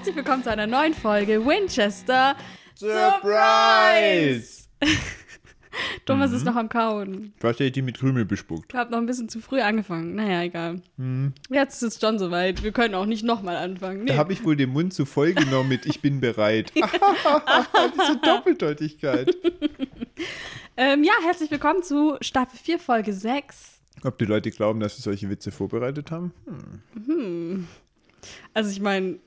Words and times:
herzlich 0.00 0.16
willkommen 0.16 0.42
zu 0.42 0.50
einer 0.50 0.66
neuen 0.66 0.94
Folge 0.94 1.44
Winchester 1.44 2.34
Surprise! 2.74 4.66
Thomas 6.06 6.32
ist 6.32 6.46
noch 6.46 6.56
am 6.56 6.70
Kauen. 6.70 7.34
Was 7.40 7.56
hätte 7.56 7.70
die 7.70 7.82
mit 7.82 7.98
Krümel 7.98 8.24
bespuckt? 8.24 8.72
Ich 8.72 8.78
habe 8.78 8.90
noch 8.90 8.96
ein 8.96 9.04
bisschen 9.04 9.28
zu 9.28 9.40
früh 9.40 9.60
angefangen. 9.60 10.14
Naja, 10.14 10.42
egal. 10.44 10.80
Jetzt 11.50 11.82
ist 11.82 11.96
es 11.96 12.00
schon 12.00 12.18
soweit. 12.18 12.62
Wir 12.62 12.72
können 12.72 12.94
auch 12.94 13.04
nicht 13.04 13.24
nochmal 13.24 13.56
anfangen. 13.56 14.04
Nee. 14.04 14.12
Da 14.12 14.16
habe 14.16 14.32
ich 14.32 14.42
wohl 14.42 14.56
den 14.56 14.70
Mund 14.70 14.94
zu 14.94 15.04
voll 15.04 15.34
genommen 15.34 15.68
mit 15.68 15.84
Ich 15.84 16.00
bin 16.00 16.18
bereit. 16.18 16.72
Diese 16.74 18.16
Doppeldeutigkeit. 18.24 19.36
ähm, 20.78 21.04
ja, 21.04 21.12
herzlich 21.24 21.50
willkommen 21.50 21.82
zu 21.82 22.16
Staffel 22.22 22.58
4, 22.58 22.78
Folge 22.78 23.12
6. 23.12 23.82
Ob 24.04 24.16
die 24.16 24.24
Leute 24.24 24.50
glauben, 24.50 24.80
dass 24.80 24.96
wir 24.96 25.02
solche 25.02 25.28
Witze 25.28 25.50
vorbereitet 25.50 26.10
haben? 26.10 26.32
Hm. 27.06 27.68
Also 28.54 28.70
ich 28.70 28.80
meine, 28.80 29.18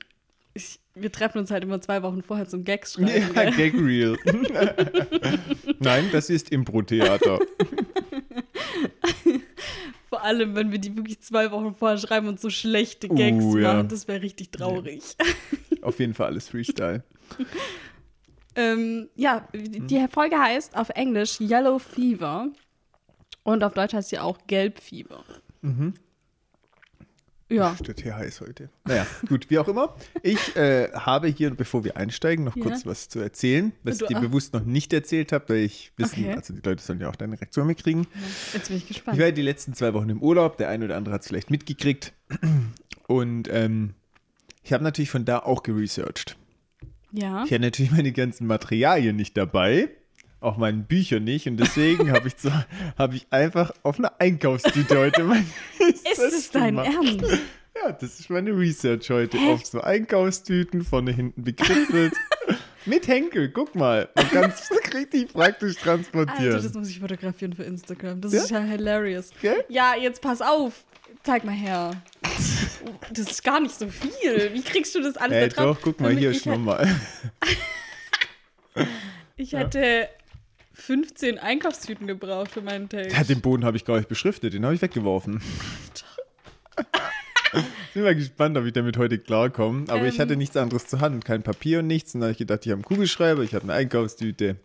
ich, 0.54 0.80
wir 0.94 1.10
treffen 1.12 1.38
uns 1.38 1.50
halt 1.50 1.64
immer 1.64 1.80
zwei 1.80 2.02
Wochen 2.02 2.22
vorher 2.22 2.46
zum 2.48 2.64
Gags 2.64 2.94
schreiben. 2.94 3.34
Ja? 3.34 3.50
Gag 3.50 3.74
Real. 3.74 4.16
Nein, 5.80 6.08
das 6.12 6.30
ist 6.30 6.50
Impro-Theater. 6.50 7.40
Vor 10.08 10.22
allem, 10.22 10.54
wenn 10.54 10.70
wir 10.70 10.78
die 10.78 10.96
wirklich 10.96 11.20
zwei 11.20 11.50
Wochen 11.50 11.74
vorher 11.74 11.98
schreiben 11.98 12.28
und 12.28 12.40
so 12.40 12.48
schlechte 12.48 13.08
Gags 13.08 13.42
Oh, 13.44 13.58
ja. 13.58 13.74
machen. 13.74 13.88
Das 13.88 14.06
wäre 14.06 14.22
richtig 14.22 14.52
traurig. 14.52 15.02
Auf 15.82 15.98
jeden 15.98 16.14
Fall 16.14 16.26
alles 16.28 16.48
Freestyle. 16.48 17.02
Ähm, 18.56 19.08
ja, 19.16 19.48
die 19.52 20.06
Folge 20.08 20.38
heißt 20.38 20.76
auf 20.76 20.88
Englisch 20.90 21.40
Yellow 21.40 21.80
Fever 21.80 22.52
und 23.42 23.64
auf 23.64 23.74
Deutsch 23.74 23.94
heißt 23.94 24.10
sie 24.10 24.20
auch 24.20 24.38
Gelbfieber. 24.46 25.24
Ja, 27.50 27.76
Steht 27.76 28.00
hier 28.02 28.16
heiß 28.16 28.40
heute. 28.40 28.70
Naja, 28.86 29.06
gut, 29.28 29.50
wie 29.50 29.58
auch 29.58 29.68
immer. 29.68 29.94
Ich 30.22 30.56
äh, 30.56 30.90
habe 30.92 31.28
hier, 31.28 31.50
bevor 31.50 31.84
wir 31.84 31.96
einsteigen, 31.96 32.44
noch 32.44 32.56
Ja. 32.56 32.62
kurz 32.62 32.86
was 32.86 33.08
zu 33.10 33.20
erzählen, 33.20 33.72
was 33.82 33.98
Du- 33.98 34.06
ich 34.06 34.08
dir 34.14 34.20
bewusst 34.20 34.54
noch 34.54 34.64
nicht 34.64 34.92
erzählt 34.94 35.30
habe, 35.30 35.50
weil 35.50 35.56
ich 35.58 35.92
wissen, 35.98 36.24
Okay. 36.24 36.34
also 36.34 36.54
die 36.54 36.60
Leute 36.66 36.82
sollen 36.82 37.00
ja 37.00 37.10
auch 37.10 37.16
deine 37.16 37.38
Reaktion 37.38 37.66
mitkriegen. 37.66 38.06
jetzt 38.54 38.68
bin 38.68 38.78
ich 38.78 38.84
Ich 38.84 38.88
gespannt. 38.88 39.18
war 39.18 39.26
ja 39.26 39.30
die 39.32 39.42
letzten 39.42 39.74
zwei 39.74 39.92
Wochen 39.92 40.08
im 40.08 40.22
Urlaub, 40.22 40.56
der 40.56 40.70
eine 40.70 40.86
oder 40.86 40.96
andere 40.96 41.14
hat 41.14 41.20
es 41.20 41.28
vielleicht 41.28 41.50
mitgekriegt. 41.50 42.14
Und 43.06 43.48
ähm, 43.52 43.94
ich 44.62 44.72
habe 44.72 44.82
natürlich 44.82 45.10
von 45.10 45.26
da 45.26 45.40
auch 45.40 45.62
geresearched. 45.62 46.36
Ja, 47.12 47.44
Ich 47.44 47.50
hatte 47.52 47.60
natürlich 47.60 47.92
meine 47.92 48.12
ganzen 48.12 48.46
Materialien 48.46 49.16
nicht 49.16 49.36
dabei, 49.36 49.90
auch 50.44 50.56
meine 50.56 50.78
Bücher 50.78 51.20
nicht. 51.20 51.46
Und 51.46 51.56
deswegen 51.58 52.12
habe 52.12 52.28
ich, 52.28 52.34
hab 52.98 53.14
ich 53.14 53.26
einfach 53.30 53.72
auf 53.82 53.98
einer 53.98 54.12
Einkaufstüte 54.20 54.98
heute 54.98 55.24
mein 55.24 55.46
ist 55.88 56.20
es 56.20 56.50
dein 56.50 56.76
gemacht. 56.76 56.90
Ernst? 56.92 57.42
Ja, 57.82 57.92
das 57.92 58.20
ist 58.20 58.30
meine 58.30 58.50
Research 58.56 59.10
heute. 59.10 59.36
Auf 59.38 59.64
so 59.66 59.80
Einkaufstüten, 59.80 60.84
vorne 60.84 61.12
hinten 61.12 61.42
bekritzelt. 61.42 62.14
Mit 62.86 63.08
Henkel, 63.08 63.48
guck 63.50 63.74
mal. 63.74 64.08
Man 64.14 64.28
kann 64.30 64.50
es 64.50 64.70
richtig 64.94 65.32
praktisch 65.32 65.76
transportieren. 65.76 66.52
Alter, 66.54 66.62
das 66.62 66.74
muss 66.74 66.88
ich 66.90 67.00
fotografieren 67.00 67.54
für 67.54 67.62
Instagram. 67.64 68.20
Das 68.20 68.32
Ja? 68.32 68.42
ist 68.42 68.50
ja 68.50 68.60
hilarious. 68.60 69.30
Gell? 69.40 69.64
Ja, 69.68 69.94
jetzt 70.00 70.20
pass 70.20 70.42
auf. 70.42 70.84
Zeig 71.22 71.44
mal 71.44 71.52
her. 71.54 71.92
Das 73.10 73.30
ist 73.30 73.42
gar 73.42 73.58
nicht 73.60 73.74
so 73.78 73.88
viel. 73.88 74.50
Wie 74.52 74.60
kriegst 74.62 74.94
du 74.94 75.00
das 75.00 75.16
alles 75.16 75.32
Ey, 75.36 75.48
da 75.48 75.54
drauf? 75.64 75.76
doch, 75.78 75.82
guck 75.82 76.00
mal, 76.00 76.08
Damit 76.08 76.20
hier 76.20 76.30
ist 76.32 76.44
nochmal. 76.44 76.94
Ich 79.36 79.52
hätte 79.54 80.08
15 80.74 81.38
Einkaufstüten 81.38 82.06
gebraucht 82.06 82.50
für 82.50 82.60
meinen 82.60 82.88
Text. 82.88 83.16
Ja, 83.16 83.24
den 83.24 83.40
Boden 83.40 83.64
habe 83.64 83.76
ich 83.76 83.84
gar 83.84 83.96
nicht 83.96 84.08
beschriftet, 84.08 84.52
den 84.54 84.64
habe 84.64 84.74
ich 84.74 84.82
weggeworfen. 84.82 85.40
Bin 87.94 88.02
mal 88.02 88.16
gespannt, 88.16 88.58
ob 88.58 88.64
ich 88.64 88.72
damit 88.72 88.96
heute 88.96 89.18
klarkomme. 89.18 89.84
Aber 89.88 90.06
ich 90.08 90.16
Ähm. 90.16 90.20
hatte 90.22 90.36
nichts 90.36 90.56
anderes 90.56 90.88
zur 90.88 91.00
Hand, 91.00 91.24
kein 91.24 91.44
Papier 91.44 91.78
und 91.78 91.86
nichts. 91.86 92.12
Und 92.14 92.20
dann 92.20 92.26
habe 92.28 92.32
ich 92.32 92.38
gedacht, 92.38 92.66
ich 92.66 92.72
habe 92.72 92.78
einen 92.78 92.84
Kugelschreiber, 92.84 93.42
ich 93.42 93.54
habe 93.54 93.62
eine 93.64 93.74
Einkaufstüte. 93.74 94.56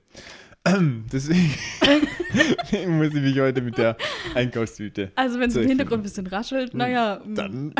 Deswegen 1.11 1.53
muss 2.97 3.07
ich 3.13 3.21
mich 3.21 3.39
heute 3.39 3.61
mit 3.61 3.77
der 3.77 3.95
Einkaufstüte. 4.33 5.11
Also, 5.15 5.39
wenn 5.39 5.49
es 5.49 5.55
im. 5.55 5.67
Hintergrund 5.67 6.01
ein 6.01 6.03
bisschen 6.03 6.27
raschelt, 6.27 6.73
naja, 6.73 7.21
mm, 7.23 7.35
Dann 7.35 7.75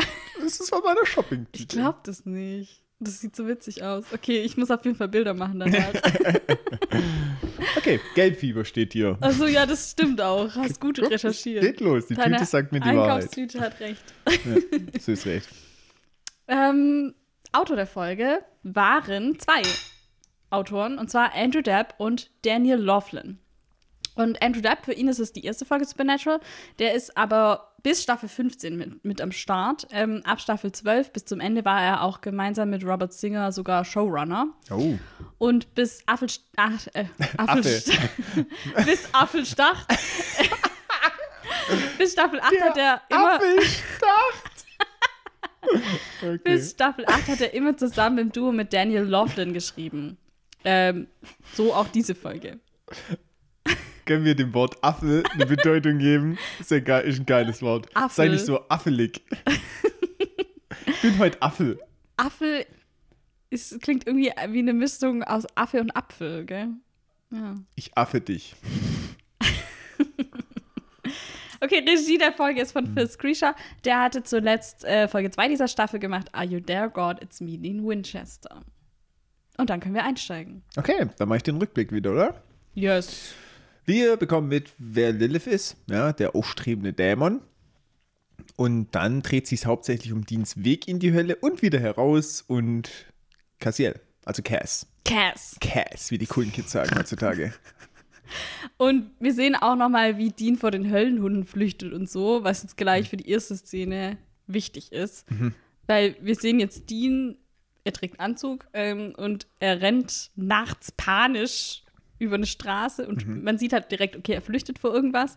ist 0.46 0.60
es 0.60 0.68
von 0.70 0.80
meiner 0.84 1.02
ich 1.02 1.08
Shopping-Tüte. 1.10 1.76
glaube 1.76 1.98
das 2.04 2.24
nicht. 2.24 2.82
Das 3.00 3.20
sieht 3.20 3.34
so 3.34 3.48
witzig 3.48 3.82
aus. 3.82 4.04
Okay, 4.12 4.40
ich 4.42 4.56
muss 4.56 4.70
auf 4.70 4.84
jeden 4.84 4.96
Fall 4.96 5.08
Bilder 5.08 5.34
machen 5.34 5.58
danach. 5.60 5.92
Okay, 7.90 8.00
Gelbfieber 8.14 8.64
steht 8.64 8.92
hier. 8.92 9.18
Also 9.20 9.46
ja, 9.46 9.66
das 9.66 9.90
stimmt 9.90 10.20
auch. 10.20 10.54
Hast 10.54 10.80
gut 10.80 11.00
Guck, 11.00 11.10
recherchiert. 11.10 11.62
Geht 11.62 11.80
los, 11.80 12.06
die 12.06 12.14
Deine 12.14 12.36
Tüte 12.36 12.48
sagt 12.48 12.70
mir 12.70 12.78
die 12.78 12.86
Wahrheit. 12.86 13.24
Einkaufstüte 13.24 13.60
hat 13.60 13.80
recht. 13.80 14.04
Ja, 14.28 15.00
so 15.00 15.12
ist 15.12 15.26
recht. 15.26 15.48
Ähm, 16.46 17.14
Autor 17.50 17.74
der 17.74 17.88
Folge 17.88 18.44
waren 18.62 19.38
zwei 19.40 19.62
Autoren, 20.50 20.98
und 20.98 21.10
zwar 21.10 21.34
Andrew 21.34 21.62
Depp 21.62 21.94
und 21.98 22.30
Daniel 22.42 22.78
Laughlin. 22.78 23.39
Und 24.20 24.42
Andrew 24.42 24.60
Depp, 24.60 24.84
für 24.84 24.92
ihn 24.92 25.08
ist 25.08 25.18
es 25.18 25.32
die 25.32 25.46
erste 25.46 25.64
Folge 25.64 25.86
Supernatural. 25.86 26.40
Der 26.78 26.94
ist 26.94 27.16
aber 27.16 27.72
bis 27.82 28.02
Staffel 28.02 28.28
15 28.28 28.76
mit, 28.76 29.02
mit 29.02 29.22
am 29.22 29.32
Start. 29.32 29.86
Ähm, 29.92 30.20
ab 30.24 30.42
Staffel 30.42 30.72
12 30.72 31.12
bis 31.12 31.24
zum 31.24 31.40
Ende 31.40 31.64
war 31.64 31.82
er 31.82 32.02
auch 32.02 32.20
gemeinsam 32.20 32.68
mit 32.68 32.84
Robert 32.84 33.14
Singer 33.14 33.50
sogar 33.50 33.82
Showrunner. 33.82 34.48
Oh, 34.70 34.98
Und 35.38 35.74
bis 35.74 36.02
Affelst 36.06 36.44
ach, 36.56 36.86
äh, 36.92 37.06
Affelst 37.38 37.92
bis 38.84 39.08
Affelstach. 39.14 39.86
bis 41.98 42.12
Staffel 42.12 42.40
8 42.40 42.60
hat 42.60 42.76
er 42.76 43.00
immer. 43.08 43.36
Apfelstacht! 43.36 44.66
Okay. 46.22 46.38
Bis 46.44 46.72
Staffel 46.72 47.06
8 47.06 47.28
hat 47.28 47.40
er 47.40 47.54
immer 47.54 47.74
zusammen 47.74 48.18
im 48.18 48.32
Duo 48.32 48.52
mit 48.52 48.74
Daniel 48.74 49.04
Laughlin 49.04 49.54
geschrieben. 49.54 50.18
Ähm, 50.62 51.06
so 51.54 51.72
auch 51.72 51.88
diese 51.88 52.14
Folge. 52.14 52.60
Können 54.10 54.24
wir 54.24 54.34
dem 54.34 54.52
Wort 54.54 54.82
Affel 54.82 55.22
eine 55.34 55.46
Bedeutung 55.46 55.98
geben? 55.98 56.36
Ist 56.58 56.72
ja 56.72 56.80
geil, 56.80 57.04
ist 57.04 57.20
ein 57.20 57.26
geiles 57.26 57.62
Wort. 57.62 57.86
Affel. 57.94 58.10
Sei 58.10 58.26
nicht 58.26 58.44
so 58.44 58.68
affelig. 58.68 59.22
ich 60.86 61.00
bin 61.00 61.16
heute 61.20 61.40
Affel. 61.40 61.78
Affel 62.16 62.66
ist, 63.50 63.80
klingt 63.80 64.08
irgendwie 64.08 64.32
wie 64.48 64.58
eine 64.58 64.72
Mischung 64.72 65.22
aus 65.22 65.46
Affe 65.54 65.80
und 65.80 65.92
Apfel, 65.92 66.44
gell? 66.44 66.70
Ja. 67.30 67.54
Ich 67.76 67.96
affe 67.96 68.20
dich. 68.20 68.56
Okay, 71.62 71.84
Regie 71.86 72.16
der 72.16 72.32
Folge 72.32 72.62
ist 72.62 72.72
von 72.72 72.86
Phil 72.86 73.06
Screesha. 73.06 73.54
Der 73.84 74.00
hatte 74.00 74.22
zuletzt 74.22 74.82
äh, 74.82 75.08
Folge 75.08 75.30
2 75.30 75.48
dieser 75.48 75.68
Staffel 75.68 76.00
gemacht. 76.00 76.34
Are 76.34 76.46
You 76.46 76.58
There, 76.58 76.88
God? 76.88 77.22
It's 77.22 77.42
Me 77.42 77.52
in 77.52 77.86
Winchester. 77.86 78.62
Und 79.58 79.68
dann 79.68 79.78
können 79.78 79.94
wir 79.94 80.02
einsteigen. 80.02 80.62
Okay, 80.78 81.10
dann 81.18 81.28
mache 81.28 81.36
ich 81.36 81.42
den 81.42 81.58
Rückblick 81.58 81.92
wieder, 81.92 82.12
oder? 82.12 82.42
Yes. 82.74 83.34
Wir 83.90 84.16
bekommen 84.16 84.46
mit, 84.46 84.70
wer 84.78 85.10
Lilith 85.10 85.48
ist, 85.48 85.76
ja, 85.88 86.12
der 86.12 86.36
aufstrebende 86.36 86.92
Dämon. 86.92 87.40
Und 88.54 88.94
dann 88.94 89.20
dreht 89.20 89.48
sich 89.48 89.66
hauptsächlich 89.66 90.12
um 90.12 90.24
Deans 90.24 90.62
Weg 90.62 90.86
in 90.86 91.00
die 91.00 91.12
Hölle 91.12 91.34
und 91.34 91.60
wieder 91.60 91.80
heraus 91.80 92.44
und 92.46 92.88
Cassiel, 93.58 93.98
also 94.24 94.44
Cass. 94.44 94.86
Cass. 95.04 95.56
Cass, 95.60 96.12
wie 96.12 96.18
die 96.18 96.26
coolen 96.26 96.52
Kids 96.52 96.70
sagen 96.70 96.96
heutzutage. 96.96 97.52
Und 98.76 99.10
wir 99.18 99.34
sehen 99.34 99.56
auch 99.56 99.74
noch 99.74 99.88
mal, 99.88 100.18
wie 100.18 100.30
Dean 100.30 100.56
vor 100.56 100.70
den 100.70 100.88
Höllenhunden 100.88 101.44
flüchtet 101.44 101.92
und 101.92 102.08
so, 102.08 102.44
was 102.44 102.62
jetzt 102.62 102.76
gleich 102.76 103.08
für 103.08 103.16
die 103.16 103.28
erste 103.28 103.56
Szene 103.56 104.18
wichtig 104.46 104.92
ist. 104.92 105.26
Weil 105.88 106.14
wir 106.20 106.36
sehen 106.36 106.60
jetzt 106.60 106.88
Dean, 106.90 107.38
er 107.82 107.92
trägt 107.92 108.20
einen 108.20 108.30
Anzug 108.30 108.68
ähm, 108.72 109.14
und 109.16 109.48
er 109.58 109.80
rennt 109.80 110.30
nachts 110.36 110.92
panisch 110.92 111.82
über 112.20 112.36
eine 112.36 112.46
Straße 112.46 113.06
und 113.06 113.42
man 113.42 113.58
sieht 113.58 113.72
halt 113.72 113.90
direkt, 113.90 114.16
okay, 114.16 114.34
er 114.34 114.42
flüchtet 114.42 114.78
vor 114.78 114.94
irgendwas. 114.94 115.34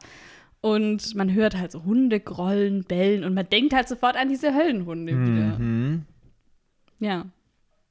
Und 0.62 1.16
man 1.16 1.34
hört 1.34 1.58
halt 1.58 1.74
so 1.74 1.84
Hunde 1.84 2.22
grollen, 2.22 2.84
bellen 2.86 3.26
und 3.26 3.34
man 3.34 3.50
denkt 3.50 3.74
halt 3.74 3.90
sofort 3.90 4.16
an 4.16 4.30
diese 4.30 4.54
Höllenhunde 4.54 5.12
wieder. 5.12 6.04
Ja. 7.00 7.26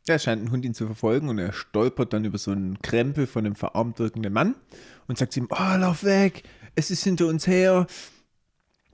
Da 0.06 0.18
scheint 0.18 0.42
ein 0.42 0.50
Hund 0.50 0.64
ihn 0.64 0.74
zu 0.74 0.86
verfolgen 0.86 1.28
und 1.28 1.38
er 1.38 1.52
stolpert 1.52 2.12
dann 2.12 2.24
über 2.24 2.38
so 2.38 2.50
einen 2.50 2.80
Krempel 2.80 3.26
von 3.26 3.44
einem 3.44 3.56
verarmt 3.56 3.98
wirkenden 3.98 4.32
Mann 4.32 4.56
und 5.06 5.18
sagt 5.18 5.36
ihm, 5.36 5.48
oh, 5.50 5.76
lauf 5.78 6.02
weg, 6.02 6.44
es 6.74 6.90
ist 6.90 7.04
hinter 7.04 7.26
uns 7.26 7.46
her. 7.46 7.86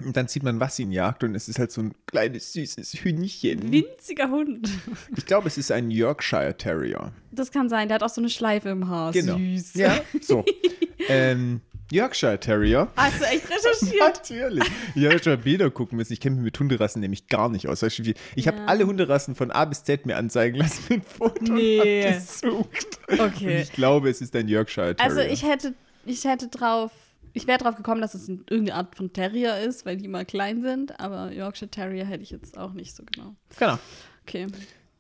Und 0.04 0.16
dann 0.16 0.28
sieht 0.28 0.44
man, 0.44 0.60
was 0.60 0.78
ihn 0.78 0.92
jagt 0.92 1.24
und 1.24 1.34
es 1.34 1.48
ist 1.48 1.58
halt 1.58 1.72
so 1.72 1.80
ein 1.80 1.92
kleines, 2.06 2.52
süßes 2.52 2.92
Hühnchen. 3.02 3.72
Winziger 3.72 4.30
Hund. 4.30 4.68
Ich 5.16 5.26
glaube, 5.26 5.48
es 5.48 5.58
ist 5.58 5.72
ein 5.72 5.90
Yorkshire 5.90 6.56
Terrier. 6.56 7.12
Das 7.32 7.50
kann 7.50 7.68
sein, 7.68 7.88
der 7.88 7.96
hat 7.96 8.02
auch 8.04 8.08
so 8.08 8.20
eine 8.20 8.30
Schleife 8.30 8.68
im 8.68 8.88
Haar. 8.88 9.10
Genau. 9.12 9.36
Süß. 9.36 9.74
Ja, 9.74 10.00
so. 10.20 10.44
ähm, 11.08 11.60
Yorkshire 11.90 12.38
Terrier. 12.38 12.88
Hast 12.96 13.20
du 13.20 13.24
echt 13.24 13.44
recherchiert? 13.50 13.98
Natürlich. 14.00 14.64
Ich 14.94 15.04
habe 15.06 15.18
schon 15.22 15.32
mal 15.32 15.38
Bilder 15.38 15.70
gucken 15.70 15.96
müssen. 15.96 16.12
Ich 16.12 16.20
kenne 16.20 16.36
mich 16.36 16.44
mit 16.44 16.60
Hunderassen 16.60 17.00
nämlich 17.00 17.26
gar 17.28 17.48
nicht 17.48 17.66
aus. 17.66 17.82
Ich 17.82 18.46
habe 18.46 18.58
Ja. 18.58 18.66
alle 18.66 18.86
Hunderassen 18.86 19.34
von 19.34 19.50
A 19.50 19.64
bis 19.64 19.82
Z 19.84 20.04
mir 20.06 20.16
anzeigen 20.16 20.58
lassen 20.58 20.84
mit 20.90 21.04
Fotos 21.06 21.48
Nee. 21.48 22.06
und 22.06 22.14
gesucht. 22.14 22.98
Und 23.08 23.20
Okay. 23.20 23.62
ich 23.62 23.72
glaube, 23.72 24.10
es 24.10 24.20
ist 24.20 24.36
ein 24.36 24.46
Yorkshire 24.48 24.94
Terrier. 24.94 25.10
Also 25.10 25.20
ich 25.32 25.42
hätte, 25.44 25.74
ich 26.04 26.24
hätte 26.24 26.48
drauf, 26.48 26.92
ich 27.32 27.46
wäre 27.46 27.58
drauf 27.58 27.76
gekommen, 27.76 28.00
dass 28.00 28.14
es 28.14 28.28
irgendeine 28.28 28.75
Art 28.75 28.96
von 28.96 29.12
Terrier 29.12 29.58
ist, 29.60 29.86
weil 29.86 29.96
die 29.96 30.08
mal 30.08 30.25
klein 30.25 30.62
sind, 30.62 30.98
aber 31.00 31.32
Yorkshire 31.32 31.70
Terrier 31.70 32.04
hätte 32.04 32.22
ich 32.22 32.30
jetzt 32.30 32.58
auch 32.58 32.72
nicht 32.72 32.94
so 32.94 33.04
genau. 33.04 33.34
Genau. 33.58 33.78
Okay. 34.22 34.46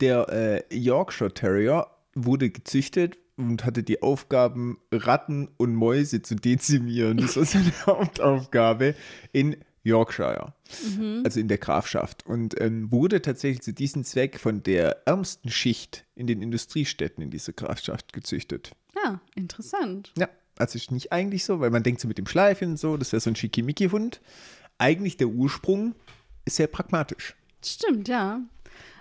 Der 0.00 0.28
äh, 0.70 0.76
Yorkshire 0.76 1.32
Terrier 1.32 1.88
wurde 2.14 2.50
gezüchtet 2.50 3.18
und 3.36 3.64
hatte 3.64 3.82
die 3.82 4.02
Aufgaben, 4.02 4.78
Ratten 4.92 5.48
und 5.56 5.74
Mäuse 5.74 6.22
zu 6.22 6.34
dezimieren. 6.34 7.18
Das 7.18 7.36
war 7.36 7.44
seine 7.44 7.72
Hauptaufgabe 7.86 8.94
in 9.32 9.56
Yorkshire, 9.84 10.52
also 11.24 11.40
in 11.40 11.48
der 11.48 11.58
Grafschaft. 11.58 12.26
Und 12.26 12.60
ähm, 12.60 12.90
wurde 12.92 13.22
tatsächlich 13.22 13.62
zu 13.62 13.72
diesem 13.72 14.04
Zweck 14.04 14.38
von 14.38 14.62
der 14.62 15.06
ärmsten 15.06 15.50
Schicht 15.50 16.04
in 16.14 16.26
den 16.26 16.42
Industriestädten 16.42 17.22
in 17.22 17.30
dieser 17.30 17.52
Grafschaft 17.52 18.12
gezüchtet. 18.12 18.72
Ja, 19.02 19.20
interessant. 19.34 20.12
Ja, 20.18 20.28
also 20.58 20.76
ist 20.76 20.90
nicht 20.90 21.12
eigentlich 21.12 21.44
so, 21.44 21.60
weil 21.60 21.70
man 21.70 21.82
denkt 21.82 22.00
so 22.00 22.08
mit 22.08 22.18
dem 22.18 22.26
Schleifchen 22.26 22.70
und 22.70 22.78
so, 22.78 22.96
das 22.96 23.12
wäre 23.12 23.20
so 23.20 23.30
ein 23.30 23.36
Schickimicki-Hund. 23.36 24.20
Eigentlich 24.78 25.16
der 25.16 25.28
Ursprung 25.28 25.94
ist 26.44 26.56
sehr 26.56 26.66
pragmatisch. 26.66 27.34
Stimmt, 27.64 28.08
ja. 28.08 28.40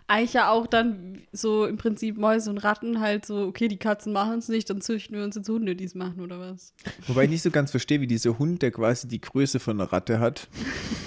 Eigentlich 0.09 0.33
ja 0.33 0.50
auch 0.50 0.68
dann 0.68 1.24
so 1.33 1.65
im 1.65 1.75
Prinzip 1.75 2.18
Mäuse 2.18 2.50
und 2.50 2.59
Ratten 2.59 3.01
halt 3.01 3.25
so, 3.25 3.42
okay, 3.45 3.68
die 3.68 3.75
Katzen 3.75 4.13
machen 4.13 4.39
es 4.39 4.48
nicht, 4.48 4.69
dann 4.69 4.80
züchten 4.80 5.18
wir 5.18 5.24
uns 5.25 5.36
jetzt 5.36 5.50
Hunde, 5.50 5.75
die 5.75 5.83
es 5.83 5.95
machen, 5.95 6.21
oder 6.21 6.39
was? 6.39 6.74
Wobei 7.07 7.25
ich 7.25 7.30
nicht 7.30 7.42
so 7.42 7.51
ganz 7.51 7.71
verstehe, 7.71 8.00
wie 8.00 8.07
dieser 8.07 8.39
Hund, 8.39 8.62
der 8.62 8.71
quasi 8.71 9.09
die 9.09 9.19
Größe 9.19 9.59
von 9.59 9.81
einer 9.81 9.92
Ratte 9.92 10.19
hat. 10.19 10.48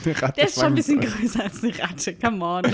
Eine 0.04 0.14
Ratte 0.22 0.34
Der 0.34 0.48
ist 0.48 0.56
schon 0.56 0.66
ein 0.66 0.74
bisschen 0.74 1.00
größer 1.00 1.44
als 1.44 1.64
eine 1.64 1.78
Ratte, 1.78 2.14
come 2.14 2.44
on. 2.44 2.64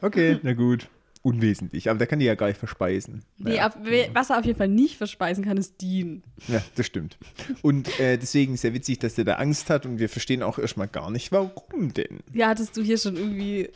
Okay, 0.00 0.38
na 0.42 0.54
gut. 0.54 0.88
Unwesentlich, 1.26 1.88
aber 1.88 1.96
der 1.98 2.06
kann 2.06 2.18
die 2.18 2.26
ja 2.26 2.34
gar 2.34 2.48
nicht 2.48 2.58
verspeisen. 2.58 3.24
Nee, 3.38 3.52
Naja. 3.56 3.74
we- 3.82 4.10
was 4.12 4.28
er 4.28 4.38
auf 4.40 4.44
jeden 4.44 4.58
Fall 4.58 4.68
nicht 4.68 4.98
verspeisen 4.98 5.42
kann, 5.42 5.56
ist 5.56 5.80
Dean. 5.80 6.22
Ja, 6.48 6.62
das 6.74 6.84
stimmt. 6.84 7.16
Und 7.62 7.98
äh, 7.98 8.18
deswegen 8.18 8.52
ist 8.52 8.62
ja 8.62 8.74
witzig, 8.74 8.98
dass 8.98 9.14
der 9.14 9.24
da 9.24 9.36
Angst 9.36 9.70
hat 9.70 9.86
und 9.86 9.98
wir 9.98 10.10
verstehen 10.10 10.42
auch 10.42 10.58
erstmal 10.58 10.86
gar 10.86 11.10
nicht, 11.10 11.32
warum 11.32 11.94
denn. 11.94 12.20
Ja, 12.34 12.48
hattest 12.48 12.76
du 12.76 12.82
hier 12.82 12.98
schon 12.98 13.16
irgendwie. 13.16 13.70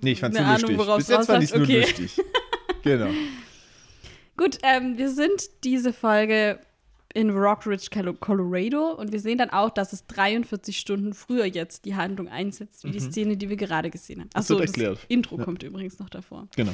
Nee, 0.00 0.12
ich 0.12 0.20
fand's 0.20 0.38
Eine 0.38 0.46
nur 0.46 0.56
Ahnung, 0.56 0.76
lustig. 0.76 0.96
Bis 0.96 1.08
jetzt 1.08 1.26
fand 1.26 1.44
ich 1.44 1.50
rausläuft? 1.52 1.68
nur 1.68 1.78
Okay. 1.78 1.80
lustig. 1.80 2.24
Genau. 2.84 3.10
Gut, 4.38 4.58
ähm, 4.62 4.96
wir 4.96 5.10
sind 5.10 5.42
diese 5.64 5.92
Folge 5.92 6.58
in 7.14 7.30
Rockridge, 7.30 7.88
Colo- 7.92 8.14
Colorado 8.14 8.92
und 8.94 9.12
wir 9.12 9.20
sehen 9.20 9.38
dann 9.38 9.50
auch, 9.50 9.70
dass 9.70 9.92
es 9.92 10.06
43 10.06 10.78
Stunden 10.78 11.12
früher 11.14 11.44
jetzt 11.44 11.84
die 11.84 11.96
Handlung 11.96 12.28
einsetzt, 12.28 12.84
wie 12.84 12.90
die 12.92 13.00
Szene, 13.00 13.36
die 13.36 13.48
wir 13.48 13.56
gerade 13.56 13.90
gesehen 13.90 14.20
haben. 14.20 14.26
Mhm. 14.28 14.30
Das 14.34 14.44
Achso, 14.44 14.58
das, 14.58 14.70
erklärt. 14.70 14.98
Intro 15.08 15.36
Ja. 15.38 15.44
kommt 15.44 15.62
übrigens 15.62 15.98
noch 15.98 16.08
davor. 16.08 16.46
Genau. 16.56 16.72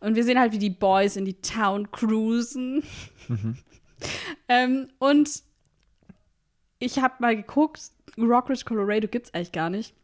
Und 0.00 0.14
wir 0.14 0.24
sehen 0.24 0.38
halt, 0.38 0.52
wie 0.52 0.58
die 0.58 0.70
Boys 0.70 1.16
in 1.16 1.24
die 1.24 1.40
Town 1.40 1.90
cruisen. 1.90 2.82
Mhm. 3.28 3.56
ähm, 4.48 4.88
und 4.98 5.42
ich 6.78 6.98
habe 7.00 7.14
mal 7.20 7.34
geguckt, 7.34 7.80
Rockridge, 8.16 8.64
Colorado 8.64 9.08
gibt 9.08 9.26
es 9.26 9.34
eigentlich 9.34 9.52
gar 9.52 9.70
nicht. 9.70 9.94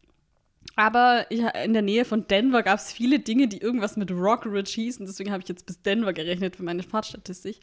Aber 0.75 1.29
in 1.31 1.73
der 1.73 1.81
Nähe 1.83 2.03
von 2.05 2.27
Denver 2.27 2.63
gab 2.63 2.79
es 2.79 2.91
viele 2.91 3.19
Dinge, 3.19 3.47
die 3.47 3.59
irgendwas 3.59 3.95
mit 3.95 4.11
Rockridge 4.11 4.71
hießen. 4.71 5.05
Deswegen 5.05 5.31
habe 5.31 5.41
ich 5.43 5.47
jetzt 5.47 5.65
bis 5.65 5.81
Denver 5.81 6.11
gerechnet 6.11 6.55
für 6.57 6.63
meine 6.63 6.83
Fahrtstatistik. 6.83 7.59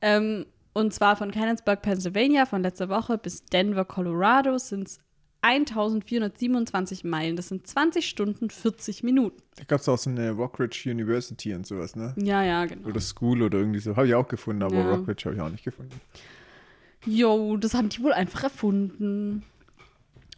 Ähm, 0.00 0.46
und 0.78 0.92
zwar 0.94 1.16
von 1.16 1.30
Canonsburg, 1.30 1.82
Pennsylvania, 1.82 2.46
von 2.46 2.62
letzter 2.62 2.88
Woche 2.88 3.18
bis 3.18 3.44
Denver, 3.44 3.84
Colorado 3.84 4.58
sind 4.58 4.88
es 4.88 4.98
1427 5.42 7.04
Meilen. 7.04 7.36
Das 7.36 7.48
sind 7.48 7.66
20 7.66 8.08
Stunden, 8.08 8.50
40 8.50 9.02
Minuten. 9.02 9.40
Da 9.56 9.64
gab 9.64 9.80
es 9.80 9.88
auch 9.88 9.98
so 9.98 10.10
eine 10.10 10.30
Rockridge 10.32 10.90
University 10.90 11.54
und 11.54 11.66
sowas, 11.66 11.94
ne? 11.96 12.14
Ja, 12.16 12.42
ja, 12.42 12.64
genau. 12.66 12.88
Oder 12.88 13.00
School 13.00 13.42
oder 13.42 13.58
irgendwie 13.58 13.78
so. 13.80 13.96
Habe 13.96 14.08
ich 14.08 14.14
auch 14.14 14.26
gefunden, 14.28 14.62
aber 14.62 14.76
Ja. 14.76 14.90
Rockridge 14.94 15.24
habe 15.26 15.36
ich 15.36 15.40
auch 15.40 15.50
nicht 15.50 15.64
gefunden. 15.64 16.00
Jo, 17.06 17.56
das 17.56 17.74
haben 17.74 17.88
die 17.88 18.02
wohl 18.02 18.12
einfach 18.12 18.42
erfunden. 18.44 19.44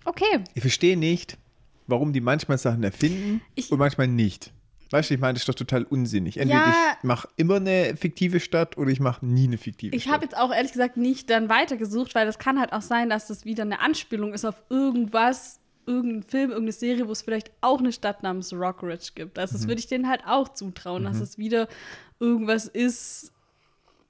Okay. 0.04 0.44
Ich 0.54 0.60
verstehe 0.60 0.96
nicht, 0.96 1.38
warum 1.86 2.12
die 2.12 2.20
manchmal 2.20 2.58
Sachen 2.58 2.82
erfinden 2.82 3.40
Ich- 3.54 3.70
und 3.72 3.78
manchmal 3.78 4.08
nicht. 4.08 4.52
Weißt 4.90 5.08
du, 5.10 5.14
ich 5.14 5.20
meine, 5.20 5.34
das 5.34 5.42
ist 5.42 5.48
doch 5.48 5.54
total 5.54 5.84
unsinnig. 5.84 6.36
Entweder 6.38 6.66
Ja. 6.66 6.96
ich 6.98 7.04
mache 7.04 7.28
immer 7.36 7.56
eine 7.56 7.96
fiktive 7.96 8.40
Stadt 8.40 8.76
oder 8.76 8.90
ich 8.90 8.98
mache 9.00 9.24
nie 9.24 9.44
eine 9.46 9.56
fiktive 9.58 9.94
Ich 9.94 10.02
Stadt. 10.02 10.14
habe 10.14 10.24
jetzt 10.24 10.36
auch 10.36 10.52
ehrlich 10.52 10.72
gesagt 10.72 10.96
nicht 10.96 11.30
dann 11.30 11.48
weitergesucht, 11.48 12.14
weil 12.14 12.26
das 12.26 12.38
kann 12.38 12.58
halt 12.58 12.72
auch 12.72 12.82
sein, 12.82 13.08
dass 13.08 13.28
das 13.28 13.44
wieder 13.44 13.62
eine 13.62 13.80
Anspielung 13.80 14.32
ist 14.34 14.44
auf 14.44 14.62
irgendwas, 14.68 15.60
irgendein 15.86 16.22
Film, 16.24 16.50
irgendeine 16.50 16.72
Serie, 16.72 17.06
wo 17.08 17.12
es 17.12 17.22
vielleicht 17.22 17.52
auch 17.60 17.78
eine 17.78 17.92
Stadt 17.92 18.22
namens 18.22 18.52
Rockridge 18.52 19.10
gibt. 19.14 19.38
Also 19.38 19.54
Mhm. 19.54 19.58
das 19.60 19.68
würde 19.68 19.78
ich 19.80 19.86
denen 19.86 20.08
halt 20.08 20.22
auch 20.26 20.48
zutrauen, 20.48 21.04
dass 21.04 21.20
es 21.20 21.38
wieder 21.38 21.68
irgendwas 22.18 22.66
ist, 22.66 23.32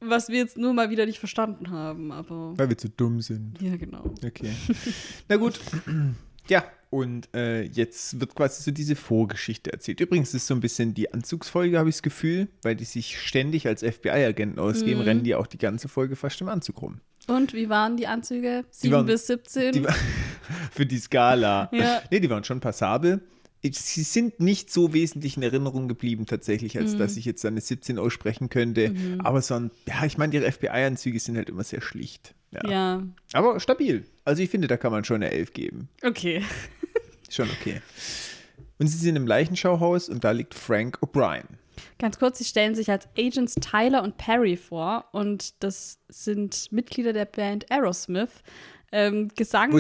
was 0.00 0.31
wir 0.31 0.38
jetzt 0.38 0.56
nur 0.56 0.73
mal 0.73 0.88
wieder 0.88 1.05
nicht 1.05 1.19
verstanden 1.19 1.71
haben. 1.71 2.11
Aber 2.11 2.56
Weil 2.56 2.71
wir 2.71 2.79
zu 2.79 2.88
dumm 2.88 3.21
sind. 3.21 3.61
ja, 3.61 3.77
genau. 3.77 4.15
Okay. 4.25 4.53
Na 5.29 5.37
gut. 5.37 5.61
Ja, 6.49 6.65
und 6.90 7.28
äh, 7.34 7.62
jetzt 7.62 8.20
wird 8.20 8.34
quasi 8.34 8.62
so 8.62 8.70
diese 8.72 8.96
Vorgeschichte 8.96 9.72
erzählt. 9.72 10.00
Übrigens 10.00 10.34
ist 10.34 10.46
so 10.48 10.54
ein 10.54 10.60
bisschen 10.60 10.92
die 10.92 11.12
Anzugsfolge, 11.12 11.78
habe 11.78 11.88
ich 11.88 11.96
das 11.96 12.02
Gefühl, 12.02 12.48
weil 12.62 12.75
die 12.76 12.84
sich 12.84 13.19
ständig 13.20 13.66
als 13.69 13.82
FBI-Agenten 13.82 14.58
ausgeben, 14.58 15.00
rennen 15.00 15.22
die 15.22 15.34
auch 15.37 15.46
die 15.46 15.58
ganze 15.58 15.88
Folge 15.88 16.16
fast 16.16 16.40
im 16.40 16.48
Anzug 16.48 16.82
rum. 16.82 17.00
Und 17.28 17.54
wie 17.54 17.69
waren 17.69 17.96
die 17.96 18.06
Anzüge? 18.08 18.64
7 18.70 18.92
waren- 18.92 19.06
bis 19.06 19.26
17? 19.28 19.72
Die 19.72 19.84
war, 19.84 19.94
für 20.72 20.84
die 20.87 20.98
Skala. 20.98 21.69
Ja. 21.72 22.02
Nee, 22.10 22.19
die 22.20 22.28
waren 22.31 22.42
schon 22.44 22.60
passabel. 22.60 23.20
Sie 23.62 24.02
sind 24.04 24.40
nicht 24.40 24.72
so 24.72 24.94
wesentlich 24.94 25.36
in 25.36 25.43
Erinnerung 25.43 25.86
geblieben 25.86 26.25
tatsächlich, 26.25 26.78
als 26.78 26.96
dass 26.96 27.19
ich 27.19 27.26
jetzt 27.26 27.44
eine 27.44 27.60
17 27.60 27.98
aussprechen 27.98 28.48
könnte. 28.48 28.94
Aber 29.19 29.43
so 29.43 29.52
ein, 29.54 29.70
ja, 29.86 30.02
ich 30.06 30.16
meine, 30.16 30.32
ihre 30.34 30.50
FBI-Anzüge 30.50 31.20
sind 31.20 31.36
halt 31.36 31.50
immer 31.50 31.62
sehr 31.62 31.82
schlicht. 31.82 32.34
Ja. 32.52 32.70
ja, 32.70 33.02
Aber 33.34 33.60
stabil. 33.60 34.06
Also 34.25 34.43
ich 34.43 34.48
finde, 34.48 34.66
da 34.66 34.78
kann 34.78 34.90
man 34.93 35.04
schon 35.04 35.16
eine 35.16 35.31
11 35.31 35.52
geben. 35.52 35.88
okay. 36.02 36.43
Schon 37.31 37.49
okay. 37.50 37.81
Und 38.79 38.88
sie 38.88 38.99
sind 38.99 39.17
im 39.17 39.27
Leichenschauhaus 39.27 40.09
und 40.09 40.25
da 40.25 40.32
liegt 40.32 40.55
Frank 40.55 40.99
O'Brien. 41.03 41.44
Ganz 41.99 42.19
kurz, 42.19 42.38
sie 42.38 42.44
stellen 42.44 42.75
sich 42.75 42.91
als 42.91 43.09
Agents 43.17 43.55
Tyler 43.55 44.03
und 44.03 44.17
Perry 44.17 44.56
vor 44.56 45.06
und 45.12 45.62
das 45.62 45.99
sind 46.09 46.71
Mitglieder 46.73 47.12
der 47.12 47.25
Band 47.25 47.71
Aerosmith. 47.71 48.43
Ähm, 48.93 49.29
Gesang 49.37 49.73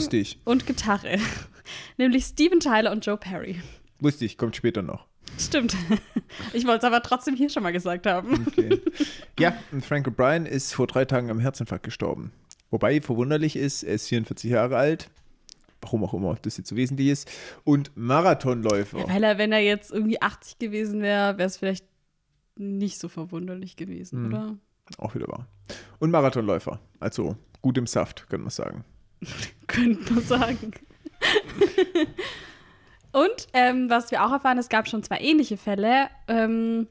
und 0.44 0.66
Gitarre. 0.66 1.18
Nämlich 1.96 2.24
Steven 2.24 2.60
Tyler 2.60 2.92
und 2.92 3.04
Joe 3.04 3.16
Perry. 3.16 3.60
Wusste 3.98 4.24
ich, 4.24 4.38
kommt 4.38 4.56
später 4.56 4.82
noch. 4.82 5.06
Stimmt. 5.38 5.76
Ich 6.52 6.64
wollte 6.64 6.78
es 6.78 6.84
aber 6.84 7.02
trotzdem 7.02 7.34
hier 7.34 7.50
schon 7.50 7.64
mal 7.64 7.72
gesagt 7.72 8.06
haben. 8.06 8.46
Okay. 8.46 8.80
ja, 9.40 9.52
und 9.72 9.84
Frank 9.84 10.06
O'Brien 10.06 10.46
ist 10.46 10.72
vor 10.72 10.86
drei 10.86 11.04
Tagen 11.04 11.28
am 11.28 11.40
Herzinfarkt 11.40 11.84
gestorben. 11.84 12.30
Wobei 12.70 13.00
verwunderlich 13.00 13.56
ist, 13.56 13.82
er 13.82 13.94
ist 13.94 14.08
44 14.08 14.48
Jahre 14.48 14.76
alt. 14.76 15.10
Warum 15.82 16.04
auch 16.04 16.12
immer 16.14 16.34
das 16.42 16.56
jetzt 16.58 16.68
so 16.68 16.76
wesentlich 16.76 17.08
ist. 17.08 17.30
Und 17.64 17.90
Marathonläufer. 17.96 19.08
Weil 19.08 19.22
er, 19.24 19.38
wenn 19.38 19.52
er 19.52 19.60
jetzt 19.60 19.90
irgendwie 19.92 20.20
80 20.20 20.58
gewesen 20.58 21.00
wäre, 21.02 21.38
wäre 21.38 21.46
es 21.46 21.56
vielleicht 21.56 21.86
nicht 22.56 22.98
so 22.98 23.08
verwunderlich 23.08 23.76
gewesen, 23.76 24.20
Mhm. 24.22 24.26
oder? 24.26 24.56
Auch 24.98 25.14
wieder 25.14 25.28
wahr. 25.28 25.46
Und 25.98 26.10
Marathonläufer. 26.10 26.80
Also 26.98 27.36
gut 27.62 27.78
im 27.78 27.86
Saft, 27.86 28.28
kann 28.28 28.40
man 28.42 28.50
sagen. 28.50 28.84
Könnte 29.66 30.12
man 30.12 30.22
sagen. 30.22 30.72
Und 33.12 33.48
ähm, 33.52 33.90
was 33.90 34.10
wir 34.10 34.24
auch 34.24 34.32
erfahren, 34.32 34.58
es 34.58 34.68
gab 34.68 34.88
schon 34.88 35.02
zwei 35.02 35.18
ähnliche 35.20 35.56
Fälle, 35.56 36.08
ähm, 36.28 36.86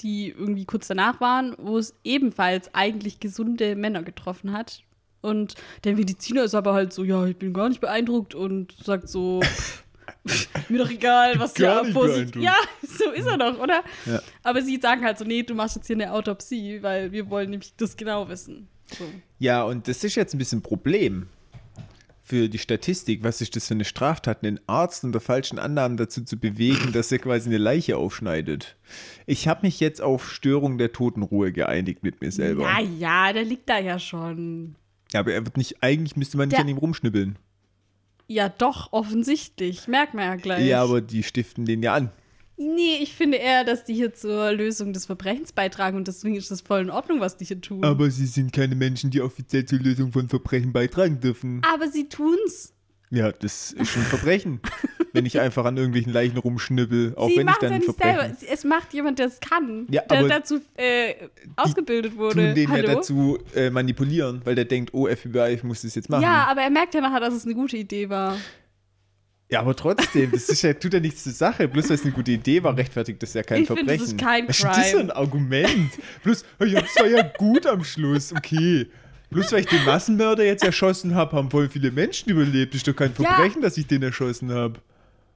die 0.00 0.30
irgendwie 0.30 0.64
kurz 0.64 0.88
danach 0.88 1.20
waren, 1.20 1.54
wo 1.58 1.78
es 1.78 1.94
ebenfalls 2.02 2.74
eigentlich 2.74 3.20
gesunde 3.20 3.76
Männer 3.76 4.02
getroffen 4.02 4.52
hat. 4.52 4.82
Und 5.22 5.54
der 5.84 5.96
Mediziner 5.96 6.44
ist 6.44 6.54
aber 6.54 6.74
halt 6.74 6.92
so, 6.92 7.04
ja, 7.04 7.24
ich 7.26 7.36
bin 7.36 7.52
gar 7.52 7.68
nicht 7.68 7.80
beeindruckt 7.80 8.34
und 8.34 8.74
sagt 8.84 9.08
so, 9.08 9.40
mir 10.68 10.78
doch 10.78 10.90
egal, 10.90 11.38
was 11.38 11.56
nicht 11.56 11.92
vor 11.92 12.08
sich. 12.08 12.34
Ja, 12.36 12.56
so 12.82 13.10
ist 13.10 13.26
er 13.26 13.38
doch, 13.38 13.58
oder? 13.58 13.82
Ja. 14.04 14.20
Aber 14.42 14.62
sie 14.62 14.78
sagen 14.80 15.04
halt 15.04 15.18
so, 15.18 15.24
nee, 15.24 15.42
du 15.42 15.54
machst 15.54 15.76
jetzt 15.76 15.86
hier 15.86 15.96
eine 15.96 16.12
Autopsie, 16.12 16.82
weil 16.82 17.12
wir 17.12 17.30
wollen 17.30 17.50
nämlich 17.50 17.74
das 17.76 17.96
genau 17.96 18.28
wissen. 18.28 18.68
So. 18.98 19.04
Ja, 19.38 19.64
und 19.64 19.88
das 19.88 20.04
ist 20.04 20.16
jetzt 20.16 20.34
ein 20.34 20.38
bisschen 20.38 20.58
ein 20.58 20.62
Problem 20.62 21.28
für 22.24 22.48
die 22.48 22.58
Statistik. 22.58 23.24
Was 23.24 23.40
ist 23.40 23.56
das 23.56 23.68
für 23.68 23.74
eine 23.74 23.84
Straftat, 23.84 24.42
einen 24.42 24.60
Arzt 24.66 25.04
unter 25.04 25.20
falschen 25.20 25.58
Annahmen 25.58 25.96
dazu 25.96 26.24
zu 26.24 26.38
bewegen, 26.38 26.92
dass 26.92 27.10
er 27.10 27.18
quasi 27.18 27.48
eine 27.48 27.58
Leiche 27.58 27.96
aufschneidet? 27.96 28.76
Ich 29.26 29.48
habe 29.48 29.66
mich 29.66 29.80
jetzt 29.80 30.00
auf 30.00 30.30
Störung 30.30 30.78
der 30.78 30.92
Totenruhe 30.92 31.52
geeinigt 31.52 32.02
mit 32.02 32.20
mir 32.20 32.30
selber. 32.30 32.64
Ja, 32.64 32.80
ja, 32.80 33.32
der 33.32 33.44
liegt 33.44 33.68
da 33.68 33.78
ja 33.78 33.98
schon. 33.98 34.76
Ja, 35.12 35.20
aber 35.20 35.32
er 35.32 35.44
wird 35.44 35.56
nicht, 35.56 35.82
eigentlich 35.82 36.16
müsste 36.16 36.36
man 36.36 36.48
nicht 36.48 36.56
Der- 36.56 36.64
an 36.64 36.68
ihm 36.68 36.78
rumschnibbeln. 36.78 37.38
Ja, 38.28 38.48
doch, 38.48 38.92
offensichtlich. 38.92 39.88
Merkt 39.88 40.14
man 40.14 40.24
ja 40.24 40.36
gleich. 40.36 40.64
Ja, 40.66 40.82
aber 40.82 41.00
die 41.00 41.22
stiften 41.22 41.66
den 41.66 41.82
ja 41.82 41.94
an. 41.94 42.10
Nee, 42.56 42.98
ich 43.00 43.14
finde 43.14 43.38
eher, 43.38 43.64
dass 43.64 43.84
die 43.84 43.94
hier 43.94 44.14
zur 44.14 44.52
Lösung 44.52 44.92
des 44.92 45.06
Verbrechens 45.06 45.52
beitragen 45.52 45.96
und 45.96 46.06
deswegen 46.06 46.36
ist 46.36 46.50
das 46.50 46.60
voll 46.60 46.82
in 46.82 46.90
Ordnung, 46.90 47.20
was 47.20 47.36
die 47.36 47.44
hier 47.44 47.60
tun. 47.60 47.82
Aber 47.84 48.10
sie 48.10 48.26
sind 48.26 48.52
keine 48.52 48.74
Menschen, 48.74 49.10
die 49.10 49.20
offiziell 49.20 49.64
zur 49.64 49.80
Lösung 49.80 50.12
von 50.12 50.28
Verbrechen 50.28 50.72
beitragen 50.72 51.18
dürfen. 51.20 51.60
Aber 51.74 51.88
sie 51.88 52.08
tun's. 52.08 52.72
Ja, 53.12 53.30
das 53.30 53.72
ist 53.72 53.90
schon 53.90 54.02
ein 54.02 54.08
Verbrechen. 54.08 54.60
wenn 55.12 55.26
ich 55.26 55.38
einfach 55.38 55.66
an 55.66 55.76
irgendwelchen 55.76 56.14
Leichen 56.14 56.38
rumschnibbel, 56.38 57.14
auch 57.16 57.28
sie 57.28 57.36
wenn 57.36 57.48
ich 57.48 57.56
dann 57.56 57.72
ein 57.74 57.82
Verbrechen. 57.82 58.36
selber. 58.36 58.36
Es 58.50 58.64
macht 58.64 58.94
jemand, 58.94 59.18
der 59.18 59.26
es 59.26 59.38
kann. 59.38 59.86
Ja, 59.90 60.00
der 60.02 60.26
dazu 60.28 60.60
äh, 60.76 61.14
ausgebildet 61.56 62.16
wurde. 62.16 62.34
tun 62.36 62.54
den 62.54 62.70
Hallo? 62.70 62.88
ja 62.88 62.94
dazu 62.94 63.38
äh, 63.54 63.68
manipulieren, 63.68 64.40
weil 64.44 64.54
der 64.54 64.64
denkt, 64.64 64.94
oh, 64.94 65.06
FBI, 65.06 65.52
ich 65.52 65.62
muss 65.62 65.82
das 65.82 65.94
jetzt 65.94 66.08
machen. 66.08 66.22
Ja, 66.22 66.46
aber 66.46 66.62
er 66.62 66.70
merkt 66.70 66.94
ja 66.94 67.02
nachher, 67.02 67.20
dass 67.20 67.34
es 67.34 67.44
eine 67.44 67.54
gute 67.54 67.76
Idee 67.76 68.08
war. 68.08 68.38
Ja, 69.50 69.60
aber 69.60 69.76
trotzdem, 69.76 70.30
das 70.32 70.48
ist 70.48 70.62
ja, 70.62 70.72
tut 70.72 70.94
ja 70.94 71.00
nichts 71.00 71.24
zur 71.24 71.32
Sache. 71.32 71.68
Bloß 71.68 71.90
weil 71.90 71.96
es 71.96 72.04
eine 72.04 72.12
gute 72.12 72.30
Idee 72.30 72.62
war, 72.62 72.74
rechtfertigt 72.74 73.22
das 73.22 73.34
ja 73.34 73.42
kein 73.42 73.60
Ich 73.60 73.66
Verbrechen. 73.66 73.98
das 73.98 74.08
ist 74.08 74.18
kein 74.18 74.48
Was 74.48 74.56
ist 74.56 74.64
das 74.64 74.90
für 74.90 75.00
ein 75.00 75.08
Crime. 75.08 75.16
Argument? 75.16 75.90
Bloß, 76.24 76.44
ja, 76.64 76.80
das 76.80 76.96
war 76.96 77.06
ja 77.06 77.22
gut 77.36 77.66
am 77.66 77.84
Schluss, 77.84 78.32
okay. 78.32 78.86
Bloß 79.32 79.52
weil 79.52 79.60
ich 79.60 79.66
den 79.66 79.84
Massenmörder 79.84 80.44
jetzt 80.44 80.64
erschossen 80.64 81.14
habe, 81.14 81.36
haben 81.36 81.50
voll 81.50 81.68
viele 81.68 81.90
Menschen 81.90 82.30
überlebt. 82.30 82.74
Ist 82.74 82.86
doch 82.86 82.94
kein 82.96 83.12
Ja. 83.18 83.24
Verbrechen, 83.34 83.62
dass 83.62 83.76
ich 83.76 83.86
den 83.86 84.02
erschossen 84.02 84.52
habe. 84.52 84.80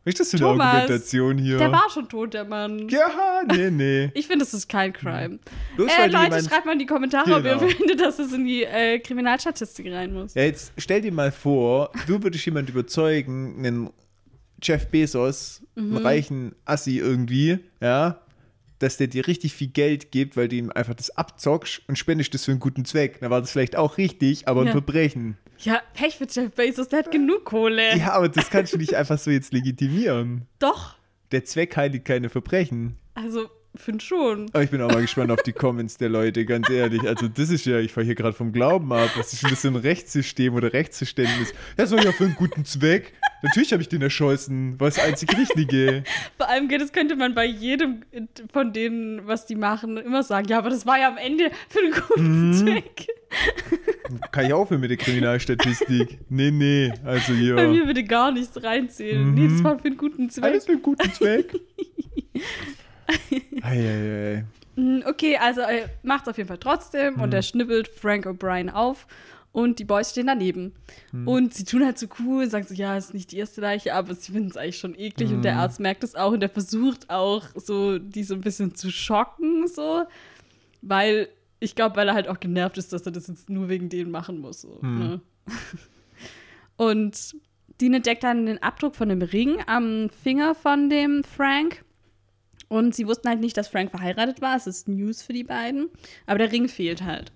Was 0.04 0.12
ist 0.14 0.20
das 0.20 0.30
für 0.30 0.36
eine 0.36 0.46
Thomas, 0.52 0.66
Argumentation 0.66 1.38
hier? 1.38 1.58
Der 1.58 1.72
war 1.72 1.90
schon 1.92 2.08
tot, 2.08 2.32
der 2.32 2.44
Mann. 2.44 2.88
ja, 2.88 3.10
nee, 3.52 3.70
nee. 3.70 4.10
Ich 4.14 4.28
finde, 4.28 4.44
das 4.44 4.54
ist 4.54 4.68
kein 4.68 4.92
Crime. 4.92 5.40
Bloß 5.74 5.90
Äh, 5.90 6.06
Leute, 6.06 6.48
schreibt 6.48 6.64
mal 6.64 6.74
in 6.74 6.78
die 6.78 6.86
Kommentare, 6.86 7.34
ob 7.34 7.44
ihr 7.44 7.56
Genau. 7.56 7.66
findet, 7.72 8.00
dass 8.00 8.20
es 8.20 8.32
in 8.32 8.44
die 8.46 8.62
äh, 8.62 9.00
Kriminalstatistik 9.00 9.90
rein 9.92 10.12
muss. 10.12 10.34
Ja, 10.34 10.42
jetzt 10.42 10.72
stell 10.78 11.00
dir 11.00 11.10
mal 11.12 11.32
vor, 11.32 11.90
du 12.06 12.22
würdest 12.22 12.46
jemand 12.46 12.68
überzeugen, 12.68 13.56
einen 13.58 13.90
Jeff 14.62 14.86
Bezos, 14.88 15.62
Mhm. 15.74 15.96
einen 15.96 16.06
reichen 16.06 16.54
Assi 16.64 16.98
irgendwie, 16.98 17.58
ja, 17.80 18.20
dass 18.78 18.96
der 18.96 19.06
dir 19.06 19.26
richtig 19.26 19.54
viel 19.54 19.68
Geld 19.68 20.10
gibt, 20.12 20.36
weil 20.36 20.48
du 20.48 20.56
ihm 20.56 20.70
einfach 20.70 20.94
das 20.94 21.16
abzockst 21.16 21.82
und 21.88 21.96
spendest 21.98 22.34
das 22.34 22.44
für 22.44 22.50
einen 22.52 22.60
guten 22.60 22.84
Zweck. 22.84 23.20
Dann 23.20 23.30
war 23.30 23.40
das 23.40 23.50
vielleicht 23.52 23.76
auch 23.76 23.98
richtig, 23.98 24.46
aber 24.48 24.60
ein 24.62 24.66
Ja. 24.66 24.72
Verbrechen. 24.72 25.36
Ja, 25.58 25.80
Pech 25.94 26.16
für 26.16 26.26
Jeff 26.30 26.50
Bezos, 26.54 26.88
der 26.88 26.98
hat 27.00 27.10
genug 27.10 27.44
Kohle. 27.46 27.96
Ja, 27.96 28.12
aber 28.12 28.28
das 28.28 28.50
kannst 28.50 28.74
du 28.74 28.76
nicht 28.78 28.94
einfach 28.94 29.18
so 29.18 29.30
jetzt 29.30 29.52
legitimieren. 29.54 30.46
Doch. 30.58 30.96
Der 31.32 31.44
Zweck 31.44 31.76
heiligt 31.76 32.04
keine 32.04 32.28
Verbrechen. 32.28 32.96
Also, 33.14 33.48
finde 33.78 34.04
schon. 34.04 34.46
Aber 34.52 34.62
ich 34.62 34.70
bin 34.70 34.80
auch 34.82 34.90
mal 34.90 35.00
gespannt 35.02 35.30
auf 35.30 35.42
die 35.42 35.52
Comments 35.52 35.96
der 35.96 36.08
Leute, 36.08 36.44
ganz 36.44 36.68
ehrlich. 36.70 37.02
Also, 37.02 37.28
das 37.28 37.50
ist 37.50 37.64
ja, 37.66 37.78
ich 37.78 37.92
fahre 37.92 38.04
hier 38.04 38.14
gerade 38.14 38.32
vom 38.34 38.52
Glauben 38.52 38.92
ab. 38.92 39.10
Was 39.16 39.32
ist 39.32 39.42
denn 39.42 39.50
das 39.50 39.60
für 39.60 39.68
ein 39.68 39.76
Rechtssystem 39.76 40.54
oder 40.54 40.72
Rechtsverständnis? 40.72 41.52
Das 41.76 41.90
war 41.92 42.02
ja 42.04 42.12
für 42.12 42.24
einen 42.24 42.34
guten 42.34 42.64
Zweck. 42.64 43.12
Natürlich 43.42 43.72
habe 43.72 43.82
ich 43.82 43.88
den 43.88 44.02
erschossen. 44.02 44.78
War 44.80 44.88
das 44.88 44.98
einzig 44.98 45.36
Richtige. 45.36 46.02
Vor 46.36 46.48
allem, 46.48 46.68
das 46.68 46.92
könnte 46.92 47.16
man 47.16 47.34
bei 47.34 47.44
jedem 47.44 48.02
von 48.52 48.72
denen, 48.72 49.26
was 49.26 49.46
die 49.46 49.54
machen, 49.56 49.96
immer 49.98 50.22
sagen. 50.22 50.48
Ja, 50.48 50.58
aber 50.58 50.70
das 50.70 50.86
war 50.86 50.98
ja 50.98 51.08
am 51.08 51.16
Ende 51.18 51.50
für 51.68 51.78
einen 51.80 51.92
guten 51.92 52.48
Mhm. 52.50 52.54
Zweck. 52.54 53.06
Kann 54.32 54.46
ich 54.46 54.52
aufhören 54.52 54.80
mit 54.80 54.90
der 54.90 54.96
Kriminalstatistik? 54.96 56.18
Nee, 56.28 56.50
nee. 56.50 56.92
Also 57.04 57.32
Bei 57.32 57.38
hier. 57.38 57.54
mir 57.68 57.86
würde 57.86 58.04
gar 58.04 58.32
nichts 58.32 58.62
reinzählen. 58.62 59.34
Nee, 59.34 59.48
das 59.48 59.62
war 59.64 59.78
für 59.78 59.86
einen 59.86 59.96
guten 59.96 60.30
Zweck. 60.30 60.44
Alles 60.44 60.64
für 60.64 60.72
einen 60.72 60.82
guten 60.82 61.12
Zweck. 61.12 61.52
Eieiei. 63.62 64.44
Mm, 64.76 65.00
Okay, 65.06 65.36
also 65.38 65.60
er 65.62 65.88
macht 66.02 66.22
es 66.24 66.28
auf 66.28 66.36
jeden 66.36 66.48
Fall 66.48 66.58
trotzdem 66.58 67.20
und 67.20 67.32
er 67.32 67.42
schnippelt 67.42 67.88
Frank 67.88 68.26
O'Brien 68.26 68.70
auf 68.70 69.06
und 69.52 69.78
die 69.78 69.84
Boys 69.84 70.10
stehen 70.10 70.26
daneben. 70.26 70.74
Und 71.24 71.54
sie 71.54 71.64
tun 71.64 71.82
halt 71.84 71.98
so 71.98 72.06
cool 72.20 72.42
und 72.44 72.50
sagen 72.50 72.66
so, 72.68 72.74
ja, 72.74 72.94
ist 72.96 73.14
nicht 73.14 73.32
die 73.32 73.38
erste 73.38 73.62
Leiche, 73.62 73.94
aber 73.94 74.14
sie 74.14 74.32
finden 74.32 74.50
es 74.50 74.56
eigentlich 74.58 74.78
schon 74.78 74.94
eklig 74.94 75.30
und 75.30 75.42
der 75.42 75.56
Arzt 75.56 75.80
merkt 75.80 76.04
es 76.04 76.14
auch 76.14 76.32
und 76.32 76.40
der 76.40 76.50
versucht 76.50 77.08
auch 77.08 77.44
so, 77.54 77.98
die 77.98 78.22
so 78.22 78.34
ein 78.34 78.42
bisschen 78.42 78.74
zu 78.74 78.90
schocken, 78.90 79.66
so, 79.66 80.04
weil 80.82 81.28
ich 81.58 81.74
glaube, 81.74 81.96
weil 81.96 82.08
er 82.08 82.14
halt 82.14 82.28
auch 82.28 82.38
genervt 82.38 82.76
ist, 82.76 82.92
dass 82.92 83.06
er 83.06 83.12
das 83.12 83.28
jetzt 83.28 83.48
nur 83.48 83.70
wegen 83.70 83.88
denen 83.88 84.10
machen 84.10 84.40
muss. 84.40 84.60
So, 84.60 84.78
ne? 84.82 85.20
Und 86.76 87.34
Dean 87.80 87.94
entdeckt 87.94 88.24
dann 88.24 88.44
den 88.44 88.62
Abdruck 88.62 88.94
von 88.94 89.08
dem 89.08 89.22
Ring 89.22 89.56
am 89.66 90.10
Finger 90.22 90.54
von 90.54 90.90
dem 90.90 91.24
Frank. 91.24 91.82
Und 92.68 92.94
sie 92.94 93.06
wussten 93.06 93.28
halt 93.28 93.40
nicht, 93.40 93.56
dass 93.56 93.68
Frank 93.68 93.90
verheiratet 93.90 94.40
war. 94.40 94.56
Es 94.56 94.66
ist 94.66 94.88
News 94.88 95.22
für 95.22 95.32
die 95.32 95.44
beiden. 95.44 95.88
Aber 96.26 96.38
der 96.38 96.50
Ring 96.50 96.68
fehlt 96.68 97.04
halt. 97.04 97.32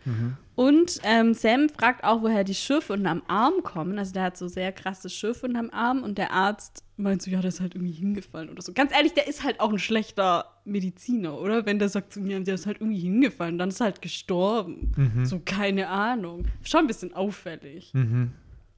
Und 0.56 0.98
ähm, 1.04 1.34
Sam 1.34 1.68
fragt 1.68 2.02
auch, 2.02 2.22
woher 2.22 2.42
die 2.42 2.54
Schürfwunden 2.54 3.06
am 3.06 3.22
Arm 3.28 3.62
kommen. 3.62 3.98
Also 3.98 4.12
der 4.12 4.24
hat 4.24 4.36
so 4.36 4.48
sehr 4.48 4.72
krasse 4.72 5.08
Schürfwunden 5.08 5.56
am 5.56 5.70
Arm. 5.70 6.02
Und 6.02 6.18
der 6.18 6.32
Arzt 6.32 6.84
meint 6.96 7.22
so, 7.22 7.30
ja, 7.30 7.40
der 7.40 7.48
ist 7.48 7.60
halt 7.60 7.76
irgendwie 7.76 7.92
hingefallen 7.92 8.50
oder 8.50 8.60
so. 8.60 8.72
Ganz 8.72 8.92
ehrlich, 8.92 9.14
der 9.14 9.28
ist 9.28 9.44
halt 9.44 9.60
auch 9.60 9.72
ein 9.72 9.78
schlechter 9.78 10.46
Mediziner, 10.64 11.38
oder? 11.38 11.64
Wenn 11.64 11.78
der 11.78 11.88
sagt, 11.88 12.12
so, 12.12 12.20
ja, 12.20 12.40
der 12.40 12.56
ist 12.56 12.66
halt 12.66 12.80
irgendwie 12.80 13.00
hingefallen, 13.00 13.56
dann 13.56 13.68
ist 13.68 13.80
er 13.80 13.84
halt 13.84 14.02
gestorben. 14.02 14.92
So, 15.24 15.40
keine 15.44 15.88
Ahnung. 15.88 16.46
Schon 16.62 16.80
ein 16.80 16.86
bisschen 16.88 17.14
auffällig. 17.14 17.92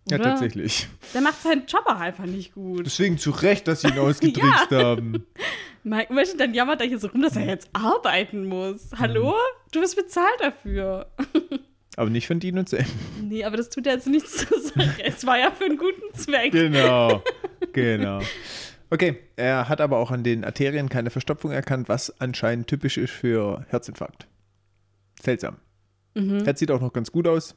Ja, 0.09 0.16
Oder? 0.16 0.25
tatsächlich. 0.25 0.88
Der 1.14 1.21
macht 1.21 1.40
seinen 1.42 1.66
Job 1.66 1.85
auch 1.87 2.00
einfach 2.00 2.26
nicht 2.26 2.54
gut. 2.54 2.87
Deswegen 2.87 3.18
zu 3.18 3.30
Recht, 3.30 3.68
dass 3.68 3.82
sie 3.82 3.88
ihn 3.88 3.99
ausgetrickst 3.99 4.71
haben. 4.73 5.25
Mike, 5.85 6.15
du, 6.15 6.37
dann 6.37 6.55
jammert 6.55 6.81
er 6.81 6.87
hier 6.87 6.99
so 6.99 7.09
rum, 7.09 7.23
dass 7.23 7.37
er 7.37 7.47
jetzt 7.47 7.69
arbeiten 7.73 8.47
muss. 8.47 8.91
Hallo? 8.97 9.35
Du 9.73 9.81
bist 9.81 9.97
bezahlt 9.97 10.41
dafür. 10.41 11.11
Aber 11.97 12.09
nicht 12.09 12.27
von 12.27 12.41
Dean 12.41 12.59
und 12.59 12.69
Sam. 12.69 12.87
Nee, 13.21 13.45
aber 13.45 13.59
das 13.59 13.69
tut 13.69 13.85
ja 13.85 13.93
jetzt 13.93 14.07
nichts 14.07 14.47
zur 14.49 14.59
Sache. 14.59 15.05
Es 15.05 15.27
war 15.27 15.39
ja 15.39 15.51
für 15.51 15.67
einen 15.67 15.77
guten 15.77 16.15
Zweck. 16.15 16.51
Genau, 16.51 17.23
genau. 17.75 18.21
Okay, 18.89 19.19
er 19.37 19.69
hat 19.69 19.83
aber 19.83 19.99
auch 19.99 20.11
an 20.11 20.25
den 20.25 20.43
Arterien 20.43 20.89
keine 20.89 21.11
Verstopfung 21.11 21.51
erkannt, 21.51 21.91
was 21.91 22.19
anscheinend 22.19 22.67
typisch 22.67 22.97
ist 22.97 23.11
für 23.11 23.67
Herzinfarkt. 23.69 24.27
Seltsam. 25.21 25.57
Mhm. 26.15 26.45
Herz 26.45 26.61
sieht 26.61 26.71
auch 26.71 26.81
noch 26.81 26.95
ganz 26.95 27.12
gut 27.12 27.29
aus. 27.29 27.57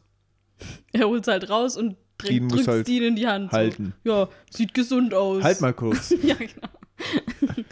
Er 0.92 1.08
holt 1.08 1.22
es 1.22 1.28
halt 1.30 1.50
raus 1.50 1.78
und 1.78 1.96
drückt 2.18 2.42
muss 2.42 2.52
drückt 2.52 2.68
halt 2.68 2.88
Dean 2.90 3.04
in 3.04 3.16
die 3.16 3.28
Hand. 3.28 3.54
halten. 3.54 3.94
So. 4.04 4.12
Ja, 4.12 4.30
sieht 4.50 4.74
gesund 4.74 5.14
aus. 5.14 5.44
Halt 5.44 5.62
mal 5.62 5.74
kurz. 5.74 6.14
Ja, 6.22 6.36
genau. 6.36 7.64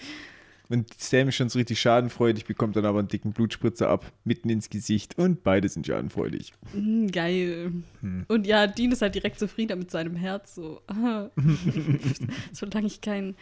Und 0.74 0.92
Sam 1.00 1.28
ist 1.28 1.36
schon 1.36 1.50
so 1.50 1.60
richtig 1.60 1.80
schadenfreudig, 1.80 2.46
bekommt 2.46 2.76
dann 2.76 2.86
aber 2.86 2.98
einen 2.98 3.08
dicken 3.08 3.32
Blutspritzer 3.32 3.90
ab, 3.90 4.12
mitten 4.24 4.50
ins 4.50 4.72
Gesicht 4.72 5.20
und 5.20 5.44
beide 5.44 5.70
sind 5.70 5.86
schadenfreudig. 5.86 6.52
Mm, 6.74 7.06
geil. 7.10 7.72
Hm. 8.02 8.26
Und 8.28 8.48
ja, 8.48 8.66
Dean 8.66 8.92
ist 8.92 9.04
halt 9.04 9.14
direkt 9.14 9.38
zufrieden 9.38 9.78
mit 9.78 9.92
seinem 9.92 10.16
Herz. 10.16 10.56
So, 10.56 10.82
ah. 10.88 11.30
solange 12.54 12.88
ich 12.88 13.02
kein 13.02 13.36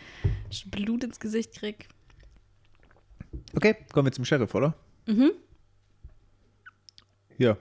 Blut 0.72 1.06
ins 1.06 1.22
Gesicht 1.22 1.56
krieg. 1.56 1.88
Okay, 3.56 3.78
kommen 3.94 4.08
wir 4.08 4.12
zum 4.12 4.26
Sheriff, 4.26 4.54
oder? 4.54 4.76
Mhm. 5.08 5.32
Ja. 7.38 7.58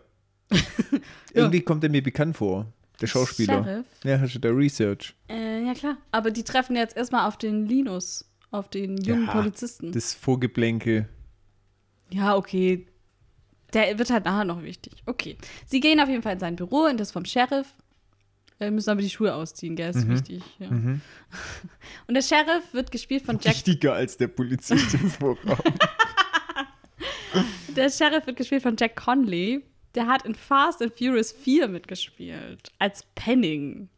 Irgendwie 1.32 1.62
kommt 1.62 1.82
er 1.84 1.90
mir 1.90 2.02
bekannt 2.02 2.36
vor, 2.36 2.66
der 3.00 3.06
Schauspieler. 3.06 3.64
Sheriff? 3.64 3.86
Ja, 4.04 4.20
hast 4.20 4.34
du 4.34 4.40
da 4.40 4.50
Research. 4.50 5.14
Äh, 5.30 5.64
ja, 5.64 5.72
klar. 5.72 5.96
Aber 6.10 6.30
die 6.30 6.42
treffen 6.42 6.76
jetzt 6.76 6.98
erstmal 6.98 7.26
auf 7.26 7.38
den 7.38 7.64
Linus, 7.64 8.29
auf 8.50 8.68
den 8.68 8.96
jungen 8.98 9.26
Ja, 9.26 9.32
Polizisten. 9.32 9.92
Das 9.92 10.14
Vorgeplänkel. 10.14 11.08
Ja, 12.10 12.36
okay. 12.36 12.86
Der 13.72 13.98
wird 13.98 14.10
halt 14.10 14.24
nachher 14.24 14.44
noch 14.44 14.62
wichtig. 14.62 14.94
Okay. 15.06 15.36
Sie 15.66 15.80
gehen 15.80 16.00
auf 16.00 16.08
jeden 16.08 16.22
Fall 16.22 16.32
in 16.34 16.40
sein 16.40 16.56
Büro, 16.56 16.86
in 16.86 16.96
das 16.96 17.12
vom 17.12 17.24
Sheriff. 17.24 17.68
Äh, 18.58 18.70
müssen 18.70 18.90
aber 18.90 19.00
die 19.00 19.08
Schuhe 19.10 19.32
ausziehen, 19.34 19.76
gell? 19.76 19.90
Ist 19.90 20.08
wichtig. 20.08 20.42
Ja. 20.58 20.68
Und 22.08 22.14
der 22.14 22.22
Sheriff 22.22 22.72
wird 22.72 22.90
gespielt 22.90 23.24
von 23.24 23.36
Jack. 23.40 23.54
Wichtiger 23.54 23.94
als 23.94 24.16
der 24.16 24.28
Polizist 24.28 24.92
im 24.94 25.08
Vorraum. 25.10 25.56
Der 27.76 27.88
Sheriff 27.88 28.26
wird 28.26 28.36
gespielt 28.36 28.62
von 28.62 28.76
Jack 28.76 28.96
Conley. 28.96 29.62
Der 29.94 30.06
hat 30.08 30.24
in 30.26 30.34
Fast 30.34 30.82
and 30.82 30.92
Furious 30.96 31.30
4 31.32 31.68
mitgespielt. 31.68 32.72
Als 32.78 33.04
Penning. 33.14 33.88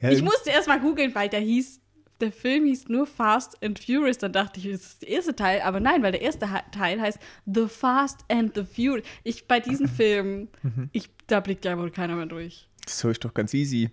Ja, 0.00 0.10
Ich 0.10 0.22
musste 0.22 0.50
erst 0.50 0.68
mal 0.68 0.80
googeln, 0.80 1.14
weil 1.14 1.28
der 1.28 1.40
hieß. 1.40 1.80
Der 2.20 2.32
Film 2.32 2.64
hieß 2.66 2.88
nur 2.88 3.06
Fast 3.06 3.62
and 3.62 3.78
Furious. 3.78 4.18
Dann 4.18 4.32
dachte 4.32 4.58
ich, 4.60 4.70
das 4.72 4.80
ist 4.82 5.02
der 5.02 5.08
erste 5.10 5.36
Teil. 5.36 5.60
Aber 5.60 5.78
nein, 5.80 6.02
weil 6.02 6.12
der 6.12 6.20
erste 6.22 6.48
Teil 6.72 7.00
heißt 7.00 7.18
The 7.46 7.66
Fast 7.68 8.20
and 8.28 8.54
the 8.54 8.64
Furious. 8.64 9.06
Ich 9.24 9.46
bei 9.46 9.60
diesem 9.60 9.88
Film, 9.88 10.48
ich, 10.92 11.08
da 11.28 11.40
blickt 11.40 11.64
ja 11.64 11.78
wohl 11.78 11.90
keiner 11.90 12.16
mehr 12.16 12.26
durch. 12.26 12.68
Das 12.84 13.04
ist 13.04 13.24
doch 13.24 13.34
ganz 13.34 13.54
easy. 13.54 13.90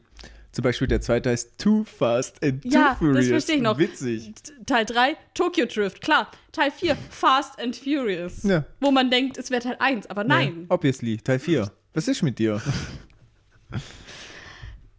Zum 0.52 0.64
Beispiel 0.64 0.88
der 0.88 1.02
zweite 1.02 1.32
heißt 1.32 1.58
Too 1.58 1.84
Fast 1.84 2.42
and 2.42 2.64
Too 2.64 2.70
Ja, 2.70 2.96
Furious. 2.98 3.18
das 3.18 3.28
verstehe 3.28 3.56
ich 3.58 3.62
noch. 3.62 3.78
Witzig. 3.78 4.32
Teil 4.66 4.86
3, 4.86 5.18
Tokyo 5.34 5.66
Drift, 5.66 6.00
klar. 6.02 6.32
Teil 6.54 6.72
4, 6.72 6.96
Fast 7.10 7.60
and 7.60 7.76
Furious. 7.76 8.42
Ja. 8.44 8.64
Wo 8.80 8.90
man 8.90 9.12
denkt, 9.12 9.38
es 9.38 9.52
wäre 9.52 9.62
Teil 9.62 9.76
1, 9.80 10.08
aber 10.08 10.24
nein. 10.24 10.62
Ja, 10.70 10.74
obviously, 10.76 11.18
Teil 11.18 11.40
4. 11.40 11.70
Was 11.94 12.08
ist 12.08 12.24
mit 12.24 12.40
dir? 12.40 12.62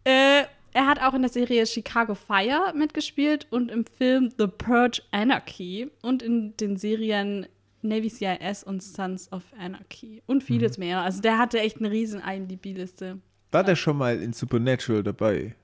Äh, 0.03 0.43
er 0.77 0.85
hat 0.85 1.01
auch 1.01 1.15
in 1.15 1.23
der 1.23 1.31
Serie 1.31 1.65
Chicago 1.65 2.13
Fire 2.13 2.71
mitgespielt 2.75 3.47
und 3.49 3.71
im 3.71 3.83
Film 3.83 4.29
The 4.37 4.45
Purge 4.45 5.01
Anarchy 5.09 5.89
und 6.03 6.21
in 6.21 6.55
den 6.57 6.77
Serien 6.77 7.47
Navy 7.81 8.11
CIS 8.11 8.63
und 8.63 8.83
Sons 8.83 9.31
of 9.31 9.41
Anarchy 9.57 10.21
und 10.27 10.43
vieles 10.43 10.77
mehr. 10.77 11.01
Also 11.01 11.19
der 11.19 11.39
hatte 11.39 11.59
echt 11.59 11.79
eine 11.79 11.89
riesen 11.89 12.21
IMDb-Liste. 12.21 13.17
War 13.49 13.63
der 13.63 13.75
schon 13.75 13.97
mal 13.97 14.21
in 14.21 14.33
Supernatural 14.33 15.01
dabei? 15.01 15.55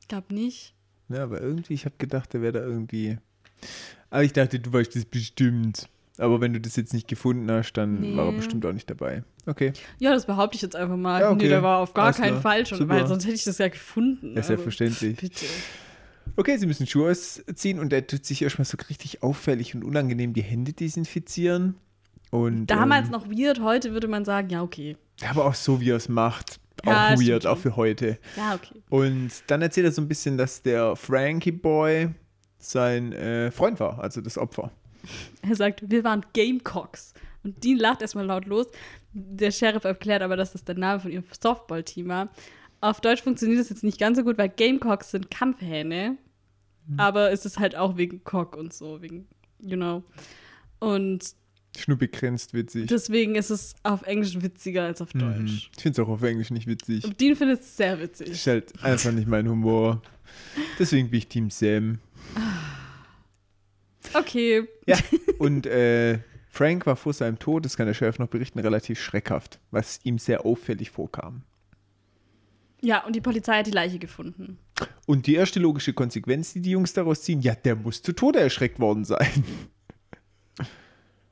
Ich 0.00 0.08
glaube 0.08 0.34
nicht. 0.34 0.74
Ja, 1.10 1.22
aber 1.22 1.40
irgendwie, 1.40 1.74
ich 1.74 1.84
habe 1.84 1.94
gedacht, 1.98 2.32
der 2.32 2.42
wäre 2.42 2.54
da 2.54 2.64
irgendwie. 2.64 3.18
Aber 4.10 4.24
ich 4.24 4.32
dachte, 4.32 4.58
du 4.58 4.72
weißt 4.72 4.96
das 4.96 5.04
bestimmt. 5.04 5.88
Aber 6.18 6.40
wenn 6.40 6.52
du 6.52 6.60
das 6.60 6.76
jetzt 6.76 6.94
nicht 6.94 7.08
gefunden 7.08 7.50
hast, 7.50 7.72
dann 7.72 8.00
Nee. 8.00 8.16
war 8.16 8.26
er 8.26 8.32
bestimmt 8.32 8.64
auch 8.66 8.72
nicht 8.72 8.88
dabei. 8.88 9.24
Okay. 9.46 9.72
Ja, 9.98 10.12
das 10.12 10.26
behaupte 10.26 10.54
ich 10.56 10.62
jetzt 10.62 10.76
einfach 10.76 10.96
mal. 10.96 11.20
Ja, 11.20 11.30
okay. 11.30 11.42
Nee, 11.42 11.48
der 11.48 11.62
war 11.62 11.78
auf 11.80 11.92
gar 11.92 12.06
Alles 12.06 12.16
keinen 12.18 12.30
klar. 12.40 12.42
Fall 12.42 12.66
schon, 12.66 12.78
Super. 12.78 12.94
weil 12.94 13.06
sonst 13.06 13.24
hätte 13.24 13.34
ich 13.34 13.44
das 13.44 13.58
ja 13.58 13.68
gefunden. 13.68 14.34
Ja, 14.36 14.42
selbstverständlich. 14.42 15.18
Aber 15.18 15.28
Bitte. 15.28 15.46
Okay, 16.36 16.56
sie 16.56 16.66
müssen 16.66 16.86
Schuhe 16.86 17.10
ausziehen 17.10 17.78
und 17.78 17.92
er 17.92 18.06
tut 18.06 18.24
sich 18.24 18.42
erstmal 18.42 18.64
so 18.64 18.76
richtig 18.88 19.22
auffällig 19.22 19.74
und 19.74 19.84
unangenehm 19.84 20.32
die 20.34 20.42
Hände 20.42 20.72
desinfizieren. 20.72 21.74
Und, 22.30 22.66
Damals 22.66 23.06
ähm, 23.06 23.12
noch 23.12 23.28
weird, 23.28 23.60
heute 23.60 23.92
würde 23.92 24.08
man 24.08 24.24
sagen, 24.24 24.50
ja, 24.50 24.62
okay. 24.62 24.96
Aber 25.28 25.44
auch 25.44 25.54
so, 25.54 25.80
wie 25.80 25.90
er 25.90 25.96
es 25.96 26.08
macht. 26.08 26.58
auch 26.84 26.90
Ja, 26.92 27.14
weird, 27.20 27.46
auch 27.46 27.58
für 27.58 27.76
heute. 27.76 28.18
Ja, 28.36 28.54
okay. 28.54 28.82
Und 28.88 29.30
dann 29.48 29.62
erzählt 29.62 29.86
er 29.86 29.92
so 29.92 30.02
ein 30.02 30.08
bisschen, 30.08 30.36
dass 30.36 30.62
der 30.62 30.96
Frankie 30.96 31.52
Boy 31.52 32.08
sein 32.58 33.12
äh, 33.12 33.50
Freund 33.52 33.78
war, 33.78 33.98
also 34.00 34.20
das 34.20 34.38
Opfer. 34.38 34.72
Er 35.42 35.56
sagt, 35.56 35.82
wir 35.90 36.04
waren 36.04 36.24
Gamecocks. 36.32 37.14
Und 37.42 37.62
Dean 37.62 37.78
lacht 37.78 38.00
erstmal 38.02 38.24
laut 38.26 38.46
los. 38.46 38.66
Der 39.12 39.50
Sheriff 39.50 39.84
erklärt 39.84 40.22
aber, 40.22 40.36
dass 40.36 40.52
das 40.52 40.64
der 40.64 40.76
Name 40.76 41.00
von 41.00 41.10
ihrem 41.12 41.24
Softball-Team 41.40 42.08
war. 42.08 42.28
Auf 42.80 43.00
Deutsch 43.00 43.22
funktioniert 43.22 43.60
das 43.60 43.68
jetzt 43.70 43.84
nicht 43.84 43.98
ganz 43.98 44.18
so 44.18 44.24
gut, 44.24 44.38
weil 44.38 44.48
Gamecocks 44.48 45.10
sind 45.10 45.30
Kampfhähne. 45.30 46.16
Aber 46.98 47.30
es 47.32 47.46
ist 47.46 47.58
halt 47.58 47.76
auch 47.76 47.96
wegen 47.96 48.24
Cock 48.24 48.56
und 48.56 48.72
so, 48.74 49.00
wegen, 49.00 49.26
you 49.60 49.76
know. 49.76 50.02
Und 50.80 51.24
Schnuppig 51.76 52.12
grenzt 52.12 52.52
witzig. 52.54 52.86
deswegen 52.88 53.34
ist 53.36 53.50
es 53.50 53.74
auf 53.82 54.02
Englisch 54.02 54.40
witziger 54.42 54.84
als 54.84 55.00
auf 55.00 55.14
Mhm. 55.14 55.18
Deutsch. 55.18 55.70
Ich 55.76 55.82
finde 55.82 56.00
es 56.02 56.06
auch 56.06 56.10
auf 56.10 56.22
Englisch 56.22 56.50
nicht 56.50 56.66
witzig. 56.66 57.04
Und 57.04 57.18
Dean 57.20 57.36
findet 57.36 57.60
es 57.60 57.76
sehr 57.76 57.96
Das 57.96 58.00
witzig. 58.04 58.28
ist 58.30 58.46
halt 58.46 58.84
einfach 58.84 59.12
nicht 59.12 59.26
mein 59.26 59.48
Humor. 59.48 60.02
Deswegen 60.78 61.08
bin 61.10 61.18
ich 61.18 61.28
Team 61.28 61.48
Sam. 61.50 61.98
Okay. 64.14 64.68
Ja, 64.86 64.96
und 65.38 65.66
äh, 65.66 66.18
Frank 66.48 66.86
war 66.86 66.96
vor 66.96 67.12
seinem 67.12 67.38
Tod, 67.38 67.64
das 67.64 67.76
kann 67.76 67.86
der 67.86 67.94
Sheriff 67.94 68.18
noch 68.18 68.28
berichten, 68.28 68.60
relativ 68.60 69.00
schreckhaft, 69.00 69.58
was 69.70 70.00
ihm 70.04 70.18
sehr 70.18 70.46
auffällig 70.46 70.90
vorkam. 70.90 71.42
Ja, 72.80 73.04
und 73.04 73.16
die 73.16 73.20
Polizei 73.20 73.58
hat 73.58 73.66
die 73.66 73.70
Leiche 73.70 73.98
gefunden. 73.98 74.58
Und 75.06 75.26
die 75.26 75.34
erste 75.34 75.58
logische 75.58 75.94
Konsequenz, 75.94 76.52
die 76.52 76.60
die 76.60 76.70
Jungs 76.72 76.92
daraus 76.92 77.22
ziehen, 77.22 77.40
ja, 77.40 77.54
der 77.54 77.76
muss 77.76 78.02
zu 78.02 78.12
Tode 78.12 78.40
erschreckt 78.40 78.78
worden 78.78 79.04
sein. 79.04 79.44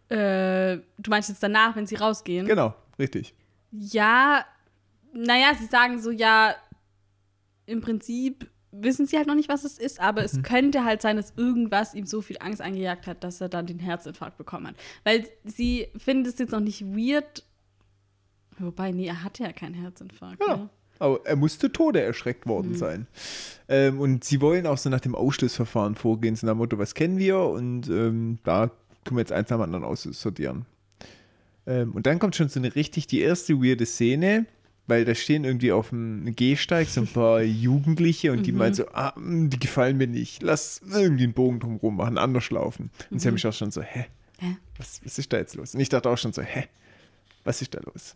Äh, 0.09 0.81
du 0.99 1.11
meinst 1.11 1.31
jetzt 1.31 1.43
danach, 1.43 1.75
wenn 1.75 1.87
sie 1.87 1.95
rausgehen? 1.95 2.47
genau, 2.47 2.75
richtig. 2.99 3.35
Ja, 3.71 4.45
naja, 5.15 5.55
sie 5.59 5.65
sagen 5.65 5.99
so, 5.99 6.11
ja, 6.11 6.55
im 7.65 7.81
Prinzip 7.81 8.51
wissen 8.73 9.07
sie 9.07 9.17
halt 9.17 9.27
noch 9.27 9.35
nicht, 9.35 9.49
was 9.49 9.65
es 9.65 9.79
ist, 9.79 10.01
aber 10.01 10.25
es 10.25 10.43
könnte 10.43 10.85
halt 10.85 11.03
sein, 11.03 11.17
dass 11.17 11.35
irgendwas 11.37 11.95
ihm 11.95 12.07
so 12.07 12.23
viel 12.23 12.39
Angst 12.41 12.61
eingejagt 12.61 13.07
hat, 13.07 13.23
dass 13.23 13.41
er 13.41 13.49
dann 13.49 13.67
den 13.67 13.79
Herzinfarkt 13.79 14.39
bekommen 14.39 14.69
hat. 14.69 14.75
Weil 15.05 15.27
sie 15.45 15.89
finden 15.97 16.27
es 16.27 16.39
jetzt 16.39 16.53
noch 16.53 16.61
nicht 16.61 16.83
weird. 16.85 17.45
Wobei, 18.59 18.91
nee, 18.91 19.07
er 19.07 19.23
hatte 19.23 19.45
ja 19.45 19.53
keinen 19.53 19.75
Herzinfarkt. 19.75 20.43
Ja. 20.47 20.57
Ne? 20.57 20.69
Aber 20.99 21.21
er 21.25 21.37
muss 21.37 21.59
zu 21.59 21.69
Tode 21.69 22.01
erschreckt 22.01 22.47
worden 22.47 22.77
sein. 22.77 23.09
Ähm, 23.69 23.99
und 23.99 24.23
sie 24.23 24.41
wollen 24.41 24.67
auch 24.67 24.79
so 24.79 24.89
nach 24.89 25.01
dem 25.01 25.15
Ausschlussverfahren 25.17 25.97
vorgehen, 25.97 26.37
so 26.37 26.47
nach 26.47 26.55
dem 26.55 26.59
Motto, 26.59 26.79
was 26.79 26.95
kennen 26.95 27.19
wir? 27.19 27.39
Und 27.39 27.89
ähm, 27.89 28.39
da 28.45 28.69
tun 29.05 29.17
wir 29.17 29.21
jetzt 29.21 29.33
eins 29.33 29.51
nach 29.51 29.57
dem 29.57 29.63
anderen 29.63 29.85
aussortieren. 29.85 30.65
Ähm, 31.67 31.93
und 31.93 32.07
dann 32.07 32.21
kommt 32.21 32.37
schon 32.37 32.49
so 32.49 32.61
eine 32.61 32.75
richtig, 32.77 33.09
die 33.09 33.21
erste 33.21 33.55
weirde 33.61 33.85
Szene, 33.85 34.47
weil 34.93 35.05
da 35.07 35.15
stehen 35.15 35.45
irgendwie 35.45 35.73
auf 35.73 35.89
dem 35.89 36.35
Gehsteig 36.37 36.87
so 36.89 37.01
ein 37.01 37.07
paar 37.07 37.41
Jugendliche 37.67 38.31
und 38.33 38.45
die 38.47 38.53
meinen 38.53 38.75
so, 38.75 38.87
ah, 38.93 39.15
mh, 39.17 39.49
die 39.49 39.59
gefallen 39.59 39.97
mir 39.97 40.07
nicht, 40.07 40.43
lass 40.43 40.83
irgendwie 40.93 41.25
einen 41.25 41.33
Bogen 41.33 41.61
drumherum 41.61 41.97
machen, 41.97 42.19
anders 42.19 42.51
laufen. 42.51 42.91
Und 43.11 43.21
sie 43.21 43.29
haben 43.29 43.35
mich 43.35 43.47
auch 43.47 43.53
schon 43.55 43.71
so, 43.71 43.81
hä? 43.83 44.05
Hä? 44.39 44.57
Was, 44.77 45.01
was 45.05 45.19
ist 45.19 45.33
da 45.33 45.39
jetzt 45.39 45.55
los? 45.55 45.75
Und 45.75 45.81
ich 45.81 45.89
dachte 45.89 46.11
auch 46.11 46.19
schon 46.19 46.33
so, 46.35 46.43
hä? 46.43 46.65
Was 47.45 47.63
ist 47.63 47.75
da 47.75 47.81
los? 47.81 48.15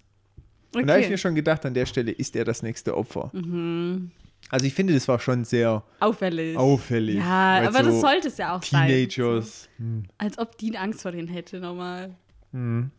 Und 0.74 0.86
da 0.86 0.92
habe 0.94 1.00
ich 1.02 1.08
mir 1.08 1.14
Okay. 1.14 1.18
schon 1.18 1.34
gedacht, 1.34 1.64
an 1.64 1.72
der 1.74 1.86
Stelle 1.86 2.10
ist 2.12 2.36
er 2.36 2.44
das 2.44 2.62
nächste 2.62 2.96
Opfer. 2.96 3.30
Mhm. 3.32 4.10
Also 4.50 4.66
ich 4.66 4.74
finde, 4.74 4.92
das 4.92 5.08
war 5.08 5.18
schon 5.18 5.44
sehr 5.44 5.82
Auffällig. 5.98 6.56
auffällig. 6.58 7.16
Ja, 7.16 7.62
aber 7.66 7.82
so 7.84 7.90
das 7.90 8.00
sollte 8.02 8.28
es 8.28 8.36
ja 8.36 8.54
auch 8.54 8.62
sein. 8.62 8.86
Teenagers. 8.88 9.68
So. 9.78 9.84
Als 10.18 10.38
ob 10.38 10.58
Dean 10.58 10.76
Angst 10.76 11.02
vor 11.02 11.12
denen 11.12 11.28
hätte, 11.28 11.58
nochmal. 11.58 12.14
Hm. 12.52 12.90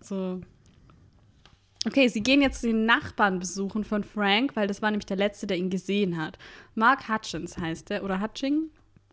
So. 0.00 0.40
Okay, 1.86 2.08
sie 2.08 2.22
gehen 2.22 2.42
jetzt 2.42 2.64
den 2.64 2.84
Nachbarn 2.84 3.38
besuchen 3.38 3.84
von 3.84 4.02
Frank, 4.02 4.56
weil 4.56 4.66
das 4.66 4.82
war 4.82 4.90
nämlich 4.90 5.06
der 5.06 5.16
Letzte, 5.16 5.46
der 5.46 5.56
ihn 5.56 5.70
gesehen 5.70 6.16
hat. 6.16 6.36
Mark 6.74 7.08
Hutchins 7.08 7.56
heißt 7.58 7.92
er, 7.92 8.02
oder 8.02 8.20
Hutching? 8.20 8.70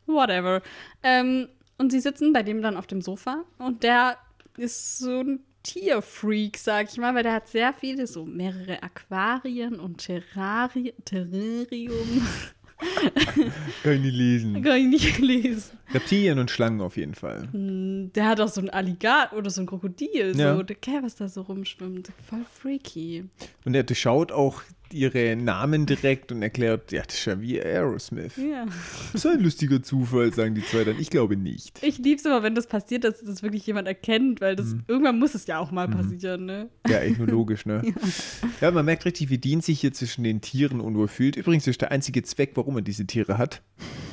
Whatever. 0.08 0.64
Ähm, 1.04 1.50
und 1.78 1.92
sie 1.92 2.00
sitzen 2.00 2.34
bei 2.34 2.42
dem 2.42 2.64
dann 2.64 2.76
auf 2.76 2.88
dem 2.88 3.02
Sofa 3.02 3.44
und 3.60 3.84
der 3.84 4.18
ist 4.58 4.98
so 4.98 5.22
ein 5.22 5.42
Tierfreak, 5.62 6.58
sag 6.58 6.90
ich 6.90 6.98
mal, 6.98 7.14
weil 7.14 7.24
der 7.24 7.34
hat 7.34 7.48
sehr 7.48 7.74
viele, 7.74 8.08
so 8.08 8.26
mehrere 8.26 8.82
Aquarien 8.82 9.80
und 9.80 9.98
Terrari 10.00 10.96
Terrarium. 11.06 12.28
Kann 13.84 13.94
ich 13.94 14.02
nicht 14.02 14.16
lesen. 14.16 14.62
Kann 14.64 14.78
ich 14.78 14.88
nicht 14.88 15.20
lesen. 15.20 15.78
Reptilien 15.94 16.40
und 16.40 16.50
Schlangen 16.52 16.82
auf 16.82 16.98
jeden 16.98 17.14
Fall. 17.16 17.48
Hm, 17.52 18.12
Der 18.14 18.26
hat 18.28 18.40
auch 18.42 18.48
so 18.48 18.62
ein 18.62 18.70
Alligator 18.70 19.38
oder 19.38 19.50
so 19.50 19.62
ein 19.62 19.66
Krokodil, 19.68 20.34
Ja. 20.36 20.56
so, 20.56 20.64
der 20.64 20.76
Kerl, 20.76 21.04
was 21.04 21.16
da 21.16 21.28
so 21.28 21.42
rumschwimmt. 21.42 22.12
Voll 22.28 22.46
freaky. 22.52 23.26
Und 23.66 23.76
er 23.76 23.84
durchschaut 23.84 24.32
auch 24.32 24.62
ihre 24.94 25.36
Namen 25.36 25.86
direkt 25.86 26.32
und 26.32 26.42
erklärt, 26.42 26.92
ja, 26.92 27.02
das 27.04 27.16
ist 27.16 27.26
ja 27.26 27.42
wie 27.42 27.62
Aerosmith. 27.62 28.38
Ja. 28.38 28.66
Das 29.12 29.26
ist 29.26 29.32
ein 29.32 29.40
lustiger 29.42 29.82
Zufall, 29.84 30.34
sagen 30.34 30.56
die 30.56 30.64
zwei 30.66 30.84
dann. 30.84 31.00
Ich 31.00 31.10
glaube 31.10 31.36
nicht. 31.38 31.82
Ich 31.84 31.98
lieb's 31.98 32.24
immer, 32.26 32.44
wenn 32.44 32.56
das 32.56 32.68
passiert, 32.68 33.04
dass 33.04 33.22
das 33.24 33.44
wirklich 33.44 33.66
jemand 33.68 33.88
erkennt, 33.88 34.40
weil 34.42 34.54
Mhm. 34.54 34.58
das 34.58 34.76
irgendwann 34.88 35.20
muss 35.20 35.36
es 35.36 35.48
ja 35.48 35.60
auch 35.60 35.72
mal 35.72 35.88
passieren, 35.88 36.46
ne? 36.46 36.70
Ja, 36.88 37.00
echt 37.00 37.18
nur 37.18 37.28
logisch, 37.28 37.66
ne? 37.66 37.82
ja. 38.62 38.72
man 38.72 38.86
merkt 38.86 39.06
richtig, 39.06 39.30
wie 39.30 39.38
Dean 39.38 39.62
sich 39.62 39.80
hier 39.82 39.94
zwischen 39.94 40.24
den 40.24 40.42
Tieren 40.42 40.80
unwohl 40.80 41.08
fühlt. 41.08 41.36
Übrigens 41.36 41.68
ist 41.68 41.82
der 41.82 41.92
einzige 41.92 42.24
Zweck, 42.24 42.52
warum 42.56 42.76
er 42.78 42.82
diese 42.82 43.06
Tiere 43.06 43.38
hat, 43.38 43.62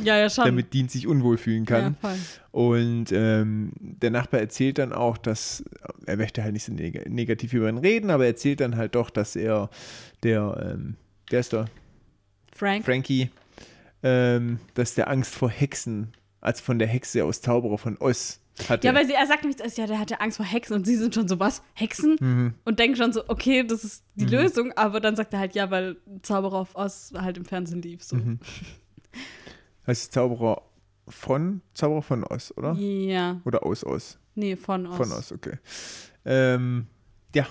Ja, 0.03 0.16
ja, 0.19 0.31
schon. 0.31 0.45
damit 0.47 0.73
Dean 0.75 0.88
sich 0.88 1.07
unwohl 1.07 1.37
fühlen 1.38 1.66
kann. 1.66 1.97
Ja, 2.03 2.09
voll. 2.11 2.19
Und 2.53 3.13
ähm, 3.13 3.73
der 3.79 4.11
Nachbar 4.11 4.41
erzählt 4.41 4.79
dann 4.79 4.93
auch, 4.93 5.19
dass 5.19 5.65
er 6.07 6.17
möchte 6.17 6.43
halt 6.43 6.53
nicht 6.53 6.65
so 6.65 6.73
neg 6.73 7.09
negativ 7.09 7.53
über 7.53 7.69
ihn 7.69 7.79
reden, 7.79 8.11
aber 8.11 8.25
er 8.25 8.31
erzählt 8.31 8.61
dann 8.61 8.77
halt 8.77 8.97
doch, 8.97 9.11
dass 9.11 9.37
er 9.37 9.71
der, 10.25 10.73
ähm, 10.75 10.97
wer 11.29 11.41
ist 11.41 11.53
der? 11.53 11.67
Frank. 12.53 12.85
Frankie, 12.85 13.31
ähm, 14.03 14.59
dass 14.75 14.95
der 14.95 15.09
Angst 15.09 15.35
vor 15.35 15.49
Hexen, 15.49 16.13
als 16.41 16.61
von 16.61 16.79
der 16.79 16.89
Hexe 16.89 17.25
aus 17.25 17.41
Zauberer 17.41 17.79
von 17.79 17.97
Oz 17.99 18.41
hatte. 18.69 18.87
Ja, 18.87 18.95
weil 18.95 19.07
sie, 19.07 19.13
er 19.13 19.27
sagt 19.27 19.45
nämlich, 19.45 19.77
ja, 19.77 19.87
der 19.87 20.01
hatte 20.01 20.21
Angst 20.21 20.37
vor 20.37 20.47
Hexen 20.47 20.75
und 20.75 20.87
sie 20.87 20.97
sind 20.97 21.15
schon 21.15 21.29
so, 21.29 21.39
was? 21.39 21.63
Hexen? 21.75 22.17
Mhm. 22.21 22.55
Und 22.65 22.79
denken 22.81 22.97
schon 22.97 23.13
so, 23.13 23.23
okay, 23.29 23.63
das 23.63 23.85
ist 23.85 24.05
die 24.17 24.25
Lösung, 24.25 24.73
aber 24.73 25.01
dann 25.01 25.15
sagt 25.15 25.33
er 25.33 25.39
halt, 25.39 25.55
ja, 25.55 25.71
weil 25.71 25.97
Zauberer 26.23 26.57
auf 26.57 26.75
Oz 26.75 27.13
halt 27.17 27.37
im 27.37 27.45
Fernsehen 27.45 27.81
lief, 27.81 28.03
so. 28.03 28.17
Mhm. 28.17 28.41
heißt 29.87 30.13
Zauberer 30.13 30.63
von 31.09 31.61
Zauberer 31.75 32.03
von 32.03 32.25
Oz, 32.25 32.53
oder? 32.57 32.73
Ja, 32.75 33.41
Oder 33.45 33.65
aus 33.65 33.85
Oz? 33.85 34.19
nee, 34.35 34.57
von 34.57 34.87
Oz. 34.87 34.97
Von 34.97 35.13
Oz, 35.13 35.33
okay. 35.33 35.59
Ähm, 36.25 36.87
ja. 37.35 37.47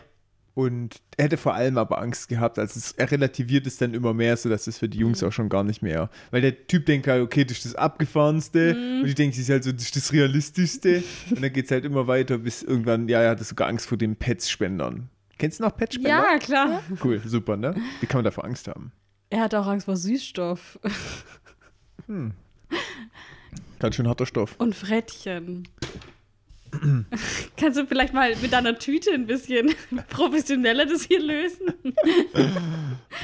Und 0.56 0.98
er 1.16 1.26
hätte 1.26 1.38
vor 1.38 1.54
allem 1.54 1.78
aber 1.78 2.02
Angst 2.02 2.28
gehabt, 2.28 2.60
also 2.60 2.78
es, 2.78 2.92
er 2.94 3.10
relativiert 3.10 3.66
es 3.66 3.78
dann 3.78 3.94
immer 3.94 4.14
mehr, 4.14 4.36
sodass 4.36 4.68
es 4.68 4.78
für 4.80 4.90
die 4.90 4.98
Jungs 4.98 5.24
auch 5.24 5.32
schon 5.32 5.48
gar 5.48 5.64
nicht 5.64 5.82
mehr. 5.82 6.10
Weil 6.32 6.42
der 6.42 6.68
Typ 6.68 6.86
denkt 6.86 7.08
halt, 7.08 7.24
okay, 7.24 7.46
das 7.46 7.58
ist 7.58 7.66
das 7.68 7.76
Abgefahrenste. 7.76 8.72
Und 9.02 9.08
ich 9.08 9.16
denke, 9.16 9.36
sie 9.36 9.44
ist 9.44 9.50
halt 9.50 9.64
so, 9.64 9.72
das 9.72 9.84
ist 9.84 9.96
das 9.96 10.12
Realistischste. 10.12 11.02
und 11.30 11.42
dann 11.42 11.54
geht 11.54 11.66
es 11.66 11.72
halt 11.72 11.86
immer 11.86 12.08
weiter, 12.08 12.40
bis 12.40 12.62
irgendwann, 12.62 13.08
ja, 13.08 13.22
er 13.22 13.30
hatte 13.32 13.46
sogar 13.46 13.70
Angst 13.70 13.86
vor 13.86 13.98
den 13.98 14.18
Pets-Spendern. 14.18 15.10
Kennst 15.38 15.60
du 15.60 15.64
noch 15.64 15.78
Pets-Spender? 15.78 16.10
Ja, 16.10 16.38
klar. 16.40 16.84
Cool, 17.02 17.22
super, 17.24 17.56
ne? 17.56 17.76
Wie 18.02 18.06
kann 18.08 18.18
man 18.18 18.26
davor 18.26 18.44
Angst 18.44 18.68
haben? 18.68 18.92
Er 19.30 19.42
hat 19.42 19.56
auch 19.56 19.68
Angst 19.68 19.86
vor 19.86 19.96
Süßstoff 19.96 20.78
Ganz 23.80 23.96
schön 23.96 24.08
harter 24.08 24.26
Stoff. 24.26 24.56
und 24.58 24.76
Frettchen. 24.76 25.68
Kannst 27.58 27.80
du 27.80 27.88
vielleicht 27.88 28.14
mal 28.14 28.36
mit 28.36 28.54
deiner 28.54 28.78
Tüte 28.78 29.12
ein 29.12 29.26
bisschen 29.26 29.74
professioneller 30.10 30.86
das 30.86 31.04
hier 31.04 31.22
lösen? 31.22 31.74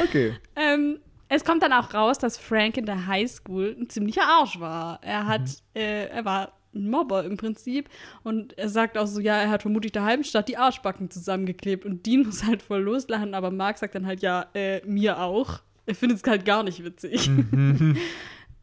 Okay. 0.04 0.34
Ähm, 0.58 1.00
es 1.30 1.46
kommt 1.46 1.63
dann 1.63 1.72
auch 1.72 1.94
raus, 1.94 2.18
dass 2.18 2.38
Frank 2.38 2.76
in 2.76 2.86
der 2.86 3.08
Highschool 3.08 3.78
ein 3.80 3.88
ziemlicher 3.89 4.24
Arsch 4.24 4.60
war. 4.60 5.00
Er 5.04 5.26
hat, 5.26 5.44
äh, 5.74 6.08
er 6.08 6.26
war 6.26 6.54
ein 6.74 6.89
Mobber 6.89 7.24
im 7.24 7.38
Prinzip 7.38 7.88
und 8.24 8.58
er 8.58 8.68
sagt 8.68 8.98
auch 8.98 9.06
so, 9.06 9.22
ja, 9.22 9.38
er 9.38 9.50
hat 9.50 9.62
vermutlich 9.62 9.94
der 9.94 10.04
halben 10.04 10.24
Stadt 10.26 10.50
die 10.50 10.58
Arschbacken 10.58 11.10
zusammengeklebt 11.10 11.86
und 11.86 12.06
Dean 12.06 12.24
muss 12.26 12.44
halt 12.46 12.62
voll 12.62 12.82
loslachen, 12.82 13.34
aber 13.34 13.52
Mark 13.52 13.78
sagt 13.78 13.96
dann 13.96 14.06
halt, 14.06 14.22
ja, 14.22 14.48
äh, 14.54 14.82
mir 14.86 15.22
auch. 15.22 15.62
Er 15.86 15.96
findet 15.96 16.18
es 16.18 16.30
halt 16.30 16.44
gar 16.44 16.63
nicht 16.63 16.84
witzig. 16.84 17.30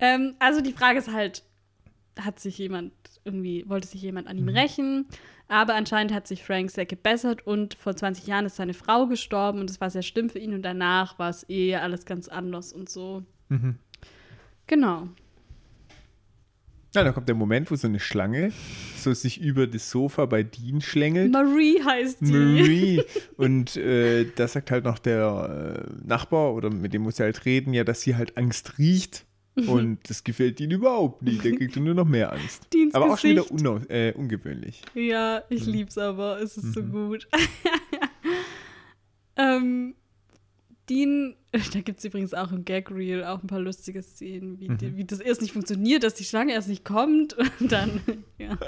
ähm, 0.01 0.35
also 0.39 0.61
die 0.61 0.73
Frage 0.73 0.99
ist 0.99 1.11
halt, 1.13 1.45
hat 2.19 2.41
sich 2.41 2.59
jemand 2.59 2.93
irgendwie, 3.25 3.69
wollte 3.69 3.89
sich 3.89 4.03
jemand 4.03 4.29
an 4.29 4.39
ihm 4.39 4.49
rächen? 4.49 5.07
Aber 5.49 5.75
anscheinend 5.75 6.13
hat 6.13 6.27
sich 6.27 6.43
Frank 6.43 6.71
sehr 6.71 6.87
gebessert 6.87 7.47
und 7.47 7.75
vor 7.75 7.95
20 7.95 8.27
Jahren 8.27 8.47
ist 8.47 8.57
seine 8.57 8.75
Frau 8.75 9.07
gestorben 9.07 9.61
und 9.61 9.69
es 9.69 9.81
war 9.81 9.91
sehr 9.91 10.03
schlimm 10.03 10.31
für 10.31 10.39
ihn 10.39 10.55
und 10.55 10.63
danach 10.63 11.19
war 11.19 11.31
es 11.31 11.49
eh 11.49 11.77
alles 11.77 12.07
ganz 12.07 12.29
anders 12.29 12.73
und 12.73 12.89
so. 12.89 13.23
Mhm. 13.49 13.77
Genau. 14.67 15.09
Ja, 16.95 17.03
dann 17.03 17.15
kommt 17.15 17.29
der 17.29 17.35
Moment, 17.35 17.71
wo 17.71 17.77
so 17.77 17.89
eine 17.89 18.01
Schlange 18.01 18.53
so 18.97 19.15
sich 19.15 19.41
über 19.41 19.67
das 19.67 19.91
Sofa 19.91 20.27
bei 20.27 20.43
Dean 20.43 20.83
schlängelt. 20.83 21.33
Marie 21.33 21.83
heißt 21.83 22.21
die. 22.21 22.33
Marie. 22.33 23.03
Und 23.37 23.77
äh, 23.77 24.27
da 24.37 24.47
sagt 24.47 24.71
halt 24.71 24.85
noch 24.85 24.99
der 24.99 25.87
äh, 25.89 26.07
Nachbar, 26.07 26.53
oder 26.53 26.71
mit 26.71 26.93
dem 26.93 27.03
muss 27.03 27.19
er 27.19 27.25
halt 27.25 27.45
reden, 27.47 27.73
ja, 27.73 27.85
dass 27.85 28.03
sie 28.03 28.17
halt 28.17 28.37
Angst 28.37 28.79
riecht. 28.79 29.25
Und 29.55 29.99
das 30.09 30.25
gefällt 30.25 30.59
Dean 30.59 30.71
überhaupt 30.71 31.23
nicht. 31.23 31.45
Der 31.45 31.55
kriegt 31.55 31.77
nur 31.77 31.93
noch 31.95 32.07
mehr 32.07 32.33
Angst. 32.33 32.67
Aber 32.95 33.13
auch 33.13 33.19
schon 33.19 33.31
wieder 33.31 33.91
äh, 33.91 34.13
ungewöhnlich. 34.15 34.81
Ja, 34.95 35.43
ich 35.51 35.67
lieb's 35.67 35.99
aber, 35.99 36.41
es 36.41 36.57
ist 36.57 36.73
so 36.73 36.83
gut. 36.83 37.29
ähm, 39.37 39.95
Dean, 40.89 41.37
da 41.73 41.81
gibt 41.81 41.99
es 41.99 42.05
übrigens 42.05 42.35
auch 42.35 42.53
im 42.53 42.65
Gag 42.65 42.91
Reel 42.91 43.25
auch 43.25 43.43
ein 43.43 43.47
paar 43.47 43.61
lustige 43.61 44.03
Szenen, 44.03 44.59
wie, 44.61 44.69
Mhm. 44.71 44.79
die, 44.79 44.97
wie 44.97 45.05
das 45.05 45.21
erst 45.21 45.43
nicht 45.43 45.53
funktioniert, 45.53 46.03
dass 46.03 46.15
die 46.15 46.25
Schlange 46.25 46.53
erst 46.53 46.69
nicht 46.69 46.85
kommt 46.85 47.37
und 47.61 47.71
dann, 47.73 48.01
ja. 48.39 48.59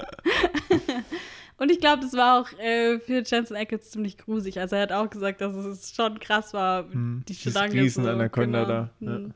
Und 1.57 1.71
ich 1.71 1.79
glaube, 1.79 2.01
das 2.03 2.13
war 2.13 2.41
auch 2.41 2.51
äh, 2.59 2.99
für 2.99 3.23
Jensen 3.25 3.55
Ackles 3.55 3.89
ziemlich 3.91 4.17
gruselig. 4.17 4.59
Also 4.59 4.75
er 4.75 4.81
hat 4.83 4.91
auch 4.91 5.09
gesagt, 5.09 5.39
dass 5.39 5.55
es 5.55 5.95
schon 5.95 6.19
krass 6.19 6.53
war, 6.53 6.91
Hm, 6.91 7.23
die 7.27 7.33
Schlange 7.33 7.73
Riesen-Anaconda 7.73 8.91
genau. 8.99 9.17
da, 9.17 9.19
ja. 9.19 9.29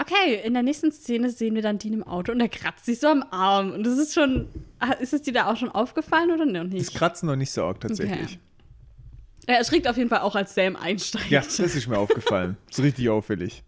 Okay, 0.00 0.40
in 0.44 0.54
der 0.54 0.62
nächsten 0.62 0.92
Szene 0.92 1.30
sehen 1.30 1.54
wir 1.56 1.62
dann 1.62 1.78
Dean 1.78 1.92
im 1.92 2.04
Auto 2.04 2.30
und 2.30 2.40
er 2.40 2.48
kratzt 2.48 2.86
sich 2.86 3.00
so 3.00 3.08
am 3.08 3.24
Arm. 3.30 3.72
Und 3.72 3.84
das 3.84 3.98
ist 3.98 4.14
schon, 4.14 4.48
ah, 4.78 4.92
ist 4.92 5.12
es 5.12 5.22
dir 5.22 5.32
da 5.32 5.50
auch 5.50 5.56
schon 5.56 5.70
aufgefallen 5.70 6.30
oder 6.30 6.46
noch 6.46 6.62
Das 6.64 6.72
nicht? 6.72 6.94
Kratzen 6.94 7.26
noch 7.26 7.34
nicht 7.36 7.50
so 7.50 7.64
arg 7.64 7.80
tatsächlich. 7.80 8.20
Okay. 8.20 8.38
Er 9.46 9.58
erschrickt 9.58 9.88
auf 9.88 9.96
jeden 9.96 10.08
Fall 10.08 10.20
auch, 10.20 10.36
als 10.36 10.54
Sam 10.54 10.76
einsteigt. 10.76 11.30
Ja, 11.30 11.40
das 11.40 11.58
ist 11.58 11.88
mir 11.88 11.98
aufgefallen. 11.98 12.56
Das 12.68 12.78
ist 12.78 12.84
richtig 12.84 13.08
auffällig. 13.08 13.64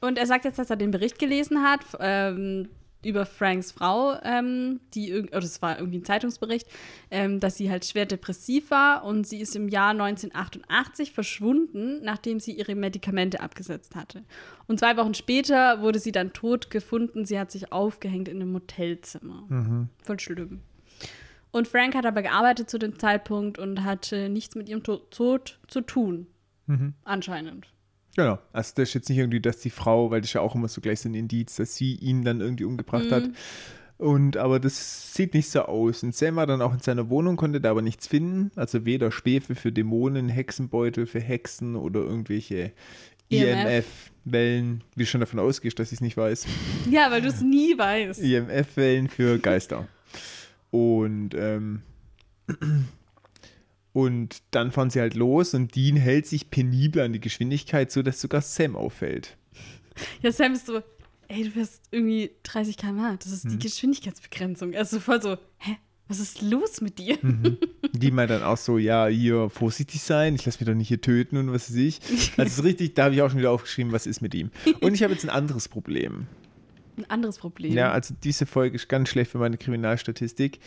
Und 0.00 0.18
er 0.18 0.26
sagt 0.26 0.44
jetzt, 0.44 0.58
dass 0.58 0.70
er 0.70 0.76
den 0.76 0.90
Bericht 0.90 1.18
gelesen 1.18 1.62
hat 1.62 1.80
ähm, 1.98 2.68
über 3.04 3.24
Franks 3.26 3.70
Frau, 3.72 4.16
ähm, 4.24 4.80
die 4.94 5.14
oder 5.14 5.40
das 5.40 5.62
war 5.62 5.78
irgendwie 5.78 5.98
ein 5.98 6.04
Zeitungsbericht, 6.04 6.66
ähm, 7.10 7.38
dass 7.38 7.56
sie 7.56 7.70
halt 7.70 7.84
schwer 7.84 8.06
depressiv 8.06 8.70
war 8.70 9.04
und 9.04 9.26
sie 9.26 9.40
ist 9.40 9.54
im 9.54 9.68
Jahr 9.68 9.90
1988 9.90 11.12
verschwunden, 11.12 12.02
nachdem 12.02 12.40
sie 12.40 12.52
ihre 12.52 12.74
Medikamente 12.74 13.40
abgesetzt 13.40 13.94
hatte. 13.94 14.24
Und 14.66 14.80
zwei 14.80 14.96
Wochen 14.96 15.14
später 15.14 15.82
wurde 15.82 15.98
sie 16.00 16.10
dann 16.12 16.32
tot 16.32 16.70
gefunden. 16.70 17.24
Sie 17.26 17.38
hat 17.38 17.52
sich 17.52 17.70
aufgehängt 17.72 18.28
in 18.28 18.42
einem 18.42 18.54
Hotelzimmer. 18.54 19.44
Voll 20.02 20.18
schlimm. 20.18 20.62
Und 21.52 21.68
Frank 21.68 21.94
hat 21.94 22.04
aber 22.06 22.22
gearbeitet 22.22 22.68
zu 22.68 22.78
dem 22.78 22.98
Zeitpunkt 22.98 23.58
und 23.58 23.84
hatte 23.84 24.28
nichts 24.28 24.56
mit 24.56 24.68
ihrem 24.68 24.82
To- 24.82 24.96
Tod 25.10 25.58
zu 25.68 25.80
tun. 25.80 26.26
Anscheinend. 27.04 27.68
Genau. 28.16 28.38
Also 28.52 28.72
das 28.76 28.88
ist 28.88 28.94
jetzt 28.94 29.08
nicht 29.10 29.18
irgendwie, 29.18 29.40
dass 29.40 29.58
die 29.58 29.70
Frau, 29.70 30.10
weil 30.10 30.22
das 30.22 30.30
ist 30.30 30.34
ja 30.34 30.40
auch 30.40 30.54
immer 30.54 30.68
so 30.68 30.80
gleich 30.80 31.00
so 31.00 31.08
ein 31.08 31.14
Indiz, 31.14 31.56
dass 31.56 31.76
sie 31.76 31.94
ihn 31.94 32.24
dann 32.24 32.40
irgendwie 32.40 32.64
umgebracht 32.64 33.12
hat. 33.12 33.24
Und 33.98 34.36
aber 34.36 34.58
das 34.58 35.14
sieht 35.14 35.34
nicht 35.34 35.48
so 35.48 35.62
aus. 35.62 36.02
Und 36.02 36.14
Sam 36.14 36.36
war 36.36 36.46
dann 36.46 36.62
auch 36.62 36.72
in 36.72 36.80
seiner 36.80 37.08
Wohnung, 37.08 37.36
konnte 37.36 37.60
da 37.60 37.70
aber 37.70 37.82
nichts 37.82 38.06
finden. 38.06 38.50
Also 38.56 38.84
weder 38.84 39.10
Schwefel 39.10 39.54
für 39.54 39.72
Dämonen, 39.72 40.28
Hexenbeutel 40.28 41.06
für 41.06 41.20
Hexen 41.20 41.76
oder 41.76 42.00
irgendwelche 42.00 42.72
EMF. 43.30 43.66
EMF-Wellen, 44.24 44.84
wie 44.94 45.02
du 45.02 45.06
schon 45.06 45.20
davon 45.20 45.38
ausgehst, 45.38 45.78
dass 45.78 45.88
ich 45.88 45.98
es 45.98 46.00
nicht 46.00 46.16
weiß. 46.16 46.46
Ja, 46.90 47.10
weil 47.10 47.22
du 47.22 47.28
es 47.28 47.40
nie 47.40 47.76
weißt. 47.76 48.22
EMF-Wellen 48.22 49.08
für 49.08 49.38
Geister. 49.38 49.88
Und, 50.70 51.34
ähm, 51.34 51.82
und 53.96 54.42
dann 54.50 54.72
fahren 54.72 54.90
sie 54.90 55.00
halt 55.00 55.14
los 55.14 55.54
und 55.54 55.74
Dean 55.74 55.96
hält 55.96 56.26
sich 56.26 56.50
penibel 56.50 57.00
an 57.00 57.14
die 57.14 57.18
Geschwindigkeit, 57.20 57.90
sodass 57.90 58.20
sogar 58.20 58.42
Sam 58.42 58.76
auffällt. 58.76 59.38
Ja, 60.20 60.30
Sam 60.32 60.52
ist 60.52 60.66
so, 60.66 60.82
ey, 61.28 61.44
du 61.44 61.50
fährst 61.52 61.80
irgendwie 61.90 62.30
30 62.42 62.76
km/h. 62.76 63.16
Das 63.16 63.32
ist 63.32 63.44
Hm. 63.44 63.52
die 63.52 63.58
Geschwindigkeitsbegrenzung. 63.58 64.74
Also 64.74 65.00
voll 65.00 65.22
so, 65.22 65.38
hä? 65.56 65.78
Was 66.08 66.20
ist 66.20 66.42
los 66.42 66.82
mit 66.82 66.98
dir? 66.98 67.16
Hm. 67.22 67.56
Die 67.92 68.10
meint 68.10 68.30
dann 68.30 68.42
auch 68.42 68.58
so, 68.58 68.76
ja, 68.76 69.06
hier 69.06 69.48
vorsichtig 69.48 70.02
sein, 70.02 70.34
ich 70.34 70.44
lasse 70.44 70.58
mich 70.60 70.66
doch 70.68 70.74
nicht 70.76 70.88
hier 70.88 71.00
töten 71.00 71.38
und 71.38 71.50
was 71.50 71.70
weiß 71.70 71.76
ich. 71.76 72.00
Also 72.36 72.60
ist 72.60 72.64
richtig, 72.64 72.94
da 72.96 73.04
habe 73.04 73.14
ich 73.14 73.22
auch 73.22 73.30
schon 73.30 73.38
wieder 73.38 73.50
aufgeschrieben, 73.50 73.92
was 73.92 74.06
ist 74.06 74.20
mit 74.20 74.34
ihm. 74.34 74.50
Und 74.82 74.92
ich 74.92 75.02
habe 75.02 75.14
jetzt 75.14 75.24
ein 75.24 75.30
anderes 75.30 75.68
Problem. 75.68 76.26
Ein 76.98 77.08
anderes 77.08 77.38
Problem. 77.38 77.72
Ja, 77.72 77.92
also 77.92 78.14
diese 78.22 78.44
Folge 78.44 78.76
ist 78.76 78.88
ganz 78.90 79.08
schlecht 79.08 79.30
für 79.30 79.38
meine 79.38 79.56
Kriminalstatistik. 79.56 80.60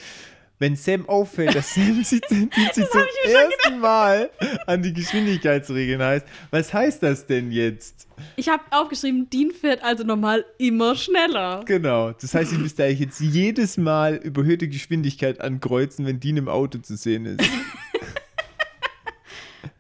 Wenn 0.62 0.76
Sam 0.76 1.08
auffällt, 1.08 1.56
dass 1.56 1.74
Sam 1.74 2.04
sich, 2.04 2.20
die 2.30 2.36
sich 2.74 2.90
zum 2.90 3.02
ersten 3.24 3.80
Mal 3.80 4.30
an 4.68 4.84
die 4.84 4.92
Geschwindigkeitsregeln 4.92 6.02
heißt, 6.02 6.26
was 6.52 6.74
heißt 6.74 7.02
das 7.02 7.26
denn 7.26 7.52
jetzt? 7.54 8.08
Ich 8.36 8.50
habe 8.50 8.62
aufgeschrieben, 8.72 9.30
Dean 9.30 9.52
fährt 9.52 9.82
also 9.82 10.04
normal 10.04 10.44
immer 10.58 10.96
schneller. 10.96 11.64
Genau, 11.66 12.12
das 12.12 12.34
heißt, 12.34 12.52
ich 12.52 12.58
müsste 12.60 12.84
eigentlich 12.84 13.00
jetzt 13.00 13.22
jedes 13.22 13.78
Mal 13.78 14.16
überhöhte 14.16 14.68
Geschwindigkeit 14.68 15.40
ankreuzen, 15.40 16.06
wenn 16.06 16.20
Dean 16.20 16.36
im 16.36 16.50
Auto 16.50 16.80
zu 16.80 16.98
sehen 16.98 17.26
ist. 17.26 17.40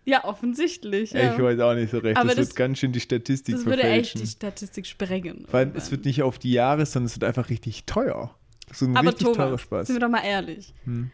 Ja, 0.05 0.23
offensichtlich. 0.25 1.11
Ja. 1.11 1.35
Ich 1.35 1.39
weiß 1.39 1.59
auch 1.59 1.75
nicht 1.75 1.91
so 1.91 1.99
recht. 1.99 2.17
Aber 2.17 2.29
das, 2.29 2.37
das- 2.37 2.47
wird 2.47 2.55
ganz 2.55 2.79
schön 2.79 2.91
die 2.91 2.99
Statistik 2.99 3.53
das 3.53 3.65
würde 3.65 3.83
echt 3.83 3.89
verfälschen. 3.91 4.21
die 4.21 4.27
Statistik 4.27 4.87
sprengen. 4.87 5.45
Allem, 5.51 5.73
es 5.75 5.91
wird 5.91 6.03
nicht 6.05 6.23
auf 6.23 6.39
die 6.39 6.51
Jahre, 6.51 6.87
sondern 6.87 7.05
es 7.05 7.13
wird 7.19 7.25
einfach 7.25 7.49
richtig 7.51 7.83
teuer. 7.85 8.35
So 8.73 8.85
ein 8.85 8.95
Aber 8.97 9.09
richtig 9.09 9.25
teurer 9.27 9.45
Thomas, 9.45 9.61
Spaß. 9.61 9.87
sind 9.87 9.95
wir 9.95 9.99
doch 10.01 10.09
mal 10.09 10.23
ehrlich. 10.23 10.73
Hm. 10.85 11.11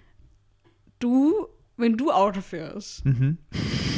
Du, 1.00 1.48
wenn 1.78 1.98
du 1.98 2.12
Auto 2.12 2.42
fährst, 2.42 3.04
Mhm. 3.06 3.38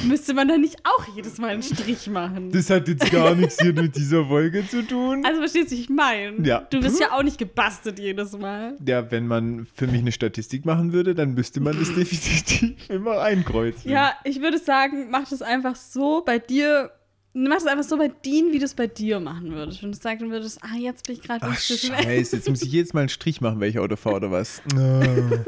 müsste 0.07 0.33
man 0.33 0.47
dann 0.47 0.61
nicht 0.61 0.77
auch 0.83 1.15
jedes 1.15 1.37
Mal 1.37 1.49
einen 1.51 1.61
Strich 1.63 2.07
machen? 2.09 2.51
Das 2.51 2.69
hat 2.71 2.87
jetzt 2.87 3.11
gar 3.11 3.35
nichts 3.35 3.61
hier 3.61 3.73
mit 3.73 3.95
dieser 3.95 4.25
Folge 4.25 4.67
zu 4.67 4.81
tun. 4.85 5.23
also 5.25 5.39
verstehst 5.41 5.71
du, 5.71 5.75
ich 5.75 5.89
meine? 5.89 6.45
Ja. 6.45 6.61
Du 6.69 6.79
bist 6.81 6.99
ja 6.99 7.11
auch 7.11 7.21
nicht 7.23 7.37
gebastelt 7.37 7.99
jedes 7.99 8.31
Mal. 8.37 8.75
Ja, 8.85 9.09
wenn 9.11 9.27
man 9.27 9.67
für 9.75 9.85
mich 9.87 10.01
eine 10.01 10.11
Statistik 10.11 10.65
machen 10.65 10.91
würde, 10.91 11.13
dann 11.13 11.33
müsste 11.35 11.59
man 11.59 11.77
das 11.77 11.93
definitiv 11.95 12.89
immer 12.89 13.19
einkreuzen. 13.21 13.91
Ja, 13.91 14.13
ich 14.23 14.41
würde 14.41 14.57
sagen, 14.57 15.09
mach 15.11 15.29
das 15.29 15.41
einfach 15.43 15.75
so 15.75 16.23
bei 16.25 16.39
dir. 16.39 16.91
Mach 17.39 17.55
das 17.55 17.67
einfach 17.67 17.83
so 17.83 17.97
bei 17.97 18.07
Dean, 18.07 18.51
wie 18.51 18.57
du 18.57 18.65
es 18.65 18.73
bei 18.73 18.87
dir 18.87 19.19
machen 19.19 19.51
würdest. 19.51 19.83
Wenn 19.83 19.91
du 19.91 19.97
sagen 19.97 20.31
würdest, 20.31 20.59
ah, 20.63 20.75
jetzt 20.75 21.05
bin 21.05 21.17
ich 21.17 21.21
gerade 21.21 21.45
Ach, 21.45 21.51
ein 21.51 21.55
Stück 21.55 21.83
weg. 21.91 22.03
scheiße, 22.03 22.35
jetzt 22.37 22.49
muss 22.49 22.63
ich 22.63 22.71
jedes 22.71 22.93
Mal 22.93 23.01
einen 23.01 23.09
Strich 23.09 23.41
machen, 23.41 23.59
wenn 23.59 23.69
ich 23.69 23.77
Auto 23.77 23.95
fahre 23.95 24.15
oder 24.15 24.31
was. 24.31 24.61
Ah. 24.75 25.43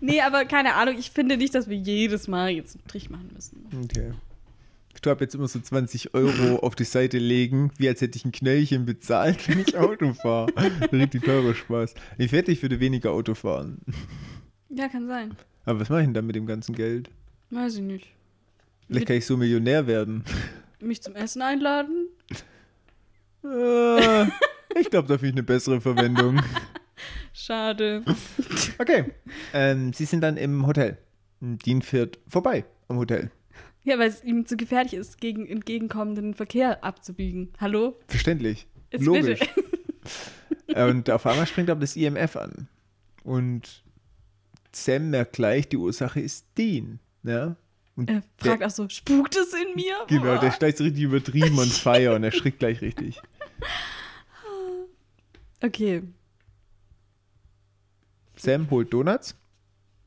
Nee, 0.00 0.20
aber 0.20 0.44
keine 0.44 0.74
Ahnung, 0.74 0.96
ich 0.98 1.12
finde 1.12 1.36
nicht, 1.36 1.54
dass 1.54 1.68
wir 1.68 1.76
jedes 1.76 2.26
Mal 2.26 2.50
jetzt 2.50 2.74
einen 2.74 2.82
Strich 2.88 3.08
machen 3.08 3.30
müssen. 3.32 3.64
Okay. 3.84 4.12
Ich 4.94 5.10
ab 5.10 5.20
jetzt 5.20 5.34
immer 5.34 5.48
so 5.48 5.60
20 5.60 6.14
Euro 6.14 6.56
auf 6.62 6.74
die 6.74 6.84
Seite 6.84 7.18
legen, 7.18 7.70
wie 7.76 7.88
als 7.88 8.00
hätte 8.00 8.18
ich 8.18 8.24
ein 8.24 8.32
Knöllchen 8.32 8.84
bezahlt, 8.84 9.48
wenn 9.48 9.60
ich 9.60 9.76
Auto 9.78 10.12
fahre. 10.14 10.52
Richtig 10.92 11.24
teurer 11.24 11.54
Spaß. 11.54 11.94
Ich 12.18 12.32
werde 12.32 12.50
ich 12.52 12.62
würde 12.62 12.80
weniger 12.80 13.12
Auto 13.12 13.34
fahren. 13.34 13.78
Ja, 14.70 14.88
kann 14.88 15.06
sein. 15.06 15.36
Aber 15.64 15.80
was 15.80 15.88
mache 15.88 16.00
ich 16.00 16.06
denn 16.06 16.14
dann 16.14 16.26
mit 16.26 16.36
dem 16.36 16.46
ganzen 16.46 16.74
Geld? 16.74 17.10
Weiß 17.50 17.76
ich 17.76 17.82
nicht. 17.82 18.13
Vielleicht 18.88 19.06
kann 19.06 19.16
ich 19.16 19.26
so 19.26 19.36
Millionär 19.36 19.86
werden. 19.86 20.24
Mich 20.80 21.02
zum 21.02 21.14
Essen 21.14 21.42
einladen? 21.42 22.08
Äh, 23.44 24.24
ich 24.78 24.90
glaube, 24.90 25.08
da 25.08 25.18
finde 25.18 25.26
ich 25.26 25.32
eine 25.32 25.42
bessere 25.42 25.80
Verwendung. 25.80 26.40
Schade. 27.32 28.04
Okay. 28.78 29.12
Ähm, 29.52 29.92
sie 29.92 30.04
sind 30.04 30.20
dann 30.20 30.36
im 30.36 30.66
Hotel. 30.66 30.98
Dean 31.40 31.82
fährt 31.82 32.18
vorbei 32.28 32.64
am 32.88 32.98
Hotel. 32.98 33.30
Ja, 33.82 33.98
weil 33.98 34.08
es 34.08 34.24
ihm 34.24 34.46
zu 34.46 34.56
gefährlich 34.56 34.94
ist, 34.94 35.20
gegen 35.20 35.46
entgegenkommenden 35.46 36.34
Verkehr 36.34 36.82
abzubiegen. 36.82 37.52
Hallo? 37.60 37.98
Verständlich. 38.08 38.66
Jetzt 38.90 39.04
Logisch. 39.04 39.40
bitte. 39.40 40.86
Und 40.88 41.10
auf 41.10 41.26
einmal 41.26 41.46
springt 41.46 41.68
aber 41.70 41.80
das 41.80 41.96
IMF 41.96 42.36
an. 42.36 42.68
Und 43.24 43.84
Sam 44.72 45.10
merkt 45.10 45.34
gleich, 45.34 45.68
die 45.68 45.76
Ursache 45.76 46.20
ist 46.20 46.46
Dean. 46.56 46.98
Ja? 47.22 47.56
Und 47.96 48.10
Er 48.10 48.22
fragt 48.36 48.62
auch 48.64 48.70
so, 48.70 48.88
spukt 48.88 49.36
es 49.36 49.52
in 49.52 49.74
mir? 49.76 49.94
Genau, 50.08 50.38
der 50.38 50.48
ist 50.48 50.58
gleich 50.58 50.76
so 50.76 50.84
richtig 50.84 51.04
übertrieben 51.04 51.58
und 51.58 51.72
feier 51.72 52.14
und 52.14 52.24
er 52.24 52.32
schrickt 52.32 52.58
gleich 52.58 52.80
richtig. 52.80 53.20
Okay. 55.62 56.02
Sam 58.36 58.68
holt 58.70 58.92
Donuts, 58.92 59.34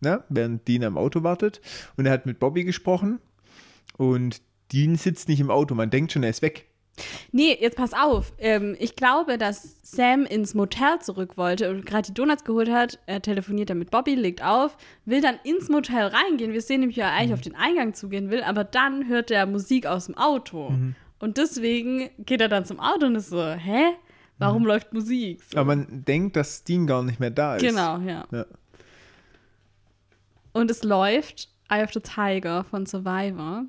ja, 0.02 0.24
während 0.30 0.68
Dean 0.68 0.84
am 0.84 0.98
Auto 0.98 1.24
wartet. 1.24 1.62
Und 1.96 2.06
er 2.06 2.12
hat 2.12 2.28
mit 2.28 2.38
Bobby 2.40 2.64
gesprochen. 2.64 3.20
Und 3.98 4.42
Dean 4.72 4.96
sitzt 4.96 5.30
nicht 5.30 5.40
im 5.40 5.50
Auto. 5.50 5.74
Man 5.74 5.90
denkt 5.90 6.12
schon, 6.12 6.22
er 6.22 6.30
ist 6.30 6.44
weg. 6.44 6.68
Nee, 7.32 7.58
jetzt 7.60 7.78
pass 7.78 7.94
auf. 7.94 8.34
Ähm, 8.40 8.76
ich 8.80 8.96
glaube, 8.96 9.38
dass 9.38 9.78
Sam 9.84 10.26
ins 10.26 10.54
Motel 10.54 11.00
zurück 11.00 11.38
wollte 11.38 11.70
und 11.70 11.86
gerade 11.86 12.08
die 12.08 12.14
Donuts 12.14 12.44
geholt 12.44 12.70
hat. 12.70 13.00
Er 13.06 13.22
telefoniert 13.22 13.70
dann 13.70 13.80
mit 13.80 13.92
Bobby, 13.92 14.16
legt 14.16 14.44
auf, 14.44 14.78
will 15.06 15.22
dann 15.22 15.36
ins 15.44 15.70
Motel 15.70 16.08
reingehen. 16.08 16.54
Wir 16.54 16.62
sehen 16.62 16.80
nämlich, 16.82 16.98
wie 16.98 17.02
er 17.02 17.14
eigentlich 17.14 17.34
auf 17.34 17.42
den 17.42 17.56
Eingang 17.56 17.94
zugehen 17.94 18.30
will, 18.30 18.44
aber 18.44 18.64
dann 18.64 19.08
hört 19.08 19.32
er 19.32 19.46
Musik 19.46 19.86
aus 19.86 20.08
dem 20.08 20.18
Auto. 20.18 20.74
Und 21.20 21.38
deswegen 21.38 22.10
geht 22.20 22.42
er 22.42 22.50
dann 22.50 22.66
zum 22.66 22.80
Auto 22.80 23.06
und 23.06 23.16
ist 23.16 23.30
so, 23.30 23.44
hä? 23.44 23.94
Warum 24.40 24.66
läuft 24.66 24.94
Musik? 24.94 25.44
So. 25.44 25.58
Aber 25.58 25.76
man 25.76 26.06
denkt, 26.06 26.36
dass 26.36 26.64
Dean 26.64 26.86
gar 26.86 27.04
nicht 27.04 27.20
mehr 27.20 27.32
da 27.32 27.56
ist. 27.56 27.64
Genau, 27.64 27.98
ja. 28.00 28.26
Ja. 28.32 28.46
Und 30.54 30.70
es 30.70 30.84
läuft 30.84 31.50
Eye 31.70 31.84
of 31.84 31.92
the 31.94 32.00
Tiger 32.00 32.64
von 32.64 32.86
Survivor. 32.86 33.66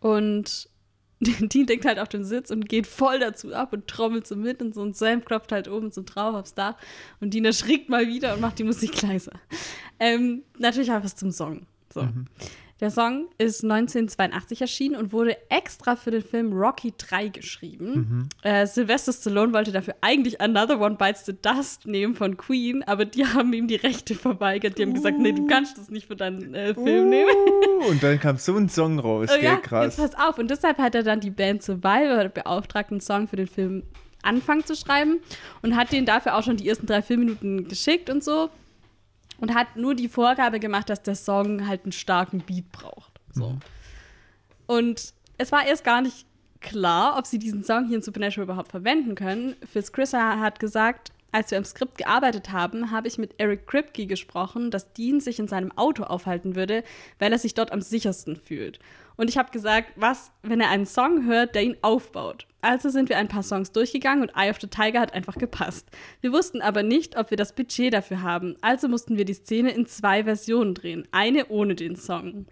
Und 0.00 0.68
Dean 1.20 1.66
denkt 1.66 1.84
halt 1.84 1.98
auf 1.98 2.08
den 2.08 2.24
Sitz 2.24 2.50
und 2.50 2.68
geht 2.68 2.86
voll 2.86 3.18
dazu 3.18 3.54
ab 3.54 3.72
und 3.72 3.86
trommelt 3.86 4.26
so 4.26 4.36
mit 4.36 4.60
und 4.60 4.74
so. 4.74 4.82
Und 4.82 4.96
Sam 4.96 5.24
klopft 5.24 5.52
halt 5.52 5.68
oben 5.68 5.90
so 5.90 6.02
drauf 6.04 6.34
aufs 6.34 6.54
Dach. 6.54 6.76
Und 7.20 7.34
Dean 7.34 7.44
erschrickt 7.44 7.88
mal 7.88 8.06
wieder 8.06 8.34
und 8.34 8.40
macht 8.40 8.58
die 8.58 8.64
Musik 8.64 9.00
leiser. 9.02 9.32
Ähm, 10.00 10.42
natürlich 10.58 10.88
was 10.88 11.16
zum 11.16 11.30
Song. 11.30 11.66
So. 11.92 12.00
Der 12.00 12.12
Der 12.84 12.90
Song 12.90 13.28
ist 13.38 13.64
1982 13.64 14.60
erschienen 14.60 14.96
und 14.96 15.10
wurde 15.14 15.38
extra 15.48 15.96
für 15.96 16.10
den 16.10 16.20
Film 16.20 16.52
Rocky 16.52 16.92
3 16.98 17.28
geschrieben. 17.28 17.94
Mhm. 17.94 18.28
Äh, 18.42 18.66
Sylvester 18.66 19.10
Stallone 19.10 19.54
wollte 19.54 19.72
dafür 19.72 19.94
eigentlich 20.02 20.38
Another 20.42 20.78
One 20.78 20.96
Bites 20.96 21.24
the 21.24 21.32
Dust 21.32 21.86
nehmen 21.86 22.14
von 22.14 22.36
Queen, 22.36 22.82
aber 22.82 23.06
die 23.06 23.24
haben 23.34 23.54
ihm 23.54 23.68
die 23.68 23.76
Rechte 23.76 24.14
verweigert. 24.14 24.76
Die 24.76 24.82
haben 24.82 24.92
gesagt, 24.92 25.18
nee, 25.18 25.32
du 25.32 25.46
kannst 25.46 25.78
das 25.78 25.88
nicht 25.88 26.08
für 26.08 26.14
deinen 26.14 26.54
äh, 26.54 26.74
Film 26.74 27.08
nehmen. 27.08 27.30
Uh, 27.30 27.88
und 27.88 28.02
dann 28.02 28.20
kam 28.20 28.36
so 28.36 28.54
ein 28.54 28.68
Song 28.68 28.98
raus, 28.98 29.30
Oh 29.34 29.42
ja, 29.42 29.56
Krass. 29.56 29.96
jetzt 29.96 30.12
pass 30.16 30.28
auf. 30.28 30.36
Und 30.36 30.50
deshalb 30.50 30.76
hat 30.76 30.94
er 30.94 31.04
dann 31.04 31.20
die 31.20 31.30
Band 31.30 31.62
Survivor 31.62 32.28
beauftragt, 32.28 32.90
einen 32.90 33.00
Song 33.00 33.28
für 33.28 33.36
den 33.36 33.46
Film 33.46 33.84
Anfang 34.20 34.66
zu 34.66 34.76
schreiben 34.76 35.20
und 35.62 35.74
hat 35.74 35.90
denen 35.90 36.04
dafür 36.04 36.36
auch 36.36 36.42
schon 36.42 36.58
die 36.58 36.68
ersten 36.68 36.84
drei 36.84 37.00
Filmminuten 37.00 37.66
geschickt 37.66 38.10
und 38.10 38.22
so. 38.22 38.50
Und 39.38 39.54
hat 39.54 39.76
nur 39.76 39.94
die 39.94 40.08
Vorgabe 40.08 40.60
gemacht, 40.60 40.88
dass 40.88 41.02
der 41.02 41.16
Song 41.16 41.66
halt 41.66 41.84
einen 41.84 41.92
starken 41.92 42.40
Beat 42.40 42.70
braucht. 42.72 43.20
So. 43.32 43.58
Und 44.66 45.12
es 45.38 45.52
war 45.52 45.66
erst 45.66 45.84
gar 45.84 46.00
nicht 46.00 46.26
klar, 46.60 47.16
ob 47.18 47.26
sie 47.26 47.38
diesen 47.38 47.64
Song 47.64 47.86
hier 47.86 47.96
in 47.96 48.02
Supernatural 48.02 48.44
überhaupt 48.44 48.70
verwenden 48.70 49.14
können. 49.14 49.54
Fitz 49.70 49.92
Chrisser 49.92 50.40
hat 50.40 50.60
gesagt, 50.60 51.12
als 51.34 51.50
wir 51.50 51.58
am 51.58 51.64
Skript 51.64 51.98
gearbeitet 51.98 52.52
haben, 52.52 52.92
habe 52.92 53.08
ich 53.08 53.18
mit 53.18 53.34
Eric 53.38 53.66
Kripke 53.66 54.06
gesprochen, 54.06 54.70
dass 54.70 54.92
Dean 54.92 55.20
sich 55.20 55.40
in 55.40 55.48
seinem 55.48 55.72
Auto 55.76 56.04
aufhalten 56.04 56.54
würde, 56.54 56.84
weil 57.18 57.32
er 57.32 57.38
sich 57.38 57.54
dort 57.54 57.72
am 57.72 57.82
sichersten 57.82 58.36
fühlt. 58.36 58.78
Und 59.16 59.30
ich 59.30 59.38
habe 59.38 59.50
gesagt, 59.50 59.92
was, 59.96 60.32
wenn 60.42 60.60
er 60.60 60.70
einen 60.70 60.86
Song 60.86 61.24
hört, 61.26 61.54
der 61.54 61.62
ihn 61.62 61.76
aufbaut. 61.82 62.46
Also 62.60 62.88
sind 62.88 63.08
wir 63.08 63.18
ein 63.18 63.28
paar 63.28 63.42
Songs 63.42 63.72
durchgegangen 63.72 64.22
und 64.22 64.36
Eye 64.36 64.50
of 64.50 64.60
the 64.60 64.66
Tiger 64.66 65.00
hat 65.00 65.14
einfach 65.14 65.36
gepasst. 65.36 65.88
Wir 66.20 66.32
wussten 66.32 66.62
aber 66.62 66.82
nicht, 66.82 67.16
ob 67.16 67.30
wir 67.30 67.36
das 67.36 67.54
Budget 67.54 67.92
dafür 67.92 68.22
haben. 68.22 68.56
Also 68.60 68.88
mussten 68.88 69.16
wir 69.16 69.24
die 69.24 69.34
Szene 69.34 69.72
in 69.72 69.86
zwei 69.86 70.24
Versionen 70.24 70.74
drehen. 70.74 71.06
Eine 71.12 71.46
ohne 71.48 71.74
den 71.74 71.94
Song. 71.94 72.46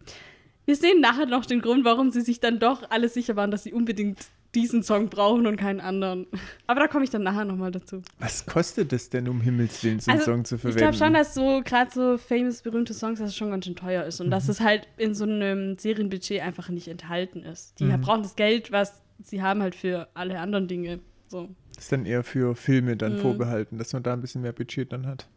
Wir 0.64 0.76
sehen 0.76 1.00
nachher 1.00 1.26
noch 1.26 1.44
den 1.46 1.60
Grund, 1.60 1.84
warum 1.84 2.10
sie 2.10 2.20
sich 2.20 2.38
dann 2.38 2.60
doch 2.60 2.88
alle 2.90 3.08
sicher 3.08 3.34
waren, 3.34 3.50
dass 3.50 3.64
sie 3.64 3.72
unbedingt 3.72 4.28
diesen 4.54 4.82
Song 4.82 5.08
brauchen 5.08 5.46
und 5.46 5.56
keinen 5.56 5.80
anderen. 5.80 6.26
Aber 6.66 6.80
da 6.80 6.88
komme 6.88 7.04
ich 7.04 7.10
dann 7.10 7.22
nachher 7.22 7.44
nochmal 7.46 7.70
dazu. 7.70 8.02
Was 8.18 8.44
kostet 8.46 8.92
es 8.92 9.08
denn, 9.08 9.26
um 9.28 9.40
Himmels 9.40 9.82
Willen, 9.82 9.98
so 10.00 10.10
einen 10.10 10.20
Song 10.20 10.44
zu 10.44 10.56
ich 10.56 10.60
verwenden? 10.60 10.78
glaube 10.78 10.96
schon, 10.98 11.14
dass 11.14 11.34
so 11.34 11.62
gerade 11.64 11.90
so 11.90 12.18
famous, 12.18 12.60
berühmte 12.62 12.92
Songs, 12.92 13.18
dass 13.18 13.30
es 13.30 13.36
schon 13.36 13.50
ganz 13.50 13.64
schön 13.64 13.76
teuer 13.76 14.04
ist 14.04 14.20
und 14.20 14.30
dass 14.30 14.48
es 14.48 14.60
halt 14.60 14.86
in 14.98 15.14
so 15.14 15.24
einem 15.24 15.78
Serienbudget 15.78 16.40
einfach 16.42 16.68
nicht 16.68 16.88
enthalten 16.88 17.42
ist. 17.42 17.80
Die 17.80 17.86
brauchen 17.96 18.22
das 18.22 18.36
Geld, 18.36 18.70
was 18.72 19.00
sie 19.22 19.40
haben 19.42 19.62
halt 19.62 19.74
für 19.74 20.08
alle 20.14 20.38
anderen 20.38 20.68
Dinge. 20.68 21.00
So, 21.28 21.48
Das 21.74 21.84
ist 21.84 21.92
dann 21.92 22.04
eher 22.04 22.22
für 22.22 22.54
Filme 22.54 22.92
Mhm. 22.92 22.98
dann 22.98 23.16
vorbehalten, 23.18 23.78
dass 23.78 23.92
man 23.94 24.02
da 24.02 24.12
ein 24.12 24.20
bisschen 24.20 24.42
mehr 24.42 24.52
Budget 24.52 24.92
dann 24.92 25.06
hat. 25.06 25.28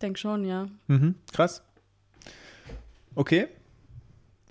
denk 0.00 0.16
schon, 0.18 0.44
ja. 0.44 0.68
Mhm, 0.86 1.16
krass. 1.32 1.62
Okay. 3.14 3.48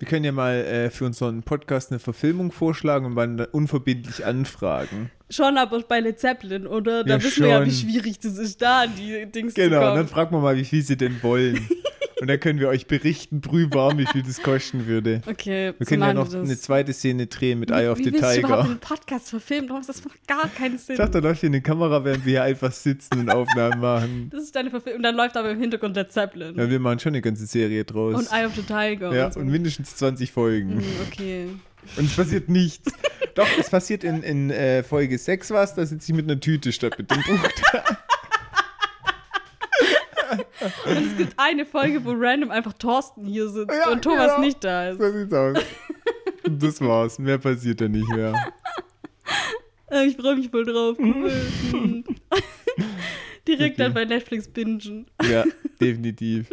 Wir 0.00 0.08
können 0.08 0.24
ja 0.24 0.32
mal 0.32 0.54
äh, 0.54 0.90
für 0.90 1.04
unseren 1.04 1.42
Podcast 1.42 1.92
eine 1.92 1.98
Verfilmung 2.00 2.52
vorschlagen 2.52 3.04
und 3.04 3.14
dann 3.16 3.38
unverbindlich 3.52 4.24
anfragen. 4.24 5.10
Schon 5.28 5.58
aber 5.58 5.80
bei 5.82 6.00
Led 6.00 6.18
Zeppelin, 6.18 6.66
oder? 6.66 7.04
Da 7.04 7.16
Ja, 7.18 7.22
wissen 7.22 7.44
wir 7.44 7.50
ja, 7.50 7.64
wie 7.66 7.70
schon. 7.70 7.90
schwierig 7.90 8.18
das 8.18 8.38
ist, 8.38 8.60
da 8.62 8.80
an 8.84 8.90
die 8.98 9.26
Dings 9.30 9.52
zu 9.54 9.60
Genau, 9.60 9.76
und 9.76 9.82
kommen. 9.84 9.96
dann 9.96 10.08
fragen 10.08 10.34
wir 10.34 10.40
mal, 10.40 10.56
wie 10.56 10.64
viel 10.64 10.82
sie 10.82 10.96
denn 10.96 11.22
wollen. 11.22 11.68
und 12.20 12.28
dann 12.28 12.38
können 12.40 12.58
wir 12.60 12.68
euch 12.68 12.86
berichten, 12.86 13.40
brühwarm, 13.40 13.98
wie 13.98 14.06
viel 14.06 14.22
das 14.22 14.42
kosten 14.42 14.86
würde. 14.86 15.22
okay, 15.26 15.72
Wir 15.78 15.86
so 15.86 15.88
können 15.88 16.02
ja 16.02 16.12
noch 16.14 16.32
eine 16.34 16.58
zweite 16.58 16.92
Szene 16.92 17.26
drehen 17.26 17.58
mit 17.60 17.70
Wie- 17.70 17.74
Eye 17.74 17.88
of 17.88 17.98
wie 17.98 18.04
the 18.04 18.12
willst 18.12 18.36
du 18.36 18.38
überhaupt 18.40 18.62
Tiger. 18.62 18.70
einen 18.70 18.78
Podcast 18.80 19.30
verfilmen? 19.30 19.70
Das 19.86 20.04
macht 20.04 20.26
gar 20.28 20.48
keinen 20.48 20.78
Sinn. 20.78 20.94
Ich 20.94 20.98
dachte, 20.98 21.20
da 21.20 21.28
läuft 21.28 21.40
hier 21.40 21.48
eine 21.48 21.60
Kamera, 21.62 22.04
während 22.04 22.24
wir 22.26 22.30
hier 22.32 22.42
einfach 22.42 22.72
sitzen 22.72 23.20
und 23.20 23.30
Aufnahmen 23.30 23.80
machen. 23.80 24.30
Das 24.32 24.42
ist 24.44 24.54
deine 24.54 24.70
Verfilmung. 24.70 24.98
Und 24.98 25.02
dann 25.04 25.14
läuft 25.16 25.36
aber 25.36 25.50
im 25.50 25.60
Hintergrund 25.60 25.96
der 25.96 26.08
Zeppelin. 26.08 26.56
Ja, 26.56 26.68
wir 26.68 26.78
machen 26.80 26.98
schon 26.98 27.10
eine 27.10 27.22
ganze 27.22 27.46
Serie 27.46 27.84
draus. 27.84 28.14
und 28.14 28.32
Eye 28.32 28.46
of 28.46 28.54
the 28.54 28.62
Tiger. 28.62 29.14
ja, 29.14 29.26
und 29.26 29.34
so. 29.34 29.40
und 29.40 29.48
mindestens 29.48 29.96
20 29.96 30.30
Folgen. 30.32 30.78
Hm, 30.80 30.84
okay. 31.08 31.46
Und 31.96 32.04
es 32.06 32.16
passiert 32.16 32.48
nichts. 32.50 32.92
Doch, 33.34 33.46
es 33.58 33.70
passiert 33.70 34.04
in, 34.04 34.22
in 34.22 34.50
äh, 34.50 34.82
Folge 34.82 35.16
6 35.16 35.50
was, 35.52 35.74
da 35.74 35.86
sitze 35.86 36.12
ich 36.12 36.16
mit 36.16 36.30
einer 36.30 36.38
Tüte 36.38 36.72
statt 36.72 36.94
mit 36.98 37.10
dem 37.10 37.22
Buch. 37.22 37.38
Und 40.30 40.96
es 40.96 41.16
gibt 41.16 41.34
eine 41.36 41.64
Folge, 41.66 42.04
wo 42.04 42.12
random 42.14 42.50
einfach 42.50 42.72
Thorsten 42.74 43.24
hier 43.24 43.48
sitzt 43.48 43.72
Ja, 43.74 43.90
und 43.90 44.02
Thomas 44.02 44.26
genau. 44.28 44.40
nicht 44.40 44.62
da 44.64 44.90
ist. 44.90 44.98
So 45.00 45.10
sieht's 45.12 45.32
aus. 45.32 45.58
Das 46.48 46.80
war's. 46.80 47.18
Mehr 47.18 47.38
passiert 47.38 47.80
da 47.80 47.88
nicht 47.88 48.08
mehr. 48.08 48.34
Äh, 49.90 50.06
Ich 50.06 50.16
freue 50.16 50.36
mich 50.36 50.50
voll 50.50 50.64
drauf. 50.64 50.96
Cool. 50.98 51.30
Direkt 53.48 53.74
Okay. 53.74 53.74
dann 53.76 53.94
bei 53.94 54.04
Netflix 54.04 54.48
bingen. 54.48 55.06
Ja, 55.28 55.44
definitiv. 55.80 56.50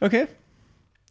Okay. 0.00 0.26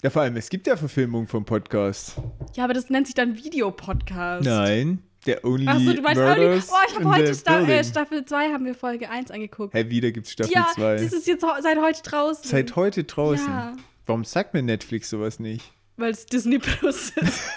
Ja, 0.01 0.09
vor 0.09 0.21
allem, 0.21 0.37
es 0.37 0.49
gibt 0.49 0.65
ja 0.67 0.77
Verfilmungen 0.77 1.27
vom 1.27 1.43
Podcast. 1.43 2.15
Ja, 2.55 2.63
aber 2.63 2.73
das 2.73 2.89
nennt 2.89 3.07
sich 3.07 3.15
dann 3.15 3.35
Videopodcast. 3.35 4.45
Nein, 4.45 5.03
der 5.29 5.45
Only 5.45 5.67
Achso, 5.67 5.93
du 5.93 6.01
meinst 6.01 6.21
Only. 6.21 6.45
Oh, 6.45 6.75
ich 6.87 6.95
habe 6.95 7.09
heute 7.09 7.35
Sta 7.35 7.61
äh. 7.61 7.83
Staffel 7.83 8.25
2 8.25 8.51
haben 8.51 8.65
wir 8.65 8.75
Folge 8.75 9.09
1 9.09 9.31
angeguckt. 9.31 9.73
Hä, 9.73 9.89
wieder 9.89 10.11
gibt's 10.11 10.31
Staffel 10.31 10.53
ja, 10.53 10.67
2. 10.73 10.95
das 10.95 11.13
ist 11.13 11.27
jetzt 11.27 11.45
seit 11.61 11.79
heute 11.79 12.01
draußen. 12.01 12.43
Seit 12.43 12.75
heute 12.75 13.03
draußen. 13.03 13.47
Ja. 13.47 13.75
Warum 14.05 14.23
sagt 14.25 14.53
mir 14.53 14.63
Netflix 14.63 15.09
sowas 15.09 15.39
nicht? 15.39 15.71
Weil 15.97 16.11
es 16.11 16.25
Disney 16.25 16.59
Plus 16.59 17.11
ist. 17.11 17.41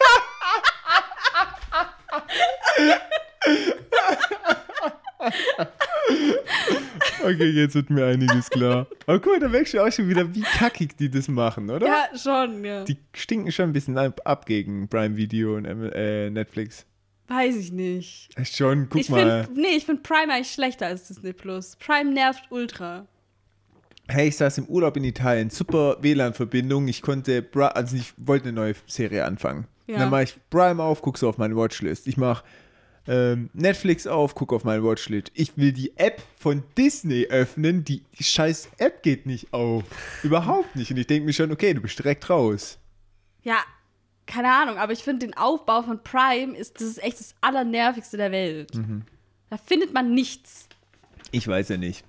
Okay, 7.24 7.50
jetzt 7.50 7.76
wird 7.76 7.88
mir 7.88 8.06
einiges 8.06 8.50
klar. 8.50 8.88
Aber 9.06 9.20
guck 9.20 9.35
mal, 9.35 9.38
da 9.38 9.48
merkst 9.48 9.74
du 9.74 9.80
auch 9.80 9.92
schon 9.92 10.08
wieder, 10.08 10.35
wie 10.35 10.40
kackig 10.40 10.96
die 10.96 11.08
das 11.08 11.28
machen, 11.28 11.70
oder? 11.70 11.87
ja, 11.87 12.18
schon, 12.18 12.64
ja. 12.64 12.82
Die 12.82 12.98
stinken 13.14 13.52
schon 13.52 13.70
ein 13.70 13.72
bisschen 13.72 13.96
ab, 13.96 14.20
ab 14.24 14.44
gegen 14.44 14.88
Prime 14.88 15.16
Video 15.16 15.56
und 15.56 15.64
äh, 15.64 16.30
Netflix. 16.30 16.85
Weiß 17.33 17.57
ich 17.57 17.73
nicht. 17.73 18.29
Schon, 18.45 18.88
guck 18.90 19.01
ich 19.01 19.09
mal. 19.09 19.45
finde, 19.45 19.61
nee, 19.61 19.77
ich 19.77 19.87
finde 19.87 20.03
Prime 20.03 20.33
eigentlich 20.33 20.53
schlechter 20.53 20.87
als 20.87 21.09
Disney 21.09 21.33
Plus. 21.33 21.77
Prime 21.77 22.12
nervt 22.12 22.45
ultra. 22.51 23.07
Hey, 24.07 24.29
ich 24.29 24.37
saß 24.37 24.59
im 24.59 24.66
Urlaub 24.66 24.99
in 24.99 25.05
Italien, 25.05 25.49
super 25.49 25.97
WLAN-Verbindung. 26.03 26.88
Ich 26.88 27.01
konnte, 27.01 27.40
Bra 27.40 27.68
also 27.68 27.97
ich 27.97 28.12
wollte 28.18 28.49
eine 28.49 28.53
neue 28.53 28.75
Serie 28.87 29.25
anfangen. 29.25 29.66
Ja. 29.87 30.01
Dann 30.01 30.11
mache 30.11 30.25
ich 30.25 30.35
Prime 30.51 30.83
auf, 30.83 31.01
guck 31.01 31.16
so 31.16 31.29
auf 31.29 31.38
meine 31.38 31.57
Watchlist. 31.57 32.07
Ich 32.07 32.18
mache 32.18 32.45
ähm, 33.07 33.49
Netflix 33.55 34.07
auf, 34.07 34.35
guck 34.35 34.53
auf 34.53 34.64
meine 34.64 34.85
Watchlist. 34.85 35.31
Ich 35.33 35.57
will 35.57 35.73
die 35.73 35.97
App 35.97 36.21
von 36.37 36.62
Disney 36.77 37.29
öffnen. 37.31 37.83
Die 37.85 38.03
scheiß 38.21 38.68
App 38.77 39.03
geht 39.03 39.25
nicht 39.25 39.55
auf. 39.55 39.85
Überhaupt 40.23 40.77
nicht. 40.77 40.90
Und 40.90 40.99
ich 40.99 41.07
denke 41.07 41.25
mir 41.25 41.33
schon, 41.33 41.51
okay, 41.51 41.73
du 41.73 41.81
bist 41.81 41.99
direkt 41.99 42.29
raus. 42.29 42.79
Ja, 43.42 43.64
keine 44.26 44.52
Ahnung, 44.52 44.78
aber 44.78 44.92
ich 44.92 45.02
finde 45.02 45.26
den 45.26 45.37
Aufbau 45.37 45.82
von 45.82 46.02
Prime 46.02 46.56
ist 46.56 46.76
das 46.80 46.88
ist 46.88 47.02
echt 47.02 47.20
das 47.20 47.35
allernervigste 47.40 48.16
der 48.16 48.32
Welt. 48.32 48.74
Mhm. 48.74 49.02
Da 49.50 49.56
findet 49.58 49.92
man 49.92 50.14
nichts. 50.14 50.68
Ich 51.30 51.46
weiß 51.46 51.68
ja 51.70 51.76
nicht. 51.76 52.04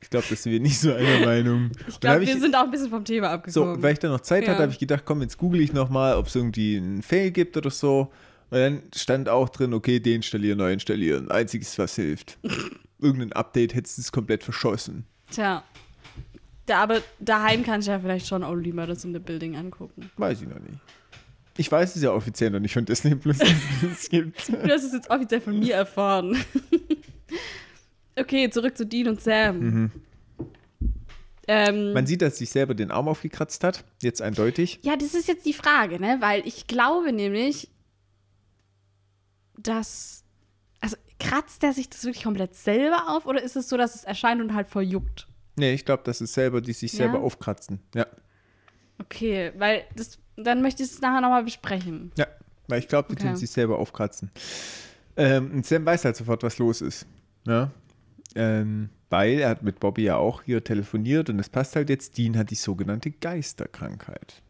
Ich 0.00 0.10
glaube, 0.10 0.26
das 0.30 0.42
sind 0.42 0.52
wir 0.52 0.60
nicht 0.60 0.78
so 0.78 0.92
einer 0.92 1.20
Meinung. 1.26 1.70
Ich 1.86 2.00
glaube, 2.00 2.22
wir 2.26 2.38
sind 2.40 2.54
auch 2.56 2.64
ein 2.64 2.70
bisschen 2.70 2.88
vom 2.90 3.04
Thema 3.04 3.28
So, 3.28 3.34
abgekommen. 3.64 3.82
weil 3.82 3.92
ich 3.92 3.98
da 3.98 4.08
noch 4.08 4.20
Zeit 4.20 4.44
Ja. 4.44 4.50
hatte, 4.52 4.62
habe 4.62 4.72
ich 4.72 4.78
gedacht, 4.78 5.02
komm, 5.04 5.20
jetzt 5.22 5.36
google 5.38 5.60
ich 5.60 5.72
nochmal, 5.72 6.14
ob 6.16 6.26
es 6.28 6.34
irgendwie 6.36 6.76
einen 6.76 7.02
Fail 7.02 7.30
gibt 7.30 7.56
oder 7.56 7.70
so. 7.70 8.10
Und 8.50 8.58
dann 8.58 8.82
stand 8.96 9.28
auch 9.28 9.48
drin, 9.50 9.74
okay, 9.74 10.00
deinstallieren, 10.00 10.58
neu 10.58 10.72
installieren. 10.72 11.30
Einziges, 11.30 11.78
was 11.78 11.94
hilft. 11.96 12.38
Irgendein 13.00 13.32
Update 13.34 13.74
hättest 13.74 13.98
du 13.98 14.02
es 14.02 14.10
komplett 14.12 14.42
verschossen. 14.42 15.04
Tja. 15.30 15.62
Da, 16.66 16.82
aber 16.82 17.00
daheim 17.18 17.62
kann 17.62 17.80
ich 17.80 17.86
ja 17.86 17.98
vielleicht 17.98 18.26
schon 18.26 18.42
Only 18.44 18.72
Murders 18.72 19.04
in 19.04 19.12
the 19.12 19.18
Building 19.18 19.56
angucken. 19.56 20.10
Weiß 20.16 20.40
ich 20.42 20.48
noch 20.48 20.58
nicht. 20.60 20.78
Ich 21.58 21.70
weiß 21.70 21.96
es 21.96 22.02
ja 22.02 22.12
offiziell 22.12 22.50
noch 22.50 22.60
nicht 22.60 22.72
von 22.72 22.84
Disney 22.84 23.14
Plus, 23.16 23.38
dass 23.38 23.48
es 23.50 23.88
das 23.90 24.08
gibt. 24.08 24.48
Du 24.48 24.68
hast 24.72 24.84
es 24.84 24.92
jetzt 24.92 25.10
offiziell 25.10 25.40
von 25.40 25.58
mir 25.58 25.74
erfahren. 25.74 26.36
okay, 28.16 28.48
zurück 28.48 28.76
zu 28.76 28.86
Dean 28.86 29.08
und 29.08 29.20
Sam. 29.20 29.90
Ähm, 31.50 31.92
Man 31.94 32.06
sieht, 32.06 32.22
dass 32.22 32.38
sich 32.38 32.50
selber 32.50 32.74
den 32.74 32.90
Arm 32.90 33.08
aufgekratzt 33.08 33.64
hat. 33.64 33.84
Jetzt 34.02 34.22
eindeutig. 34.22 34.78
Ja, 34.82 34.96
das 34.96 35.14
ist 35.14 35.28
jetzt 35.28 35.46
die 35.46 35.52
Frage, 35.54 35.98
ne? 35.98 36.18
Weil 36.20 36.46
ich 36.46 36.66
glaube 36.66 37.12
nämlich, 37.12 37.68
dass. 39.56 40.24
Also, 40.80 40.96
kratzt 41.18 41.62
der 41.62 41.72
sich 41.72 41.88
das 41.90 42.04
wirklich 42.04 42.22
komplett 42.22 42.54
selber 42.54 43.08
auf 43.08 43.26
oder 43.26 43.42
ist 43.42 43.56
es 43.56 43.68
so, 43.68 43.76
dass 43.76 43.94
es 43.96 44.04
erscheint 44.04 44.40
und 44.40 44.54
halt 44.54 44.68
voll 44.68 44.84
juckt? 44.84 45.26
Nee, 45.56 45.72
ich 45.72 45.84
glaube, 45.84 46.02
das 46.04 46.20
ist 46.20 46.34
selber, 46.34 46.60
die 46.60 46.72
sich 46.72 46.92
Ja? 46.92 46.98
selber 46.98 47.20
aufkratzen. 47.20 47.80
Ja. 47.94 48.06
Okay, 49.00 49.52
weil 49.58 49.84
das. 49.96 50.18
Dann 50.42 50.62
möchte 50.62 50.82
ich 50.82 50.90
es 50.90 51.00
nachher 51.00 51.20
nochmal 51.20 51.44
besprechen. 51.44 52.12
Ja, 52.16 52.26
weil 52.68 52.78
ich 52.80 52.88
glaube, 52.88 53.08
die 53.08 53.14
Okay. 53.14 53.28
tun 53.28 53.36
sich 53.36 53.50
selber 53.50 53.78
aufkratzen. 53.78 54.30
Ähm, 55.16 55.50
und 55.52 55.66
Sam 55.66 55.84
weiß 55.84 56.04
halt 56.04 56.16
sofort, 56.16 56.42
was 56.42 56.58
los 56.58 56.80
ist. 56.80 57.06
Ja? 57.46 57.70
Ähm, 58.34 58.90
weil 59.10 59.38
er 59.40 59.48
hat 59.50 59.62
mit 59.62 59.80
Bobby 59.80 60.02
ja 60.04 60.16
auch 60.16 60.42
hier 60.42 60.62
telefoniert 60.62 61.30
und 61.30 61.38
es 61.38 61.48
passt 61.48 61.74
halt 61.76 61.88
jetzt, 61.88 62.18
Dean 62.18 62.36
hat 62.36 62.50
die 62.50 62.54
sogenannte 62.56 63.10
Geisterkrankheit. 63.10 64.42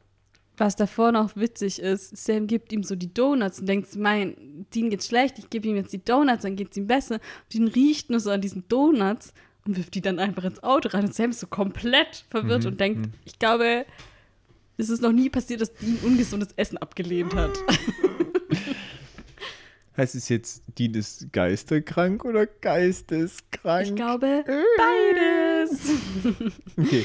Was 0.56 0.74
davor 0.74 1.12
noch 1.12 1.36
witzig 1.36 1.80
ist, 1.80 2.16
Sam 2.16 2.48
gibt 2.48 2.72
ihm 2.72 2.82
so 2.82 2.96
die 2.96 3.14
Donuts 3.14 3.60
und 3.60 3.68
denkt, 3.68 3.94
mein, 3.96 4.66
Dean 4.74 4.90
geht's 4.90 5.06
schlecht, 5.06 5.38
ich 5.38 5.48
gebe 5.48 5.68
ihm 5.68 5.76
jetzt 5.76 5.92
die 5.92 6.04
Donuts, 6.04 6.42
dann 6.42 6.56
geht's 6.56 6.76
ihm 6.76 6.88
besser. 6.88 7.20
Dean 7.52 7.68
riecht 7.68 8.10
nur 8.10 8.18
so 8.18 8.30
an 8.32 8.40
diesen 8.40 8.66
Donuts 8.68 9.32
und 9.64 9.76
wirft 9.76 9.94
die 9.94 10.00
dann 10.00 10.18
einfach 10.18 10.42
ins 10.42 10.60
Auto 10.64 10.88
rein. 10.88 11.04
Und 11.04 11.14
Sam 11.14 11.30
ist 11.30 11.38
so 11.38 11.46
komplett 11.46 12.24
verwirrt 12.28 12.64
Mhm, 12.64 12.70
und 12.70 12.80
denkt, 12.80 13.08
ich 13.24 13.38
glaube, 13.38 13.86
es 14.78 14.88
ist 14.88 15.02
noch 15.02 15.12
nie 15.12 15.28
passiert, 15.28 15.60
dass 15.60 15.74
Dean 15.74 15.98
ungesundes 16.02 16.50
Essen 16.56 16.78
abgelehnt 16.78 17.34
hat. 17.34 17.50
Heißt 19.96 20.14
es 20.14 20.28
jetzt, 20.28 20.62
Dean 20.78 20.94
ist 20.94 21.32
geisterkrank 21.32 22.24
oder 22.24 22.46
geisteskrank? 22.46 23.88
Ich 23.88 23.94
glaube, 23.96 24.44
beides. 24.76 25.80
Okay. 26.76 27.04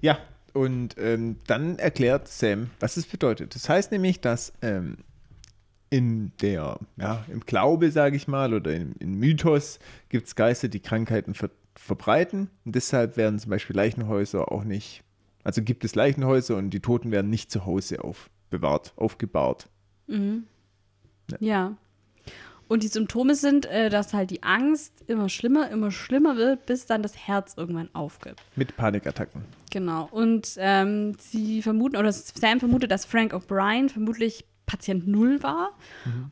Ja, 0.00 0.18
und 0.52 0.96
ähm, 0.98 1.36
dann 1.46 1.78
erklärt 1.78 2.26
Sam, 2.26 2.70
was 2.80 2.96
es 2.96 3.06
bedeutet. 3.06 3.54
Das 3.54 3.68
heißt 3.68 3.92
nämlich, 3.92 4.20
dass 4.20 4.52
ähm, 4.60 4.96
in 5.90 6.32
der, 6.40 6.80
ja, 6.96 7.24
im 7.28 7.40
Glaube, 7.40 7.92
sage 7.92 8.16
ich 8.16 8.26
mal, 8.26 8.52
oder 8.52 8.74
im, 8.74 8.94
im 8.98 9.18
Mythos 9.20 9.78
gibt 10.08 10.26
es 10.26 10.34
Geister, 10.34 10.68
die 10.68 10.80
Krankheiten 10.80 11.34
ver 11.34 11.50
verbreiten. 11.76 12.50
Und 12.64 12.74
deshalb 12.74 13.16
werden 13.16 13.38
zum 13.38 13.50
Beispiel 13.50 13.76
Leichenhäuser 13.76 14.50
auch 14.50 14.64
nicht, 14.64 15.04
also 15.46 15.62
gibt 15.62 15.84
es 15.84 15.94
Leichenhäuser 15.94 16.56
und 16.56 16.70
die 16.70 16.80
Toten 16.80 17.12
werden 17.12 17.30
nicht 17.30 17.52
zu 17.52 17.64
Hause 17.64 18.02
aufbewahrt, 18.02 18.92
aufgebahrt. 18.96 19.68
Mhm. 20.08 20.44
Ja. 21.38 21.76
Und 22.66 22.82
die 22.82 22.88
Symptome 22.88 23.36
sind, 23.36 23.64
äh, 23.66 23.88
dass 23.88 24.12
halt 24.12 24.30
die 24.30 24.42
Angst 24.42 25.04
immer 25.06 25.28
schlimmer, 25.28 25.70
immer 25.70 25.92
schlimmer 25.92 26.36
wird, 26.36 26.66
bis 26.66 26.86
dann 26.86 27.00
das 27.00 27.16
Herz 27.28 27.54
irgendwann 27.56 27.88
aufgibt. 27.94 28.42
Mit 28.56 28.76
Panikattacken. 28.76 29.44
Genau. 29.70 30.08
Und 30.10 30.56
ähm, 30.58 31.16
sie 31.20 31.62
vermuten, 31.62 31.96
oder 31.96 32.12
Sam 32.12 32.58
vermutet, 32.58 32.90
dass 32.90 33.04
Frank 33.04 33.32
O'Brien 33.32 33.88
vermutlich 33.88 34.44
Patient 34.66 35.06
Null 35.06 35.44
war 35.44 35.70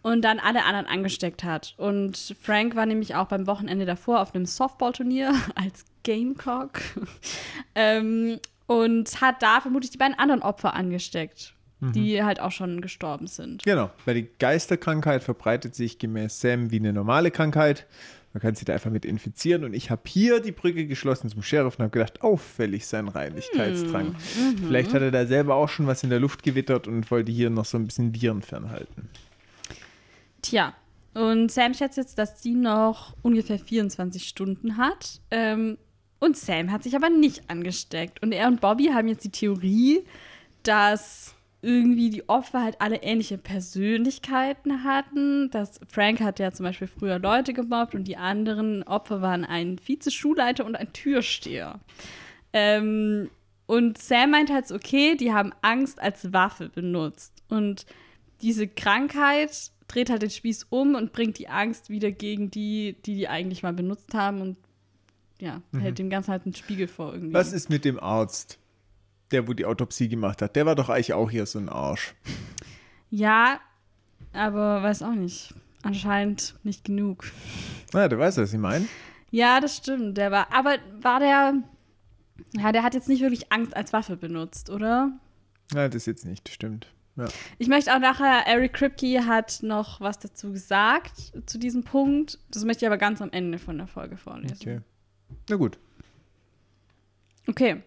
und 0.03 0.23
dann 0.23 0.41
alle 0.41 0.65
anderen 0.65 0.87
angesteckt 0.87 1.45
hat. 1.45 1.75
Und 1.77 2.35
Frank 2.41 2.75
war 2.75 2.85
nämlich 2.85 3.15
auch 3.15 3.29
beim 3.29 3.47
Wochenende 3.47 3.87
davor 3.87 4.21
auf 4.21 4.35
einem 4.35 4.45
Softballturnier 4.45 5.33
als 5.55 5.85
Gamecock 6.03 6.81
ähm, 7.77 8.41
und 8.67 9.21
hat 9.21 9.43
da 9.43 9.61
vermutlich 9.61 9.91
die 9.91 9.99
beiden 9.99 10.19
anderen 10.19 10.43
Opfer 10.43 10.75
angesteckt, 10.75 11.55
die 11.81 12.23
halt 12.23 12.41
auch 12.41 12.53
schon 12.53 12.81
gestorben 12.81 13.27
sind. 13.27 13.63
Genau, 13.63 13.91
weil 14.07 14.15
die 14.15 14.29
Geisterkrankheit 14.39 15.23
verbreitet 15.23 15.75
sich 15.75 15.99
gemäß 15.99 16.41
Sam 16.41 16.71
wie 16.71 16.79
eine 16.79 16.93
normale 16.93 17.31
Krankheit. 17.31 17.87
Man 18.33 18.41
kann 18.41 18.55
sich 18.57 18.65
da 18.65 18.73
einfach 18.73 18.91
mit 18.91 19.05
infizieren. 19.05 19.65
Und 19.65 19.75
ich 19.75 19.91
habe 19.91 20.03
hier 20.07 20.41
die 20.41 20.51
Brücke 20.51 20.87
geschlossen 20.87 21.29
zum 21.29 21.43
Sheriff 21.43 21.79
und 21.79 21.85
habe 21.85 21.91
gedacht, 21.91 22.23
auffällig 22.23 22.87
sein 22.87 23.07
Reinlichkeitsdrang. 23.07 24.17
Vielleicht 24.67 24.93
hat 24.93 25.03
er 25.03 25.13
da 25.13 25.25
selber 25.27 25.55
auch 25.55 25.69
schon 25.69 25.87
was 25.87 26.03
in 26.03 26.11
der 26.11 26.19
Luft 26.19 26.43
gewittert 26.43 26.89
und 26.89 27.09
wollte 27.13 27.31
hier 27.31 27.49
noch 27.49 27.65
so 27.65 27.79
ein 27.79 27.85
bisschen 27.85 28.13
Viren 28.13 28.43
fernhalten. 28.43 29.09
Tja, 30.43 30.75
und 31.15 31.53
Sam 31.53 31.75
schätzt 31.75 31.97
jetzt, 31.97 32.19
dass 32.19 32.43
sie 32.43 32.55
noch 32.55 33.15
ungefähr 33.23 33.59
24 33.59 34.27
Stunden 34.27 34.77
hat. 34.77 35.21
Ähm, 35.31 35.79
und 36.21 36.37
Sam 36.37 36.73
hat 36.73 36.83
sich 36.83 36.97
aber 36.97 37.11
nicht 37.11 37.51
angesteckt. 37.51 38.23
Und 38.23 38.33
er 38.33 38.49
und 38.49 38.61
Bobby 38.61 38.87
haben 38.87 39.09
jetzt 39.09 39.25
die 39.25 39.31
Theorie, 39.31 40.05
dass 40.63 41.35
irgendwie 41.65 42.11
die 42.11 42.29
Opfer 42.29 42.63
halt 42.63 42.81
alle 42.81 43.03
ähnliche 43.03 43.39
Persönlichkeiten 43.39 44.85
hatten. 44.85 45.51
Das 45.51 45.81
Frank 45.89 46.21
hat 46.21 46.39
ja 46.39 46.53
zum 46.53 46.65
Beispiel 46.65 46.89
früher 46.89 47.19
Leute 47.19 47.55
gemobbt 47.55 47.95
und 47.95 48.05
die 48.05 48.19
anderen 48.19 48.83
Opfer 48.83 49.23
waren 49.23 49.45
ein 49.45 49.81
Vizeschulleiter 49.85 50.67
und 50.67 50.77
ein 50.77 50.93
Türsteher. 50.93 51.81
Ähm, 52.53 53.31
und 53.67 53.97
Sam 53.97 54.31
meint 54.31 54.53
halt, 54.53 54.71
okay, 54.73 55.17
die 55.17 55.33
haben 55.33 55.53
Angst 55.63 56.01
als 56.01 56.35
Waffe 56.35 56.69
benutzt. 56.69 57.33
Und 57.49 57.87
diese 58.43 58.69
Krankheit 58.69 59.71
dreht 59.89 60.11
halt 60.11 60.21
den 60.21 60.31
Spieß 60.31 60.67
um 60.69 60.95
und 60.95 61.13
bringt 61.13 61.39
die 61.39 61.49
Angst 61.49 61.89
wieder 61.89 62.11
gegen 62.11 62.51
die, 62.51 62.97
die 63.07 63.15
die 63.15 63.29
eigentlich 63.29 63.63
mal 63.63 63.73
benutzt 63.73 64.13
haben 64.13 64.43
und 64.43 64.57
ja, 65.45 65.61
hält 65.79 65.99
dem 65.99 66.09
Ganzen 66.11 66.31
halt 66.31 66.47
einen 66.47 66.55
Spiegel 66.55 66.89
vor 66.89 67.13
irgendwie. 67.13 67.35
Was 67.35 67.53
ist 67.53 67.69
mit 67.69 67.85
dem 67.85 68.01
Arzt, 68.01 68.59
der 69.31 69.47
wo 69.47 69.53
die 69.53 69.67
Autopsie 69.67 70.09
gemacht 70.09 70.41
hat? 70.41 70.57
Der 70.57 70.65
war 70.65 70.75
doch 70.75 70.89
eigentlich 70.89 71.13
auch 71.13 71.31
hier 71.31 71.45
so 71.47 71.59
ein 71.59 71.69
Arsch. 71.69 72.15
Ja, 73.11 73.61
aber 74.33 74.83
weiß 74.83 75.03
auch 75.03 75.15
nicht. 75.15 75.55
Anscheinend 75.83 76.55
nicht 76.63 76.85
genug. 76.85 77.25
Na, 77.93 78.09
der 78.09 78.19
weiß, 78.19 78.39
was 78.39 78.53
ich 78.53 78.59
meine. 78.59 78.87
Ja, 79.31 79.61
das 79.61 79.77
stimmt. 79.77 80.17
Der 80.17 80.31
war, 80.31 80.51
aber 80.51 80.79
war 81.01 81.21
der, 81.21 81.55
ja, 82.55 82.73
der 82.73 82.83
hat 82.83 82.95
jetzt 82.95 83.09
nicht 83.09 83.21
wirklich 83.21 83.53
Angst 83.53 83.77
als 83.77 83.93
Waffe 83.93 84.17
benutzt, 84.17 84.71
oder? 84.71 85.13
Ja, 85.75 85.89
das 85.89 86.07
jetzt 86.07 86.25
nicht, 86.25 86.49
stimmt. 86.49 86.87
Ja. 87.17 87.27
Ich 87.59 87.69
möchte 87.69 87.95
auch 87.95 88.01
nachher, 88.01 88.47
Eric 88.47 88.73
Kripke 88.73 89.27
hat 89.27 89.59
noch 89.63 90.01
was 90.01 90.19
dazu 90.19 90.53
gesagt, 90.53 91.33
zu 91.47 91.59
diesem 91.59 91.85
Punkt. 91.85 92.39
Das 92.51 92.65
möchte 92.65 92.85
ich 92.85 92.89
aber 92.89 92.99
ganz 92.99 93.21
am 93.21 93.31
Ende 93.31 93.59
von 93.59 93.77
der 93.77 93.87
Folge 93.87 94.17
vorlesen. 94.17 94.57
Okay. 94.61 94.81
Na 95.49 95.57
gut. 95.57 95.79
Okay. 97.47 97.83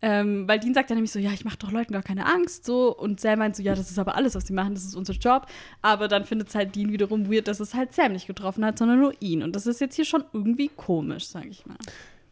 Ähm, 0.00 0.46
weil 0.46 0.60
Dean 0.60 0.74
sagt 0.74 0.90
ja 0.90 0.94
nämlich 0.94 1.10
so, 1.10 1.18
ja, 1.18 1.32
ich 1.32 1.44
mache 1.44 1.56
doch 1.58 1.72
Leuten 1.72 1.92
gar 1.92 2.02
keine 2.04 2.26
Angst, 2.26 2.64
so. 2.64 2.96
Und 2.96 3.18
Sam 3.20 3.40
meint 3.40 3.56
so, 3.56 3.62
ja, 3.64 3.74
das 3.74 3.90
ist 3.90 3.98
aber 3.98 4.14
alles, 4.14 4.34
was 4.36 4.46
sie 4.46 4.52
machen, 4.52 4.74
das 4.74 4.84
ist 4.84 4.94
unser 4.94 5.14
Job. 5.14 5.46
Aber 5.82 6.06
dann 6.06 6.24
findet 6.24 6.48
es 6.48 6.54
halt 6.54 6.76
Dean 6.76 6.92
wiederum 6.92 7.30
weird, 7.32 7.48
dass 7.48 7.58
es 7.58 7.74
halt 7.74 7.92
Sam 7.94 8.12
nicht 8.12 8.28
getroffen 8.28 8.64
hat, 8.64 8.78
sondern 8.78 9.00
nur 9.00 9.12
ihn. 9.20 9.42
Und 9.42 9.56
das 9.56 9.66
ist 9.66 9.80
jetzt 9.80 9.96
hier 9.96 10.04
schon 10.04 10.24
irgendwie 10.32 10.68
komisch, 10.68 11.26
sag 11.26 11.46
ich 11.46 11.66
mal. 11.66 11.78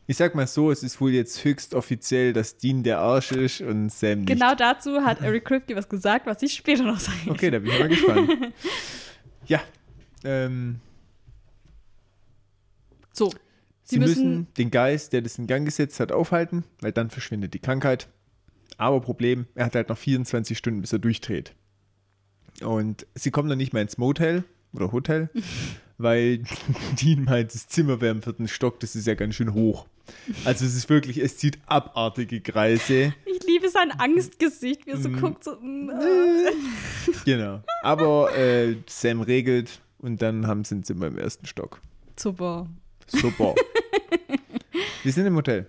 Ich 0.07 0.16
sag 0.16 0.37
mal 0.37 0.47
so, 0.47 0.71
es 0.71 0.85
ist 0.85 1.01
wohl 1.01 1.11
jetzt 1.11 1.42
höchst 1.45 1.75
offiziell, 1.75 2.33
dass 2.33 2.57
Dean 2.57 2.85
der 2.85 3.01
Arsch 3.01 3.33
ist 3.33 3.61
und 3.61 3.90
Sam 3.90 4.21
nicht. 4.21 4.29
Genau 4.29 4.55
dazu 4.55 5.01
hat 5.01 5.21
Eric 5.21 5.47
Kripke 5.47 5.75
was 5.75 5.88
gesagt, 5.88 6.27
was 6.27 6.40
ich 6.42 6.53
später 6.53 6.85
noch 6.85 7.01
sage. 7.01 7.29
Okay, 7.29 7.51
da 7.51 7.59
bin 7.59 7.73
ich 7.73 7.79
mal 7.81 7.88
gespannt. 7.88 8.31
ja. 9.47 9.61
Ähm, 10.23 10.77
So. 13.12 13.33
Sie 13.87 13.99
müssen, 13.99 14.46
den 14.59 14.70
Geist, 14.70 15.12
der 15.12 15.22
das 15.22 15.38
in 15.38 15.46
Gang 15.46 15.64
gesetzt 15.64 16.01
hat, 16.01 16.12
aufhalten, 16.12 16.64
weil 16.81 16.92
dann 16.92 17.11
verschwindet 17.11 17.55
die 17.55 17.59
Krankheit. 17.59 18.09
Aber 18.79 19.01
Problem, 19.01 19.46
er 19.55 19.66
hat 19.66 19.75
halt 19.75 19.88
noch 19.88 19.99
24 19.99 20.57
Stunden, 20.59 20.81
bis 20.81 20.92
er 20.92 20.99
durchdreht. 20.99 21.55
Und 22.62 23.07
sie 23.14 23.31
kommen 23.31 23.49
dann 23.49 23.59
nicht 23.59 23.72
mehr 23.72 23.83
ins 23.83 23.99
Motel 23.99 24.44
oder 24.72 24.92
Hotel, 24.92 25.31
weil 25.99 26.42
Dean 27.01 27.25
meint, 27.25 27.55
das 27.55 27.68
Zimmer 27.68 28.01
wäre 28.01 28.14
im 28.14 28.22
vierten 28.22 28.49
Stock, 28.49 28.81
das 28.81 28.96
ist 28.96 29.07
ja 29.07 29.14
ganz 29.14 29.35
schön 29.35 29.55
hoch. 29.55 29.87
Also 30.44 30.64
es 30.64 30.77
ist 30.77 30.88
wirklich, 30.88 31.18
es 31.18 31.37
zieht 31.37 31.59
abartige 31.66 32.40
Kreise. 32.40 33.14
Ich 33.25 33.44
liebe 33.46 33.68
sein 33.68 33.90
Angstgesicht, 33.90 34.87
wie 34.87 34.90
er 34.90 34.99
so 34.99 35.11
guckt, 35.11 35.42
so, 35.42 35.57
mm, 35.61 35.90
äh. 35.90 37.12
Genau. 37.25 37.62
Aber 37.83 38.37
äh, 38.37 38.77
Sam 38.87 39.20
regelt 39.20 39.81
und 39.99 40.22
dann 40.22 40.46
haben 40.46 40.64
sie 40.64 40.77
ein 40.77 40.85
Zimmer 40.85 41.09
im 41.09 41.18
ersten 41.18 41.46
Stock. 41.46 41.81
Super. 42.16 42.68
Super. 43.09 43.55
Wir 45.03 45.12
sind 45.12 45.27
im 45.27 45.37
Hotel. 45.37 45.66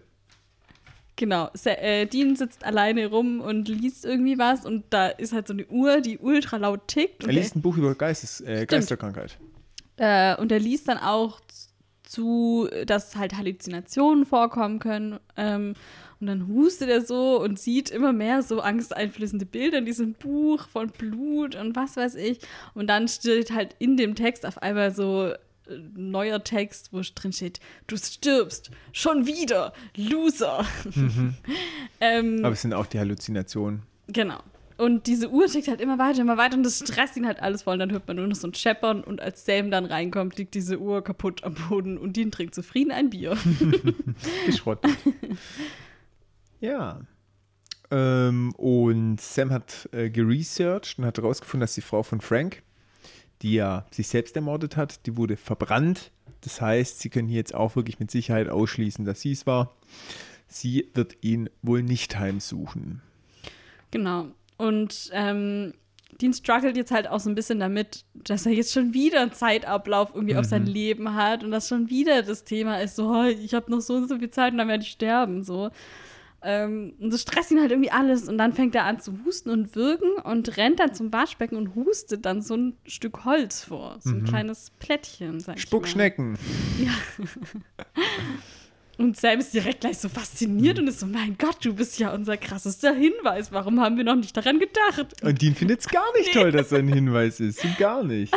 Genau. 1.15 1.50
Sa 1.54 1.71
äh, 1.71 2.06
Dean 2.06 2.36
sitzt 2.36 2.63
alleine 2.63 3.08
rum 3.08 3.41
und 3.41 3.67
liest 3.67 4.06
irgendwie 4.06 4.38
was 4.38 4.65
und 4.65 4.86
da 4.91 5.08
ist 5.08 5.34
halt 5.34 5.47
so 5.47 5.54
eine 5.54 5.65
Uhr, 5.65 6.00
die 6.00 6.19
ultra 6.19 6.58
laut 6.58 6.88
tickt. 6.88 7.23
Und 7.23 7.30
Er 7.30 7.34
liest 7.34 7.56
ein 7.56 7.62
Buch 7.62 7.76
über 7.76 7.95
Geistes, 7.95 8.41
äh, 8.41 8.65
Geisterkrankheit. 8.65 9.38
Äh, 9.97 10.36
und 10.36 10.52
er 10.52 10.60
liest 10.60 10.88
dann 10.88 11.00
auch 11.00 11.41
zu, 12.04 12.69
dass 12.86 13.15
halt 13.15 13.36
Halluzinationen 13.36 14.26
vorkommen 14.26 14.80
können. 14.80 15.19
Ähm, 15.36 15.73
und 16.19 16.28
dann 16.28 16.47
hustet 16.47 16.89
er 16.89 17.02
so 17.02 17.39
und 17.41 17.60
sieht 17.60 17.89
immer 17.89 18.13
mehr 18.13 18.41
so 18.41 18.62
angsteinflößende 18.62 19.45
Bilder 19.45 19.80
in 19.80 19.86
diesem 19.86 20.13
Buch 20.13 20.67
von 20.67 20.89
Blut 20.89 21.56
und 21.56 21.76
was 21.76 21.95
weiß 21.95 22.15
ich. 22.15 22.39
Und 22.73 22.88
dann 22.88 23.08
steht 23.08 23.52
halt 23.52 23.76
in 23.80 23.97
dem 23.97 24.15
Text 24.15 24.45
auf 24.45 24.62
einmal 24.62 24.93
so 24.93 25.34
neuer 25.95 26.43
Text, 26.43 26.89
wo 26.91 27.01
drin 27.15 27.34
steht, 27.34 27.60
du 27.88 27.97
stirbst 27.97 28.71
schon 28.91 29.25
wieder, 29.25 29.73
Loser. 29.95 30.65
ähm, 31.99 32.39
Aber 32.43 32.53
es 32.53 32.62
sind 32.62 32.73
auch 32.73 32.86
die 32.86 32.99
Halluzinationen. 32.99 33.84
Genau. 34.08 34.39
Und 34.77 35.08
diese 35.08 35.32
Uhr 35.32 35.47
tickt 35.47 35.67
halt 35.67 35.82
immer 35.82 35.97
weiter, 35.97 36.21
immer 36.21 36.38
weiter 36.38 36.56
und 36.56 36.63
das 36.63 36.77
stresst 36.77 37.17
ihn 37.17 37.25
halt 37.25 37.41
alles 37.41 37.63
voll. 37.63 37.73
Und 37.73 37.80
dann 37.80 37.91
hört 37.91 38.08
man 38.08 38.17
nur 38.17 38.27
noch 38.27 38.36
so 38.36 38.47
ein 38.47 38.53
Scheppern 38.53 39.03
und 39.03 39.19
als 39.19 39.43
Sam 39.43 39.71
dann 39.71 39.86
reinkommt, 39.86 40.38
liegt 40.38 40.53
diese 40.53 40.80
Uhr 40.80 41.03
kaputt 41.03 41.43
am 41.43 41.56
Boden 41.56 41.97
und 41.97 42.15
Dean 42.15 42.32
trinkt 42.32 42.53
zufrieden 42.53 42.91
ein 42.91 43.10
Bier. 43.10 43.36
Geschrottet. 44.45 44.91
ja. 46.60 47.01
Ähm, 47.89 48.53
und 48.56 49.19
Sam 49.19 49.51
hat 49.51 49.89
äh, 49.93 50.10
geresearched 50.10 50.99
und 50.99 51.06
hat 51.06 51.17
herausgefunden, 51.17 51.62
dass 51.62 51.73
die 51.73 51.82
Frau 51.82 52.03
von 52.03 52.21
Frank, 52.21 52.62
die 53.41 53.54
ja 53.54 53.86
sich 53.91 54.08
selbst 54.08 54.36
ermordet 54.36 54.78
hat, 54.78 55.06
die 55.06 55.17
wurde 55.17 55.38
verbrannt. 55.38 56.12
Das 56.41 56.62
heißt, 56.62 57.00
sie 57.00 57.10
können 57.10 57.28
hier 57.28 57.38
jetzt 57.38 57.56
auch 57.56 57.76
wirklich 57.76 57.99
mit 57.99 58.12
Sicherheit 58.12 58.49
ausschließen, 58.49 59.05
dass 59.05 59.22
sie 59.22 59.32
es 59.32 59.47
war. 59.47 59.76
Sie 60.47 60.89
wird 60.93 61.18
ihn 61.22 61.49
wohl 61.62 61.84
nicht 61.84 62.18
heimsuchen. 62.18 63.01
genau. 63.91 64.28
Und 64.57 65.12
ähm, 65.14 65.74
Dean 66.20 66.34
struggelt 66.34 66.78
jetzt 66.78 66.91
halt 66.91 67.07
auch 67.07 67.20
so 67.20 67.30
ein 67.30 67.36
bisschen 67.36 67.59
damit, 67.59 68.05
dass 68.14 68.45
er 68.45 68.53
jetzt 68.53 68.74
schon 68.74 68.93
wieder 68.93 69.22
einen 69.22 69.34
Zeitablauf 69.34 70.16
irgendwie 70.16 70.36
auf 70.36 70.45
sein 70.45 70.66
Leben 70.66 71.14
hat 71.14 71.43
und 71.43 71.51
das 71.51 71.68
schon 71.68 71.89
wieder 71.89 72.24
das 72.24 72.43
Thema 72.43 72.82
ist, 72.82 72.95
so, 72.95 73.24
ich 73.24 73.53
habe 73.53 73.70
noch 73.70 73.82
so 73.82 73.95
und 73.95 74.09
so 74.09 74.18
viel 74.18 74.32
Zeit 74.32 74.53
und 74.53 74.57
dann 74.57 74.68
werde 74.68 74.84
ich 74.84 74.89
sterben, 74.89 75.43
so. 75.43 75.70
Ähm, 76.44 76.94
und 77.00 77.12
das 77.12 77.24
stresst 77.24 77.52
ihn 77.52 77.60
halt 77.60 77.72
irgendwie 77.72 77.92
alles 77.92 78.30
und 78.30 78.38
dann 78.38 78.54
fängt 78.54 78.76
er 78.76 78.86
an 78.86 79.00
zu 79.00 79.20
husten 79.26 79.50
und 79.50 79.76
würgen 79.76 80.12
und 80.24 80.58
rennt 80.58 80.80
dann 80.80 80.94
zum 80.94 81.12
Waschbecken 81.12 81.58
und 81.58 81.74
hustet 81.76 82.26
dann 82.26 82.42
so 82.42 82.56
ein 82.56 82.78
Stück 82.86 83.26
Holz 83.26 83.64
vor, 83.64 83.98
so 84.00 84.12
ein 84.12 84.24
kleines 84.24 84.72
Plättchen, 84.80 85.40
sag. 85.40 85.60
Spuckschnecken. 85.60 86.38
Ja. 86.80 86.92
Und 88.98 89.16
Sam 89.16 89.40
ist 89.40 89.54
direkt 89.54 89.82
gleich 89.82 90.00
so 90.00 90.10
fasziniert 90.10 90.80
und 90.80 90.88
ist 90.88 91.00
so, 91.00 91.06
mein 91.06 91.38
Gott, 91.38 91.64
du 91.64 91.76
bist 91.76 92.00
ja 92.00 92.14
unser 92.14 92.36
krassester 92.36 92.94
Hinweis. 92.96 93.52
Warum 93.52 93.80
haben 93.80 93.98
wir 93.98 94.04
noch 94.04 94.16
nicht 94.16 94.36
daran 94.36 94.60
gedacht? 94.60 95.22
Und 95.22 95.42
Dean 95.42 95.54
findet 95.54 95.82
es 95.82 95.88
gar 95.88 96.12
nicht 96.18 96.34
toll, 96.34 96.52
dass 96.52 96.72
er 96.72 96.80
ein 96.80 96.88
Hinweis 96.94 97.40
ist. 97.40 97.60
So 97.60 97.68
gar 97.78 98.04
nicht. 98.04 98.34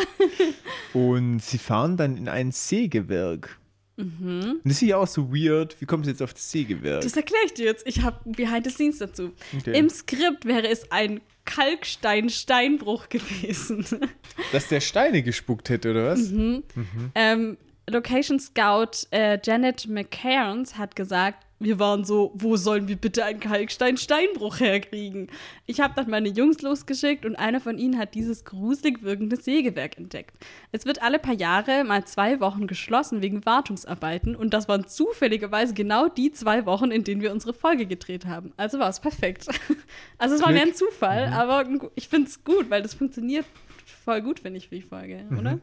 Und 0.93 1.41
sie 1.41 1.57
fahren 1.57 1.97
dann 1.97 2.17
in 2.17 2.29
ein 2.29 2.53
Sägewerk. 2.53 3.60
Und 4.01 4.61
das 4.65 4.75
ist 4.75 4.89
ja 4.89 4.97
auch 4.97 5.07
so 5.07 5.33
weird. 5.33 5.81
Wie 5.81 5.87
kommen 5.87 6.05
sie 6.05 6.11
jetzt 6.11 6.23
auf 6.23 6.33
das 6.33 6.51
Sägewerk? 6.51 7.03
Das 7.03 7.17
erkläre 7.17 7.45
ich 7.47 7.55
dir 7.55 7.67
jetzt. 7.67 7.87
Ich 7.87 8.03
habe 8.03 8.19
Behind 8.25 8.65
the 8.65 8.71
Scenes 8.71 8.99
dazu. 8.99 9.33
Okay. 9.57 9.79
Im 9.79 9.89
Skript 9.89 10.45
wäre 10.45 10.69
es 10.69 10.91
ein 10.91 11.21
Kalkstein-Steinbruch 11.45 13.09
gewesen. 13.09 13.85
Dass 14.53 14.69
der 14.69 14.81
Steine 14.81 15.23
gespuckt 15.23 15.69
hätte, 15.69 15.91
oder 15.91 16.07
was? 16.07 16.33
ähm, 17.15 17.57
Location 17.89 18.39
Scout 18.39 19.07
äh, 19.11 19.39
Janet 19.43 19.89
McCairns 19.89 20.79
hat 20.79 20.95
gesagt, 20.95 21.45
wir 21.61 21.79
waren 21.79 22.05
so, 22.05 22.33
wo 22.35 22.57
sollen 22.57 22.89
wir 22.89 22.97
bitte 22.97 23.23
einen 23.25 23.39
Kalkstein-Steinbruch 23.39 24.61
herkriegen? 24.61 25.29
Ich 25.67 25.81
habe 25.81 25.93
dann 25.95 26.09
meine 26.09 26.31
Jungs 26.31 26.63
losgeschickt 26.63 27.27
und 27.27 27.37
einer 27.37 27.61
von 27.61 27.77
ihnen 27.77 27.99
hat 27.99 28.15
dieses 28.15 28.47
gruselig 28.47 29.03
wirkende 29.03 29.37
Sägewerk 29.37 29.99
entdeckt. 29.99 30.35
Es 30.73 30.87
wird 30.87 31.03
alle 31.03 31.19
paar 31.19 31.35
Jahre 31.35 31.85
mal 31.85 32.07
zwei 32.07 32.41
Wochen 32.41 32.67
geschlossen 32.67 33.21
wegen 33.21 33.45
Wartungsarbeiten 33.45 34.35
und 34.35 34.55
das 34.55 34.69
waren 34.69 34.89
zufälligerweise 34.89 35.75
genau 35.75 36.09
die 36.09 36.33
zwei 36.33 36.65
Wochen, 36.65 36.91
in 36.91 37.05
denen 37.05 37.21
wir 37.21 37.31
unsere 37.31 37.53
Folge 37.53 37.85
gedreht 37.85 38.25
haben. 38.25 38.55
Also 38.57 38.79
war 38.79 38.89
es 38.89 39.01
perfekt. 39.01 39.47
Also 40.19 40.35
es 40.35 40.43
war 40.43 40.53
mehr 40.53 40.63
ein 40.63 40.75
Zufall, 40.75 41.29
aber 41.33 41.65
ich 41.95 42.09
finde 42.09 42.29
es 42.29 42.45
gut, 42.45 42.69
weil 42.69 42.83
das 42.83 42.95
funktioniert 42.95 43.47
voll 44.05 44.21
gut, 44.21 44.41
finde 44.41 44.59
ich, 44.59 44.69
für 44.69 44.75
die 44.77 44.83
Folge, 44.83 45.25
oder? 45.39 45.59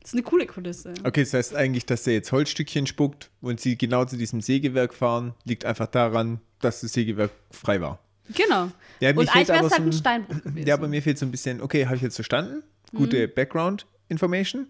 Das 0.00 0.10
ist 0.10 0.14
eine 0.14 0.22
coole 0.22 0.46
Kulisse. 0.46 0.94
Okay, 1.04 1.20
das 1.22 1.34
heißt 1.34 1.54
eigentlich, 1.54 1.84
dass 1.86 2.04
der 2.04 2.14
jetzt 2.14 2.32
Holzstückchen 2.32 2.86
spuckt 2.86 3.30
und 3.40 3.60
sie 3.60 3.76
genau 3.76 4.04
zu 4.06 4.16
diesem 4.16 4.40
Sägewerk 4.40 4.94
fahren, 4.94 5.34
liegt 5.44 5.64
einfach 5.64 5.86
daran, 5.86 6.40
dass 6.60 6.80
das 6.80 6.92
Sägewerk 6.92 7.30
frei 7.50 7.80
war. 7.80 7.98
Genau. 8.34 8.70
Ja, 9.00 9.10
und 9.10 9.28
eigentlich 9.28 9.48
wäre 9.48 9.58
aber 9.58 9.66
es 9.66 9.72
halt 9.72 9.82
ein 9.86 9.92
Steinbruch 9.92 10.42
gewesen. 10.42 10.66
Ja, 10.66 10.74
aber 10.74 10.88
mir 10.88 11.02
fehlt 11.02 11.18
so 11.18 11.26
ein 11.26 11.30
bisschen, 11.30 11.60
okay, 11.60 11.84
habe 11.86 11.96
ich 11.96 12.02
jetzt 12.02 12.14
verstanden. 12.14 12.62
Gute 12.94 13.26
Mhm. 13.28 13.32
Background-Information. 13.34 14.68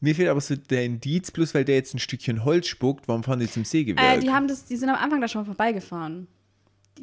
Mir 0.00 0.14
fehlt 0.14 0.28
aber 0.28 0.40
so 0.40 0.56
der 0.56 0.84
Indiz, 0.84 1.30
bloß 1.30 1.54
weil 1.54 1.64
der 1.64 1.76
jetzt 1.76 1.94
ein 1.94 1.98
Stückchen 1.98 2.44
Holz 2.44 2.66
spuckt, 2.68 3.08
warum 3.08 3.22
fahren 3.22 3.38
die 3.40 3.50
zum 3.50 3.64
Sägewerk? 3.64 4.18
äh, 4.18 4.20
die 4.20 4.30
haben 4.30 4.46
das, 4.48 4.64
die 4.64 4.76
sind 4.76 4.88
am 4.90 4.96
Anfang 4.96 5.20
da 5.20 5.28
schon 5.28 5.44
vorbeigefahren. 5.46 6.26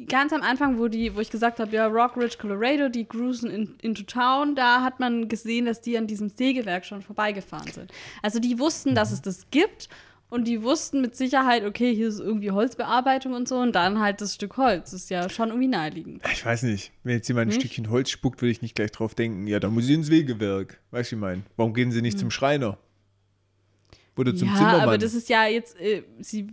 Ganz 0.08 0.32
am 0.32 0.42
Anfang, 0.42 0.78
wo, 0.78 0.88
die, 0.88 1.14
wo 1.14 1.20
ich 1.20 1.30
gesagt 1.30 1.60
habe, 1.60 1.70
ja, 1.74 1.86
Rock 1.86 2.16
Ridge, 2.16 2.36
Colorado, 2.40 2.88
die 2.88 3.04
cruisen 3.04 3.48
in, 3.48 3.76
into 3.80 4.02
town, 4.02 4.56
da 4.56 4.82
hat 4.82 4.98
man 4.98 5.28
gesehen, 5.28 5.66
dass 5.66 5.80
die 5.80 5.96
an 5.96 6.06
diesem 6.08 6.28
Sägewerk 6.30 6.84
schon 6.84 7.00
vorbeigefahren 7.00 7.70
sind. 7.70 7.92
Also 8.22 8.40
die 8.40 8.58
wussten, 8.58 8.94
dass 8.96 9.12
es 9.12 9.22
das 9.22 9.50
gibt 9.52 9.88
und 10.30 10.48
die 10.48 10.64
wussten 10.64 11.00
mit 11.00 11.14
Sicherheit, 11.14 11.64
okay, 11.64 11.94
hier 11.94 12.08
ist 12.08 12.18
irgendwie 12.18 12.50
Holzbearbeitung 12.50 13.34
und 13.34 13.46
so 13.46 13.58
und 13.58 13.72
dann 13.76 14.00
halt 14.00 14.20
das 14.20 14.34
Stück 14.34 14.56
Holz. 14.56 14.90
Das 14.90 15.02
ist 15.02 15.10
ja 15.10 15.28
schon 15.28 15.50
irgendwie 15.50 15.68
naheliegend. 15.68 16.22
ich 16.32 16.44
weiß 16.44 16.64
nicht, 16.64 16.90
wenn 17.04 17.14
jetzt 17.14 17.28
jemand 17.28 17.44
ein 17.46 17.48
Nicht? 17.50 17.60
Stückchen 17.60 17.88
Holz 17.88 18.10
spuckt, 18.10 18.42
würde 18.42 18.50
ich 18.50 18.62
nicht 18.62 18.74
gleich 18.74 18.90
drauf 18.90 19.14
denken, 19.14 19.46
ja, 19.46 19.60
da 19.60 19.70
muss 19.70 19.84
ich 19.84 19.94
ins 19.94 20.08
Sägewerk. 20.08 20.80
Weißt 20.90 21.12
du, 21.12 21.16
ich 21.16 21.20
meine? 21.20 21.42
Warum 21.56 21.72
gehen 21.72 21.92
sie 21.92 22.02
nicht 22.02 22.18
zum 22.18 22.32
Schreiner? 22.32 22.78
Oder 24.16 24.34
zum 24.34 24.48
Hm. 24.48 24.54
ja, 24.54 24.58
Zimmermann? 24.58 24.80
aber 24.80 24.98
das 24.98 25.14
ist 25.14 25.28
ja 25.28 25.46
jetzt, 25.46 25.78
äh, 25.80 26.02
sie 26.18 26.48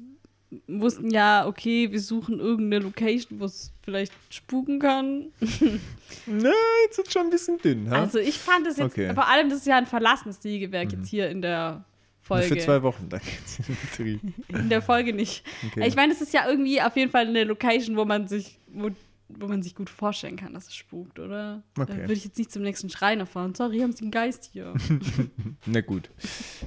wussten 0.68 1.10
ja, 1.12 1.48
okay, 1.48 1.92
wir 1.92 2.00
suchen 2.02 2.40
irgendeine 2.40 2.84
Location, 2.84 3.40
wo 3.40 3.46
es 3.46 3.72
vielleicht 3.84 4.14
spuken 4.30 4.80
kann. 4.80 5.28
Na, 6.26 6.52
jetzt 6.86 7.00
ist 7.00 7.14
schon 7.14 7.24
ein 7.24 7.30
bisschen 7.30 7.58
dünn, 7.58 7.90
ha? 7.90 8.02
Also 8.02 8.20
ich 8.20 8.38
fand 8.38 8.68
es 8.68 8.78
jetzt, 8.78 8.92
Okay. 8.94 9.10
Mhm. 9.12 9.16
vor 9.16 9.28
allem 9.28 9.50
das 9.50 9.60
ist 9.60 9.68
ja 9.68 9.78
ein 9.78 9.86
verlassenes 9.86 10.42
Sägewerk 10.42 10.92
jetzt 10.92 11.08
hier 11.08 11.30
in 11.30 11.42
der 11.42 11.86
Folge. 12.22 12.48
Für 12.48 12.58
zwei 12.58 12.84
Wochen, 12.84 13.08
dann 13.10 13.20
geht's 13.22 13.60
in 13.68 13.78
Betrieb. 13.82 14.22
In 14.50 14.70
der 14.70 14.82
Folge 14.82 15.12
nicht. 15.14 15.44
Okay. 15.68 15.88
Ich 15.88 15.96
meine, 15.96 16.14
es 16.14 16.22
ist 16.22 16.34
ja 16.34 16.48
irgendwie 16.48 16.82
auf 16.82 16.96
jeden 16.96 17.12
Fall 17.12 17.28
eine 17.28 17.44
Location, 17.46 17.98
wo 17.98 18.06
man 18.06 18.28
sich, 18.28 18.60
wo, 18.68 18.92
wo 19.30 19.48
man 19.48 19.64
sich 19.64 19.74
gut 19.74 19.90
vorstellen 19.90 20.36
kann, 20.36 20.54
dass 20.54 20.68
es 20.68 20.76
spukt, 20.76 21.18
oder? 21.20 21.64
Okay. 21.78 21.88
Da 21.92 21.98
würde 21.98 22.14
ich 22.14 22.26
jetzt 22.26 22.38
nicht 22.38 22.52
zum 22.52 22.62
nächsten 22.62 22.90
Schreiner 22.90 23.26
fahren. 23.26 23.56
Sorry, 23.56 23.80
haben 23.80 23.94
Sie 23.94 24.04
einen 24.04 24.12
Geist 24.12 24.50
hier. 24.54 24.74
Na 25.66 25.82
gut, 25.82 26.10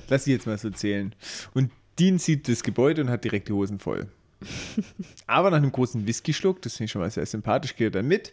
lass 0.08 0.26
ich 0.26 0.32
jetzt 0.32 0.46
mal 0.46 0.58
so 0.58 0.70
zählen. 0.70 1.14
Und 1.54 1.70
Dean 1.98 2.18
sieht 2.18 2.48
das 2.48 2.62
Gebäude 2.62 3.02
und 3.02 3.10
hat 3.10 3.24
direkt 3.24 3.48
die 3.48 3.52
Hosen 3.52 3.78
voll. 3.78 4.08
Aber 5.26 5.50
nach 5.50 5.58
einem 5.58 5.72
großen 5.72 6.06
Whisky-Schluck, 6.06 6.60
das 6.62 6.76
finde 6.76 6.86
ich 6.86 6.90
schon 6.92 7.00
mal 7.00 7.10
sehr 7.10 7.24
sympathisch, 7.26 7.76
geht 7.76 7.86
er 7.88 7.90
dann 8.02 8.08
mit. 8.08 8.32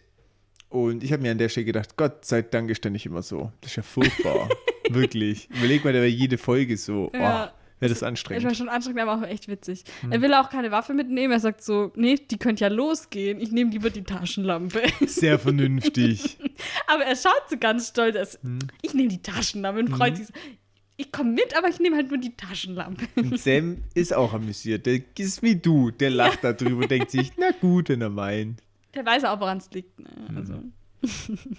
Und 0.69 1.03
ich 1.03 1.11
habe 1.11 1.21
mir 1.21 1.31
an 1.31 1.37
der 1.37 1.49
Stelle 1.49 1.65
gedacht, 1.65 1.97
Gott 1.97 2.23
sei 2.25 2.41
Dank 2.41 2.69
ist 2.69 2.83
der 2.83 2.91
nicht 2.91 3.05
immer 3.05 3.21
so. 3.21 3.51
Das 3.61 3.71
ist 3.71 3.75
ja 3.77 3.83
furchtbar. 3.83 4.49
Wirklich. 4.89 5.49
Überleg 5.49 5.83
mal, 5.83 5.91
der 5.93 6.01
wäre 6.01 6.11
jede 6.11 6.37
Folge 6.37 6.77
so. 6.77 7.11
Ja. 7.13 7.19
Oh, 7.53 7.61
wäre 7.79 7.89
das 7.89 7.89
Das 7.89 8.01
war 8.01 8.07
anstrengend. 8.09 8.57
schon 8.57 8.69
anstrengend, 8.69 9.01
aber 9.01 9.15
auch 9.17 9.27
echt 9.27 9.47
witzig. 9.49 9.83
Hm. 10.01 10.11
Er 10.13 10.21
will 10.21 10.33
auch 10.33 10.49
keine 10.49 10.71
Waffe 10.71 10.93
mitnehmen. 10.93 11.33
Er 11.33 11.39
sagt 11.41 11.61
so, 11.63 11.91
nee, 11.95 12.15
die 12.15 12.37
könnte 12.37 12.63
ja 12.63 12.69
losgehen. 12.69 13.41
Ich 13.41 13.51
nehme 13.51 13.71
lieber 13.71 13.89
die 13.89 14.03
Taschenlampe. 14.03 14.81
Sehr 15.05 15.39
vernünftig. 15.39 16.37
aber 16.87 17.03
er 17.03 17.15
schaut 17.17 17.49
so 17.49 17.57
ganz 17.57 17.89
stolz. 17.89 18.15
Er 18.15 18.27
Hm. 18.41 18.59
Ich 18.81 18.93
nehme 18.93 19.09
die 19.09 19.21
Taschenlampe 19.21 19.81
und 19.81 19.89
freut 19.89 20.15
sich 20.17 20.27
so. 20.27 20.33
Ich 21.01 21.11
komme 21.11 21.31
mit, 21.31 21.57
aber 21.57 21.67
ich 21.67 21.79
nehme 21.79 21.95
halt 21.95 22.09
nur 22.09 22.19
die 22.19 22.35
Taschenlampe. 22.35 23.07
Und 23.15 23.39
Sam 23.39 23.77
ist 23.95 24.13
auch 24.13 24.33
amüsiert. 24.33 24.85
Der 24.85 25.01
ist 25.17 25.41
wie 25.41 25.55
du. 25.55 25.89
Der 25.89 26.11
lacht 26.11 26.43
darüber 26.43 26.83
und 26.83 26.91
denkt 26.91 27.09
sich, 27.09 27.31
na 27.37 27.49
gut, 27.59 27.89
wenn 27.89 28.01
er 28.01 28.09
meint. 28.11 28.61
Der 28.93 29.03
weiß 29.03 29.23
auch, 29.23 29.39
woran 29.39 29.57
es 29.57 29.71
liegt. 29.71 29.99
Ne? 29.99 30.09
Hm. 30.27 30.37
Also. 30.37 30.63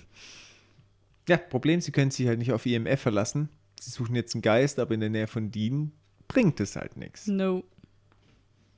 Ja, 1.29 1.37
Problem, 1.37 1.81
sie 1.81 1.93
können 1.93 2.11
sich 2.11 2.27
halt 2.27 2.39
nicht 2.41 2.53
auf 2.53 2.67
IMF 2.67 3.01
verlassen. 3.01 3.49
Sie 3.81 3.91
suchen 3.91 4.17
jetzt 4.17 4.35
einen 4.35 4.43
Geist, 4.43 4.79
aber 4.81 4.95
in 4.95 5.01
der 5.01 5.11
Nähe 5.11 5.27
von 5.29 5.51
Dean 5.53 5.93
bringt 6.29 6.59
es 6.61 6.75
halt 6.77 6.97
nichts. 6.97 7.27
No. 7.29 7.63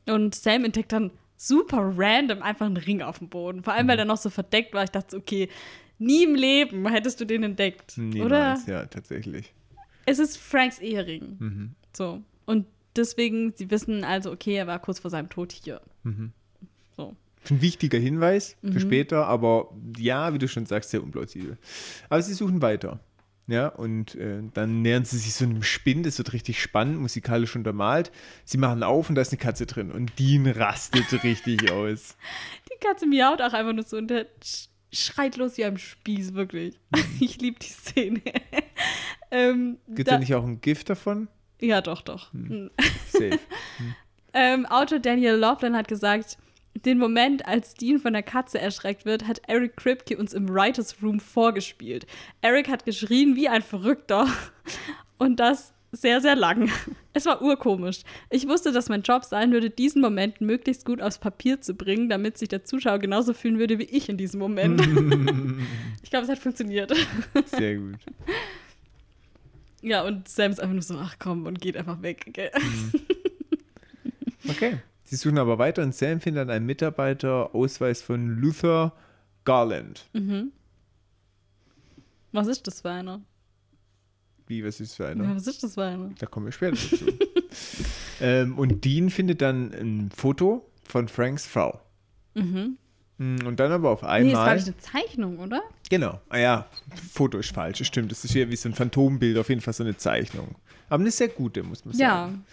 Und 0.06 0.34
Sam 0.34 0.64
entdeckt 0.64 0.92
dann 0.92 1.10
super 1.36 1.92
random 1.96 2.42
einfach 2.42 2.66
einen 2.66 2.76
Ring 2.76 3.00
auf 3.02 3.18
dem 3.18 3.28
Boden. 3.28 3.62
Vor 3.62 3.72
Mhm. 3.72 3.78
allem, 3.78 3.88
weil 3.88 3.96
der 3.96 4.04
noch 4.04 4.18
so 4.18 4.28
verdeckt 4.30 4.74
war. 4.74 4.84
Ich 4.84 4.90
dachte, 4.90 5.16
okay, 5.16 5.48
nie 5.98 6.24
im 6.24 6.34
Leben 6.34 6.86
hättest 6.88 7.18
du 7.20 7.24
den 7.24 7.42
entdeckt. 7.44 7.96
Oder? 7.98 8.04
Niemals, 8.04 8.66
ja, 8.66 8.84
tatsächlich. 8.86 9.52
Es 10.06 10.18
ist 10.18 10.36
Franks 10.36 10.78
Ehering. 10.78 11.36
Mhm. 11.38 11.70
So. 11.96 12.22
Und 12.46 12.66
deswegen, 12.96 13.52
sie 13.56 13.70
wissen 13.70 14.04
also, 14.04 14.30
okay, 14.32 14.54
er 14.56 14.66
war 14.66 14.78
kurz 14.78 14.98
vor 14.98 15.10
seinem 15.10 15.28
Tod 15.28 15.52
hier. 15.52 15.80
Mhm. 16.02 16.32
So. 16.96 17.16
Ein 17.50 17.60
wichtiger 17.60 17.98
Hinweis 17.98 18.56
Mhm. 18.62 18.72
für 18.72 18.80
später, 18.80 19.26
aber 19.26 19.70
ja, 19.98 20.32
wie 20.34 20.38
du 20.38 20.48
schon 20.48 20.66
sagst, 20.66 20.90
sehr 20.90 21.02
unplausibel. 21.02 21.58
Aber 22.08 22.22
sie 22.22 22.34
suchen 22.34 22.62
weiter. 22.62 23.00
Ja, 23.46 23.68
und 23.68 24.14
äh, 24.14 24.40
dann 24.54 24.80
nähern 24.80 25.04
sie 25.04 25.18
sich 25.18 25.34
so 25.34 25.44
einem 25.44 25.62
Spinn, 25.62 26.02
das 26.02 26.16
wird 26.16 26.32
richtig 26.32 26.62
spannend, 26.62 26.98
musikalisch 26.98 27.54
untermalt. 27.54 28.10
Sie 28.46 28.56
machen 28.56 28.82
auf 28.82 29.10
und 29.10 29.16
da 29.16 29.20
ist 29.22 29.32
eine 29.32 29.38
Katze 29.38 29.66
drin 29.66 29.90
und 29.92 30.18
Dean 30.18 30.46
rastet 30.46 31.22
richtig 31.22 31.70
aus. 31.70 32.16
Die 32.72 32.78
Katze 32.82 33.06
miaut 33.06 33.42
auch 33.42 33.52
einfach 33.52 33.74
nur 33.74 33.84
so 33.84 33.98
und 33.98 34.08
der 34.08 34.26
sch 34.42 34.68
schreit 34.94 35.36
los 35.36 35.56
wie 35.58 35.64
am 35.64 35.76
Spieß, 35.78 36.34
wirklich. 36.34 36.78
Ich 37.20 37.40
liebe 37.40 37.58
die 37.58 37.66
Szene. 37.66 38.20
ähm, 39.30 39.78
Gibt 39.88 40.08
da- 40.08 40.12
da 40.12 40.18
nicht 40.18 40.34
auch 40.34 40.44
ein 40.44 40.60
Gift 40.60 40.90
davon? 40.90 41.28
ja, 41.60 41.80
doch, 41.80 42.02
doch. 42.02 42.30
Safe. 43.08 43.38
Ähm, 44.36 44.66
Autor 44.66 44.98
Daniel 44.98 45.34
Laughlin 45.36 45.76
hat 45.76 45.86
gesagt, 45.86 46.38
den 46.74 46.98
Moment, 46.98 47.46
als 47.46 47.74
Dean 47.74 48.00
von 48.00 48.14
der 48.14 48.24
Katze 48.24 48.58
erschreckt 48.60 49.04
wird, 49.04 49.28
hat 49.28 49.40
Eric 49.46 49.76
Kripke 49.76 50.16
uns 50.18 50.32
im 50.34 50.48
Writers 50.48 50.96
Room 51.04 51.20
vorgespielt. 51.20 52.04
Eric 52.42 52.68
hat 52.68 52.84
geschrien 52.84 53.36
wie 53.36 53.48
ein 53.48 53.62
Verrückter 53.62 54.26
und 55.18 55.38
das 55.38 55.72
sehr, 55.94 56.20
sehr 56.20 56.36
lang. 56.36 56.70
Es 57.12 57.26
war 57.26 57.40
urkomisch. 57.42 58.02
Ich 58.28 58.48
wusste, 58.48 58.72
dass 58.72 58.88
mein 58.88 59.02
Job 59.02 59.24
sein 59.24 59.52
würde, 59.52 59.70
diesen 59.70 60.02
Moment 60.02 60.40
möglichst 60.40 60.84
gut 60.84 61.00
aufs 61.00 61.18
Papier 61.18 61.60
zu 61.60 61.74
bringen, 61.74 62.08
damit 62.08 62.38
sich 62.38 62.48
der 62.48 62.64
Zuschauer 62.64 62.98
genauso 62.98 63.32
fühlen 63.32 63.58
würde 63.58 63.78
wie 63.78 63.84
ich 63.84 64.08
in 64.08 64.16
diesem 64.16 64.40
Moment. 64.40 64.80
ich 66.02 66.10
glaube, 66.10 66.24
es 66.24 66.30
hat 66.30 66.38
funktioniert. 66.38 66.92
Sehr 67.46 67.76
gut. 67.76 67.98
Ja, 69.80 70.02
und 70.02 70.28
Sam 70.28 70.50
ist 70.50 70.60
einfach 70.60 70.72
nur 70.72 70.82
so, 70.82 70.96
ach 70.98 71.16
komm, 71.18 71.46
und 71.46 71.60
geht 71.60 71.76
einfach 71.76 72.02
weg. 72.02 72.30
gell? 72.32 72.50
Okay. 74.48 74.78
Sie 75.04 75.16
suchen 75.16 75.38
aber 75.38 75.58
weiter 75.58 75.82
und 75.82 75.94
Sam 75.94 76.20
findet 76.20 76.48
einen 76.50 76.66
Mitarbeiter-Ausweis 76.66 78.02
von 78.02 78.28
Luther 78.40 78.92
Garland. 79.44 80.08
Was 82.32 82.46
ist 82.48 82.66
das 82.66 82.80
für 82.80 82.90
einer? 82.90 83.20
Wie, 84.46 84.64
was 84.64 84.80
ist 84.80 84.94
für 84.96 85.08
einer? 85.08 85.24
Ja, 85.24 85.34
was 85.36 85.46
ist 85.46 85.62
das 85.62 85.74
für 85.74 85.84
einer? 85.84 86.10
Da 86.18 86.26
kommen 86.26 86.46
wir 86.46 86.52
später 86.52 86.76
dazu. 86.76 87.06
ähm, 88.20 88.58
und 88.58 88.84
Dean 88.84 89.10
findet 89.10 89.40
dann 89.42 89.72
ein 89.72 90.10
Foto 90.14 90.70
von 90.86 91.08
Franks 91.08 91.46
Frau. 91.46 91.80
Mm, 92.34 93.36
Und 93.46 93.60
dann 93.60 93.72
aber 93.72 93.90
auf 93.90 94.02
Nee, 94.02 94.08
ist, 94.08 94.30
glaube 94.30 94.40
einmal. 94.40 94.56
ich, 94.58 94.64
eine 94.66 94.76
Zeichnung, 94.78 95.38
oder? 95.38 95.62
genau. 95.88 96.20
Ah 96.28 96.38
ja, 96.38 96.66
Foto 97.12 97.38
ist 97.38 97.52
falsch. 97.54 97.78
das 97.78 97.86
Stimmt. 97.86 98.10
Das 98.10 98.24
ist 98.24 98.32
hier 98.32 98.50
wie 98.50 98.56
so 98.56 98.68
ein 98.68 98.74
Phantombild, 98.74 99.38
auf 99.38 99.48
jeden 99.48 99.60
Fall 99.60 99.72
so 99.74 99.84
eine 99.84 99.96
Zeichnung. 99.96 100.56
Aber 100.88 101.00
eine 101.00 101.10
sehr 101.10 101.28
gute, 101.28 101.62
muss 101.62 101.84
man 101.84 101.96
Ja. 101.96 102.08
sagen. 102.26 102.44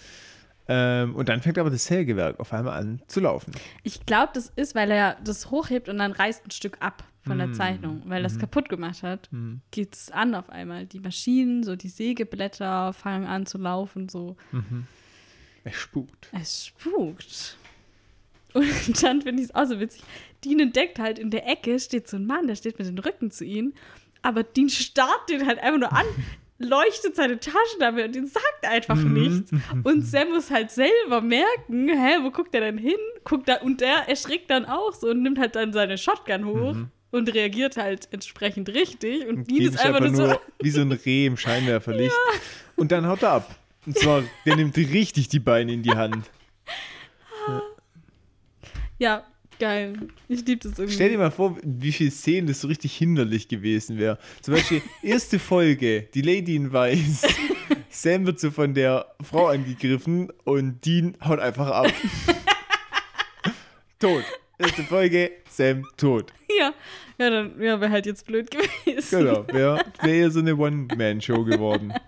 Ähm, 0.67 1.15
und 1.15 1.27
dann 1.29 1.41
fängt 1.41 1.57
aber 1.57 1.69
das 1.69 1.85
Sägewerk 1.85 2.39
auf 2.39 2.53
einmal 2.53 2.77
an 2.79 3.01
zu 3.07 3.19
laufen. 3.19 3.51
Ich 3.83 4.05
glaube, 4.05 4.31
das 4.33 4.51
ist, 4.55 4.75
weil 4.75 4.91
er 4.91 5.17
das 5.23 5.49
hochhebt 5.51 5.89
und 5.89 5.97
dann 5.97 6.11
reißt 6.11 6.45
ein 6.45 6.51
Stück 6.51 6.77
ab 6.79 7.03
von 7.25 7.37
Mm. 7.37 7.39
der 7.39 7.53
Zeichnung, 7.53 8.01
weil 8.05 8.19
Mhm. 8.19 8.23
das 8.23 8.39
kaputt 8.39 8.69
gemacht 8.69 9.03
hat. 9.03 9.29
Geht 9.71 9.95
es 9.95 10.11
an 10.11 10.33
auf 10.35 10.49
einmal. 10.49 10.85
Die 10.85 10.99
Maschinen, 10.99 11.63
so 11.63 11.75
die 11.75 11.89
Sägeblätter 11.89 12.93
fangen 12.93 13.25
an 13.27 13.45
zu 13.45 13.57
laufen, 13.57 14.07
so. 14.09 14.37
Mhm. 14.51 14.85
Es 15.63 15.75
spukt. 15.75 16.29
Es 16.31 16.67
spukt. 16.67 17.57
Und 18.53 19.03
dann 19.03 19.21
finde 19.21 19.41
ich 19.43 19.49
es 19.49 19.55
auch 19.55 19.65
so 19.65 19.79
witzig. 19.79 20.03
Dean 20.43 20.59
entdeckt 20.59 20.99
halt 20.99 21.19
in 21.19 21.29
der 21.31 21.47
Ecke 21.47 21.79
steht 21.79 22.07
so 22.07 22.17
ein 22.17 22.25
Mann, 22.25 22.47
der 22.47 22.55
steht 22.55 22.77
mit 22.79 22.87
dem 22.87 22.97
Rücken 22.97 23.31
zu 23.31 23.45
ihnen. 23.45 23.73
Aber 24.23 24.43
Dean 24.43 24.69
starrt 24.69 25.29
den 25.29 25.45
halt 25.47 25.59
einfach 25.59 25.79
nur 25.79 25.93
an, 25.93 26.05
leuchtet 26.65 27.15
seine 27.15 27.39
Taschenlampe 27.39 28.05
und 28.05 28.15
den 28.15 28.27
sagt 28.27 28.65
einfach 28.67 28.95
Mhm. 28.95 29.13
nichts. 29.13 29.51
Und 29.83 30.05
Sam 30.05 30.29
muss 30.29 30.49
halt 30.51 30.71
selber 30.71 31.21
merken, 31.21 31.89
hä, 31.89 32.17
wo 32.21 32.31
guckt 32.31 32.53
er 32.55 32.61
denn 32.61 32.77
hin? 32.77 32.95
Guckt 33.23 33.47
da, 33.49 33.57
und 33.57 33.81
der 33.81 34.07
erschrickt 34.09 34.49
dann 34.49 34.65
auch 34.65 34.93
so 34.93 35.09
und 35.09 35.21
nimmt 35.23 35.37
halt 35.39 35.55
dann 35.55 35.73
seine 35.73 35.97
Shotgun 35.97 36.45
hoch 36.45 36.75
und 37.11 37.33
reagiert 37.33 37.77
halt 37.77 38.07
entsprechend 38.11 38.69
richtig. 38.69 39.27
Und 39.27 39.49
Dean 39.49 39.61
ist 39.63 39.79
einfach 39.79 39.99
nur 39.99 40.15
so, 40.15 40.39
wie 40.59 40.69
so 40.71 40.81
ein 40.81 40.91
Reh 40.91 41.25
im 41.27 41.37
Scheinwerferlicht. 41.37 42.15
Und 42.75 42.91
dann 42.91 43.05
haut 43.07 43.21
er 43.23 43.31
ab. 43.33 43.55
Und 43.85 43.97
zwar, 43.97 44.23
der 44.45 44.55
nimmt 44.55 44.75
richtig 44.77 45.27
die 45.29 45.39
Beine 45.39 45.73
in 45.73 45.83
die 45.83 45.91
Hand. 45.95 46.29
ja, 48.99 49.23
geil. 49.61 49.93
Ich 50.27 50.45
liebe 50.45 50.67
das 50.67 50.79
irgendwie. 50.79 50.95
Stell 50.95 51.09
dir 51.11 51.19
mal 51.19 51.29
vor, 51.31 51.55
wie 51.63 51.91
viele 51.91 52.09
Szenen 52.09 52.47
das 52.47 52.61
so 52.61 52.67
richtig 52.67 52.97
hinderlich 52.97 53.47
gewesen 53.47 53.99
wäre. 53.99 54.17
Zum 54.41 54.55
Beispiel, 54.55 54.81
erste 55.03 55.37
Folge, 55.37 56.07
die 56.13 56.21
Lady 56.23 56.55
in 56.55 56.73
Weiß. 56.73 57.27
Sam 57.89 58.25
wird 58.25 58.39
so 58.39 58.49
von 58.49 58.73
der 58.73 59.05
Frau 59.21 59.47
angegriffen 59.47 60.31
und 60.45 60.83
Dean 60.83 61.15
haut 61.23 61.39
einfach 61.39 61.69
ab. 61.69 61.93
tot. 63.99 64.23
Erste 64.57 64.83
Folge, 64.83 65.31
Sam 65.49 65.85
tot. 65.95 66.33
Ja, 66.59 66.73
ja, 67.19 67.29
dann 67.29 67.61
ja, 67.61 67.79
wäre 67.79 67.91
halt 67.91 68.07
jetzt 68.07 68.25
blöd 68.25 68.49
gewesen. 68.49 69.19
Genau, 69.19 69.45
wäre 69.47 69.83
wär 70.01 70.31
so 70.31 70.39
eine 70.39 70.55
One-Man-Show 70.55 71.45
geworden. 71.45 71.93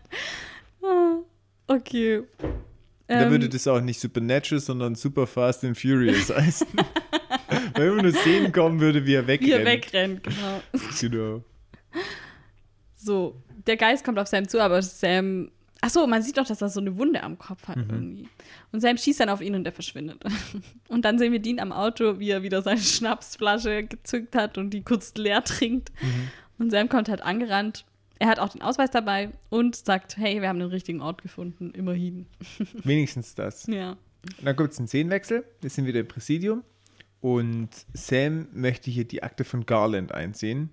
Okay. 1.65 2.23
Da 3.07 3.23
Ähm, 3.23 3.31
würde 3.31 3.47
das 3.47 3.65
auch 3.67 3.79
nicht 3.79 3.99
Supernatural, 3.99 4.59
sondern 4.59 4.95
Super 4.95 5.25
Fast 5.25 5.63
and 5.63 5.77
Furious 5.77 6.29
heißen. 6.29 6.67
Weil 7.83 7.91
immer 7.93 8.03
nur 8.03 8.11
Szenen 8.13 8.51
kommen 8.51 8.79
würde, 8.79 9.05
wie 9.05 9.13
er 9.15 9.27
wegrennt. 9.27 9.47
wie 9.49 9.53
er 9.53 9.65
wegrennt, 9.65 10.23
genau. 10.23 10.61
Genau. 11.01 11.43
So, 12.95 13.35
der 13.67 13.77
Geist 13.77 14.03
kommt 14.05 14.19
auf 14.19 14.27
Sam 14.27 14.47
zu, 14.47 14.61
aber 14.61 14.81
Sam. 14.81 15.51
Achso, 15.81 16.07
man 16.07 16.21
sieht 16.23 16.37
doch, 16.37 16.47
dass 16.47 16.61
er 16.61 16.69
so 16.69 16.79
eine 16.79 16.97
Wunde 16.97 17.21
am 17.23 17.37
Kopf 17.37 17.67
Mhm. 17.67 17.71
hat 17.71 17.77
irgendwie. 17.89 18.29
Und 18.71 18.79
Sam 18.79 18.97
schießt 18.97 19.19
dann 19.19 19.27
auf 19.29 19.41
ihn 19.41 19.53
und 19.53 19.65
er 19.65 19.73
verschwindet. 19.73 20.23
Und 20.87 21.03
dann 21.03 21.19
sehen 21.19 21.33
wir 21.33 21.39
Dean 21.39 21.59
am 21.59 21.73
Auto, 21.73 22.19
wie 22.19 22.29
er 22.29 22.41
wieder 22.41 22.61
seine 22.61 22.79
Schnapsflasche 22.79 23.83
gezückt 23.83 24.33
hat 24.35 24.57
und 24.57 24.69
die 24.69 24.81
kurz 24.83 25.13
leer 25.15 25.43
trinkt. 25.43 25.91
Mhm. 26.01 26.29
Und 26.59 26.69
Sam 26.71 26.87
kommt 26.87 27.09
halt 27.09 27.21
angerannt. 27.21 27.83
Er 28.19 28.27
hat 28.29 28.39
auch 28.39 28.49
den 28.49 28.61
Ausweis 28.61 28.91
dabei 28.91 29.31
und 29.49 29.75
sagt, 29.75 30.15
hey, 30.15 30.39
wir 30.41 30.47
haben 30.47 30.59
den 30.59 30.69
richtigen 30.69 31.01
Ort 31.01 31.21
gefunden, 31.21 31.71
immerhin. 31.71 32.27
Wenigstens 32.83 33.35
das. 33.35 33.67
Ja. 33.67 33.97
Dann 34.41 34.55
kommt 34.55 34.71
es 34.71 34.79
ein 34.79 34.87
Szenenwechsel. 34.87 35.43
Wir 35.59 35.69
sind 35.69 35.85
wieder 35.85 35.99
im 35.99 36.07
Präsidium. 36.07 36.63
Und 37.23 37.69
Sam 37.93 38.47
möchte 38.51 38.91
hier 38.91 39.05
die 39.05 39.23
Akte 39.23 39.45
von 39.45 39.65
Garland 39.65 40.11
einsehen. 40.11 40.71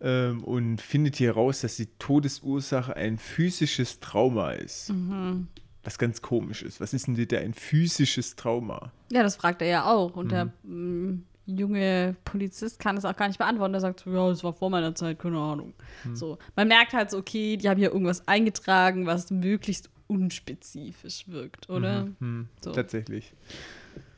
Ähm, 0.00 0.42
und 0.42 0.80
findet 0.80 1.14
hier 1.14 1.30
raus, 1.30 1.60
dass 1.60 1.76
die 1.76 1.86
Todesursache 2.00 2.96
ein 2.96 3.18
physisches 3.18 4.00
Trauma 4.00 4.50
ist. 4.50 4.90
Mhm. 4.90 5.46
Was 5.84 5.96
ganz 5.96 6.20
komisch 6.20 6.62
ist. 6.62 6.80
Was 6.80 6.92
ist 6.92 7.06
denn 7.06 7.16
wieder 7.16 7.38
ein 7.38 7.54
physisches 7.54 8.34
Trauma? 8.34 8.90
Ja, 9.12 9.22
das 9.22 9.36
fragt 9.36 9.62
er 9.62 9.68
ja 9.68 9.84
auch. 9.86 10.16
Und 10.16 10.32
der 10.32 10.46
Mhm. 10.64 11.06
mm, 11.12 11.24
junge 11.46 12.16
Polizist 12.24 12.80
kann 12.80 12.96
es 12.96 13.04
auch 13.04 13.14
gar 13.14 13.28
nicht 13.28 13.38
beantworten. 13.38 13.74
Er 13.74 13.80
sagt 13.80 14.00
so, 14.00 14.10
ja, 14.10 14.28
das 14.28 14.42
war 14.42 14.54
vor 14.54 14.70
meiner 14.70 14.92
Zeit, 14.96 15.20
keine 15.20 15.38
Ahnung. 15.38 15.72
Mhm. 16.02 16.16
So, 16.16 16.36
man 16.56 16.66
merkt 16.66 16.94
halt 16.94 17.12
so, 17.12 17.18
okay, 17.18 17.56
die 17.56 17.68
haben 17.68 17.78
hier 17.78 17.92
irgendwas 17.92 18.26
eingetragen, 18.26 19.06
was 19.06 19.30
möglichst 19.30 19.88
unspezifisch 20.08 21.28
wirkt, 21.28 21.70
oder? 21.70 22.08
Hm, 22.18 22.48
So. 22.60 22.72
Tatsächlich. 22.72 23.32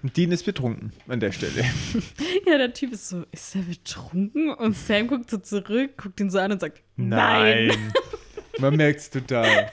Und 0.06 0.16
Dean 0.16 0.30
ist 0.30 0.44
betrunken 0.44 0.92
an 1.08 1.18
der 1.18 1.32
Stelle. 1.32 1.64
Ja, 2.46 2.58
der 2.58 2.72
Typ 2.72 2.92
ist 2.92 3.08
so, 3.08 3.24
ist 3.32 3.56
er 3.56 3.62
betrunken? 3.62 4.50
Und 4.50 4.76
Sam 4.76 5.08
guckt 5.08 5.28
so 5.28 5.38
zurück, 5.38 5.96
guckt 6.00 6.20
ihn 6.20 6.30
so 6.30 6.38
an 6.38 6.52
und 6.52 6.60
sagt, 6.60 6.80
nein. 6.94 7.72
Man 8.60 8.76
merkt 8.76 9.00
es 9.00 9.10
total. 9.10 9.72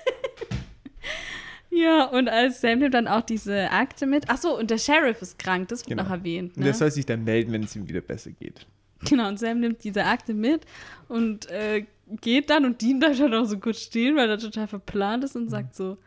Ja, 1.70 2.06
und 2.06 2.30
als 2.30 2.62
Sam 2.62 2.80
nimmt 2.80 2.96
dann 2.96 3.08
auch 3.08 3.22
diese 3.22 3.70
Akte 3.70 4.08
mit. 4.08 4.26
Ach 4.28 4.38
so, 4.40 4.58
und 4.58 4.72
der 4.72 4.80
Sheriff 4.80 5.22
ist 5.22 5.38
krank, 5.38 5.68
das 5.68 5.82
wird 5.82 5.90
Genau. 5.90 6.04
noch 6.04 6.10
erwähnt. 6.10 6.54
Und 6.56 6.58
Ne? 6.58 6.64
der 6.66 6.74
soll 6.74 6.90
sich 6.90 7.06
dann 7.06 7.24
melden, 7.26 7.52
wenn 7.54 7.62
es 7.64 7.76
ihm 7.76 7.88
wieder 7.88 8.02
besser 8.02 8.32
geht. 8.32 8.66
Genau, 9.08 9.28
und 9.28 9.38
Sam 9.40 9.60
nimmt 9.60 9.84
diese 9.84 10.04
Akte 10.04 10.34
mit 10.34 10.62
und 11.10 11.48
äh, 11.52 11.86
geht 12.22 12.50
dann 12.50 12.66
und 12.66 12.82
Dean 12.82 12.98
bleibt 12.98 13.20
dann 13.20 13.36
auch 13.36 13.46
so 13.46 13.60
kurz 13.60 13.82
stehen, 13.82 14.16
weil 14.16 14.30
er 14.32 14.40
total 14.40 14.66
verplant 14.68 15.24
ist 15.26 15.36
und 15.36 15.50
sagt 15.50 15.76
so, 15.76 16.00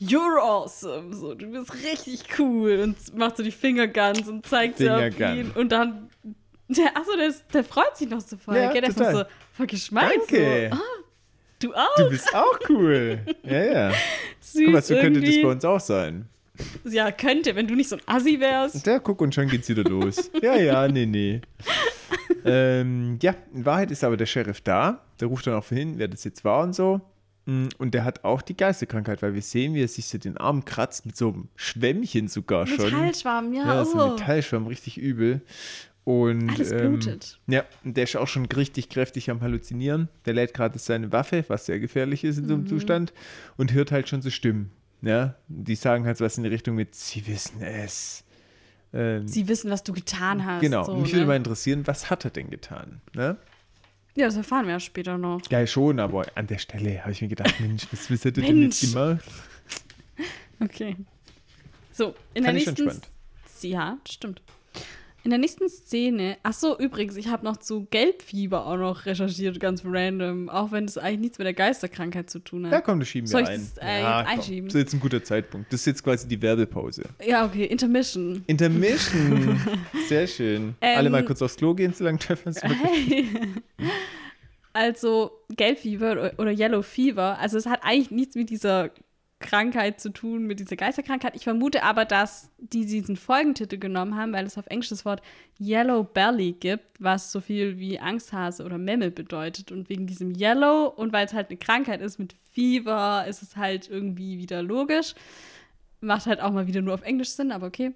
You're 0.00 0.38
awesome, 0.40 1.12
so, 1.12 1.34
du 1.34 1.50
bist 1.50 1.72
richtig 1.84 2.24
cool 2.38 2.78
und 2.80 3.16
macht 3.16 3.36
so 3.36 3.42
die 3.42 3.50
Fingerguns 3.50 4.28
und 4.28 4.46
zeigt 4.46 4.78
sie 4.78 4.88
auf 4.88 5.18
ihn 5.18 5.50
und 5.56 5.70
dann, 5.72 6.08
der, 6.68 6.96
achso, 6.96 7.16
der, 7.16 7.26
ist- 7.28 7.44
der 7.52 7.64
freut 7.64 7.96
sich 7.96 8.08
noch 8.08 8.20
so 8.20 8.36
voll. 8.36 8.56
Ja, 8.56 8.70
gell? 8.70 8.80
Der 8.82 8.90
ist 8.90 8.98
total. 8.98 9.12
noch 9.12 9.20
so 9.22 9.26
voll 9.54 9.66
geschmeidig. 9.66 10.18
Danke. 10.28 10.70
So, 10.70 10.76
ah, 10.76 10.82
du 11.58 11.74
auch? 11.74 11.96
Du 11.96 12.10
bist 12.10 12.34
auch 12.34 12.58
cool. 12.68 13.18
Ja, 13.42 13.64
ja. 13.64 13.92
Süß 14.40 14.62
Guck 14.66 14.72
mal, 14.74 14.82
so 14.82 14.94
könnte 14.94 15.20
das 15.20 15.28
irgendwie. 15.30 15.42
bei 15.42 15.50
uns 15.50 15.64
auch 15.64 15.80
sein. 15.80 16.28
Ja, 16.84 17.10
könnte, 17.12 17.54
wenn 17.56 17.66
du 17.66 17.74
nicht 17.74 17.88
so 17.88 17.96
ein 17.96 18.02
Assi 18.06 18.38
wärst. 18.40 18.86
Da, 18.86 18.98
guck, 19.00 19.20
und 19.20 19.34
schon 19.34 19.48
geht's 19.48 19.68
wieder 19.68 19.84
los. 19.84 20.30
Ja, 20.42 20.56
ja, 20.56 20.86
nee, 20.88 21.06
nee. 21.06 21.40
ähm, 22.44 23.18
ja, 23.22 23.34
in 23.54 23.64
Wahrheit 23.64 23.90
ist 23.90 24.02
aber 24.04 24.16
der 24.16 24.26
Sheriff 24.26 24.60
da. 24.60 25.04
Der 25.20 25.28
ruft 25.28 25.46
dann 25.46 25.54
auch 25.54 25.68
hin, 25.68 25.94
wer 25.98 26.08
das 26.08 26.24
jetzt 26.24 26.44
war 26.44 26.62
und 26.62 26.74
so. 26.74 27.00
Mm, 27.50 27.68
Und 27.78 27.94
der 27.94 28.04
hat 28.04 28.24
auch 28.24 28.42
die 28.42 28.56
Geisterkrankheit, 28.56 29.22
weil 29.22 29.32
wir 29.34 29.40
sehen, 29.42 29.72
wie 29.74 29.82
er 29.82 29.88
sich 29.88 30.06
so 30.06 30.18
den 30.18 30.36
Arm 30.36 30.64
kratzt 30.66 31.06
mit 31.06 31.16
so 31.16 31.28
einem 31.28 31.48
Schwämmchen 31.56 32.28
sogar 32.28 32.66
schon. 32.66 32.84
Metallschwamm, 32.84 33.54
ja. 33.54 33.66
Ja, 33.66 33.82
oh. 33.82 33.84
so 33.84 33.98
ein 34.00 34.10
Metallschwamm, 34.16 34.66
richtig 34.66 34.98
übel. 34.98 35.40
Und, 36.04 36.48
Alles 36.50 36.72
ähm, 36.72 36.92
blutet. 36.92 37.38
ja, 37.48 37.64
und 37.84 37.96
der 37.96 38.04
ist 38.04 38.16
auch 38.16 38.28
schon 38.28 38.46
richtig 38.46 38.88
kräftig 38.88 39.30
am 39.30 39.40
Halluzinieren. 39.42 40.08
Der 40.24 40.32
lädt 40.34 40.54
gerade 40.54 40.78
seine 40.78 41.12
Waffe, 41.12 41.44
was 41.48 41.66
sehr 41.66 41.80
gefährlich 41.80 42.24
ist 42.24 42.38
in 42.38 42.46
so 42.46 42.54
einem 42.54 42.62
Mhm. 42.64 42.68
Zustand, 42.68 43.12
und 43.58 43.72
hört 43.72 43.92
halt 43.92 44.08
schon 44.08 44.22
so 44.22 44.30
Stimmen. 44.30 44.70
Ja, 45.02 45.34
die 45.48 45.74
sagen 45.74 46.06
halt 46.06 46.16
so 46.16 46.24
was 46.24 46.36
in 46.38 46.44
die 46.44 46.48
Richtung 46.50 46.74
mit, 46.76 46.94
sie 46.94 47.26
wissen 47.26 47.60
es. 47.62 48.24
Ähm, 48.92 49.28
Sie 49.28 49.46
wissen, 49.48 49.70
was 49.70 49.82
du 49.84 49.92
getan 49.92 50.44
hast. 50.46 50.62
genau, 50.62 50.82
So, 50.84 50.96
mich 50.96 51.12
würde 51.12 51.20
ne? 51.20 51.26
mal 51.26 51.36
interessieren, 51.36 51.86
was 51.86 52.08
hat 52.10 52.24
er 52.24 52.30
denn 52.30 52.48
getan? 52.48 53.02
Ne? 53.14 53.36
Ja, 54.18 54.26
das 54.26 54.36
erfahren 54.36 54.66
wir 54.66 54.72
ja 54.72 54.80
später 54.80 55.16
noch. 55.16 55.40
Ja, 55.48 55.64
schon, 55.64 56.00
aber 56.00 56.26
an 56.34 56.48
der 56.48 56.58
Stelle 56.58 57.00
habe 57.02 57.12
ich 57.12 57.22
mir 57.22 57.28
gedacht, 57.28 57.60
Mensch, 57.60 57.86
was, 57.92 58.10
was 58.10 58.24
er 58.24 58.32
denn 58.32 58.62
jetzt 58.62 58.80
gemacht? 58.80 59.24
Okay. 60.60 60.96
So, 61.92 62.16
in 62.34 62.42
Fand 62.42 62.66
der 62.66 62.74
nächsten. 62.74 63.00
Ja, 63.62 63.96
stimmt. 64.08 64.42
In 65.24 65.30
der 65.30 65.38
nächsten 65.40 65.68
Szene, 65.68 66.38
ach 66.42 66.52
so, 66.52 66.78
übrigens, 66.78 67.16
ich 67.16 67.26
habe 67.28 67.44
noch 67.44 67.56
zu 67.58 67.86
Gelbfieber 67.90 68.66
auch 68.66 68.76
noch 68.76 69.04
recherchiert, 69.04 69.58
ganz 69.60 69.82
random, 69.84 70.48
auch 70.48 70.70
wenn 70.72 70.86
das 70.86 70.96
eigentlich 70.96 71.18
nichts 71.20 71.38
mit 71.38 71.44
der 71.46 71.54
Geisterkrankheit 71.54 72.30
zu 72.30 72.38
tun 72.38 72.64
hat. 72.66 72.72
Ja, 72.72 72.80
komm, 72.80 73.00
das 73.00 73.08
schieben 73.08 73.26
Soll 73.26 73.42
wir 73.42 73.48
ich 73.48 73.54
ein. 73.58 73.68
das, 73.74 73.84
äh, 73.84 74.00
ja, 74.00 74.18
jetzt 74.20 74.28
komm, 74.28 74.38
einschieben? 74.38 74.68
Das 74.68 74.74
ist 74.76 74.80
jetzt 74.80 74.92
ein 74.94 75.00
guter 75.00 75.22
Zeitpunkt. 75.24 75.72
Das 75.72 75.80
ist 75.80 75.86
jetzt 75.86 76.04
quasi 76.04 76.28
die 76.28 76.40
Werbepause. 76.40 77.02
Ja, 77.26 77.44
okay, 77.44 77.64
Intermission. 77.64 78.42
Intermission. 78.46 79.60
Sehr 80.08 80.26
schön. 80.28 80.76
Ähm, 80.80 80.96
Alle 80.98 81.10
mal 81.10 81.24
kurz 81.24 81.42
aufs 81.42 81.56
Klo 81.56 81.74
gehen, 81.74 81.92
solange 81.92 82.18
treffen 82.18 82.54
wir 82.54 82.64
uns. 82.64 82.82
Hey. 82.82 83.28
also 84.72 85.32
Gelbfieber 85.50 86.12
oder- 86.12 86.32
oder 86.38 86.50
Yellow 86.52 86.82
Fever, 86.82 87.38
also 87.38 87.58
es 87.58 87.66
hat 87.66 87.80
eigentlich 87.82 88.10
nichts 88.12 88.36
mit 88.36 88.50
dieser 88.50 88.90
Krankheit 89.40 90.00
zu 90.00 90.10
tun, 90.10 90.46
mit 90.46 90.58
dieser 90.58 90.76
Geisterkrankheit. 90.76 91.36
Ich 91.36 91.44
vermute 91.44 91.84
aber, 91.84 92.04
dass 92.04 92.50
die 92.58 92.86
diesen 92.86 93.16
Folgentitel 93.16 93.78
genommen 93.78 94.16
haben, 94.16 94.32
weil 94.32 94.44
es 94.44 94.58
auf 94.58 94.66
Englisch 94.66 94.88
das 94.88 95.04
Wort 95.04 95.22
Yellow 95.60 96.02
Belly 96.02 96.52
gibt, 96.52 96.86
was 96.98 97.30
so 97.30 97.40
viel 97.40 97.78
wie 97.78 98.00
Angsthase 98.00 98.64
oder 98.64 98.78
Memme 98.78 99.10
bedeutet. 99.10 99.70
Und 99.70 99.88
wegen 99.88 100.06
diesem 100.06 100.34
Yellow 100.34 100.86
und 100.86 101.12
weil 101.12 101.26
es 101.26 101.34
halt 101.34 101.50
eine 101.50 101.58
Krankheit 101.58 102.00
ist 102.00 102.18
mit 102.18 102.34
Fever, 102.50 103.26
ist 103.28 103.42
es 103.42 103.56
halt 103.56 103.88
irgendwie 103.88 104.38
wieder 104.38 104.62
logisch. 104.62 105.14
Macht 106.00 106.26
halt 106.26 106.40
auch 106.40 106.50
mal 106.50 106.66
wieder 106.66 106.82
nur 106.82 106.94
auf 106.94 107.02
Englisch 107.02 107.30
Sinn, 107.30 107.52
aber 107.52 107.68
okay. 107.68 107.92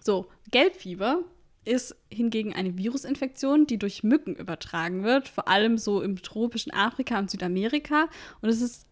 So, 0.00 0.28
Gelbfieber 0.50 1.22
ist 1.64 1.94
hingegen 2.10 2.54
eine 2.54 2.76
Virusinfektion, 2.76 3.66
die 3.66 3.78
durch 3.78 4.02
Mücken 4.02 4.34
übertragen 4.34 5.04
wird, 5.04 5.28
vor 5.28 5.48
allem 5.48 5.78
so 5.78 6.02
im 6.02 6.20
tropischen 6.20 6.72
Afrika 6.72 7.18
und 7.18 7.30
Südamerika. 7.30 8.08
Und 8.40 8.48
es 8.48 8.60
ist 8.60 8.86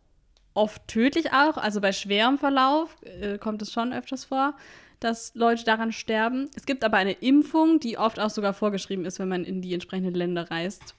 oft 0.55 0.87
tödlich 0.89 1.33
auch, 1.33 1.57
also 1.57 1.81
bei 1.81 1.93
schwerem 1.93 2.39
Verlauf 2.39 2.97
äh, 3.03 3.39
kommt 3.39 3.63
es 3.63 3.73
schon 3.73 3.93
öfters 3.93 4.25
vor, 4.25 4.55
dass 4.99 5.35
Leute 5.35 5.65
daran 5.65 5.93
sterben. 5.93 6.51
Es 6.55 6.67
gibt 6.67 6.85
aber 6.85 6.99
eine 6.99 7.13
Impfung, 7.13 7.81
die 7.81 7.99
oft 7.99 8.21
auch 8.21 8.31
sogar 8.31 8.53
vorgeschrieben 8.53 9.05
ist, 9.05 9.19
wenn 9.19 9.29
man 9.29 9.45
in 9.45 9.63
die 9.63 9.73
entsprechenden 9.73 10.15
Länder 10.15 10.51
reist. 10.51 10.95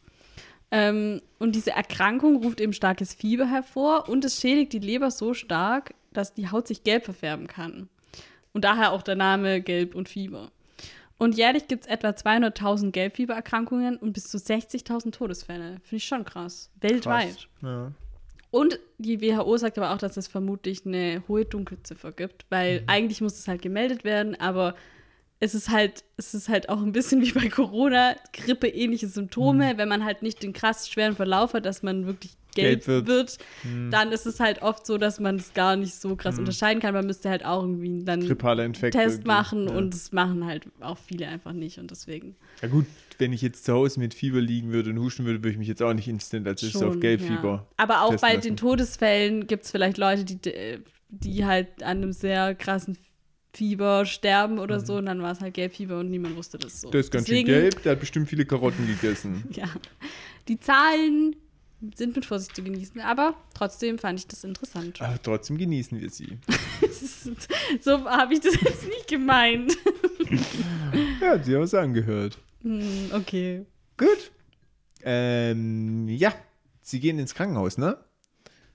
Ähm, 0.72 1.22
und 1.38 1.56
diese 1.56 1.72
Erkrankung 1.72 2.38
ruft 2.44 2.62
eben 2.62 2.74
starkes 2.74 3.14
Fieber 3.14 3.46
hervor 3.46 4.08
und 4.10 4.26
es 4.26 4.40
schädigt 4.40 4.74
die 4.74 4.80
Leber 4.80 5.12
so 5.12 5.34
stark, 5.34 5.94
dass 6.14 6.34
die 6.34 6.50
Haut 6.50 6.68
sich 6.68 6.84
gelb 6.84 7.06
verfärben 7.06 7.48
kann. 7.48 7.90
Und 8.54 8.66
daher 8.66 8.92
auch 8.92 9.02
der 9.02 9.16
Name 9.16 9.62
Gelb 9.62 9.96
und 9.96 10.10
Fieber. 10.10 10.52
Und 11.18 11.38
jährlich 11.38 11.68
gibt 11.68 11.84
es 11.84 11.90
etwa 11.90 12.10
200.000 12.10 12.92
Gelbfiebererkrankungen 12.92 13.98
und 13.98 14.14
bis 14.14 14.30
zu 14.30 14.38
60.000 14.38 15.12
Todesfälle. 15.12 15.78
Finde 15.84 15.98
ich 15.98 16.06
schon 16.06 16.26
krass. 16.26 16.72
Weltweit. 16.80 17.48
Ja. 17.62 17.92
Und 18.52 18.80
die 18.98 19.22
WHO 19.22 19.58
sagt 19.58 19.78
aber 19.78 19.92
auch, 19.94 19.98
dass 19.98 20.18
es 20.18 20.28
vermutlich 20.28 20.86
eine 20.86 21.24
hohe 21.28 21.46
Dunkelziffer 21.46 22.12
gibt, 22.12 22.46
weil 22.50 22.82
Mhm. 22.82 22.86
eigentlich 22.88 23.22
muss 23.22 23.40
es 23.40 23.48
halt 23.48 23.62
gemeldet 23.62 24.04
werden, 24.04 24.36
aber 24.40 24.76
es 25.40 25.56
ist 25.56 25.70
halt, 25.72 26.04
es 26.18 26.34
ist 26.36 26.50
halt 26.50 26.70
auch 26.70 26.82
ein 26.84 26.92
bisschen 26.92 27.22
wie 27.24 27.32
bei 27.32 27.50
Corona, 27.50 28.16
Grippe-ähnliche 28.34 29.08
Symptome. 29.08 29.74
Wenn 29.78 29.90
man 29.90 30.06
halt 30.06 30.22
nicht 30.22 30.44
den 30.44 30.54
krass 30.54 30.88
schweren 30.90 31.16
Verlauf 31.16 31.54
hat, 31.54 31.66
dass 31.66 31.82
man 31.82 32.06
wirklich 32.06 32.34
gelb, 32.54 32.86
Mhm. 32.86 32.92
Wird, 32.92 33.08
wird. 33.08 33.38
Mhm. 33.64 33.90
dann 33.92 34.12
ist 34.12 34.26
es 34.26 34.42
halt 34.42 34.62
oft 34.62 34.86
so, 34.86 34.98
dass 34.98 35.22
man 35.22 35.38
es 35.38 35.54
gar 35.54 35.78
nicht 35.78 35.96
so 35.96 36.18
krass 36.18 36.38
unterscheiden 36.38 36.82
kann. 36.82 36.94
Man 36.94 37.06
müsste 37.08 37.30
halt 37.30 37.46
auch 37.46 37.64
irgendwie 37.64 38.04
dann 38.04 38.22
Infekt. 38.22 38.94
Test 38.94 39.26
machen 39.26 39.68
ja. 39.70 39.74
und 39.74 39.94
das 39.94 40.12
machen 40.12 40.46
halt 40.46 40.66
auch 40.82 40.98
viele 40.98 41.28
einfach 41.30 41.54
nicht 41.54 41.80
und 41.80 41.90
deswegen 41.92 42.36
Ja 42.62 42.68
gut, 42.68 42.86
wenn 43.22 43.32
ich 43.32 43.42
jetzt 43.42 43.64
zu 43.64 43.74
Hause 43.74 44.00
mit 44.00 44.14
Fieber 44.14 44.42
liegen 44.42 44.74
würde 44.74 44.90
und 44.90 45.00
husten 45.00 45.26
würde, 45.26 45.40
würde 45.40 45.52
ich 45.52 45.58
mich 45.58 45.68
jetzt 45.68 45.82
auch 45.82 45.94
nicht 45.94 46.08
instant 46.08 46.46
als 46.48 46.62
ist 46.64 46.76
auf 46.76 46.94
schon, 46.94 47.00
Gelbfieber. 47.00 47.68
Ja. 47.68 47.68
Aber 47.78 48.02
auch 48.02 48.16
bei 48.18 48.34
lassen. 48.34 48.42
den 48.42 48.58
Todesfällen 48.58 49.48
gibt 49.48 49.64
es 49.66 49.72
vielleicht 49.72 49.98
Leute, 49.98 50.26
die, 50.26 50.80
die 51.10 51.46
halt 51.46 51.84
an 51.84 51.98
einem 51.98 52.12
sehr 52.12 52.56
krassen 52.56 52.98
Fieber 53.54 54.06
sterben 54.06 54.60
oder 54.60 54.80
so 54.80 54.96
und 54.96 55.06
dann 55.06 55.22
war 55.22 55.32
es 55.32 55.42
halt 55.42 55.54
Gelbfieber 55.54 56.00
und 56.00 56.10
niemand 56.10 56.36
wusste 56.36 56.58
das 56.58 56.82
so. 56.82 56.88
Mhm. 56.88 56.92
Der 56.92 57.02
ist 57.02 57.12
ganz 57.12 57.26
Deswegen, 57.26 57.48
schön 57.48 57.62
gelb, 57.62 57.84
der 57.84 57.92
hat 57.94 58.00
bestimmt 58.00 58.28
viele 58.28 58.46
Karotten 58.46 58.88
gegessen. 58.88 59.44
Ja. 59.52 59.70
Die 60.48 60.60
Zahlen 60.60 61.36
sind 61.96 62.16
mit 62.16 62.26
Vorsicht 62.26 62.56
zu 62.56 62.64
genießen, 62.64 63.00
aber 63.02 63.36
trotzdem 63.54 64.00
fand 64.00 64.20
ich 64.20 64.28
das 64.28 64.44
interessant. 64.44 65.02
Aber 65.02 65.22
trotzdem 65.22 65.58
genießen 65.58 66.00
wir 66.00 66.10
sie. 66.10 66.38
so 67.82 68.06
habe 68.06 68.34
ich 68.34 68.40
das 68.40 68.60
jetzt 68.60 68.88
nicht 68.88 69.08
gemeint. 69.08 69.78
Ja, 71.20 71.32
hat 71.32 71.46
sie 71.46 71.56
auch 71.56 71.66
so 71.66 71.78
angehört. 71.78 72.38
Hm, 72.64 73.12
okay. 73.14 73.66
Gut. 73.98 74.32
Ähm, 75.04 76.08
ja, 76.08 76.34
sie 76.82 77.00
gehen 77.00 77.20
ins 77.20 77.34
Krankenhaus, 77.34 77.78
ne? 77.78 77.98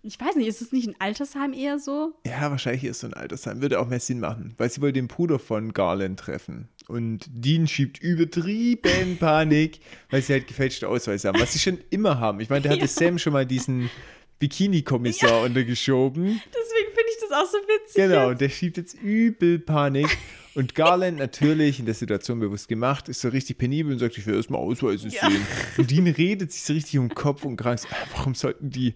Ich 0.02 0.20
weiß 0.20 0.36
nicht, 0.36 0.46
ist 0.46 0.62
es 0.62 0.70
nicht 0.70 0.86
ein 0.86 0.94
Altersheim 1.00 1.52
eher 1.52 1.80
so? 1.80 2.14
Ja, 2.24 2.48
wahrscheinlich 2.50 2.84
ist 2.84 3.00
so 3.00 3.08
ein 3.08 3.14
Altersheim. 3.14 3.60
Würde 3.60 3.80
auch 3.80 3.88
mehr 3.88 3.98
Sinn 3.98 4.20
machen, 4.20 4.54
weil 4.56 4.70
sie 4.70 4.80
wollen 4.80 4.94
den 4.94 5.08
Bruder 5.08 5.40
von 5.40 5.72
Garland 5.72 6.20
treffen. 6.20 6.68
Und 6.86 7.26
Dean 7.28 7.66
schiebt 7.66 7.98
übertrieben 7.98 9.16
Panik, 9.20 9.80
weil 10.10 10.22
sie 10.22 10.34
halt 10.34 10.46
gefälschte 10.46 10.88
Ausweise 10.88 11.26
haben, 11.26 11.40
was 11.40 11.54
sie 11.54 11.58
schon 11.58 11.78
immer 11.90 12.20
haben. 12.20 12.38
Ich 12.38 12.50
meine, 12.50 12.62
der 12.62 12.72
hatte 12.72 12.86
Sam 12.86 13.18
schon 13.18 13.32
mal 13.32 13.46
diesen 13.46 13.90
Bikini-Kommissar 14.38 15.42
untergeschoben. 15.42 16.24
Deswegen 16.24 16.94
finde 16.94 17.10
ich 17.10 17.20
das 17.28 17.32
auch 17.32 17.50
so 17.50 17.58
witzig. 17.58 17.94
Genau, 17.96 18.28
und 18.28 18.40
der 18.40 18.48
schiebt 18.48 18.76
jetzt 18.76 18.94
übel 18.94 19.58
Panik. 19.58 20.16
Und 20.56 20.74
Garland 20.74 21.18
natürlich 21.18 21.78
in 21.78 21.86
der 21.86 21.94
Situation 21.94 22.40
bewusst 22.40 22.68
gemacht, 22.68 23.08
ist 23.08 23.20
so 23.20 23.28
richtig 23.28 23.58
penibel 23.58 23.92
und 23.92 23.98
sagt, 23.98 24.16
ich 24.18 24.26
will 24.26 24.34
erstmal 24.34 24.60
Ausweise 24.60 25.08
Ja. 25.08 25.28
sehen. 25.30 25.46
Und 25.76 25.90
Dean 25.90 26.06
redet 26.06 26.50
sich 26.52 26.62
so 26.62 26.72
richtig 26.72 26.98
um 26.98 27.08
Kopf 27.14 27.44
und 27.44 27.56
Kragen. 27.56 27.78
So, 27.78 27.88
ah, 27.90 28.06
Warum 28.16 28.34
sollten 28.34 28.70
die 28.70 28.94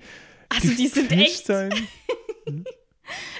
Also 0.48 0.68
die 0.68 0.88
sind 0.88 1.08
gefälscht 1.10 1.30
echt 1.40 1.46
sein? 1.46 1.72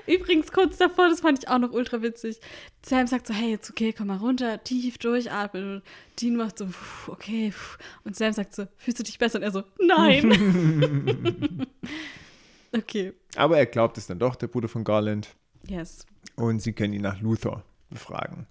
Übrigens, 0.06 0.50
kurz 0.50 0.78
davor, 0.78 1.08
das 1.08 1.20
fand 1.20 1.38
ich 1.38 1.48
auch 1.48 1.58
noch 1.58 1.70
ultra 1.72 2.02
witzig. 2.02 2.40
Sam 2.84 3.06
sagt 3.06 3.26
so, 3.28 3.34
hey, 3.34 3.50
jetzt 3.52 3.70
okay, 3.70 3.92
komm 3.96 4.08
mal 4.08 4.16
runter, 4.16 4.62
tief 4.64 4.98
durchatmen. 4.98 5.76
Und 5.76 5.82
Dean 6.20 6.36
macht 6.36 6.58
so, 6.58 6.66
"Puh, 6.66 7.12
okay. 7.12 7.52
puh." 7.52 7.78
Und 8.04 8.16
Sam 8.16 8.32
sagt 8.32 8.54
so, 8.54 8.66
fühlst 8.76 8.98
du 8.98 9.04
dich 9.04 9.18
besser? 9.18 9.38
Und 9.38 9.44
er 9.44 9.52
so, 9.52 9.62
nein. 9.78 11.66
okay, 12.76 13.12
Aber 13.36 13.58
er 13.58 13.66
glaubt 13.66 13.96
es 13.98 14.06
dann 14.08 14.18
doch, 14.18 14.34
der 14.36 14.48
Bruder 14.48 14.68
von 14.68 14.84
Garland. 14.84 15.28
yes. 15.68 16.04
Und 16.36 16.60
sie 16.62 16.72
können 16.72 16.94
ihn 16.94 17.02
nach 17.02 17.20
Luther 17.20 17.62
befragen. 17.90 18.46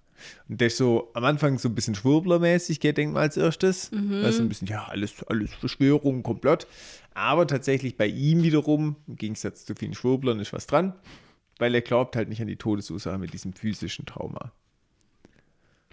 Und 0.48 0.60
der 0.60 0.66
ist 0.66 0.76
so 0.76 1.10
am 1.14 1.24
Anfang 1.24 1.58
so 1.58 1.68
ein 1.68 1.74
bisschen 1.74 1.94
schwurblermäßig, 1.94 2.80
gell, 2.80 2.92
denkt 2.92 3.14
man 3.14 3.22
als 3.22 3.36
erstes. 3.36 3.90
Mhm. 3.90 4.22
Also 4.24 4.42
ein 4.42 4.48
bisschen, 4.48 4.68
ja, 4.68 4.84
alles, 4.84 5.22
alles 5.24 5.52
Verschwörung, 5.54 6.22
Komplott. 6.22 6.66
Aber 7.14 7.46
tatsächlich 7.46 7.96
bei 7.96 8.06
ihm 8.06 8.42
wiederum, 8.42 8.96
im 9.06 9.16
Gegensatz 9.16 9.64
zu 9.64 9.74
vielen 9.74 9.94
Schwurblern, 9.94 10.40
ist 10.40 10.52
was 10.52 10.66
dran, 10.66 10.94
weil 11.58 11.74
er 11.74 11.80
glaubt 11.80 12.16
halt 12.16 12.28
nicht 12.28 12.40
an 12.40 12.48
die 12.48 12.56
Todesursache 12.56 13.18
mit 13.18 13.32
diesem 13.32 13.52
physischen 13.52 14.06
Trauma. 14.06 14.52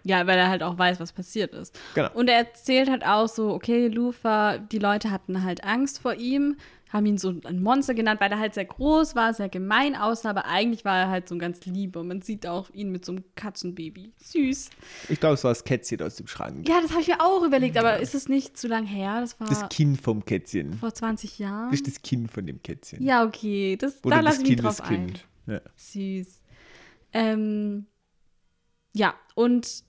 Ja, 0.04 0.26
weil 0.26 0.38
er 0.38 0.48
halt 0.48 0.64
auch 0.64 0.78
weiß, 0.78 1.00
was 1.00 1.12
passiert 1.12 1.54
ist. 1.54 1.78
Genau. 1.95 2.10
Und 2.14 2.30
er 2.30 2.38
erzählt 2.38 2.89
halt 2.89 3.06
auch 3.06 3.28
so, 3.28 3.52
okay, 3.52 3.88
Lufa, 3.88 4.58
die 4.58 4.80
Leute 4.80 5.12
hatten 5.12 5.43
halt 5.43 5.66
Angst 5.66 6.00
vor 6.00 6.14
ihm, 6.14 6.56
haben 6.89 7.05
ihn 7.05 7.17
so 7.17 7.33
ein 7.43 7.61
Monster 7.61 7.93
genannt, 7.93 8.21
weil 8.21 8.31
er 8.31 8.39
halt 8.39 8.53
sehr 8.53 8.65
groß 8.65 9.15
war, 9.15 9.33
sehr 9.33 9.49
gemein 9.49 9.95
aussah, 9.95 10.29
aber 10.29 10.45
eigentlich 10.45 10.85
war 10.85 10.97
er 10.97 11.09
halt 11.09 11.27
so 11.27 11.35
ein 11.35 11.39
ganz 11.39 11.65
lieber. 11.65 12.03
Man 12.03 12.21
sieht 12.21 12.47
auch 12.47 12.69
ihn 12.71 12.91
mit 12.91 13.03
so 13.05 13.11
einem 13.13 13.23
Katzenbaby. 13.35 14.13
Süß. 14.17 14.69
Ich 15.09 15.19
glaube, 15.19 15.33
es 15.35 15.43
war 15.43 15.51
das 15.51 15.63
Kätzchen 15.63 16.01
aus 16.01 16.15
dem 16.15 16.27
Schrank. 16.27 16.67
Ja, 16.67 16.79
das 16.81 16.91
habe 16.91 17.01
ich 17.01 17.07
mir 17.07 17.19
auch 17.21 17.43
überlegt, 17.43 17.77
aber 17.77 17.99
ist 17.99 18.15
es 18.15 18.29
nicht 18.29 18.57
zu 18.57 18.67
lang 18.67 18.85
her? 18.85 19.21
Das 19.21 19.39
war 19.39 19.47
Das 19.47 19.67
Kind 19.69 19.99
vom 20.01 20.23
Kätzchen. 20.23 20.73
vor 20.73 20.93
20 20.93 21.39
Jahren. 21.39 21.71
Das 21.71 21.79
ist 21.81 21.88
das 21.88 22.01
Kind 22.01 22.31
von 22.31 22.45
dem 22.45 22.61
Kätzchen. 22.63 23.03
Ja, 23.03 23.23
okay, 23.25 23.75
das, 23.77 24.03
Oder 24.03 24.17
da 24.17 24.21
das 24.21 24.25
lasse 24.25 24.38
ich 24.38 24.41
mich 24.43 24.49
Kind, 24.55 24.63
drauf 24.65 24.77
das 24.77 24.88
ein. 24.88 25.05
Kind. 25.07 25.27
Ja. 25.47 25.61
Süß. 25.75 26.41
Ähm, 27.13 27.85
ja, 28.93 29.13
und 29.35 29.83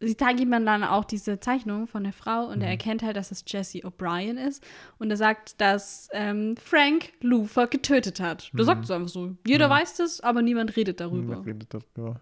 sie 0.00 0.16
zeigen 0.16 0.38
ihm 0.38 0.50
dann 0.50 0.84
auch 0.84 1.04
diese 1.04 1.40
Zeichnung 1.40 1.86
von 1.86 2.04
der 2.04 2.12
Frau 2.12 2.46
und 2.46 2.60
er 2.60 2.68
erkennt 2.68 3.02
halt, 3.02 3.16
dass 3.16 3.30
es 3.30 3.44
Jesse 3.46 3.78
O'Brien 3.78 4.36
ist. 4.36 4.64
Und 4.98 5.10
er 5.10 5.16
sagt, 5.16 5.60
dass 5.60 6.08
ähm, 6.12 6.56
Frank 6.62 7.12
Luther 7.20 7.66
getötet 7.66 8.20
hat. 8.20 8.50
Du 8.54 8.62
sagst 8.62 8.84
es 8.84 8.90
einfach 8.90 9.08
so. 9.08 9.36
Jeder 9.46 9.70
weiß 9.70 9.96
das, 9.96 10.20
aber 10.20 10.42
niemand 10.42 10.76
redet 10.76 11.00
darüber. 11.00 11.36
Man 11.36 11.44
redet 11.44 11.72
darüber. 11.72 12.20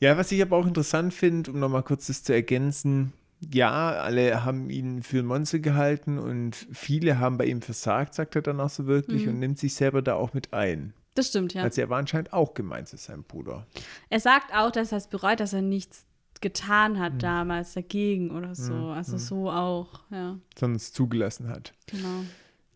Ja, 0.00 0.16
was 0.16 0.30
ich 0.32 0.40
aber 0.40 0.56
auch 0.56 0.66
interessant 0.66 1.12
finde, 1.12 1.50
um 1.50 1.58
nochmal 1.58 1.82
kurz 1.82 2.06
das 2.06 2.22
zu 2.22 2.32
ergänzen, 2.32 3.12
ja, 3.52 3.90
alle 3.90 4.44
haben 4.44 4.68
ihn 4.70 5.02
für 5.02 5.18
ein 5.18 5.26
Monster 5.26 5.58
gehalten 5.60 6.18
und 6.18 6.66
viele 6.72 7.18
haben 7.18 7.38
bei 7.38 7.46
ihm 7.46 7.62
versagt, 7.62 8.14
sagt 8.14 8.34
er 8.36 8.42
dann 8.42 8.60
auch 8.60 8.70
so 8.70 8.86
wirklich 8.86 9.28
und 9.28 9.38
nimmt 9.38 9.58
sich 9.58 9.74
selber 9.74 10.02
da 10.02 10.14
auch 10.14 10.34
mit 10.34 10.52
ein. 10.52 10.92
Das 11.14 11.28
stimmt, 11.28 11.54
ja. 11.54 11.62
Also 11.62 11.80
er 11.80 11.90
war 11.90 11.98
anscheinend 11.98 12.32
auch 12.32 12.54
gemein 12.54 12.86
zu 12.86 12.96
seinem 12.96 13.24
Bruder. 13.24 13.66
Er 14.08 14.20
sagt 14.20 14.54
auch, 14.54 14.70
dass 14.70 14.92
er 14.92 14.98
es 14.98 15.08
bereut, 15.08 15.40
dass 15.40 15.52
er 15.52 15.62
nichts 15.62 16.06
getan 16.40 16.98
hat 16.98 17.22
damals 17.22 17.74
dagegen 17.74 18.30
oder 18.30 18.54
so. 18.54 18.74
Also 18.88 19.18
so 19.18 19.50
auch, 19.50 20.00
ja, 20.10 20.38
sondern 20.58 20.76
es 20.76 20.92
zugelassen 20.92 21.48
hat. 21.48 21.72
genau. 21.86 22.24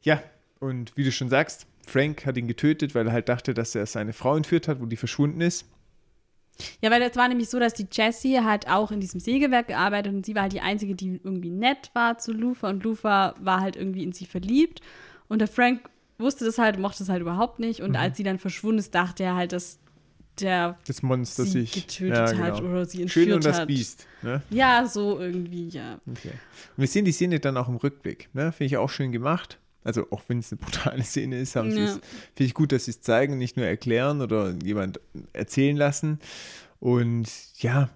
Ja, 0.03 0.23
und 0.61 0.97
wie 0.97 1.05
du 1.05 1.13
schon 1.13 1.29
sagst, 1.29 1.67
Frank 1.87 2.27
hat 2.27 2.37
ihn 2.37 2.49
getötet, 2.49 2.95
weil 2.95 3.07
er 3.07 3.13
halt 3.13 3.29
dachte, 3.29 3.55
dass 3.55 3.75
er 3.75 3.87
seine 3.87 4.13
Frau 4.13 4.37
entführt 4.37 4.69
hat, 4.69 4.81
wo 4.81 4.87
die 4.87 4.97
verschwunden 4.97 5.41
ist. 5.41 5.67
Ja, 6.81 6.91
weil 6.91 7.03
es 7.03 7.17
war 7.17 7.29
nämlich 7.29 7.49
so, 7.49 7.59
dass 7.59 7.75
die 7.75 7.87
Jessie 7.91 8.41
halt 8.41 8.69
auch 8.69 8.91
in 8.91 9.01
diesem 9.01 9.21
Sägewerk 9.21 9.69
gearbeitet 9.69 10.13
und 10.13 10.27
sie 10.27 10.35
war 10.35 10.43
halt 10.43 10.53
die 10.53 10.61
Einzige, 10.61 10.95
die 10.95 11.21
irgendwie 11.23 11.51
nett 11.51 11.91
war 11.95 12.19
zu 12.19 12.33
Lufa 12.33 12.69
und 12.69 12.85
Lufa 12.85 13.35
war 13.41 13.61
halt 13.61 13.77
irgendwie 13.77 14.03
in 14.03 14.13
sie 14.13 14.27
verliebt 14.27 14.81
und 15.29 15.41
der 15.41 15.49
Frank 15.49 15.89
wusste 16.19 16.45
das 16.45 16.59
halt, 16.59 16.79
mochte 16.79 16.99
das 17.01 17.09
halt 17.09 17.23
überhaupt 17.23 17.59
nicht 17.59 17.81
und 17.81 17.97
als 17.97 18.17
sie 18.17 18.23
dann 18.23 18.39
verschwunden 18.39 18.79
ist, 18.79 18.95
dachte 18.95 19.25
er 19.25 19.35
halt, 19.35 19.53
dass 19.53 19.79
der 20.41 20.79
Das 20.87 21.03
Monster 21.03 21.45
sie 21.45 21.63
sich 21.63 21.73
getötet 21.73 22.17
ja, 22.17 22.27
genau. 22.33 22.43
hat 22.45 22.63
oder 22.63 22.87
sie 22.87 23.03
entführt 23.03 23.27
Schön 23.27 23.35
und 23.35 23.45
das. 23.45 23.67
Biest. 23.67 24.07
Ne? 24.23 24.43
Ja, 24.51 24.87
so 24.87 25.19
irgendwie, 25.21 25.69
ja. 25.69 26.01
Okay. 26.11 26.31
Und 26.77 26.79
wir 26.79 26.87
sehen 26.89 27.05
die 27.05 27.13
Szene 27.13 27.39
dann 27.41 27.57
auch 27.57 27.69
im 27.69 27.77
Rückblick. 27.77 28.29
Ne? 28.33 28.53
Finde 28.53 28.67
ich 28.67 28.77
auch 28.77 28.91
schön 28.91 29.13
gemacht. 29.13 29.59
Also 29.85 30.07
auch 30.11 30.23
wenn 30.29 30.39
es 30.39 30.53
eine 30.53 30.61
brutale 30.61 31.03
Szene 31.05 31.39
ist, 31.39 31.57
haben 31.57 31.71
sie 31.71 31.79
Ja. 31.81 31.85
es, 31.85 31.93
finde 31.93 32.45
ich 32.45 32.55
gut, 32.55 32.73
dass 32.73 32.87
sie 32.87 32.93
es 32.93 33.01
zeigen, 33.01 33.39
nicht 33.39 33.57
nur 33.57 33.67
erklären 33.67 34.21
oder 34.21 34.55
jemand 34.65 35.01
erzählen 35.33 35.77
lassen. 35.77 36.19
Und 36.79 37.29
ja, 37.59 37.91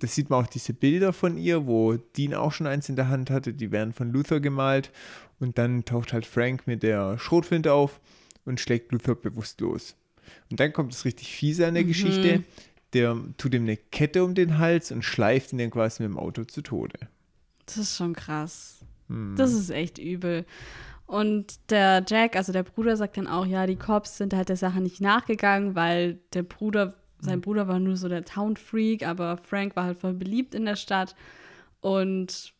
das 0.00 0.14
sieht 0.14 0.30
man 0.30 0.44
auch 0.44 0.48
diese 0.48 0.72
Bilder 0.72 1.12
von 1.12 1.36
ihr, 1.36 1.66
wo 1.66 1.96
Dean 1.96 2.34
auch 2.34 2.52
schon 2.52 2.66
eins 2.66 2.88
in 2.88 2.96
der 2.96 3.08
Hand 3.08 3.30
hatte, 3.30 3.52
die 3.52 3.70
werden 3.70 3.92
von 3.92 4.10
Luther 4.12 4.40
gemalt. 4.40 4.90
Und 5.38 5.56
dann 5.58 5.84
taucht 5.84 6.12
halt 6.12 6.26
Frank 6.26 6.66
mit 6.66 6.82
der 6.82 7.18
Schrotflinte 7.18 7.72
auf 7.72 8.00
und 8.44 8.60
schlägt 8.60 8.92
Luther 8.92 9.14
bewusstlos. 9.14 9.96
Und 10.50 10.60
dann 10.60 10.72
kommt 10.72 10.92
das 10.92 11.04
richtig 11.04 11.28
fiese 11.34 11.66
an 11.66 11.74
der 11.74 11.84
Geschichte. 11.84 12.44
Der 12.92 13.16
tut 13.38 13.54
ihm 13.54 13.62
eine 13.62 13.76
Kette 13.76 14.24
um 14.24 14.34
den 14.34 14.58
Hals 14.58 14.90
und 14.90 15.04
schleift 15.04 15.52
ihn 15.52 15.58
dann 15.58 15.70
quasi 15.70 16.02
mit 16.02 16.12
dem 16.12 16.18
Auto 16.18 16.44
zu 16.44 16.60
Tode. 16.60 16.98
Das 17.66 17.76
ist 17.76 17.96
schon 17.96 18.14
krass. 18.14 18.80
Hm. 19.08 19.34
Das 19.36 19.52
ist 19.52 19.70
echt 19.70 19.98
übel. 19.98 20.44
Und 21.06 21.58
der 21.70 22.04
Jack, 22.06 22.36
also 22.36 22.52
der 22.52 22.62
Bruder, 22.62 22.96
sagt 22.96 23.16
dann 23.16 23.26
auch, 23.26 23.46
ja, 23.46 23.66
die 23.66 23.76
Cops 23.76 24.16
sind 24.16 24.32
halt 24.32 24.48
der 24.48 24.56
Sache 24.56 24.80
nicht 24.80 25.00
nachgegangen, 25.00 25.74
weil 25.74 26.18
der 26.32 26.44
Bruder, 26.44 26.94
sein 27.20 27.40
Bruder 27.40 27.66
war 27.66 27.80
nur 27.80 27.96
so 27.96 28.08
der 28.08 28.24
Town-Freak, 28.24 29.06
aber 29.06 29.36
Frank 29.36 29.74
war 29.76 29.84
halt 29.84 29.98
voll 29.98 30.14
beliebt 30.14 30.54
in 30.54 30.64
der 30.64 30.76
Stadt. 30.76 31.16
Und 31.80 32.54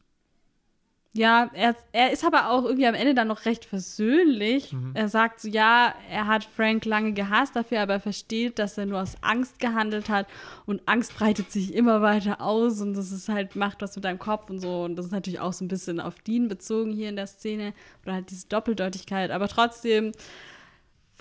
ja, 1.12 1.50
er, 1.54 1.74
er 1.90 2.12
ist 2.12 2.24
aber 2.24 2.50
auch 2.50 2.64
irgendwie 2.64 2.86
am 2.86 2.94
Ende 2.94 3.14
dann 3.14 3.26
noch 3.26 3.44
recht 3.44 3.64
versöhnlich. 3.64 4.72
Er 4.94 5.08
sagt 5.08 5.40
so, 5.40 5.48
ja, 5.48 5.92
er 6.08 6.28
hat 6.28 6.44
Frank 6.44 6.84
lange 6.84 7.12
gehasst 7.12 7.56
dafür, 7.56 7.80
aber 7.80 7.94
er 7.94 8.00
versteht, 8.00 8.61
dass 8.61 8.78
er 8.78 8.86
nur 8.86 9.02
aus 9.02 9.16
Angst 9.20 9.58
gehandelt 9.58 10.08
hat. 10.08 10.28
Und 10.66 10.82
Angst 10.86 11.16
breitet 11.16 11.50
sich 11.50 11.74
immer 11.74 12.00
weiter 12.00 12.40
aus. 12.40 12.80
Und 12.80 12.94
das 12.94 13.11
ist 13.11 13.28
halt, 13.28 13.56
macht 13.56 13.82
was 13.82 13.96
mit 13.96 14.04
deinem 14.04 14.20
Kopf 14.20 14.50
und 14.50 14.61
so. 14.61 14.84
Und 14.84 14.94
das 14.94 15.06
ist 15.06 15.12
natürlich 15.12 15.40
auch 15.40 15.52
so 15.52 15.64
ein 15.64 15.68
bisschen 15.68 15.98
auf 15.98 16.20
Dean 16.20 16.46
bezogen 16.46 16.92
hier 16.92 17.08
in 17.08 17.16
der 17.16 17.26
Szene. 17.26 17.74
Oder 18.04 18.14
halt 18.14 18.30
diese 18.30 18.46
Doppeldeutigkeit, 18.46 19.32
aber 19.32 19.48
trotzdem 19.48 20.12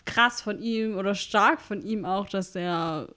krass 0.05 0.41
von 0.41 0.61
ihm 0.61 0.97
oder 0.97 1.15
stark 1.15 1.61
von 1.61 1.81
ihm 1.81 2.05
auch, 2.05 2.29
dass 2.29 2.55
er 2.55 3.07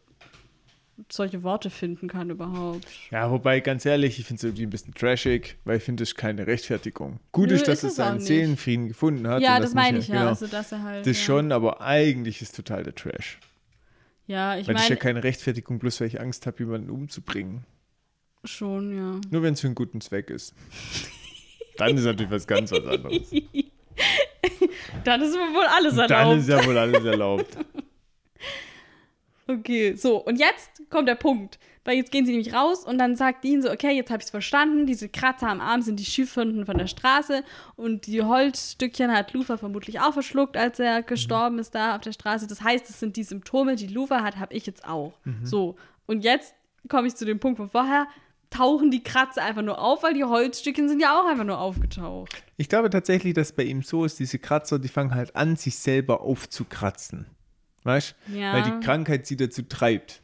solche 1.10 1.42
Worte 1.42 1.70
finden 1.70 2.08
kann 2.08 2.30
überhaupt. 2.30 2.86
Ja, 3.10 3.30
wobei, 3.30 3.60
ganz 3.60 3.84
ehrlich, 3.86 4.18
ich 4.18 4.26
finde 4.26 4.38
es 4.38 4.44
irgendwie 4.44 4.64
ein 4.64 4.70
bisschen 4.70 4.94
trashig, 4.94 5.56
weil 5.64 5.78
ich 5.78 5.82
finde, 5.82 6.02
das 6.02 6.10
ist 6.10 6.16
keine 6.16 6.46
Rechtfertigung. 6.46 7.20
Gut 7.32 7.48
Nö, 7.48 7.54
ist, 7.54 7.68
dass 7.68 7.78
ist 7.78 7.90
es 7.90 7.96
seinen. 7.96 8.20
Seelenfrieden 8.20 8.88
gefunden 8.88 9.26
hat. 9.26 9.42
ja, 9.42 9.58
das 9.60 9.74
meine 9.74 9.98
ich 9.98 10.08
ja. 10.08 10.16
Genau. 10.16 10.28
Also, 10.28 10.46
dass 10.46 10.72
er 10.72 10.82
halt. 10.82 11.06
das 11.06 11.18
ja. 11.18 11.24
schon, 11.24 11.52
aber 11.52 11.80
eigentlich 11.80 12.42
ist 12.42 12.54
total 12.54 12.82
der 12.82 12.94
Trash. 12.94 13.38
Ja, 14.26 14.56
ich 14.56 14.66
weil 14.66 14.74
das 14.74 14.84
ist 14.84 14.88
ja 14.88 14.94
meine 14.94 15.00
keine 15.00 15.24
Rechtfertigung, 15.24 15.78
bloß 15.78 16.00
weil 16.00 16.08
ich 16.08 16.20
Angst 16.20 16.46
habe, 16.46 16.58
jemanden 16.60 16.90
umzubringen. 16.90 17.64
schon, 18.44 18.96
ja. 18.96 19.20
Nur 19.30 19.42
wenn 19.42 19.54
es 19.54 19.60
für 19.60 19.66
einen 19.66 19.74
guten 19.74 20.00
Zweck 20.00 20.30
ist. 20.30 20.54
Dann 21.76 21.96
ist 21.96 22.04
natürlich 22.04 22.30
was 22.30 22.46
ganz 22.46 22.70
was 22.70 22.84
anderes. 22.84 23.30
Dann 25.04 25.22
ist 25.22 25.34
wohl 25.34 25.66
alles 25.66 25.94
erlaubt. 25.94 26.10
Dann 26.10 26.38
ist 26.38 26.48
ja 26.48 26.64
wohl 26.64 26.78
alles 26.78 27.04
erlaubt. 27.04 27.56
Okay, 29.48 29.94
so, 29.96 30.18
und 30.18 30.38
jetzt 30.38 30.81
kommt 30.92 31.08
der 31.08 31.16
Punkt. 31.16 31.58
Weil 31.84 31.96
jetzt 31.96 32.12
gehen 32.12 32.24
sie 32.24 32.30
nämlich 32.30 32.54
raus 32.54 32.84
und 32.84 32.98
dann 32.98 33.16
sagt 33.16 33.42
Dean 33.42 33.60
so, 33.60 33.68
okay, 33.68 33.90
jetzt 33.90 34.10
habe 34.10 34.20
ich 34.20 34.26
es 34.26 34.30
verstanden, 34.30 34.86
diese 34.86 35.08
Kratzer 35.08 35.48
am 35.48 35.60
Arm 35.60 35.82
sind 35.82 35.98
die 35.98 36.04
Schiefwunden 36.04 36.64
von 36.64 36.78
der 36.78 36.86
Straße 36.86 37.42
und 37.74 38.06
die 38.06 38.22
Holzstückchen 38.22 39.10
hat 39.10 39.32
Lufa 39.32 39.56
vermutlich 39.56 39.98
auch 39.98 40.12
verschluckt, 40.12 40.56
als 40.56 40.78
er 40.78 41.02
gestorben 41.02 41.58
ist 41.58 41.74
da 41.74 41.96
auf 41.96 42.02
der 42.02 42.12
Straße. 42.12 42.46
Das 42.46 42.62
heißt, 42.62 42.88
es 42.88 43.00
sind 43.00 43.16
die 43.16 43.24
Symptome, 43.24 43.74
die 43.74 43.88
Lufa 43.88 44.22
hat, 44.22 44.38
habe 44.38 44.54
ich 44.54 44.64
jetzt 44.64 44.84
auch. 44.84 45.14
So, 45.42 45.74
und 46.06 46.22
jetzt 46.22 46.54
komme 46.88 47.08
ich 47.08 47.16
zu 47.16 47.24
dem 47.24 47.40
Punkt 47.40 47.56
von 47.56 47.68
vorher, 47.68 48.06
tauchen 48.50 48.92
die 48.92 49.02
Kratzer 49.02 49.42
einfach 49.42 49.62
nur 49.62 49.80
auf, 49.80 50.04
weil 50.04 50.14
die 50.14 50.24
Holzstückchen 50.24 50.88
sind 50.88 51.00
ja 51.00 51.18
auch 51.18 51.26
einfach 51.26 51.44
nur 51.44 51.58
aufgetaucht. 51.58 52.44
Ich 52.58 52.68
glaube 52.68 52.90
tatsächlich, 52.90 53.34
dass 53.34 53.52
bei 53.52 53.64
ihm 53.64 53.82
so 53.82 54.04
ist, 54.04 54.20
diese 54.20 54.38
Kratzer, 54.38 54.78
die 54.78 54.88
fangen 54.88 55.14
halt 55.14 55.34
an, 55.34 55.56
sich 55.56 55.76
selber 55.78 56.20
aufzukratzen. 56.20 57.26
Weißt 57.82 58.14
du? 58.28 58.38
Ja. 58.38 58.52
Weil 58.52 58.62
die 58.62 58.84
Krankheit 58.84 59.26
sie 59.26 59.36
dazu 59.36 59.62
treibt. 59.62 60.22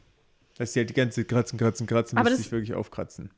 Dass 0.59 0.73
sie 0.73 0.81
halt 0.81 0.89
die 0.91 0.93
ganze 0.93 1.21
Zeit 1.21 1.29
kratzen, 1.29 1.57
kratzen, 1.57 1.87
kratzen, 1.87 2.17
Aber 2.19 2.25
bis 2.29 2.33
das- 2.37 2.43
sich 2.43 2.51
wirklich 2.51 2.75
aufkratzen. 2.75 3.31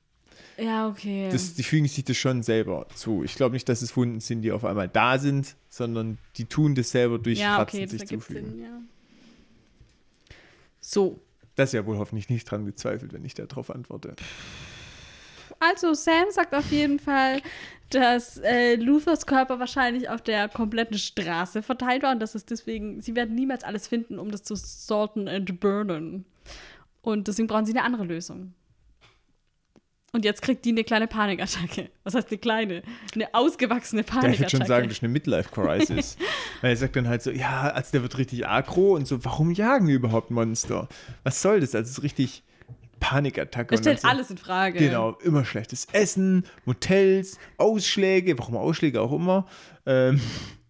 Ja, 0.57 0.89
okay. 0.89 1.29
Das, 1.31 1.53
die 1.53 1.63
fügen 1.63 1.87
sich 1.87 2.03
das 2.03 2.17
schon 2.17 2.43
selber 2.43 2.87
zu. 2.95 3.23
Ich 3.23 3.35
glaube 3.35 3.53
nicht, 3.53 3.69
dass 3.69 3.81
es 3.81 3.95
Wunden 3.95 4.19
sind, 4.19 4.41
die 4.41 4.51
auf 4.51 4.65
einmal 4.65 4.89
da 4.89 5.17
sind, 5.17 5.55
sondern 5.69 6.17
die 6.35 6.45
tun 6.45 6.75
das 6.75 6.91
selber 6.91 7.19
durch 7.19 7.39
ja, 7.39 7.55
Kratzen 7.55 7.83
okay, 7.83 7.87
sich 7.87 8.05
zufügen. 8.07 8.49
Sinn, 8.51 8.61
ja. 8.61 8.81
So, 10.79 11.21
Das 11.55 11.69
ist 11.69 11.73
ja 11.73 11.85
wohl 11.85 11.97
hoffentlich 11.97 12.29
nicht 12.29 12.49
dran 12.49 12.65
gezweifelt, 12.65 13.13
wenn 13.13 13.23
ich 13.23 13.33
darauf 13.33 13.69
antworte. 13.69 14.15
Also 15.59 15.93
Sam 15.93 16.25
sagt 16.31 16.55
auf 16.55 16.71
jeden 16.71 16.97
Fall, 16.99 17.41
dass 17.91 18.37
äh, 18.37 18.75
Luthers 18.75 19.25
Körper 19.27 19.59
wahrscheinlich 19.59 20.09
auf 20.09 20.21
der 20.21 20.49
kompletten 20.49 20.97
Straße 20.97 21.61
verteilt 21.61 22.01
war 22.03 22.13
und 22.13 22.19
dass 22.19 22.33
es 22.35 22.45
deswegen, 22.45 23.01
sie 23.01 23.15
werden 23.15 23.35
niemals 23.35 23.63
alles 23.63 23.87
finden, 23.87 24.17
um 24.17 24.31
das 24.31 24.43
zu 24.43 24.55
sorten 24.55 25.27
and 25.27 25.59
burnen. 25.59 26.25
Und 27.01 27.27
deswegen 27.27 27.47
brauchen 27.47 27.65
sie 27.65 27.73
eine 27.73 27.83
andere 27.83 28.03
Lösung. 28.03 28.53
Und 30.13 30.25
jetzt 30.25 30.41
kriegt 30.41 30.65
die 30.65 30.71
eine 30.71 30.83
kleine 30.83 31.07
Panikattacke. 31.07 31.89
Was 32.03 32.15
heißt 32.15 32.29
eine 32.29 32.37
kleine? 32.37 32.83
Eine 33.15 33.33
ausgewachsene 33.33 34.03
Panikattacke. 34.03 34.33
ich 34.33 34.39
würde 34.41 34.49
schon 34.49 34.65
sagen, 34.65 34.87
das 34.89 34.97
ist 34.97 35.03
eine 35.03 35.13
Midlife-Crisis. 35.13 36.17
Weil 36.61 36.71
er 36.71 36.77
sagt 36.77 36.97
dann 36.97 37.07
halt 37.07 37.21
so, 37.21 37.31
ja, 37.31 37.69
also 37.69 37.91
der 37.93 38.01
wird 38.01 38.17
richtig 38.17 38.45
aggro 38.45 38.95
und 38.95 39.07
so, 39.07 39.23
warum 39.23 39.51
jagen 39.51 39.87
wir 39.87 39.95
überhaupt 39.95 40.29
Monster? 40.29 40.89
Was 41.23 41.41
soll 41.41 41.61
das? 41.61 41.73
Also 41.75 41.89
es 41.89 41.97
ist 41.97 42.03
richtig 42.03 42.43
Panikattacke. 42.99 43.73
er 43.73 43.77
und 43.77 43.85
dann 43.85 43.97
stellt 43.97 44.01
so, 44.01 44.07
alles 44.09 44.29
in 44.29 44.37
Frage. 44.37 44.79
Genau, 44.79 45.17
immer 45.23 45.45
schlechtes 45.45 45.87
Essen, 45.93 46.45
Motels, 46.65 47.37
Ausschläge, 47.57 48.37
warum 48.37 48.57
Ausschläge 48.57 48.99
auch 48.99 49.13
immer, 49.13 49.47
ähm, 49.85 50.19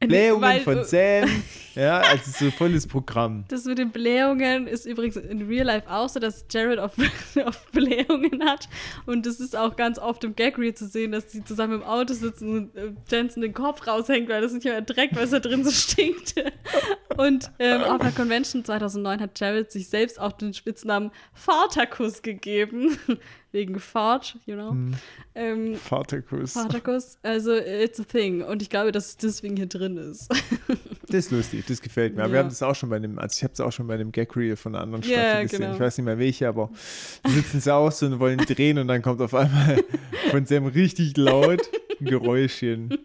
Blähungen 0.08 0.42
weil- 0.42 0.62
von 0.62 0.84
Sam, 0.84 1.30
ja, 1.76 2.00
also 2.00 2.32
so 2.46 2.52
volles 2.52 2.88
Programm. 2.88 3.46
Das 3.48 3.66
mit 3.66 3.78
den 3.78 3.92
Blähungen 3.92 4.68
ist 4.68 4.86
übrigens 4.86 5.16
in 5.16 5.48
Real 5.48 5.66
Life 5.66 5.90
auch 5.90 6.10
so, 6.10 6.20
dass 6.20 6.46
Jared 6.50 6.80
oft, 6.80 6.98
oft 7.46 7.72
Blähungen 7.72 8.44
hat. 8.44 8.68
Und 9.06 9.26
das 9.26 9.40
ist 9.40 9.56
auch 9.56 9.76
ganz 9.76 10.00
oft 10.00 10.24
im 10.24 10.36
Gag 10.36 10.58
Reel 10.58 10.74
zu 10.74 10.88
sehen, 10.88 11.12
dass 11.12 11.28
die 11.28 11.44
zusammen 11.44 11.76
im 11.76 11.84
Auto 11.84 12.14
sitzen 12.14 12.50
und 12.50 12.76
äh, 12.76 12.92
Jensen 13.10 13.42
den 13.42 13.54
Kopf 13.54 13.86
raushängt, 13.88 14.30
weil 14.30 14.42
das 14.42 14.54
nicht 14.54 14.66
mehr 14.66 14.86
trägt, 14.86 15.16
weil 15.16 15.24
es 15.26 15.32
da 15.32 15.40
drin 15.40 15.64
so 15.64 15.72
stinkt. 15.72 16.36
Und 17.18 17.52
ähm, 17.60 17.84
auf 17.84 18.00
der 18.00 18.12
Convention 18.12 18.64
2009 18.64 19.20
hat 19.20 19.40
Jared 19.40 19.70
sich 19.70 19.90
selbst 19.90 20.20
auch 20.20 20.32
den 20.32 20.54
Spitznamen 20.54 21.12
Vaterkuss 21.34 22.22
gegeben. 22.22 22.98
Wegen 23.52 23.80
Fart, 23.80 24.38
you 24.46 24.56
know. 24.56 24.76
Ähm, 25.36 25.76
Vaterkuss. 25.76 26.54
Vaterkuss, 26.54 27.18
also 27.22 27.54
it's 27.54 28.00
a 28.00 28.04
thing. 28.04 28.42
Und 28.44 28.62
ich 28.62 28.70
glaube, 28.70 28.94
dass 28.94 29.10
es 29.10 29.18
deswegen 29.18 29.58
hier 29.58 29.68
drin 29.68 29.91
ist. 29.98 30.30
Das 31.08 31.26
ist 31.26 31.32
lustig, 31.32 31.66
das 31.68 31.82
gefällt 31.82 32.16
mir. 32.16 32.22
Aber 32.24 32.30
Ja. 32.30 32.34
wir 32.36 32.40
haben 32.40 32.50
das 32.50 32.62
auch 32.64 32.76
schon 32.76 32.90
bei 32.90 32.96
einem, 32.98 33.20
also 33.20 33.36
ich 33.38 33.44
habe 33.44 33.54
es 33.54 33.60
auch 33.60 33.72
schon 33.72 33.88
bei 33.88 33.96
einem 33.96 34.12
Gag 34.12 34.36
Reel 34.36 34.56
von 34.56 34.74
einer 34.76 34.84
anderen 34.84 35.04
Staffel 35.04 35.22
Ja, 35.24 35.42
gesehen. 35.42 35.60
genau. 35.62 35.74
Ich 35.74 35.80
weiß 35.80 35.98
nicht 35.98 36.06
mehr 36.06 36.18
welche, 36.20 36.48
aber 36.48 36.70
die 37.28 37.32
sitzen 37.32 37.60
so 37.62 37.72
aus 37.72 38.02
und 38.04 38.20
wollen 38.20 38.38
drehen 38.40 38.78
und 38.78 38.88
dann 38.88 39.02
kommt 39.02 39.22
auf 39.22 39.34
einmal 39.34 39.84
von 40.32 40.46
Sam 40.46 40.66
richtig 40.68 41.18
laut 41.18 41.62
ein 42.00 42.06
Geräuschchen. 42.06 42.98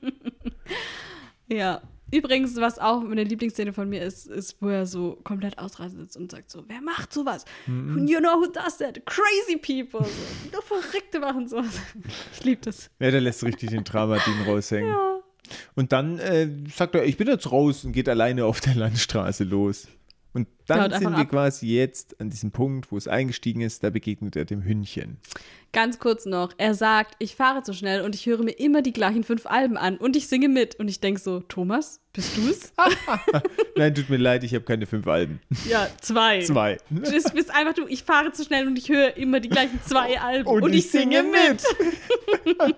Ja. 1.48 1.80
Übrigens, 2.12 2.54
was 2.60 2.78
auch 2.78 3.02
eine 3.02 3.24
Lieblingsszene 3.24 3.72
von 3.72 3.88
mir 3.88 4.00
ist, 4.02 4.28
ist, 4.28 4.62
wo 4.62 4.68
er 4.68 4.86
so 4.86 5.18
komplett 5.24 5.58
ausrastet 5.58 5.98
sitzt 6.02 6.16
und 6.16 6.30
sagt 6.30 6.52
so, 6.52 6.62
wer 6.68 6.80
macht 6.80 7.12
sowas? 7.12 7.44
Mhm. 7.66 8.06
You 8.06 8.20
know 8.20 8.40
who 8.40 8.46
does 8.46 8.78
that? 8.78 9.04
Crazy 9.06 9.56
people. 9.56 10.06
So, 10.06 10.50
nur 10.52 10.62
Verrückte 10.62 11.18
machen 11.18 11.48
sowas. 11.48 11.80
Ich 12.32 12.44
liebe 12.44 12.60
das. 12.64 12.90
Ja, 13.00 13.10
der 13.10 13.20
lässt 13.22 13.42
richtig 13.42 13.70
den 13.70 13.82
Dramatin 13.82 14.34
raushängen. 14.46 14.94
Und 15.74 15.92
dann 15.92 16.18
äh, 16.18 16.48
sagt 16.74 16.94
er, 16.94 17.04
ich 17.04 17.16
bin 17.16 17.28
jetzt 17.28 17.50
raus 17.52 17.84
und 17.84 17.92
geht 17.92 18.08
alleine 18.08 18.44
auf 18.44 18.60
der 18.60 18.74
Landstraße 18.74 19.44
los. 19.44 19.88
Und 20.36 20.48
dann 20.66 20.92
sind 20.92 21.12
wir 21.12 21.20
ab. 21.20 21.30
quasi 21.30 21.66
jetzt 21.66 22.20
an 22.20 22.28
diesem 22.28 22.50
Punkt, 22.50 22.92
wo 22.92 22.98
es 22.98 23.08
eingestiegen 23.08 23.62
ist, 23.62 23.82
da 23.82 23.88
begegnet 23.88 24.36
er 24.36 24.44
dem 24.44 24.62
Hündchen. 24.62 25.16
Ganz 25.72 25.98
kurz 25.98 26.26
noch, 26.26 26.52
er 26.58 26.74
sagt, 26.74 27.14
ich 27.20 27.36
fahre 27.36 27.62
zu 27.62 27.72
schnell 27.72 28.02
und 28.02 28.14
ich 28.14 28.26
höre 28.26 28.42
mir 28.42 28.50
immer 28.50 28.82
die 28.82 28.92
gleichen 28.92 29.24
fünf 29.24 29.46
Alben 29.46 29.78
an 29.78 29.96
und 29.96 30.14
ich 30.14 30.28
singe 30.28 30.50
mit. 30.50 30.74
Und 30.74 30.88
ich 30.88 31.00
denke 31.00 31.18
so, 31.22 31.40
Thomas, 31.40 32.02
bist 32.12 32.36
du's? 32.36 32.74
Nein, 33.76 33.94
tut 33.94 34.10
mir 34.10 34.18
leid, 34.18 34.44
ich 34.44 34.54
habe 34.54 34.64
keine 34.66 34.84
fünf 34.84 35.06
Alben. 35.06 35.40
ja, 35.66 35.88
zwei. 36.02 36.42
Zwei. 36.42 36.76
Du 36.90 37.00
bist 37.00 37.54
einfach 37.54 37.72
du, 37.72 37.86
ich 37.88 38.02
fahre 38.02 38.30
zu 38.32 38.44
schnell 38.44 38.66
und 38.66 38.76
ich 38.78 38.90
höre 38.90 39.16
immer 39.16 39.40
die 39.40 39.48
gleichen 39.48 39.80
zwei 39.86 40.20
Alben 40.20 40.50
Und 40.50 40.64
und, 40.64 40.72
ich 40.74 40.84
ich 40.84 40.90
singe 40.90 41.22
singe 41.22 41.32
mit. 41.32 41.62
Ja, 42.60 42.70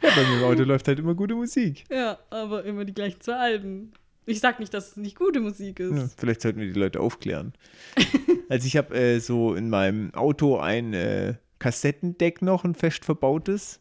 bei 0.00 0.22
mir 0.30 0.38
im 0.38 0.44
Auto 0.44 0.62
läuft 0.62 0.88
halt 0.88 1.00
immer 1.00 1.14
gute 1.14 1.34
Musik. 1.34 1.84
Ja, 1.90 2.18
aber 2.30 2.64
immer 2.64 2.86
die 2.86 2.94
gleichen 2.94 3.20
zwei 3.20 3.34
Alben. 3.34 3.92
Ich 4.26 4.40
sag 4.40 4.58
nicht, 4.60 4.74
dass 4.74 4.90
es 4.90 4.96
nicht 4.96 5.16
gute 5.16 5.40
Musik 5.40 5.80
ist. 5.80 5.96
Ja, 5.96 6.08
vielleicht 6.16 6.40
sollten 6.40 6.60
wir 6.60 6.66
die 6.72 6.78
Leute 6.78 7.00
aufklären. 7.00 7.52
also 8.48 8.66
ich 8.66 8.76
habe 8.76 8.94
äh, 8.94 9.20
so 9.20 9.54
in 9.54 9.70
meinem 9.70 10.12
Auto 10.14 10.58
ein 10.58 10.92
äh, 10.94 11.34
Kassettendeck 11.58 12.42
noch, 12.42 12.64
ein 12.64 12.74
fest 12.74 13.04
verbautes. 13.04 13.80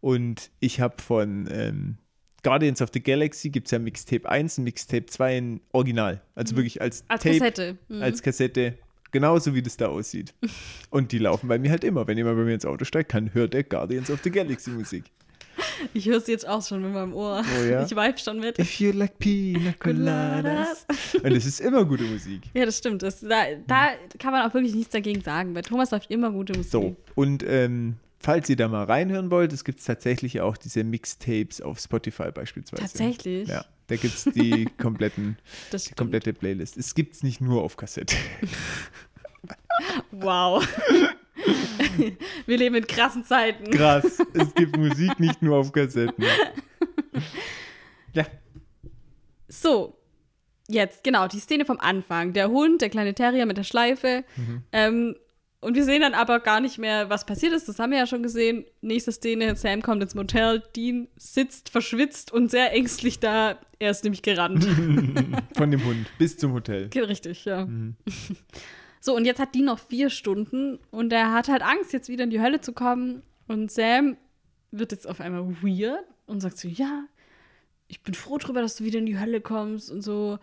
Und 0.00 0.50
ich 0.60 0.80
habe 0.80 1.00
von 1.00 1.48
ähm, 1.50 1.96
Guardians 2.42 2.82
of 2.82 2.90
the 2.92 3.02
Galaxy 3.02 3.50
gibt 3.50 3.68
es 3.68 3.70
ja 3.70 3.78
Mixtape 3.78 4.28
1 4.28 4.58
und 4.58 4.64
Mixtape 4.64 5.06
2 5.06 5.38
in 5.38 5.60
Original. 5.72 6.20
Also 6.34 6.56
wirklich 6.56 6.80
als, 6.82 7.02
Mhm. 7.02 7.06
Als 7.08 7.22
Tape, 7.22 7.38
Kassette. 7.38 7.78
Mhm. 7.88 8.02
als 8.02 8.22
Kassette. 8.22 8.78
Genauso 9.12 9.54
wie 9.54 9.62
das 9.62 9.76
da 9.76 9.86
aussieht. 9.86 10.34
Und 10.90 11.12
die 11.12 11.18
laufen 11.18 11.46
bei 11.46 11.56
mir 11.56 11.70
halt 11.70 11.84
immer. 11.84 12.08
Wenn 12.08 12.18
jemand 12.18 12.36
bei 12.36 12.42
mir 12.42 12.54
ins 12.54 12.66
Auto 12.66 12.84
steigt, 12.84 13.12
kann 13.12 13.32
hört 13.32 13.54
der 13.54 13.62
Guardians 13.62 14.10
of 14.10 14.18
the 14.24 14.30
Galaxy 14.30 14.70
Musik. 14.70 15.04
Ich 15.94 16.06
höre 16.06 16.18
es 16.18 16.26
jetzt 16.26 16.46
auch 16.46 16.66
schon 16.66 16.82
mit 16.82 16.92
meinem 16.92 17.14
Ohr. 17.14 17.42
Oh 17.42 17.64
ja? 17.64 17.84
Ich 17.84 17.90
vibe 17.90 18.18
schon 18.18 18.40
mit. 18.40 18.58
If 18.58 18.80
you 18.80 18.92
like 18.92 19.18
pina 19.18 19.72
coladas. 19.78 20.86
Und 21.22 21.32
es 21.32 21.46
ist 21.46 21.60
immer 21.60 21.84
gute 21.84 22.04
Musik. 22.04 22.42
Ja, 22.54 22.66
das 22.66 22.78
stimmt. 22.78 23.02
Das, 23.02 23.20
da, 23.20 23.44
da 23.66 23.90
kann 24.18 24.32
man 24.32 24.48
auch 24.48 24.54
wirklich 24.54 24.74
nichts 24.74 24.92
dagegen 24.92 25.20
sagen. 25.20 25.54
Bei 25.54 25.62
Thomas 25.62 25.90
läuft 25.90 26.10
immer 26.10 26.30
gute 26.30 26.54
Musik. 26.54 26.72
So, 26.72 26.96
und 27.14 27.44
ähm, 27.46 27.96
falls 28.18 28.48
ihr 28.48 28.56
da 28.56 28.68
mal 28.68 28.84
reinhören 28.84 29.30
wollt, 29.30 29.52
es 29.52 29.64
gibt 29.64 29.84
tatsächlich 29.84 30.40
auch 30.40 30.56
diese 30.56 30.82
Mixtapes 30.84 31.60
auf 31.60 31.78
Spotify 31.78 32.30
beispielsweise. 32.32 32.82
Tatsächlich? 32.82 33.48
Ja, 33.48 33.64
da 33.86 33.96
gibt 33.96 34.14
es 34.14 34.24
die 34.24 34.66
kompletten, 34.78 35.36
die 35.72 35.94
komplette 35.94 36.32
Playlist. 36.32 36.76
Es 36.76 36.94
gibt 36.94 37.14
es 37.14 37.22
nicht 37.22 37.40
nur 37.40 37.62
auf 37.62 37.76
Kassette. 37.76 38.16
Wow. 40.10 40.66
Wir 42.46 42.58
leben 42.58 42.74
in 42.76 42.86
krassen 42.86 43.24
Zeiten. 43.24 43.70
Krass, 43.70 44.18
es 44.32 44.54
gibt 44.54 44.76
Musik 44.76 45.18
nicht 45.20 45.42
nur 45.42 45.58
auf 45.58 45.72
Kassetten. 45.72 46.24
Ja, 48.12 48.26
So, 49.48 49.96
jetzt, 50.68 51.04
genau, 51.04 51.28
die 51.28 51.38
Szene 51.38 51.64
vom 51.64 51.78
Anfang. 51.80 52.32
Der 52.32 52.48
Hund, 52.48 52.80
der 52.82 52.90
kleine 52.90 53.14
Terrier 53.14 53.46
mit 53.46 53.56
der 53.56 53.64
Schleife. 53.64 54.24
Mhm. 54.36 54.62
Ähm, 54.72 55.16
und 55.60 55.76
wir 55.76 55.84
sehen 55.84 56.02
dann 56.02 56.12
aber 56.12 56.40
gar 56.40 56.60
nicht 56.60 56.76
mehr, 56.76 57.08
was 57.08 57.24
passiert 57.24 57.54
ist. 57.54 57.66
Das 57.68 57.78
haben 57.78 57.90
wir 57.90 57.98
ja 57.98 58.06
schon 58.06 58.22
gesehen. 58.22 58.66
Nächste 58.82 59.12
Szene, 59.12 59.56
Sam 59.56 59.80
kommt 59.80 60.02
ins 60.02 60.14
Motel, 60.14 60.62
Dean 60.76 61.08
sitzt 61.16 61.70
verschwitzt 61.70 62.32
und 62.32 62.50
sehr 62.50 62.72
ängstlich 62.72 63.18
da. 63.18 63.58
Er 63.78 63.90
ist 63.90 64.04
nämlich 64.04 64.20
gerannt. 64.20 64.64
von 65.56 65.70
dem 65.70 65.82
Hund 65.84 66.06
bis 66.18 66.36
zum 66.36 66.52
Hotel. 66.52 66.90
Richtig, 66.94 67.46
ja. 67.46 67.64
Mhm. 67.64 67.96
So, 69.04 69.14
und 69.14 69.26
jetzt 69.26 69.38
hat 69.38 69.54
Dean 69.54 69.66
noch 69.66 69.80
vier 69.80 70.08
Stunden 70.08 70.78
und 70.90 71.12
er 71.12 71.30
hat 71.30 71.48
halt 71.48 71.60
Angst, 71.60 71.92
jetzt 71.92 72.08
wieder 72.08 72.24
in 72.24 72.30
die 72.30 72.40
Hölle 72.40 72.62
zu 72.62 72.72
kommen. 72.72 73.22
Und 73.46 73.70
Sam 73.70 74.16
wird 74.70 74.92
jetzt 74.92 75.06
auf 75.06 75.20
einmal 75.20 75.46
weird 75.62 76.06
und 76.24 76.40
sagt 76.40 76.56
so, 76.56 76.68
ja, 76.68 77.04
ich 77.86 78.02
bin 78.02 78.14
froh 78.14 78.38
drüber, 78.38 78.62
dass 78.62 78.76
du 78.76 78.84
wieder 78.84 78.98
in 78.98 79.04
die 79.04 79.18
Hölle 79.18 79.42
kommst 79.42 79.90
und 79.90 80.00
so. 80.00 80.38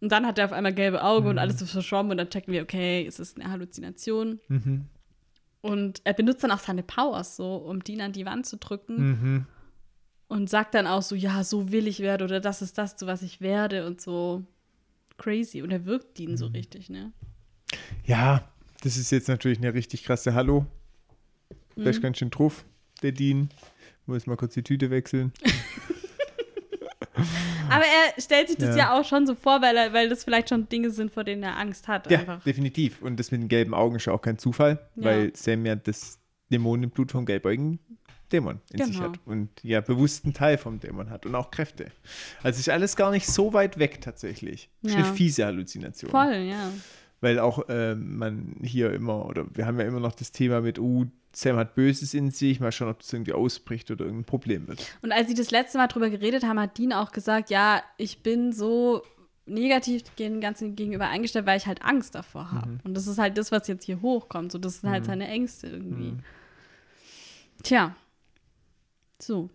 Und 0.00 0.12
dann 0.12 0.28
hat 0.28 0.38
er 0.38 0.44
auf 0.44 0.52
einmal 0.52 0.72
gelbe 0.72 1.02
Augen 1.02 1.26
und 1.26 1.38
alles 1.38 1.60
ist 1.60 1.72
verschwommen 1.72 2.12
und 2.12 2.18
dann 2.18 2.30
checken 2.30 2.54
wir, 2.54 2.62
okay, 2.62 3.04
es 3.04 3.18
ist 3.18 3.36
eine 3.36 3.50
Halluzination. 3.50 4.38
Mhm. 4.46 4.84
Und 5.60 6.00
er 6.04 6.12
benutzt 6.12 6.44
dann 6.44 6.52
auch 6.52 6.60
seine 6.60 6.84
Powers 6.84 7.34
so, 7.34 7.56
um 7.56 7.82
Dean 7.82 8.00
an 8.00 8.12
die 8.12 8.26
Wand 8.26 8.46
zu 8.46 8.58
drücken. 8.58 9.08
Mhm. 9.08 9.46
Und 10.28 10.48
sagt 10.48 10.76
dann 10.76 10.86
auch 10.86 11.02
so, 11.02 11.16
ja, 11.16 11.42
so 11.42 11.72
will 11.72 11.88
ich 11.88 11.98
werden 11.98 12.22
oder 12.22 12.38
das 12.38 12.62
ist 12.62 12.78
das, 12.78 12.94
zu 12.94 13.08
was 13.08 13.22
ich 13.22 13.40
werde 13.40 13.88
und 13.88 14.00
so 14.00 14.44
crazy. 15.16 15.62
Und 15.62 15.72
er 15.72 15.84
wirkt 15.84 16.16
Dean 16.16 16.36
so 16.36 16.46
richtig, 16.46 16.90
ne? 16.90 17.12
Ja, 18.04 18.48
das 18.82 18.96
ist 18.96 19.10
jetzt 19.10 19.28
natürlich 19.28 19.58
eine 19.58 19.74
richtig 19.74 20.04
krasse 20.04 20.34
Hallo. 20.34 20.66
Mhm. 21.76 21.86
ist 21.86 22.02
ganz 22.02 22.18
schön 22.18 22.30
drauf, 22.30 22.64
der 23.02 23.12
Dean. 23.12 23.50
Muss 24.06 24.26
mal 24.26 24.36
kurz 24.36 24.54
die 24.54 24.62
Tüte 24.62 24.90
wechseln. 24.90 25.32
Aber 27.70 27.84
er 27.84 28.20
stellt 28.20 28.48
sich 28.48 28.56
das 28.56 28.70
Ja. 28.70 28.76
ja. 28.94 28.98
auch 28.98 29.04
schon 29.04 29.26
so 29.26 29.34
vor, 29.34 29.60
weil, 29.60 29.76
er, 29.76 29.92
weil 29.92 30.08
das 30.08 30.24
vielleicht 30.24 30.48
schon 30.48 30.68
Dinge 30.68 30.90
sind, 30.90 31.12
vor 31.12 31.24
denen 31.24 31.42
er 31.42 31.58
Angst 31.58 31.86
hat. 31.88 32.10
Ja, 32.10 32.20
einfach. 32.20 32.42
definitiv. 32.44 33.02
Und 33.02 33.18
das 33.20 33.30
mit 33.30 33.40
den 33.42 33.48
gelben 33.48 33.74
Augen 33.74 33.96
ist 33.96 34.06
ja 34.06 34.12
auch 34.12 34.22
kein 34.22 34.38
Zufall, 34.38 34.78
Ja. 34.96 35.04
weil 35.04 35.32
Sam 35.36 35.66
ja 35.66 35.74
das 35.76 36.18
Dämonenblut 36.50 37.12
vom 37.12 37.26
gelbäugigen 37.26 37.78
Dämon 38.32 38.60
in 38.72 38.84
sich 38.84 38.96
Genau. 38.96 39.10
hat 39.10 39.20
und 39.26 39.50
ja 39.62 39.80
bewussten 39.80 40.32
Teil 40.32 40.56
vom 40.58 40.80
Dämon 40.80 41.10
hat 41.10 41.26
und 41.26 41.34
auch 41.34 41.50
Kräfte. 41.50 41.90
Also 42.42 42.58
ist 42.60 42.68
alles 42.70 42.96
gar 42.96 43.10
nicht 43.10 43.26
so 43.26 43.52
weit 43.52 43.78
weg 43.78 44.00
tatsächlich. 44.00 44.70
Ist 44.82 44.92
Ja. 44.94 45.04
eine 45.04 45.12
fiese 45.14 45.44
Halluzination. 45.44 46.10
Voll, 46.10 46.34
ja. 46.34 46.70
Weil 47.20 47.40
auch 47.40 47.64
ähm, 47.68 48.16
man 48.18 48.56
hier 48.62 48.92
immer, 48.92 49.26
oder 49.26 49.46
wir 49.52 49.66
haben 49.66 49.80
ja 49.80 49.86
immer 49.86 50.00
noch 50.00 50.14
das 50.14 50.30
Thema 50.30 50.60
mit, 50.60 50.78
uh, 50.78 51.06
Sam 51.32 51.56
hat 51.56 51.74
Böses 51.74 52.14
in 52.14 52.30
sich, 52.30 52.60
mal 52.60 52.72
schauen, 52.72 52.88
ob 52.88 53.00
das 53.00 53.12
irgendwie 53.12 53.32
ausbricht 53.32 53.90
oder 53.90 54.04
irgendein 54.04 54.24
Problem 54.24 54.68
wird. 54.68 54.84
Und 55.02 55.12
als 55.12 55.28
sie 55.28 55.34
das 55.34 55.50
letzte 55.50 55.78
Mal 55.78 55.88
drüber 55.88 56.10
geredet 56.10 56.44
haben, 56.44 56.58
hat 56.60 56.78
Dean 56.78 56.92
auch 56.92 57.12
gesagt, 57.12 57.50
ja, 57.50 57.82
ich 57.96 58.22
bin 58.22 58.52
so 58.52 59.02
negativ 59.46 60.02
dem 60.16 60.40
Ganzen 60.40 60.76
gegenüber 60.76 61.08
eingestellt, 61.08 61.46
weil 61.46 61.58
ich 61.58 61.66
halt 61.66 61.82
Angst 61.82 62.14
davor 62.14 62.52
habe. 62.52 62.72
Mhm. 62.72 62.80
Und 62.84 62.94
das 62.94 63.06
ist 63.06 63.18
halt 63.18 63.36
das, 63.38 63.50
was 63.50 63.66
jetzt 63.68 63.84
hier 63.84 64.00
hochkommt. 64.02 64.52
So, 64.52 64.58
das 64.58 64.80
sind 64.80 64.90
halt 64.90 65.04
seine 65.06 65.26
Ängste 65.28 65.68
irgendwie. 65.68 66.12
Mhm. 66.12 66.20
Tja. 67.62 67.94
So. 69.20 69.50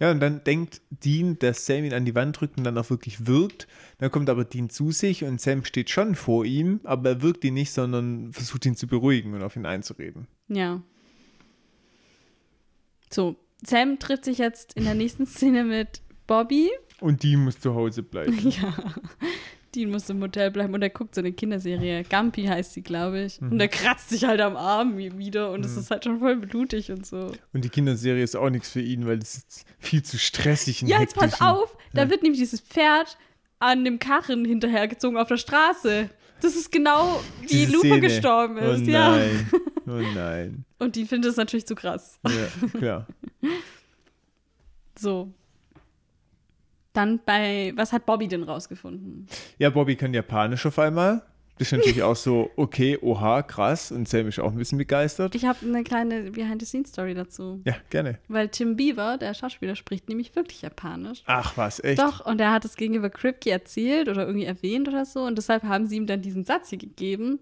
Ja, 0.00 0.10
und 0.10 0.20
dann 0.20 0.44
denkt 0.44 0.80
Dean, 0.90 1.38
dass 1.38 1.66
Sam 1.66 1.84
ihn 1.84 1.94
an 1.94 2.04
die 2.04 2.14
Wand 2.14 2.40
drückt 2.40 2.58
und 2.58 2.64
dann 2.64 2.76
auch 2.78 2.90
wirklich 2.90 3.26
wirkt. 3.26 3.66
Dann 3.98 4.10
kommt 4.10 4.28
aber 4.28 4.44
Dean 4.44 4.70
zu 4.70 4.90
sich 4.90 5.24
und 5.24 5.40
Sam 5.40 5.64
steht 5.64 5.90
schon 5.90 6.14
vor 6.14 6.44
ihm, 6.44 6.80
aber 6.84 7.10
er 7.10 7.22
wirkt 7.22 7.44
ihn 7.44 7.54
nicht, 7.54 7.72
sondern 7.72 8.32
versucht 8.32 8.66
ihn 8.66 8.76
zu 8.76 8.86
beruhigen 8.86 9.34
und 9.34 9.42
auf 9.42 9.56
ihn 9.56 9.66
einzureden. 9.66 10.26
Ja. 10.48 10.82
So. 13.10 13.36
Sam 13.64 13.98
trifft 13.98 14.26
sich 14.26 14.38
jetzt 14.38 14.74
in 14.74 14.84
der 14.84 14.94
nächsten 14.94 15.26
Szene 15.26 15.64
mit 15.64 16.02
Bobby. 16.26 16.70
Und 17.00 17.22
Dean 17.22 17.44
muss 17.44 17.58
zu 17.58 17.74
Hause 17.74 18.02
bleiben. 18.02 18.36
Ja. 18.50 18.74
Dean 19.76 19.90
muss 19.90 20.08
im 20.10 20.20
Hotel 20.22 20.50
bleiben 20.50 20.72
und 20.74 20.82
er 20.82 20.90
guckt 20.90 21.14
so 21.14 21.20
eine 21.20 21.32
Kinderserie. 21.32 22.02
Gampi 22.04 22.44
heißt 22.44 22.72
sie, 22.72 22.82
glaube 22.82 23.20
ich. 23.22 23.40
Mhm. 23.40 23.52
Und 23.52 23.60
er 23.60 23.68
kratzt 23.68 24.08
sich 24.08 24.24
halt 24.24 24.40
am 24.40 24.56
Arm 24.56 24.96
wieder 24.96 25.50
und 25.52 25.64
es 25.64 25.76
ist 25.76 25.90
halt 25.90 26.04
schon 26.04 26.18
voll 26.18 26.36
blutig 26.36 26.90
und 26.90 27.04
so. 27.06 27.30
Und 27.52 27.64
die 27.64 27.68
Kinderserie 27.68 28.22
ist 28.24 28.34
auch 28.36 28.50
nichts 28.50 28.70
für 28.70 28.80
ihn, 28.80 29.06
weil 29.06 29.18
es 29.18 29.36
ist 29.36 29.64
viel 29.78 30.02
zu 30.02 30.18
stressig 30.18 30.82
und 30.82 30.88
Ja, 30.88 31.00
jetzt 31.00 31.14
pass 31.16 31.40
auf, 31.40 31.76
da 31.94 32.08
wird 32.10 32.22
nämlich 32.22 32.40
dieses 32.40 32.60
Pferd 32.60 33.18
an 33.58 33.84
dem 33.84 33.98
Karren 33.98 34.44
hinterhergezogen 34.44 35.16
auf 35.18 35.28
der 35.28 35.36
Straße. 35.36 36.10
Das 36.42 36.54
ist 36.56 36.70
genau 36.72 37.22
wie 37.42 37.46
Diese 37.46 37.72
Lupe 37.72 37.86
Szene. 37.86 38.00
gestorben 38.00 38.58
ist, 38.58 38.82
Oh 38.86 38.90
ja. 38.90 39.10
nein. 39.16 39.50
Oh 39.88 40.02
nein. 40.16 40.64
Und 40.80 40.96
die 40.96 41.04
findet 41.06 41.30
es 41.30 41.36
natürlich 41.36 41.64
zu 41.66 41.74
krass. 41.76 42.18
Ja, 42.26 42.68
klar. 42.78 43.06
So. 44.98 45.32
Dann 46.96 47.20
bei, 47.24 47.72
was 47.76 47.92
hat 47.92 48.06
Bobby 48.06 48.26
denn 48.26 48.42
rausgefunden? 48.42 49.26
Ja, 49.58 49.70
Bobby 49.70 49.96
kann 49.96 50.14
Japanisch 50.14 50.64
auf 50.64 50.78
einmal. 50.78 51.22
Das 51.58 51.68
ist 51.68 51.78
natürlich 51.78 52.02
auch 52.02 52.16
so, 52.16 52.50
okay, 52.56 52.98
oha, 53.00 53.42
krass. 53.42 53.90
Und 53.90 54.06
Sam 54.06 54.28
ist 54.28 54.38
auch 54.38 54.52
ein 54.52 54.58
bisschen 54.58 54.76
begeistert. 54.76 55.34
Ich 55.34 55.46
habe 55.46 55.58
eine 55.64 55.84
kleine 55.84 56.30
Behind-the-Scenes-Story 56.30 57.14
dazu. 57.14 57.62
Ja, 57.64 57.74
gerne. 57.88 58.18
Weil 58.28 58.48
Tim 58.48 58.76
Beaver, 58.76 59.16
der 59.16 59.32
Schauspieler, 59.32 59.74
spricht 59.74 60.08
nämlich 60.08 60.36
wirklich 60.36 60.60
Japanisch. 60.62 61.22
Ach 61.26 61.56
was, 61.56 61.82
echt? 61.82 61.98
Doch, 61.98 62.24
und 62.26 62.40
er 62.40 62.52
hat 62.52 62.66
es 62.66 62.76
gegenüber 62.76 63.08
Kripke 63.08 63.50
erzählt 63.50 64.08
oder 64.08 64.26
irgendwie 64.26 64.46
erwähnt 64.46 64.86
oder 64.86 65.06
so. 65.06 65.22
Und 65.22 65.38
deshalb 65.38 65.62
haben 65.62 65.86
sie 65.86 65.96
ihm 65.96 66.06
dann 66.06 66.20
diesen 66.20 66.44
Satz 66.44 66.68
hier 66.68 66.78
gegeben. 66.78 67.38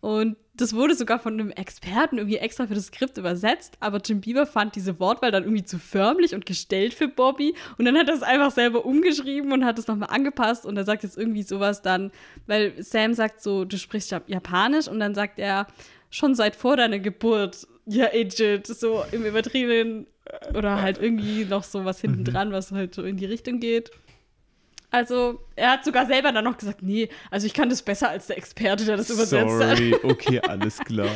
Und 0.00 0.36
das 0.54 0.74
wurde 0.74 0.94
sogar 0.94 1.18
von 1.18 1.32
einem 1.34 1.50
Experten 1.50 2.18
irgendwie 2.18 2.36
extra 2.36 2.66
für 2.66 2.74
das 2.74 2.86
Skript 2.86 3.16
übersetzt. 3.16 3.76
Aber 3.80 3.98
Jim 4.04 4.20
Bieber 4.20 4.46
fand 4.46 4.76
diese 4.76 5.00
Wortwahl 5.00 5.30
dann 5.30 5.44
irgendwie 5.44 5.64
zu 5.64 5.78
förmlich 5.78 6.34
und 6.34 6.44
gestellt 6.44 6.92
für 6.92 7.08
Bobby. 7.08 7.54
Und 7.78 7.86
dann 7.86 7.96
hat 7.96 8.08
er 8.08 8.14
es 8.14 8.22
einfach 8.22 8.50
selber 8.50 8.84
umgeschrieben 8.84 9.52
und 9.52 9.64
hat 9.64 9.78
es 9.78 9.86
nochmal 9.86 10.10
angepasst. 10.10 10.66
Und 10.66 10.76
er 10.76 10.84
sagt 10.84 11.04
jetzt 11.04 11.16
irgendwie 11.16 11.42
sowas 11.42 11.80
dann, 11.80 12.12
weil 12.46 12.74
Sam 12.82 13.14
sagt 13.14 13.42
so, 13.42 13.64
du 13.64 13.78
sprichst 13.78 14.12
Jap- 14.12 14.28
Japanisch. 14.28 14.88
Und 14.88 15.00
dann 15.00 15.14
sagt 15.14 15.38
er, 15.38 15.66
schon 16.10 16.34
seit 16.34 16.54
vor 16.54 16.76
deiner 16.76 16.98
Geburt, 16.98 17.66
ja, 17.86 18.08
Agent, 18.12 18.66
so 18.66 19.02
im 19.10 19.24
übertriebenen 19.24 20.06
oder 20.54 20.80
halt 20.80 21.00
irgendwie 21.00 21.44
noch 21.44 21.64
so 21.64 21.84
was 21.84 22.00
hinten 22.00 22.24
dran, 22.24 22.52
was 22.52 22.70
halt 22.70 22.94
so 22.94 23.02
in 23.02 23.16
die 23.16 23.24
Richtung 23.26 23.58
geht. 23.58 23.90
Also, 24.92 25.40
er 25.56 25.72
hat 25.72 25.84
sogar 25.84 26.06
selber 26.06 26.30
dann 26.30 26.44
noch 26.44 26.56
gesagt, 26.56 26.82
nee, 26.82 27.08
also 27.30 27.46
ich 27.46 27.54
kann 27.54 27.68
das 27.68 27.82
besser 27.82 28.10
als 28.10 28.28
der 28.28 28.38
Experte, 28.38 28.84
der 28.84 28.96
das 28.96 29.10
übersetzt 29.10 29.52
hat. 29.60 29.76
Sorry, 29.78 29.94
okay, 30.04 30.40
alles 30.40 30.78
klar. 30.78 31.10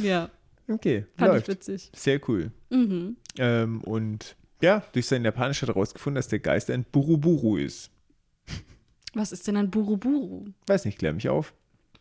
Ja, 0.00 0.28
Okay, 0.68 1.04
fand 1.16 1.32
läuft. 1.32 1.48
ich 1.48 1.54
witzig. 1.54 1.90
Sehr 1.94 2.20
cool. 2.28 2.50
Mhm. 2.70 3.16
Ähm, 3.38 3.80
und 3.82 4.36
ja, 4.62 4.82
durch 4.92 5.06
sein 5.06 5.24
Japanisch 5.24 5.60
hat 5.62 5.68
er 5.68 5.74
herausgefunden, 5.74 6.16
dass 6.16 6.28
der 6.28 6.38
Geist 6.38 6.70
ein 6.70 6.84
Buruburu 6.84 7.56
ist. 7.56 7.90
Was 9.14 9.32
ist 9.32 9.46
denn 9.46 9.56
ein 9.56 9.70
Buruburu? 9.70 10.46
Weiß 10.66 10.84
nicht, 10.84 10.98
klär 10.98 11.12
mich 11.12 11.28
auf. 11.28 11.52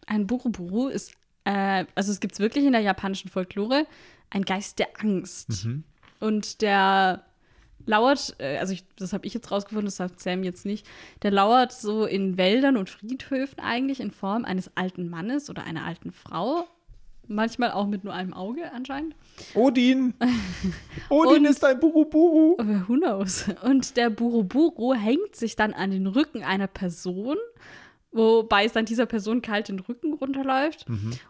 Ein 0.07 0.27
Buruburu 0.27 0.87
ist, 0.87 1.13
äh, 1.43 1.85
also 1.95 2.11
es 2.11 2.19
gibt 2.19 2.33
es 2.35 2.39
wirklich 2.39 2.63
in 2.65 2.71
der 2.71 2.81
japanischen 2.81 3.29
Folklore, 3.29 3.85
ein 4.29 4.43
Geist 4.43 4.79
der 4.79 4.87
Angst. 5.01 5.65
Mhm. 5.65 5.83
Und 6.19 6.61
der 6.61 7.25
lauert, 7.85 8.35
äh, 8.39 8.57
also 8.57 8.73
ich, 8.73 8.83
das 8.95 9.13
habe 9.13 9.25
ich 9.25 9.33
jetzt 9.33 9.51
rausgefunden, 9.51 9.85
das 9.85 9.95
sagt 9.97 10.19
Sam 10.19 10.43
jetzt 10.43 10.65
nicht, 10.65 10.87
der 11.23 11.31
lauert 11.31 11.71
so 11.71 12.05
in 12.05 12.37
Wäldern 12.37 12.77
und 12.77 12.89
Friedhöfen 12.89 13.59
eigentlich 13.59 13.99
in 13.99 14.11
Form 14.11 14.45
eines 14.45 14.71
alten 14.75 15.09
Mannes 15.09 15.49
oder 15.49 15.63
einer 15.63 15.85
alten 15.85 16.11
Frau. 16.11 16.67
Manchmal 17.27 17.71
auch 17.71 17.87
mit 17.87 18.03
nur 18.03 18.13
einem 18.13 18.33
Auge 18.33 18.71
anscheinend. 18.73 19.15
Odin! 19.53 20.13
Odin 21.09 21.37
Und- 21.39 21.45
ist 21.45 21.63
ein 21.63 21.79
Buruburu! 21.79 22.55
Aber 22.59 22.85
who 22.87 22.95
knows? 22.97 23.45
Und 23.63 23.95
der 23.95 24.09
Buruburu 24.09 24.93
hängt 24.93 25.35
sich 25.35 25.55
dann 25.55 25.73
an 25.73 25.91
den 25.91 26.07
Rücken 26.07 26.43
einer 26.43 26.67
Person, 26.67 27.37
wobei 28.11 28.65
es 28.65 28.73
dann 28.73 28.85
dieser 28.85 29.05
Person 29.05 29.41
kalt 29.41 29.69
den 29.69 29.79
Rücken 29.79 30.13
runterläuft. 30.13 30.85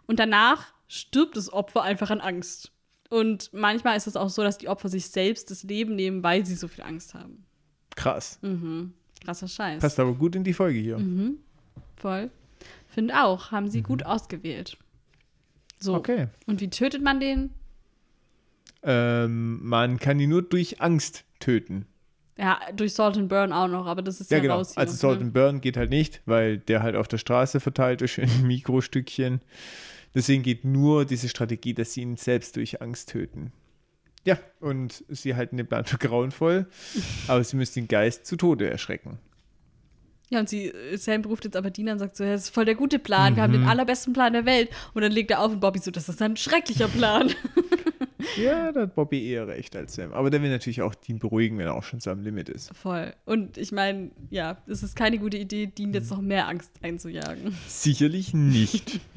Und 0.08 0.20
danach 0.20 0.74
stirbt 0.88 1.38
das 1.38 1.54
Opfer 1.54 1.84
einfach 1.84 2.10
an 2.10 2.22
Angst. 2.22 2.71
Und 3.12 3.51
manchmal 3.51 3.97
ist 3.97 4.07
es 4.07 4.16
auch 4.16 4.30
so, 4.30 4.41
dass 4.41 4.57
die 4.57 4.70
Opfer 4.70 4.88
sich 4.88 5.09
selbst 5.09 5.51
das 5.51 5.64
Leben 5.64 5.95
nehmen, 5.95 6.24
weil 6.24 6.45
sie 6.45 6.55
so 6.55 6.70
viel 6.70 6.84
Angst 6.86 7.14
haben. 7.14 7.43
Krass. 7.97 8.39
Mhm. 8.41 8.93
Krasser 9.24 9.49
Scheiß. 9.49 9.82
Passt 9.82 9.99
aber 9.99 10.14
gut 10.14 10.34
in 10.36 10.45
die 10.45 10.53
Folge 10.53 10.80
hier. 10.80 10.97
Mhm. 10.97 11.38
Voll. 11.97 12.32
Finde 12.88 13.22
auch. 13.22 13.51
Haben 13.51 13.70
sie 13.70 13.82
gut 13.82 14.05
ausgewählt. 14.05 14.78
So. 15.78 15.93
Okay. 15.95 16.28
Und 16.47 16.62
wie 16.62 16.70
tötet 16.70 17.03
man 17.03 17.20
den? 17.20 17.49
Ähm, 18.84 19.59
man 19.62 19.99
kann 19.99 20.18
ihn 20.20 20.30
nur 20.30 20.41
durch 20.41 20.82
Angst 20.82 21.26
töten. 21.39 21.86
Ja, 22.38 22.59
durch 22.76 22.93
Salt 22.93 23.18
and 23.18 23.28
Burn 23.30 23.51
auch 23.51 23.68
noch, 23.68 23.86
aber 23.88 24.01
das 24.01 24.22
ist 24.22 24.32
ja, 24.32 24.38
Ja, 24.38 24.41
genau. 24.43 24.55
raus. 24.55 24.70
hier, 24.74 24.80
Also 24.80 24.95
Salt 24.95 25.20
ne? 25.20 25.26
and 25.26 25.34
Burn 25.34 25.59
geht 25.62 25.76
halt 25.78 25.89
nicht, 25.89 26.22
weil 26.26 26.57
der 26.59 26.82
halt 26.82 26.95
auf 26.95 27.07
der 27.09 27.18
Straße 27.18 27.59
verteilt 27.59 28.01
ist 28.01 28.18
in 28.18 28.47
Mikrostückchen. 28.47 29.41
Deswegen 30.14 30.43
geht 30.43 30.66
nur 30.66 31.05
diese 31.05 31.30
Strategie, 31.30 31.74
dass 31.74 31.93
sie 31.93 32.01
ihn 32.01 32.18
selbst 32.18 32.55
durch 32.55 32.82
Angst 32.82 33.09
töten. 33.09 33.51
Ja, 34.24 34.38
und 34.59 35.03
sie 35.09 35.36
halten 35.36 35.57
den 35.57 35.68
Plan 35.68 35.86
für 35.86 35.97
grauenvoll, 35.97 36.68
aber 37.28 37.43
sie 37.43 37.55
müssen 37.57 37.74
den 37.82 37.88
Geist 37.88 38.26
zu 38.26 38.36
Tode 38.36 38.70
erschrecken. 38.70 39.20
Ja, 40.30 40.39
und 40.39 40.47
sie, 40.47 40.72
Sam 40.95 41.26
ruft 41.26 41.43
jetzt 41.43 41.57
aber 41.57 41.72
Dina 41.72 41.91
und 41.93 41.99
sagt 41.99 42.16
so, 42.16 42.24
das 42.24 42.43
ist 42.43 42.49
voll 42.53 42.64
der 42.66 42.76
gute 42.76 42.99
Plan, 42.99 43.36
wir 43.36 43.43
haben 43.43 43.51
den 43.51 43.66
allerbesten 43.66 44.14
Plan 44.14 44.32
der 44.32 44.45
Welt. 44.45 44.70
Und 44.93 45.01
dann 45.01 45.12
legt 45.12 45.30
er 45.32 45.41
auf 45.41 45.51
und 45.51 45.59
Bobby 45.59 45.80
so, 45.80 45.91
das 45.91 46.07
ist 46.07 46.22
ein 46.22 46.38
schrecklicher 46.38 46.88
Plan. 46.88 47.32
Ja, 48.38 48.72
da 48.72 48.82
hat 48.82 48.93
Bobby 48.93 49.28
eher 49.28 49.47
recht 49.47 49.76
als 49.76 49.95
Sam. 49.95 50.14
Aber 50.14 50.30
der 50.30 50.43
will 50.43 50.51
natürlich 50.51 50.84
auch 50.84 50.93
Dean 50.93 51.18
beruhigen, 51.18 51.57
wenn 51.57 51.66
er 51.66 51.74
auch 51.74 51.84
schon 51.84 51.99
so 51.99 52.12
am 52.12 52.22
Limit 52.22 52.49
ist. 52.49 52.72
voll. 52.76 53.14
Und 53.26 53.57
ich 53.57 53.72
meine, 53.72 54.12
ja, 54.30 54.57
es 54.68 54.84
ist 54.84 54.95
keine 54.95 55.18
gute 55.18 55.38
Idee, 55.38 55.66
Dean 55.66 55.91
jetzt 55.91 56.12
noch 56.12 56.22
mehr 56.22 56.47
Angst 56.47 56.72
einzujagen. 56.84 57.57
Sicherlich 57.68 58.34
nicht. 58.34 58.99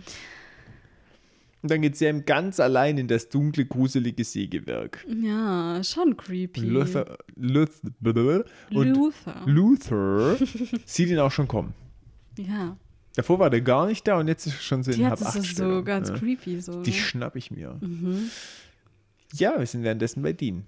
Und 1.65 1.71
dann 1.71 1.81
geht 1.81 1.97
Sam 1.97 2.27
ganz 2.27 2.61
allein 2.61 2.99
in 2.99 3.09
das 3.09 3.31
dunkle, 3.31 3.65
gruselige 3.65 4.23
Sägewerk. 4.23 5.03
Ja, 5.09 5.83
schon 5.83 6.15
creepy. 6.15 6.61
Luther, 6.61 7.17
Luther, 7.37 8.45
Luther. 8.69 9.43
Luther 9.47 10.37
sieht 10.85 11.09
ihn 11.09 11.19
auch 11.19 11.31
schon 11.33 11.49
kommen. 11.49 11.73
ja, 12.37 12.77
Davor 13.15 13.39
war 13.39 13.49
der 13.49 13.63
gar 13.63 13.87
nicht 13.87 14.07
da 14.07 14.19
und 14.19 14.29
jetzt 14.29 14.47
ist 14.47 14.57
er 14.57 14.61
schon 14.61 14.83
so 14.83 14.91
in 14.91 15.07
halb 15.07 15.19
es 15.19 15.25
acht 15.25 15.57
so 15.57 15.83
ganz 15.83 16.11
ja. 16.11 16.19
creepy. 16.19 16.61
So, 16.61 16.83
Die 16.83 16.91
ne? 16.91 16.97
schnapp 16.97 17.35
ich 17.35 17.51
mir. 17.51 17.79
mhm. 17.81 18.29
Ja, 19.33 19.59
wir 19.59 19.67
sind 19.67 19.85
währenddessen 19.85 20.23
bei 20.23 20.35
Dean. 20.35 20.67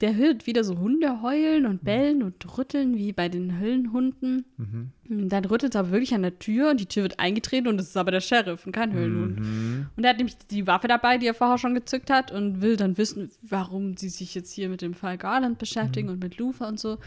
Der 0.00 0.14
hört 0.14 0.46
wieder 0.46 0.62
so 0.62 0.78
Hunde 0.78 1.22
heulen 1.22 1.66
und 1.66 1.82
bellen 1.82 2.22
und 2.22 2.56
rütteln 2.56 2.96
wie 2.96 3.12
bei 3.12 3.28
den 3.28 3.58
Höllenhunden. 3.58 4.44
Mhm. 4.56 4.92
Und 5.08 5.28
dann 5.30 5.44
rüttelt 5.44 5.74
es 5.74 5.78
aber 5.78 5.90
wirklich 5.90 6.14
an 6.14 6.22
der 6.22 6.38
Tür 6.38 6.70
und 6.70 6.78
die 6.78 6.86
Tür 6.86 7.02
wird 7.02 7.18
eingetreten 7.18 7.66
und 7.66 7.80
es 7.80 7.88
ist 7.88 7.96
aber 7.96 8.12
der 8.12 8.20
Sheriff 8.20 8.64
und 8.64 8.72
kein 8.72 8.92
Höllenhund. 8.94 9.40
Mhm. 9.40 9.86
Und 9.96 10.04
er 10.04 10.10
hat 10.10 10.18
nämlich 10.18 10.36
die 10.50 10.66
Waffe 10.66 10.86
dabei, 10.86 11.18
die 11.18 11.26
er 11.26 11.34
vorher 11.34 11.58
schon 11.58 11.74
gezückt 11.74 12.10
hat 12.10 12.30
und 12.30 12.60
will 12.60 12.76
dann 12.76 12.96
wissen, 12.96 13.30
warum 13.42 13.96
sie 13.96 14.08
sich 14.08 14.34
jetzt 14.34 14.52
hier 14.52 14.68
mit 14.68 14.82
dem 14.82 14.94
Fall 14.94 15.18
Garland 15.18 15.58
beschäftigen 15.58 16.08
und 16.10 16.22
mit 16.22 16.38
Luther 16.38 16.68
und 16.68 16.78
so. 16.78 16.98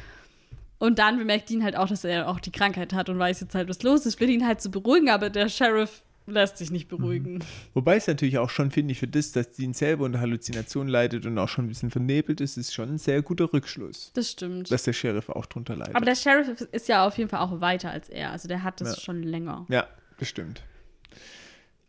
Und 0.77 0.99
dann 0.99 1.17
bemerkt 1.17 1.49
ihn 1.51 1.63
halt 1.63 1.77
auch, 1.77 1.87
dass 1.87 2.03
er 2.03 2.27
auch 2.27 2.39
die 2.39 2.51
Krankheit 2.51 2.91
hat 2.91 3.07
und 3.07 3.19
weiß 3.19 3.39
jetzt 3.39 3.55
halt, 3.55 3.69
was 3.69 3.83
los 3.83 4.05
ist, 4.05 4.19
will 4.19 4.29
ihn 4.29 4.45
halt 4.45 4.61
so 4.61 4.69
beruhigen, 4.69 5.09
aber 5.09 5.29
der 5.29 5.47
Sheriff 5.47 6.01
lässt 6.27 6.57
sich 6.57 6.71
nicht 6.71 6.87
beruhigen. 6.87 7.43
Wobei 7.73 7.95
es 7.97 8.07
natürlich 8.07 8.37
auch 8.37 8.49
schon, 8.49 8.71
finde 8.71 8.91
ich, 8.93 8.99
für 8.99 9.07
das, 9.07 9.31
dass 9.31 9.51
Dean 9.51 9.73
selber 9.73 10.05
unter 10.05 10.19
Halluzination 10.21 10.87
leidet 10.87 11.25
und 11.25 11.37
auch 11.37 11.49
schon 11.49 11.65
ein 11.65 11.67
bisschen 11.67 11.89
vernebelt 11.91 12.39
ist, 12.41 12.57
ist 12.57 12.73
schon 12.73 12.89
ein 12.89 12.97
sehr 12.97 13.21
guter 13.21 13.51
Rückschluss, 13.51 14.11
Das 14.13 14.31
stimmt. 14.31 14.71
dass 14.71 14.83
der 14.83 14.93
Sheriff 14.93 15.29
auch 15.29 15.45
drunter 15.45 15.75
leidet. 15.75 15.95
aber 15.95 16.05
der 16.05 16.15
Sheriff 16.15 16.61
ist 16.71 16.87
ja 16.87 17.05
auf 17.05 17.17
jeden 17.17 17.29
Fall 17.29 17.39
auch 17.41 17.59
weiter 17.61 17.91
als 17.91 18.07
er. 18.09 18.31
Also 18.31 18.47
der 18.47 18.63
hat 18.63 18.79
das 18.81 18.95
Ja. 18.97 19.01
schon 19.01 19.23
länger. 19.23 19.65
ja, 19.69 19.87
das 20.19 20.27
stimmt. 20.29 20.61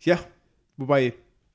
Ja, 0.01 0.19
wobei, 0.77 1.15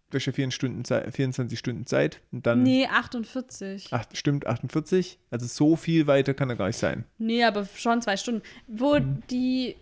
du 0.09 0.15
hast 0.17 0.25
ja 0.25 0.31
24 0.31 0.55
Stunden, 0.55 0.85
Zeit, 0.85 1.13
24 1.13 1.59
Stunden 1.59 1.85
Zeit 1.85 2.21
und 2.31 2.45
dann. 2.45 2.63
Nee, 2.63 2.87
48. 2.87 3.89
Ach, 3.91 4.05
stimmt, 4.13 4.47
48. 4.47 5.19
Also 5.31 5.45
so 5.47 5.75
viel 5.75 6.07
weiter 6.07 6.33
kann 6.33 6.49
er 6.49 6.55
gar 6.55 6.67
nicht 6.67 6.77
sein. 6.77 7.03
Nee, 7.17 7.43
aber 7.43 7.65
schon 7.75 8.01
zwei 8.01 8.15
Stunden. 8.17 8.41
Wo 8.67 8.97
Mhm. 8.99 9.21
die 9.29 9.75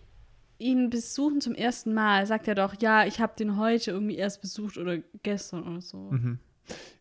ihn 0.57 0.89
besuchen 0.89 1.41
zum 1.41 1.53
ersten 1.55 1.93
Mal, 1.93 2.25
sagt 2.27 2.47
er 2.47 2.55
doch, 2.55 2.75
ja, 2.81 3.05
ich 3.05 3.19
habe 3.19 3.33
den 3.37 3.57
heute 3.57 3.91
irgendwie 3.91 4.15
erst 4.15 4.41
besucht 4.41 4.77
oder 4.77 4.97
gestern 5.23 5.63
oder 5.63 5.81
so. 5.81 6.11
Mhm. 6.11 6.39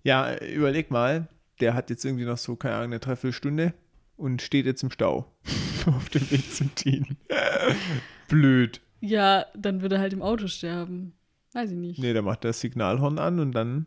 Ja, 0.03 0.37
überleg 0.43 0.91
mal, 0.91 1.29
der 1.61 1.75
hat 1.75 1.89
jetzt 1.91 2.05
irgendwie 2.05 2.25
noch 2.25 2.37
so, 2.39 2.57
keine 2.57 2.75
Ahnung, 2.75 2.87
eine 2.93 2.99
Dreiviertelstunde 3.01 3.73
und 4.17 4.43
steht 4.43 4.67
jetzt 4.67 4.83
im 4.83 4.91
Stau 4.91 5.31
auf 5.87 6.09
dem 6.11 6.31
Weg 6.31 6.53
zum 6.53 6.75
Team. 6.75 7.07
Blöd. 8.29 8.81
Ja, 9.01 9.47
dann 9.57 9.83
wird 9.83 9.93
er 9.93 10.01
halt 10.01 10.13
im 10.13 10.23
Auto 10.23 10.47
sterben. 10.47 11.13
Weiß 11.53 11.71
ich 11.71 11.77
nicht. 11.77 11.99
Nee, 12.01 12.13
der 12.13 12.23
macht 12.23 12.45
das 12.45 12.61
Signalhorn 12.61 13.19
an 13.19 13.39
und 13.39 13.53
dann 13.53 13.87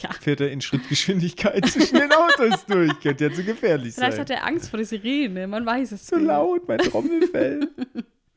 Ja. 0.00 0.10
fährt 0.20 0.40
er 0.40 0.50
in 0.52 0.60
Schrittgeschwindigkeit 0.60 1.66
zwischen 1.68 1.96
den 1.98 2.12
Autos 2.12 2.64
durch. 2.66 2.98
Könnte 3.00 3.24
ja 3.24 3.32
zu 3.32 3.42
gefährlich 3.42 3.94
Vielleicht 3.94 4.12
sein. 4.12 4.20
hat 4.20 4.30
er 4.30 4.46
Angst 4.46 4.70
vor 4.70 4.76
der 4.78 4.86
Sirene, 4.86 5.46
man 5.48 5.66
weiß 5.66 5.92
es 5.92 6.06
so 6.06 6.16
nicht. 6.16 6.26
laut, 6.26 6.68
mein 6.68 6.78
Trommelfell. 6.78 7.68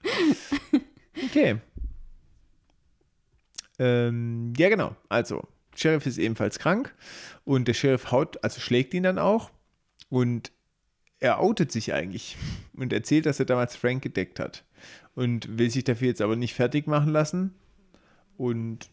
okay. 1.26 1.60
Ähm, 3.80 4.54
ja, 4.58 4.70
genau. 4.70 4.96
Also, 5.10 5.48
Sheriff 5.76 6.06
ist 6.06 6.18
ebenfalls 6.18 6.60
krank 6.60 6.94
und 7.46 7.68
der 7.68 7.74
Sheriff 7.74 8.12
haut, 8.12 8.44
also 8.44 8.60
schlägt 8.60 8.94
ihn 8.94 9.04
dann 9.04 9.20
auch 9.20 9.52
und 10.10 10.52
er 11.20 11.40
outet 11.40 11.72
sich 11.72 11.94
eigentlich 11.94 12.38
und 12.76 12.94
erzählt, 12.94 13.26
dass 13.26 13.40
er 13.40 13.46
damals 13.46 13.76
Frank 13.76 14.04
gedeckt 14.04 14.40
hat 14.40 14.64
und 15.16 15.58
will 15.58 15.70
sich 15.70 15.84
dafür 15.84 16.10
jetzt 16.10 16.22
aber 16.22 16.36
nicht 16.36 16.54
fertig 16.54 16.88
machen 16.88 17.12
lassen 17.12 17.54
und 18.38 18.90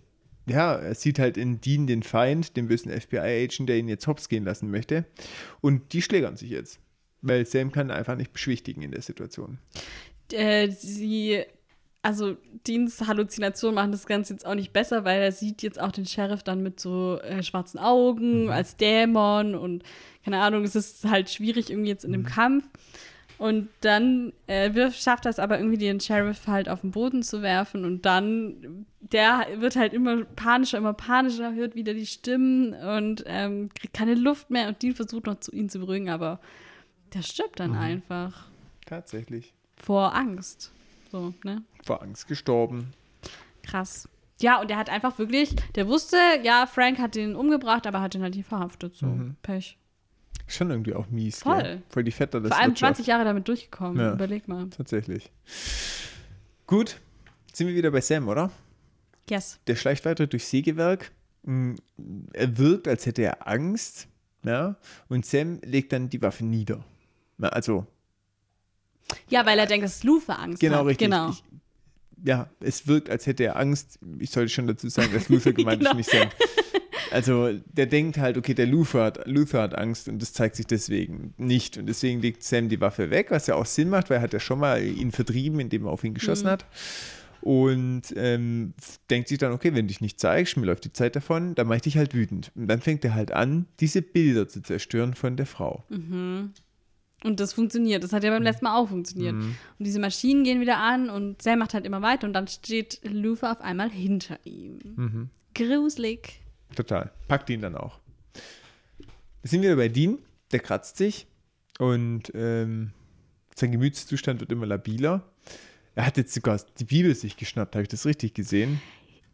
ja, 0.46 0.74
er 0.74 0.94
sieht 0.94 1.18
halt 1.18 1.36
in 1.36 1.60
Dean 1.60 1.86
den 1.86 2.02
Feind, 2.02 2.56
den 2.56 2.68
bösen 2.68 2.90
FBI-Agent, 2.90 3.68
der 3.68 3.76
ihn 3.76 3.88
jetzt 3.88 4.06
hops 4.06 4.28
gehen 4.28 4.44
lassen 4.44 4.70
möchte 4.70 5.04
und 5.60 5.92
die 5.92 6.02
schlägern 6.02 6.36
sich 6.36 6.50
jetzt, 6.50 6.80
weil 7.20 7.44
Sam 7.46 7.72
kann 7.72 7.90
einfach 7.90 8.16
nicht 8.16 8.32
beschwichtigen 8.32 8.82
in 8.82 8.92
der 8.92 9.02
Situation. 9.02 9.58
Äh, 10.32 10.70
sie, 10.70 11.42
also 12.02 12.36
Deans 12.66 13.06
Halluzinationen 13.06 13.74
machen 13.74 13.92
das 13.92 14.06
Ganze 14.06 14.32
jetzt 14.34 14.46
auch 14.46 14.54
nicht 14.54 14.72
besser, 14.72 15.04
weil 15.04 15.20
er 15.20 15.32
sieht 15.32 15.62
jetzt 15.62 15.80
auch 15.80 15.92
den 15.92 16.06
Sheriff 16.06 16.42
dann 16.42 16.62
mit 16.62 16.80
so 16.80 17.18
äh, 17.20 17.42
schwarzen 17.42 17.78
Augen 17.78 18.50
als 18.50 18.76
Dämon 18.76 19.54
und 19.54 19.82
keine 20.24 20.40
Ahnung, 20.40 20.64
es 20.64 20.76
ist 20.76 21.04
halt 21.04 21.30
schwierig 21.30 21.70
irgendwie 21.70 21.88
jetzt 21.88 22.04
in 22.04 22.12
dem 22.12 22.26
Kampf. 22.26 22.64
Und 23.38 23.70
dann 23.80 24.34
äh, 24.48 24.74
wirft, 24.74 25.00
schafft 25.00 25.24
er 25.24 25.30
es 25.30 25.38
aber 25.38 25.58
irgendwie, 25.58 25.78
den 25.78 25.98
Sheriff 25.98 26.46
halt 26.46 26.68
auf 26.68 26.82
den 26.82 26.90
Boden 26.90 27.22
zu 27.22 27.40
werfen 27.40 27.86
und 27.86 28.04
dann, 28.04 28.84
der 29.00 29.46
wird 29.56 29.76
halt 29.76 29.94
immer 29.94 30.24
panischer, 30.24 30.76
immer 30.76 30.92
panischer, 30.92 31.54
hört 31.54 31.74
wieder 31.74 31.94
die 31.94 32.04
Stimmen 32.04 32.74
und 32.74 33.24
ähm, 33.26 33.70
kriegt 33.74 33.94
keine 33.94 34.14
Luft 34.14 34.50
mehr 34.50 34.68
und 34.68 34.82
Dean 34.82 34.94
versucht 34.94 35.24
noch 35.24 35.40
zu 35.40 35.52
ihn 35.52 35.70
zu 35.70 35.78
beruhigen, 35.78 36.10
aber 36.10 36.38
der 37.14 37.22
stirbt 37.22 37.60
dann 37.60 37.74
einfach 37.74 38.50
Tatsächlich. 38.90 39.54
Vor 39.82 40.14
Angst. 40.14 40.70
So, 41.10 41.34
ne? 41.44 41.62
Vor 41.84 42.02
Angst 42.02 42.28
gestorben. 42.28 42.92
Krass. 43.62 44.08
Ja, 44.40 44.60
und 44.60 44.70
er 44.70 44.78
hat 44.78 44.88
einfach 44.88 45.18
wirklich, 45.18 45.54
der 45.74 45.86
wusste, 45.88 46.16
ja, 46.42 46.66
Frank 46.66 46.98
hat 46.98 47.14
den 47.14 47.36
umgebracht, 47.36 47.86
aber 47.86 48.00
hat 48.00 48.14
ihn 48.14 48.22
halt 48.22 48.34
nicht 48.36 48.48
verhaftet. 48.48 48.94
So, 48.94 49.06
Mhm. 49.06 49.36
Pech. 49.42 49.76
Schon 50.46 50.70
irgendwie 50.70 50.94
auch 50.94 51.08
mies. 51.10 51.42
Voll. 51.42 51.62
Gell? 51.62 51.82
Voll 51.90 52.04
die 52.04 52.10
Vetter 52.10 52.40
des 52.40 52.48
Vor 52.50 52.58
allem 52.58 52.70
Wirtschaft. 52.70 52.96
20 52.96 53.06
Jahre 53.06 53.24
damit 53.24 53.46
durchgekommen. 53.46 53.98
Ja. 54.00 54.12
Überleg 54.14 54.48
mal. 54.48 54.68
Tatsächlich. 54.70 55.30
Gut, 56.66 56.98
sind 57.52 57.66
wir 57.68 57.74
wieder 57.74 57.90
bei 57.90 58.00
Sam, 58.00 58.28
oder? 58.28 58.50
Yes. 59.28 59.60
Der 59.66 59.76
schleicht 59.76 60.04
weiter 60.04 60.26
durch 60.26 60.44
Sägewerk. 60.46 61.12
Mm, 61.42 61.74
Er 62.32 62.58
wirkt, 62.58 62.88
als 62.88 63.06
hätte 63.06 63.22
er 63.22 63.46
Angst. 63.46 64.08
Ja? 64.42 64.76
Und 65.08 65.24
Sam 65.26 65.60
legt 65.64 65.92
dann 65.92 66.08
die 66.08 66.20
Waffe 66.22 66.44
nieder. 66.44 66.84
Also, 67.40 67.86
Ja, 69.28 69.46
weil 69.46 69.58
er 69.58 69.66
denkt, 69.66 69.84
dass 69.84 70.02
Luther 70.04 70.38
Angst 70.38 70.60
genau 70.60 70.78
hat. 70.78 70.86
richtig. 70.86 71.06
Genau. 71.08 71.30
Ich, 71.30 71.42
ja, 72.24 72.50
es 72.60 72.86
wirkt, 72.86 73.08
als 73.08 73.26
hätte 73.26 73.44
er 73.44 73.56
Angst. 73.56 73.98
Ich 74.18 74.30
sollte 74.30 74.50
schon 74.50 74.66
dazu 74.66 74.88
sagen, 74.88 75.10
dass 75.12 75.28
Luther 75.28 75.52
gemeint 75.54 75.80
Genau. 75.80 75.90
ist, 75.92 75.96
nicht 75.96 76.10
Sam. 76.10 76.28
Also, 77.12 77.50
der 77.72 77.86
denkt 77.86 78.18
halt, 78.18 78.36
okay, 78.36 78.54
der 78.54 78.66
Luther 78.66 79.02
hat, 79.04 79.26
Luther 79.26 79.62
hat 79.62 79.74
Angst 79.76 80.06
und 80.08 80.20
das 80.22 80.32
zeigt 80.32 80.54
sich 80.56 80.66
deswegen 80.66 81.34
nicht. 81.38 81.76
Und 81.76 81.86
deswegen 81.86 82.20
legt 82.20 82.42
Sam 82.44 82.68
die 82.68 82.80
Waffe 82.80 83.10
weg, 83.10 83.30
was 83.30 83.46
ja 83.48 83.54
auch 83.56 83.66
Sinn 83.66 83.88
macht, 83.88 84.10
weil 84.10 84.18
er 84.18 84.22
hat 84.22 84.32
ja 84.32 84.38
schon 84.38 84.60
mal 84.60 84.80
ihn 84.82 85.10
vertrieben, 85.10 85.58
indem 85.60 85.86
er 85.86 85.90
auf 85.92 86.04
ihn 86.04 86.14
geschossen 86.14 86.44
Mhm. 86.46 86.50
hat. 86.50 86.66
Und 87.40 88.02
ähm, 88.16 88.74
denkt 89.08 89.28
sich 89.28 89.38
dann, 89.38 89.52
okay, 89.52 89.68
wenn 89.74 89.86
du 89.86 89.88
dich 89.88 90.02
nicht 90.02 90.20
zeigst, 90.20 90.56
mir 90.58 90.66
läuft 90.66 90.84
die 90.84 90.92
Zeit 90.92 91.16
davon, 91.16 91.54
dann 91.54 91.66
mache 91.68 91.76
ich 91.76 91.82
dich 91.82 91.96
halt 91.96 92.14
wütend. 92.14 92.52
Und 92.54 92.68
dann 92.68 92.80
fängt 92.82 93.02
er 93.04 93.14
halt 93.14 93.32
an, 93.32 93.66
diese 93.80 94.02
Bilder 94.02 94.46
zu 94.46 94.60
zerstören 94.62 95.14
von 95.14 95.36
der 95.36 95.46
Frau. 95.46 95.84
Mhm. 95.88 96.50
Und 97.22 97.38
das 97.38 97.52
funktioniert. 97.52 98.02
Das 98.02 98.12
hat 98.12 98.24
ja 98.24 98.30
beim 98.30 98.42
letzten 98.42 98.64
Mal 98.64 98.76
auch 98.76 98.88
funktioniert. 98.88 99.34
Mhm. 99.34 99.56
Und 99.78 99.86
diese 99.86 100.00
Maschinen 100.00 100.42
gehen 100.42 100.60
wieder 100.60 100.78
an 100.78 101.10
und 101.10 101.42
Sam 101.42 101.58
macht 101.58 101.74
halt 101.74 101.84
immer 101.84 102.00
weiter 102.00 102.26
und 102.26 102.32
dann 102.32 102.48
steht 102.48 103.00
Luther 103.04 103.52
auf 103.52 103.60
einmal 103.60 103.90
hinter 103.90 104.38
ihm. 104.44 104.78
Mhm. 104.96 105.30
Gruselig. 105.54 106.40
Total. 106.74 107.12
Packt 107.28 107.50
ihn 107.50 107.60
dann 107.60 107.76
auch. 107.76 107.98
Wir 109.42 109.50
sind 109.50 109.62
wieder 109.62 109.76
bei 109.76 109.88
Dean, 109.88 110.18
der 110.52 110.60
kratzt 110.60 110.96
sich 110.96 111.26
und 111.78 112.32
ähm, 112.34 112.92
sein 113.54 113.72
Gemütszustand 113.72 114.40
wird 114.40 114.52
immer 114.52 114.66
labiler. 114.66 115.22
Er 115.94 116.06
hat 116.06 116.16
jetzt 116.16 116.32
sogar 116.32 116.60
die 116.78 116.84
Bibel 116.84 117.14
sich 117.14 117.36
geschnappt, 117.36 117.74
habe 117.74 117.82
ich 117.82 117.88
das 117.88 118.06
richtig 118.06 118.34
gesehen? 118.34 118.80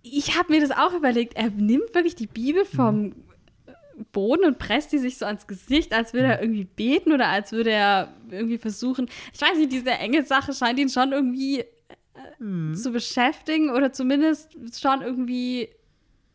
Ich 0.03 0.39
habe 0.39 0.53
mir 0.53 0.61
das 0.61 0.71
auch 0.71 0.95
überlegt. 0.95 1.35
Er 1.35 1.51
nimmt 1.51 1.95
wirklich 1.95 2.15
die 2.15 2.29
Bibel 2.29 2.65
vom 2.65 3.13
Boden 4.13 4.45
und 4.45 4.59
presst 4.59 4.93
die 4.93 4.99
sich 4.99 5.19
so 5.19 5.27
ans 5.27 5.47
Gesicht, 5.47 5.93
als 5.93 6.13
würde 6.13 6.29
er 6.29 6.43
irgendwie 6.43 6.65
beten 6.65 7.13
oder 7.13 7.29
als 7.29 7.53
würde 7.53 7.71
er 7.71 8.13
irgendwie 8.31 8.59
versuchen. 8.59 9.09
Ich 9.33 9.41
weiß 9.41 9.57
nicht, 9.59 9.73
diese 9.73 9.91
Engelssache 9.91 10.53
scheint 10.53 10.79
ihn 10.79 10.89
schon 10.89 11.13
irgendwie 11.13 11.61
äh, 11.61 12.75
zu 12.75 12.91
beschäftigen 12.93 13.71
oder 13.71 13.93
zumindest 13.93 14.51
schon 14.79 15.03
irgendwie 15.03 15.71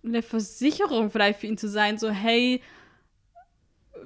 eine 0.04 0.22
Versicherung 0.22 1.12
vielleicht 1.12 1.40
für 1.40 1.48
ihn 1.48 1.58
zu 1.58 1.68
sein. 1.70 1.98
So, 1.98 2.10
hey, 2.10 2.62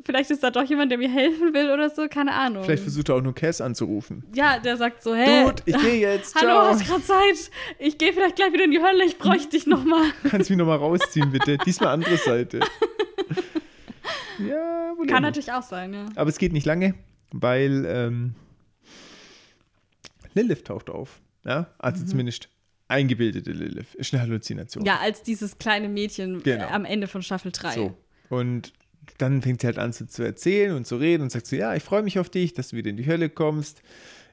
vielleicht 0.03 0.29
ist 0.31 0.43
da 0.43 0.51
doch 0.51 0.63
jemand, 0.63 0.91
der 0.91 0.97
mir 0.97 1.09
helfen 1.09 1.53
will 1.53 1.71
oder 1.71 1.89
so, 1.89 2.07
keine 2.09 2.33
Ahnung. 2.33 2.63
Vielleicht 2.63 2.83
versucht 2.83 3.09
er 3.09 3.15
auch 3.15 3.21
nur 3.21 3.33
Cass 3.33 3.61
anzurufen. 3.61 4.23
ja, 4.33 4.59
der 4.59 4.77
sagt 4.77 5.01
so, 5.03 5.15
hey. 5.15 5.45
Dude, 5.45 5.63
ich 5.65 5.77
gehe 5.77 5.99
jetzt. 5.99 6.35
Hallo, 6.41 6.47
Ciao. 6.47 6.67
hast 6.67 6.85
gerade 6.85 7.03
Zeit? 7.03 7.51
Ich 7.79 7.97
gehe 7.97 8.11
vielleicht 8.11 8.35
gleich 8.35 8.51
wieder 8.51 8.65
in 8.65 8.71
die 8.71 8.81
Hölle, 8.81 9.05
ich 9.05 9.17
bräuchte 9.17 9.49
dich 9.49 9.67
nochmal. 9.67 10.03
Kannst 10.29 10.49
mich 10.49 10.59
nochmal 10.59 10.77
rausziehen, 10.77 11.31
bitte. 11.31 11.57
Diesmal 11.57 11.93
andere 11.93 12.17
Seite. 12.17 12.59
Ja, 14.39 14.93
wohl 14.97 15.07
Kann 15.07 15.23
natürlich 15.23 15.51
auch 15.51 15.63
sein, 15.63 15.93
ja. 15.93 16.05
Aber 16.15 16.29
es 16.29 16.37
geht 16.37 16.51
nicht 16.51 16.65
lange, 16.65 16.93
weil 17.31 17.85
ähm, 17.87 18.35
Lilith 20.33 20.65
taucht 20.65 20.89
auf. 20.89 21.21
Ja? 21.45 21.73
Also 21.79 22.03
Mhm. 22.03 22.07
zumindest 22.07 22.49
eingebildete 22.87 23.51
Lilith. 23.51 23.95
Ist 23.95 24.13
eine 24.13 24.21
Halluzination. 24.21 24.85
Ja, 24.85 24.99
als 24.99 25.23
dieses 25.23 25.57
kleine 25.57 25.87
Mädchen 25.89 26.43
Genau. 26.43 26.65
äh, 26.65 26.67
am 26.67 26.85
Ende 26.85 27.07
von 27.07 27.21
Staffel 27.23 27.51
3. 27.51 27.73
So. 27.75 27.97
Und 28.29 28.73
dann 29.17 29.41
fängt 29.41 29.61
sie 29.61 29.67
halt 29.67 29.79
an 29.79 29.93
so 29.93 30.05
zu 30.05 30.23
erzählen 30.23 30.75
und 30.75 30.85
zu 30.85 30.97
reden 30.97 31.23
und 31.23 31.31
sagt 31.31 31.47
so, 31.47 31.55
ja, 31.55 31.73
ich 31.73 31.83
freue 31.83 32.03
mich 32.03 32.19
auf 32.19 32.29
dich, 32.29 32.53
dass 32.53 32.69
du 32.69 32.75
wieder 32.77 32.89
in 32.89 32.97
die 32.97 33.05
Hölle 33.05 33.29
kommst. 33.29 33.81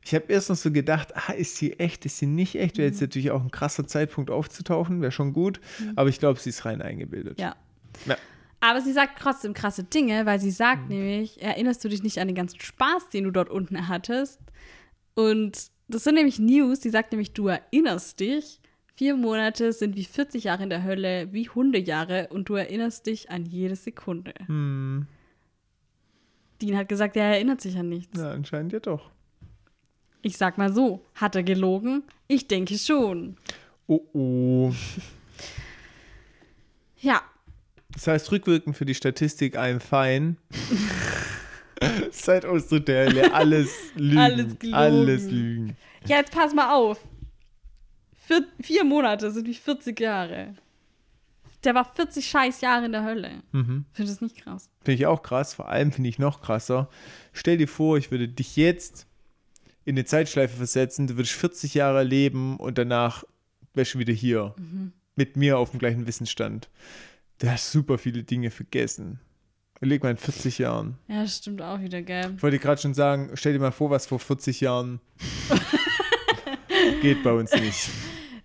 Ich 0.04 0.14
habe 0.16 0.24
erst 0.32 0.48
noch 0.48 0.56
so 0.56 0.72
gedacht, 0.72 1.14
ah, 1.16 1.32
ist 1.32 1.56
sie 1.56 1.78
echt, 1.78 2.04
ist 2.06 2.18
sie 2.18 2.26
nicht 2.26 2.56
echt? 2.56 2.76
Wäre 2.76 2.88
jetzt 2.88 3.00
Mhm. 3.00 3.04
natürlich 3.04 3.30
auch 3.30 3.40
ein 3.42 3.52
krasser 3.52 3.86
Zeitpunkt 3.86 4.30
aufzutauchen, 4.30 5.00
wäre 5.00 5.12
schon 5.12 5.32
gut. 5.32 5.60
Aber 5.94 6.08
ich 6.08 6.18
glaube, 6.18 6.40
sie 6.40 6.50
ist 6.50 6.64
rein 6.64 6.82
eingebildet. 6.82 7.38
Ja. 7.38 7.54
Ja. 8.06 8.16
Aber 8.62 8.80
sie 8.80 8.92
sagt 8.92 9.18
trotzdem 9.18 9.54
krasse 9.54 9.82
Dinge, 9.82 10.24
weil 10.24 10.38
sie 10.40 10.46
Mhm. 10.46 10.52
sagt 10.52 10.88
nämlich, 10.88 11.42
erinnerst 11.42 11.84
du 11.84 11.88
dich 11.88 12.02
nicht 12.04 12.18
an 12.18 12.28
den 12.28 12.36
ganzen 12.36 12.60
Spaß, 12.60 13.08
den 13.10 13.24
du 13.24 13.30
dort 13.32 13.50
unten 13.50 13.88
hattest? 13.88 14.38
Und 15.14 15.70
das 15.88 16.04
sind 16.04 16.14
nämlich 16.14 16.38
News, 16.38 16.78
die 16.80 16.90
sagt 16.90 17.10
nämlich, 17.12 17.32
du 17.32 17.48
erinnerst 17.48 18.20
dich. 18.20 18.60
Vier 18.94 19.16
Monate 19.16 19.72
sind 19.72 19.96
wie 19.96 20.04
40 20.04 20.44
Jahre 20.44 20.62
in 20.62 20.70
der 20.70 20.84
Hölle, 20.84 21.32
wie 21.32 21.48
Hundejahre 21.48 22.28
und 22.30 22.48
du 22.48 22.54
erinnerst 22.54 23.06
dich 23.06 23.30
an 23.30 23.44
jede 23.46 23.74
Sekunde. 23.74 24.32
Hm. 24.46 25.06
Dean 26.60 26.76
hat 26.76 26.88
gesagt, 26.88 27.16
er 27.16 27.24
erinnert 27.24 27.60
sich 27.60 27.76
an 27.76 27.88
nichts. 27.88 28.16
Na, 28.16 28.30
anscheinend 28.30 28.72
ja 28.72 28.78
doch. 28.78 29.10
Ich 30.20 30.36
sag 30.36 30.56
mal 30.56 30.72
so, 30.72 31.04
hat 31.16 31.34
er 31.34 31.42
gelogen? 31.42 32.04
Ich 32.28 32.46
denke 32.46 32.78
schon. 32.78 33.36
Oh 33.88 34.02
oh. 34.12 34.72
Ja, 37.00 37.22
Das 37.94 38.06
heißt, 38.06 38.32
rückwirkend 38.32 38.76
für 38.76 38.84
die 38.84 38.94
Statistik 38.94 39.56
ein 39.56 39.80
Fein. 39.80 40.38
Seit 42.10 42.44
Hölle, 42.44 43.34
alles 43.34 43.70
Lügen. 43.96 44.18
Alles 44.18 44.58
gelogen. 44.58 44.74
Alles 44.74 45.24
Lügen. 45.24 45.76
Ja, 46.06 46.16
jetzt 46.18 46.32
pass 46.32 46.54
mal 46.54 46.74
auf. 46.74 46.98
Vier, 48.26 48.46
vier 48.60 48.84
Monate 48.84 49.30
sind 49.30 49.46
wie 49.46 49.54
40 49.54 49.98
Jahre. 49.98 50.54
Der 51.64 51.74
war 51.74 51.84
40 51.84 52.26
scheiß 52.26 52.60
Jahre 52.60 52.86
in 52.86 52.92
der 52.92 53.04
Hölle. 53.04 53.42
Mhm. 53.52 53.84
Findest 53.92 54.20
du 54.20 54.26
das 54.26 54.32
nicht 54.32 54.44
krass? 54.44 54.68
Finde 54.84 54.98
ich 54.98 55.06
auch 55.06 55.22
krass. 55.22 55.54
Vor 55.54 55.68
allem 55.68 55.92
finde 55.92 56.08
ich 56.08 56.18
noch 56.18 56.40
krasser. 56.40 56.88
Stell 57.32 57.56
dir 57.56 57.68
vor, 57.68 57.98
ich 57.98 58.10
würde 58.10 58.28
dich 58.28 58.56
jetzt 58.56 59.06
in 59.84 59.94
eine 59.96 60.04
Zeitschleife 60.04 60.56
versetzen. 60.56 61.06
Du 61.06 61.16
würdest 61.16 61.34
40 61.34 61.74
Jahre 61.74 62.02
leben 62.02 62.56
und 62.56 62.78
danach 62.78 63.24
wärst 63.74 63.94
du 63.94 63.98
wieder 63.98 64.12
hier. 64.12 64.54
Mit 65.14 65.36
mir 65.36 65.58
auf 65.58 65.70
dem 65.70 65.78
gleichen 65.78 66.06
Wissensstand. 66.06 66.68
Du 67.42 67.50
hast 67.50 67.72
super 67.72 67.98
viele 67.98 68.22
Dinge 68.22 68.52
vergessen. 68.52 69.18
Überleg 69.80 70.00
mal 70.04 70.10
in 70.10 70.16
40 70.16 70.58
Jahren. 70.58 70.96
Ja, 71.08 71.22
das 71.22 71.38
stimmt 71.38 71.60
auch 71.60 71.80
wieder, 71.80 72.00
gell? 72.00 72.34
Ich 72.36 72.42
wollte 72.44 72.60
gerade 72.60 72.80
schon 72.80 72.94
sagen, 72.94 73.32
stell 73.34 73.52
dir 73.52 73.58
mal 73.58 73.72
vor, 73.72 73.90
was 73.90 74.06
vor 74.06 74.20
40 74.20 74.60
Jahren 74.60 75.00
geht 77.02 77.24
bei 77.24 77.32
uns 77.32 77.52
nicht. 77.52 77.90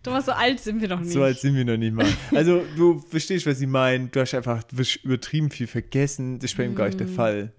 Thomas, 0.01 0.25
so 0.25 0.31
alt 0.31 0.59
sind 0.59 0.81
wir 0.81 0.87
doch 0.87 0.99
nicht. 0.99 1.11
So 1.11 1.21
alt 1.21 1.37
sind 1.37 1.53
wir 1.53 1.63
noch 1.63 1.77
nicht 1.77 1.93
mal. 1.93 2.07
Also, 2.33 2.63
du 2.75 2.97
verstehst, 2.97 3.45
was 3.45 3.61
ich 3.61 3.67
meine. 3.67 4.07
Du 4.07 4.19
hast 4.19 4.33
einfach 4.33 4.63
übertrieben 5.03 5.51
viel 5.51 5.67
vergessen. 5.67 6.39
Das 6.39 6.49
ist 6.49 6.57
bei 6.57 6.65
ihm 6.65 6.73
gar 6.73 6.87
nicht 6.87 6.99
der 6.99 7.07
Fall. 7.07 7.53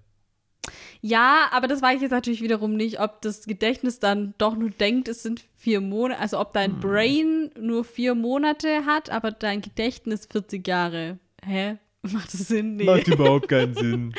Ja, 0.99 1.47
aber 1.51 1.69
das 1.69 1.81
weiß 1.81 1.95
ich 1.95 2.01
jetzt 2.01 2.11
natürlich 2.11 2.41
wiederum 2.41 2.75
nicht, 2.75 2.99
ob 2.99 3.21
das 3.21 3.45
Gedächtnis 3.45 3.99
dann 3.99 4.33
doch 4.39 4.57
nur 4.57 4.71
denkt, 4.71 5.07
es 5.07 5.23
sind 5.23 5.45
vier 5.55 5.79
Monate, 5.79 6.19
also 6.19 6.37
ob 6.37 6.51
dein 6.51 6.73
Hm. 6.73 6.79
Brain 6.81 7.51
nur 7.57 7.85
vier 7.85 8.13
Monate 8.13 8.85
hat, 8.85 9.09
aber 9.09 9.31
dein 9.31 9.61
Gedächtnis 9.61 10.27
40 10.29 10.67
Jahre. 10.67 11.17
Hä? 11.45 11.77
Macht 12.01 12.33
das 12.33 12.47
Sinn? 12.47 12.75
Nee. 12.77 12.85
Macht 12.85 13.07
überhaupt 13.07 13.47
keinen 13.49 13.73
Sinn. 13.73 14.13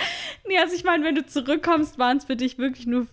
Nee, 0.46 0.58
also 0.58 0.74
ich 0.74 0.84
meine, 0.84 1.04
wenn 1.04 1.14
du 1.14 1.24
zurückkommst, 1.24 1.98
waren 1.98 2.18
es 2.18 2.24
für 2.24 2.36
dich 2.36 2.58
wirklich 2.58 2.86
nur 2.86 3.06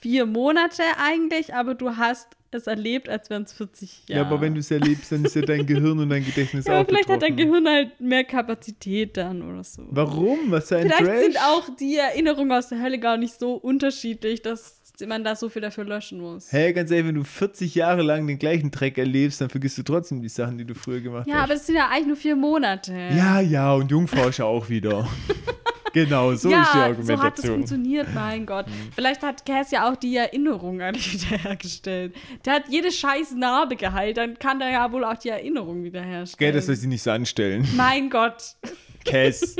vier 0.00 0.26
Monate 0.26 0.82
eigentlich, 1.02 1.54
aber 1.54 1.74
du 1.74 1.96
hast 1.96 2.28
es 2.50 2.66
erlebt, 2.66 3.10
als 3.10 3.28
wären 3.28 3.42
es 3.42 3.52
40 3.52 4.04
Ja. 4.08 4.16
Jahre. 4.18 4.28
aber 4.28 4.40
wenn 4.40 4.54
du 4.54 4.60
es 4.60 4.70
erlebst, 4.70 5.12
dann 5.12 5.22
ist 5.24 5.34
ja 5.36 5.42
dein 5.42 5.66
Gehirn 5.66 5.98
und 5.98 6.08
dein 6.08 6.24
Gedächtnis 6.24 6.64
ja, 6.64 6.72
auch 6.74 6.78
aber 6.78 6.88
vielleicht 6.88 7.10
hat 7.10 7.20
dein. 7.20 7.36
Gehirn 7.36 7.68
halt 7.68 8.00
mehr 8.00 8.24
Kapazität 8.24 9.18
dann 9.18 9.42
oder 9.42 9.62
so. 9.64 9.82
Warum? 9.90 10.50
Was 10.50 10.68
für 10.68 10.76
ein 10.78 10.82
Vielleicht 10.88 11.04
Trash? 11.04 11.20
sind 11.24 11.36
auch 11.38 11.68
die 11.78 11.96
Erinnerungen 11.96 12.52
aus 12.52 12.68
der 12.68 12.80
Hölle 12.80 12.98
gar 12.98 13.18
nicht 13.18 13.38
so 13.38 13.52
unterschiedlich, 13.54 14.40
dass 14.40 14.80
man 15.06 15.22
da 15.24 15.36
so 15.36 15.48
viel 15.48 15.62
dafür 15.62 15.84
löschen 15.84 16.20
muss. 16.20 16.50
Hey, 16.50 16.72
ganz 16.72 16.90
ehrlich, 16.90 17.06
wenn 17.08 17.14
du 17.14 17.24
40 17.24 17.74
Jahre 17.74 18.02
lang 18.02 18.26
den 18.26 18.38
gleichen 18.38 18.70
Dreck 18.70 18.98
erlebst, 18.98 19.40
dann 19.40 19.48
vergisst 19.48 19.78
du 19.78 19.82
trotzdem 19.82 20.20
die 20.22 20.28
Sachen, 20.28 20.58
die 20.58 20.64
du 20.64 20.74
früher 20.74 21.00
gemacht 21.00 21.26
Ja, 21.28 21.36
hast. 21.36 21.42
aber 21.44 21.54
es 21.54 21.66
sind 21.66 21.76
ja 21.76 21.88
eigentlich 21.88 22.06
nur 22.06 22.16
vier 22.16 22.36
Monate. 22.36 22.92
ja, 23.16 23.40
ja, 23.40 23.72
und 23.74 23.90
ja 23.90 24.44
auch 24.44 24.68
wieder. 24.68 25.08
genau, 25.92 26.34
so 26.34 26.50
ja, 26.50 26.62
ist 26.62 26.68
die 26.72 26.76
so 26.76 26.82
Argumentation. 26.82 27.20
hat 27.20 27.38
es 27.38 27.44
funktioniert, 27.46 28.14
mein 28.14 28.44
Gott. 28.46 28.66
Vielleicht 28.94 29.22
hat 29.22 29.44
Cass 29.46 29.70
ja 29.70 29.90
auch 29.90 29.96
die 29.96 30.16
Erinnerung 30.16 30.80
eigentlich 30.80 31.12
wiederhergestellt. 31.30 32.14
Der 32.44 32.54
hat 32.54 32.64
jede 32.68 32.90
scheiß 32.90 33.32
Narbe 33.36 33.76
geheilt, 33.76 34.16
dann 34.16 34.38
kann 34.38 34.58
der 34.58 34.70
ja 34.70 34.90
wohl 34.92 35.04
auch 35.04 35.16
die 35.16 35.28
Erinnerung 35.30 35.76
Gell, 35.82 35.84
wiederherstellen. 35.84 36.54
das 36.54 36.66
soll 36.66 36.76
sie 36.76 36.86
nicht 36.88 37.02
so 37.02 37.10
anstellen. 37.10 37.66
mein 37.76 38.10
Gott. 38.10 38.56
Cass. 39.04 39.56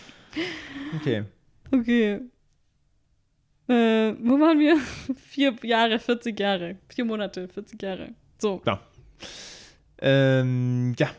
okay. 1.00 1.24
Okay. 1.72 2.20
Äh, 3.70 4.16
wo 4.20 4.40
waren 4.40 4.58
wir? 4.58 4.76
Vier 5.16 5.54
Jahre, 5.62 6.00
40 6.00 6.38
Jahre. 6.38 6.76
Vier 6.88 7.04
Monate, 7.04 7.46
40 7.46 7.80
Jahre. 7.80 8.08
So. 8.38 8.60
Ja. 8.66 8.80
Ähm, 9.98 10.92
ja. 10.98 11.10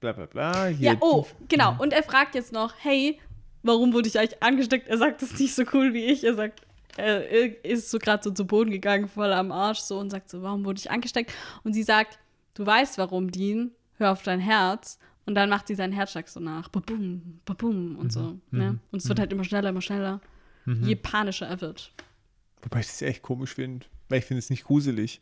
Bla 0.00 0.12
bla 0.12 0.24
bla. 0.24 0.66
Hier 0.68 0.92
Ja, 0.92 0.98
oh, 1.00 1.26
genau. 1.48 1.76
Und 1.78 1.92
er 1.92 2.02
fragt 2.02 2.34
jetzt 2.34 2.52
noch, 2.52 2.72
hey, 2.78 3.20
warum 3.62 3.92
wurde 3.92 4.08
ich 4.08 4.18
eigentlich 4.18 4.42
angesteckt? 4.42 4.88
Er 4.88 4.96
sagt 4.96 5.20
das 5.20 5.38
nicht 5.38 5.54
so 5.54 5.64
cool 5.74 5.92
wie 5.92 6.06
ich. 6.06 6.24
Er 6.24 6.34
sagt, 6.34 6.62
er 6.96 7.62
ist 7.62 7.90
so 7.90 7.98
gerade 7.98 8.22
so 8.22 8.30
zu 8.30 8.46
Boden 8.46 8.70
gegangen, 8.70 9.06
voll 9.06 9.34
am 9.34 9.52
Arsch 9.52 9.80
so 9.80 9.98
und 9.98 10.08
sagt 10.08 10.30
so, 10.30 10.40
warum 10.40 10.64
wurde 10.64 10.78
ich 10.78 10.90
angesteckt? 10.90 11.34
Und 11.62 11.74
sie 11.74 11.82
sagt, 11.82 12.18
du 12.54 12.64
weißt 12.64 12.96
warum, 12.96 13.30
Dean, 13.30 13.72
hör 13.98 14.12
auf 14.12 14.22
dein 14.22 14.40
Herz. 14.40 14.98
Und 15.26 15.34
dann 15.34 15.50
macht 15.50 15.66
sie 15.66 15.74
seinen 15.74 15.92
Herzschlag 15.92 16.26
so 16.26 16.40
nach. 16.40 16.70
Babum, 16.70 17.40
babum 17.44 17.96
und 17.96 18.10
so. 18.10 18.38
Ne? 18.50 18.78
Und 18.90 19.02
es 19.02 19.08
wird 19.10 19.20
halt 19.20 19.30
immer 19.30 19.44
schneller, 19.44 19.68
immer 19.68 19.82
schneller. 19.82 20.22
Je 20.82 20.94
panischer 20.96 21.46
er 21.46 21.60
wird. 21.60 21.92
Wobei 22.62 22.80
ich 22.80 22.86
das 22.86 23.02
echt 23.02 23.22
komisch 23.22 23.54
finde. 23.54 23.86
Weil 24.08 24.18
ich 24.18 24.24
finde 24.24 24.38
es 24.40 24.50
nicht 24.50 24.64
gruselig. 24.64 25.20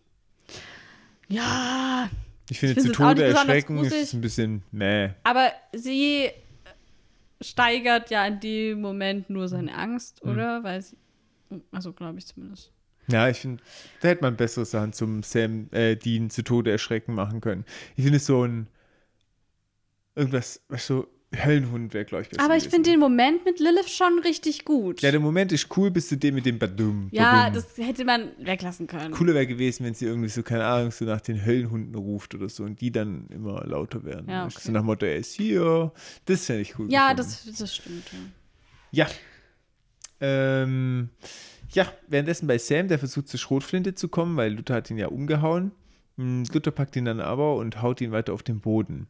Ja, 1.29 2.09
Ich 2.49 2.59
finde 2.59 2.81
zu 2.81 2.93
Tode 2.93 3.25
erschrecken 3.25 3.79
ist 3.85 4.15
ein 4.15 4.21
bisschen, 4.21 4.63
meh. 4.73 5.11
aber 5.25 5.53
sie 5.75 6.31
steigert 7.41 8.11
ja 8.11 8.27
in 8.27 8.41
dem 8.41 8.81
Moment 8.81 9.29
nur 9.31 9.47
seine 9.49 9.75
Angst, 9.77 10.23
oder? 10.23 10.65
Weil 10.65 10.81
sie, 10.83 10.97
also 11.71 11.93
glaube 11.93 12.19
ich 12.19 12.27
zumindest. 12.27 12.73
Ja, 13.11 13.29
ich 13.29 13.39
finde, 13.39 13.63
da 14.01 14.09
hätte 14.09 14.23
man 14.23 14.37
bessere 14.37 14.65
Sachen 14.67 14.93
zum 14.93 15.23
Sam, 15.23 15.69
äh, 15.73 15.97
Dean 15.97 16.31
zu 16.31 16.43
Tode 16.43 16.71
erschrecken 16.71 17.15
machen 17.15 17.41
können. 17.41 17.65
Ich 17.97 18.05
finde 18.05 18.17
es 18.19 18.27
so 18.27 18.45
ein, 18.45 18.67
irgendwas, 20.15 20.63
was 20.69 20.87
so, 20.87 21.07
Höllenhund 21.37 21.93
wäre, 21.93 22.07
glaube 22.07 22.23
ich, 22.23 22.31
besser 22.31 22.43
Aber 22.43 22.57
ich 22.57 22.69
finde 22.69 22.91
den 22.91 22.99
Moment 22.99 23.45
mit 23.45 23.61
Lilith 23.61 23.91
schon 23.91 24.19
richtig 24.21 24.65
gut. 24.65 25.03
Ja, 25.03 25.11
der 25.11 25.21
Moment 25.21 25.53
ist 25.53 25.77
cool, 25.77 25.91
bis 25.91 26.09
zu 26.09 26.17
dem 26.17 26.35
mit 26.35 26.47
dem 26.47 26.59
Badum. 26.59 27.09
Ja, 27.11 27.51
Badum. 27.51 27.55
das 27.55 27.87
hätte 27.87 28.05
man 28.07 28.31
weglassen 28.39 28.87
können. 28.87 29.13
Cooler 29.13 29.35
wäre 29.35 29.47
gewesen, 29.47 29.85
wenn 29.85 29.93
sie 29.93 30.07
irgendwie 30.07 30.31
so, 30.31 30.43
keine 30.43 30.65
Ahnung, 30.65 30.91
so 30.91 31.05
nach 31.05 31.21
den 31.21 31.45
Höllenhunden 31.45 31.95
ruft 31.95 32.35
oder 32.35 32.49
so 32.49 32.65
und 32.65 32.81
die 32.81 32.91
dann 32.91 33.27
immer 33.29 33.63
lauter 33.67 34.05
werden. 34.05 34.27
Ja, 34.29 34.47
okay. 34.47 34.59
So 34.59 34.73
nach 34.73 34.81
dem 34.81 34.87
Motto, 34.87 35.05
er 35.05 35.17
ist 35.17 35.35
hier. 35.35 35.93
Das 36.25 36.47
fände 36.47 36.63
ich 36.63 36.79
cool. 36.79 36.91
Ja, 36.91 37.13
gefunden. 37.13 37.45
das, 37.47 37.59
das 37.59 37.77
stimmt. 37.77 38.05
Ja. 38.91 39.07
Ja. 39.07 39.07
Ähm, 40.21 41.11
ja, 41.73 41.87
währenddessen 42.09 42.47
bei 42.47 42.57
Sam, 42.57 42.89
der 42.89 42.99
versucht 42.99 43.29
zur 43.29 43.39
Schrotflinte 43.39 43.95
zu 43.95 44.09
kommen, 44.09 44.37
weil 44.37 44.55
Luther 44.55 44.75
hat 44.75 44.91
ihn 44.91 44.97
ja 44.97 45.09
umgehauen. 45.09 45.73
Hm, 46.17 46.45
Luther 46.53 46.71
packt 46.71 46.97
ihn 46.97 47.05
dann 47.05 47.21
aber 47.21 47.57
und 47.57 47.83
haut 47.83 48.01
ihn 48.01 48.13
weiter 48.13 48.33
auf 48.33 48.43
den 48.43 48.61
Boden. 48.61 49.07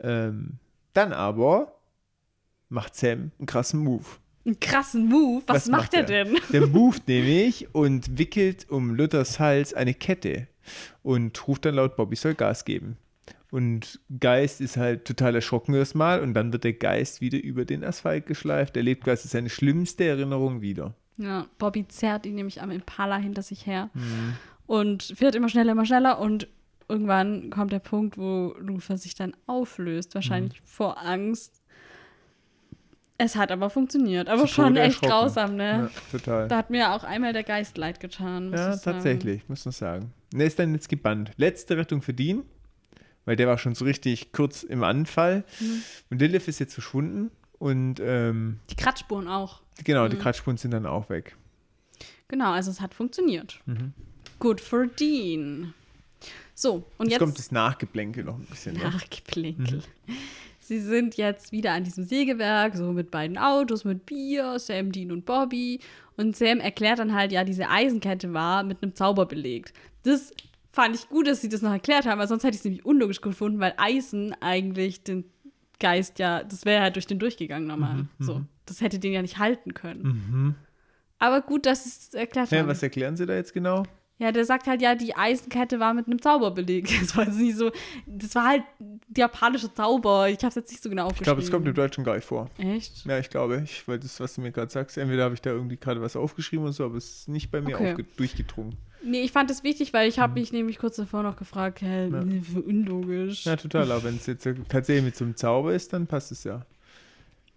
Ähm, 0.00 0.58
dann 0.96 1.12
aber 1.12 1.72
macht 2.68 2.94
Sam 2.96 3.30
einen 3.38 3.46
krassen 3.46 3.80
Move. 3.80 4.04
Einen 4.44 4.60
krassen 4.60 5.06
Move. 5.08 5.42
Was, 5.46 5.66
macht 5.68 5.94
er 5.94 6.04
denn? 6.04 6.36
Der 6.52 6.66
moved 6.66 7.06
nämlich 7.08 7.74
und 7.74 8.18
wickelt 8.18 8.68
um 8.70 8.94
Luthers 8.94 9.38
Hals 9.40 9.74
eine 9.74 9.94
Kette 9.94 10.46
und 11.02 11.46
ruft 11.48 11.64
dann 11.64 11.74
laut, 11.76 11.96
Bobby 11.96 12.16
soll 12.16 12.34
Gas 12.34 12.64
geben. 12.64 12.96
Und 13.50 14.00
Geist 14.20 14.60
ist 14.60 14.76
halt 14.76 15.04
total 15.04 15.34
erschrocken 15.36 15.74
erstmal 15.74 16.20
und 16.20 16.34
dann 16.34 16.52
wird 16.52 16.64
der 16.64 16.72
Geist 16.74 17.20
wieder 17.20 17.38
über 17.42 17.64
den 17.64 17.84
Asphalt 17.84 18.26
geschleift. 18.26 18.76
Er 18.76 18.82
lebt 18.82 19.04
quasi 19.04 19.28
seine 19.28 19.48
schlimmste 19.48 20.04
Erinnerung 20.04 20.60
wieder. 20.60 20.94
Ja, 21.16 21.46
Bobby 21.58 21.86
zerrt 21.88 22.26
ihn 22.26 22.34
nämlich 22.34 22.60
am 22.60 22.70
Impala 22.70 23.16
hinter 23.18 23.42
sich 23.42 23.66
her 23.66 23.90
Mhm. 23.94 24.34
und 24.66 25.02
fährt 25.16 25.34
immer 25.36 25.48
schneller, 25.48 25.72
immer 25.72 25.86
schneller 25.86 26.18
und 26.18 26.48
irgendwann 26.88 27.50
kommt 27.50 27.72
der 27.72 27.78
Punkt, 27.80 28.16
wo 28.18 28.54
Luther 28.58 28.96
sich 28.96 29.14
dann 29.14 29.34
auflöst, 29.46 30.14
wahrscheinlich 30.14 30.60
Mhm. 30.60 30.66
vor 30.66 31.02
Angst. 31.02 31.62
Es 33.18 33.34
hat 33.34 33.50
aber 33.50 33.70
funktioniert, 33.70 34.28
aber 34.28 34.46
schon 34.46 34.76
echt 34.76 35.00
grausam, 35.00 35.56
ne? 35.56 35.90
Ja, 36.12 36.18
total. 36.18 36.48
Da 36.48 36.58
hat 36.58 36.68
mir 36.70 36.92
auch 36.92 37.02
einmal 37.02 37.32
der 37.32 37.44
Geist 37.44 37.78
leid 37.78 37.98
getan. 37.98 38.52
Ja, 38.52 38.76
tatsächlich, 38.76 39.48
muss 39.48 39.64
man 39.64 39.72
sagen. 39.72 40.12
Er 40.34 40.44
ist 40.46 40.58
dann 40.58 40.74
jetzt 40.74 40.88
gebannt. 40.90 41.30
Letzte 41.38 41.78
Rettung 41.78 42.02
für 42.02 42.12
Dean, 42.12 42.42
weil 43.24 43.36
der 43.36 43.46
war 43.46 43.56
schon 43.56 43.74
so 43.74 43.86
richtig 43.86 44.32
kurz 44.32 44.62
im 44.64 44.82
Anfall. 44.84 45.44
Mhm. 45.60 45.82
Und 46.10 46.20
Lilith 46.20 46.46
ist 46.46 46.58
jetzt 46.58 46.74
verschwunden 46.74 47.30
und 47.58 48.00
ähm, 48.00 48.60
Die 48.68 48.76
Kratzspuren 48.76 49.28
auch. 49.28 49.62
genau, 49.82 50.04
Mhm. 50.04 50.10
die 50.10 50.16
Kratzspuren 50.18 50.58
sind 50.58 50.72
dann 50.72 50.84
auch 50.84 51.08
weg. 51.08 51.36
Genau, 52.28 52.50
also 52.52 52.70
es 52.70 52.82
hat 52.82 52.92
funktioniert. 52.92 53.60
Mhm. 53.64 53.94
Good 54.40 54.60
for 54.60 54.86
Dean. 54.88 55.72
So, 56.58 56.84
und 56.96 57.06
Jetzt, 57.06 57.10
jetzt, 57.12 57.18
kommt 57.20 57.38
das 57.38 57.52
Nachgeplänkel 57.52 58.24
noch 58.24 58.38
ein 58.38 58.46
bisschen. 58.46 58.76
Ne? 58.76 58.84
Nachgeplänkel. 58.84 59.82
Sie 60.58 60.80
sind 60.80 61.16
jetzt 61.16 61.52
wieder 61.52 61.72
an 61.72 61.84
diesem 61.84 62.04
Sägewerk, 62.04 62.74
so 62.76 62.92
mit 62.92 63.10
beiden 63.10 63.36
Autos, 63.36 63.84
mit 63.84 64.06
Bier, 64.06 64.58
Sam, 64.58 64.90
Dean 64.90 65.12
und 65.12 65.26
Bobby. 65.26 65.80
Und 66.16 66.34
Sam 66.34 66.60
erklärt 66.60 66.98
dann 66.98 67.14
halt, 67.14 67.30
ja, 67.30 67.44
diese 67.44 67.68
Eisenkette 67.68 68.32
war 68.32 68.62
mit 68.62 68.82
einem 68.82 68.94
Zauber 68.94 69.26
belegt. 69.26 69.74
Das 70.04 70.32
fand 70.72 70.96
ich 70.96 71.08
gut, 71.10 71.26
dass 71.26 71.42
sie 71.42 71.50
das 71.50 71.60
noch 71.60 71.72
erklärt 71.72 72.06
haben, 72.06 72.18
weil 72.18 72.26
sonst 72.26 72.42
hätte 72.42 72.54
ich 72.54 72.60
es 72.60 72.64
nämlich 72.64 72.86
unlogisch 72.86 73.20
gefunden, 73.20 73.60
weil 73.60 73.74
Eisen 73.76 74.34
eigentlich 74.40 75.02
den 75.04 75.24
Geist 75.78 76.18
ja, 76.18 76.42
das 76.42 76.64
wäre 76.64 76.80
halt 76.82 76.96
durch 76.96 77.06
den 77.06 77.18
durchgegangen 77.18 77.68
normal. 77.68 78.06
so, 78.18 78.40
das 78.64 78.80
hätte 78.80 78.98
den 78.98 79.12
ja 79.12 79.20
nicht 79.20 79.36
halten 79.38 79.74
können. 79.74 80.02
Mhm. 80.02 80.54
Aber 81.18 81.42
gut, 81.42 81.66
dass 81.66 81.84
es 81.84 82.14
erklärt 82.14 82.50
Ja, 82.50 82.60
haben. 82.60 82.68
was 82.68 82.82
erklären 82.82 83.14
Sie 83.16 83.26
da 83.26 83.34
jetzt 83.34 83.52
genau? 83.52 83.84
Ja, 84.18 84.32
der 84.32 84.46
sagt 84.46 84.66
halt, 84.66 84.80
ja, 84.80 84.94
die 84.94 85.14
Eisenkette 85.14 85.78
war 85.78 85.92
mit 85.92 86.06
einem 86.06 86.22
Zauber 86.22 86.50
belegt. 86.50 86.90
Das 87.00 87.14
war 87.16 87.26
jetzt 87.26 87.38
nicht 87.38 87.56
so. 87.56 87.70
Das 88.06 88.34
war 88.34 88.46
halt 88.48 88.62
der 89.08 89.24
japanische 89.24 89.72
Zauber. 89.74 90.28
Ich 90.30 90.38
habe 90.38 90.48
es 90.48 90.54
jetzt 90.54 90.70
nicht 90.70 90.82
so 90.82 90.88
genau 90.88 91.02
Ich 91.02 91.06
aufgeschrieben. 91.12 91.24
glaube, 91.24 91.42
es 91.42 91.50
kommt 91.50 91.68
im 91.68 91.74
Deutschen 91.74 92.02
gar 92.04 92.14
nicht 92.16 92.24
vor. 92.24 92.48
Echt? 92.58 93.04
Ja, 93.04 93.18
ich 93.18 93.28
glaube, 93.28 93.62
ich, 93.64 93.86
weil 93.86 93.98
das, 93.98 94.18
was 94.18 94.34
du 94.34 94.40
mir 94.40 94.52
gerade 94.52 94.72
sagst, 94.72 94.96
entweder 94.96 95.24
habe 95.24 95.34
ich 95.34 95.42
da 95.42 95.50
irgendwie 95.50 95.76
gerade 95.76 96.00
was 96.00 96.16
aufgeschrieben 96.16 96.64
oder 96.64 96.72
so, 96.72 96.84
aber 96.84 96.96
es 96.96 97.20
ist 97.20 97.28
nicht 97.28 97.50
bei 97.50 97.60
mir 97.60 97.76
Okay. 97.78 98.04
durchgedrungen. 98.16 98.76
Nee, 99.04 99.20
ich 99.20 99.32
fand 99.32 99.50
das 99.50 99.62
wichtig, 99.62 99.92
weil 99.92 100.08
ich 100.08 100.18
habe 100.18 100.32
mich 100.40 100.50
nämlich 100.50 100.78
kurz 100.78 100.96
davor 100.96 101.22
noch 101.22 101.36
gefragt, 101.36 101.82
hä, 101.82 102.08
Ja. 102.08 102.24
nee, 102.24 102.40
für 102.52 102.62
unlogisch. 102.62 103.44
Ja, 103.44 103.56
total. 103.56 103.92
Aber 103.92 104.04
wenn 104.04 104.16
es 104.16 104.26
jetzt 104.26 104.48
tatsächlich 104.68 105.04
mit 105.04 105.16
so 105.16 105.24
einem 105.24 105.36
Zauber 105.36 105.74
ist, 105.74 105.92
dann 105.92 106.06
passt 106.06 106.32
es 106.32 106.42
ja. 106.44 106.64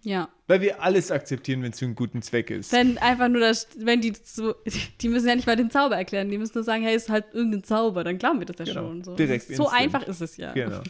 Ja. 0.02 0.28
Weil 0.46 0.62
wir 0.62 0.82
alles 0.82 1.10
akzeptieren, 1.10 1.62
wenn 1.62 1.72
es 1.72 1.78
für 1.78 1.84
einen 1.84 1.94
guten 1.94 2.22
Zweck 2.22 2.50
ist. 2.50 2.72
Wenn 2.72 2.96
einfach 2.98 3.28
nur 3.28 3.40
das, 3.42 3.68
wenn 3.78 4.00
die 4.00 4.14
so, 4.24 4.54
die 5.00 5.08
müssen 5.08 5.28
ja 5.28 5.34
nicht 5.36 5.46
mal 5.46 5.56
den 5.56 5.70
Zauber 5.70 5.96
erklären, 5.96 6.30
die 6.30 6.38
müssen 6.38 6.52
nur 6.54 6.64
sagen, 6.64 6.82
hey, 6.82 6.96
ist 6.96 7.10
halt 7.10 7.26
irgendein 7.32 7.64
Zauber, 7.64 8.02
dann 8.02 8.16
glauben 8.18 8.38
wir 8.38 8.46
das 8.46 8.56
ja 8.58 8.64
Genau. 8.64 8.80
schon. 8.88 9.04
So, 9.04 9.14
Direkt 9.16 9.44
so 9.46 9.64
instant. 9.64 9.72
einfach 9.80 10.02
ist 10.04 10.20
es 10.22 10.36
ja. 10.38 10.52
Genau. 10.54 10.80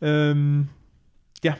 ähm, 0.00 0.68
ja, 1.42 1.56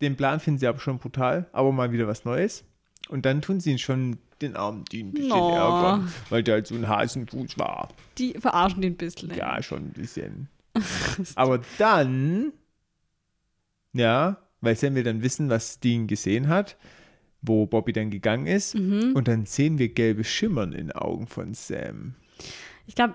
den 0.00 0.16
Plan 0.16 0.38
finden 0.40 0.58
sie 0.60 0.66
aber 0.68 0.78
schon 0.78 0.98
brutal, 0.98 1.48
aber 1.52 1.72
mal 1.72 1.90
wieder 1.92 2.06
was 2.06 2.24
Neues. 2.24 2.64
Und 3.08 3.24
dann 3.26 3.42
tun 3.42 3.58
sie 3.60 3.72
ihn 3.72 3.78
schon 3.78 4.18
den 4.40 4.54
armen 4.54 4.84
Dean 4.84 5.08
ein 5.08 5.12
bisschen 5.14 5.28
No. 5.30 5.50
ärgern, 5.50 6.12
weil 6.30 6.42
der 6.44 6.54
halt 6.56 6.66
so 6.68 6.74
ein 6.76 6.86
Hasenfuß 6.88 7.58
war. 7.58 7.88
Die 8.18 8.34
verarschen 8.34 8.82
den 8.82 8.92
ein 8.92 8.96
bisschen. 8.96 9.30
ey. 9.32 9.38
Ja, 9.38 9.60
schon 9.62 9.86
ein 9.86 9.92
bisschen. 9.92 10.48
aber 11.34 11.60
dann, 11.78 12.52
ja, 13.92 14.36
weil 14.60 14.76
Sam 14.76 14.94
will 14.94 15.02
dann 15.04 15.22
wissen, 15.22 15.48
was 15.48 15.80
Dean 15.80 16.06
gesehen 16.06 16.48
hat, 16.48 16.76
wo 17.42 17.66
Bobby 17.66 17.92
dann 17.92 18.10
gegangen 18.10 18.46
ist. 18.46 18.74
Mhm. 18.74 19.12
Und 19.14 19.28
dann 19.28 19.46
sehen 19.46 19.78
wir 19.78 19.88
gelbe 19.88 20.24
Schimmern 20.24 20.72
in 20.72 20.88
den 20.88 20.92
Augen 20.92 21.26
von 21.26 21.54
Sam. 21.54 22.14
Ich 22.86 22.94
glaube, 22.94 23.14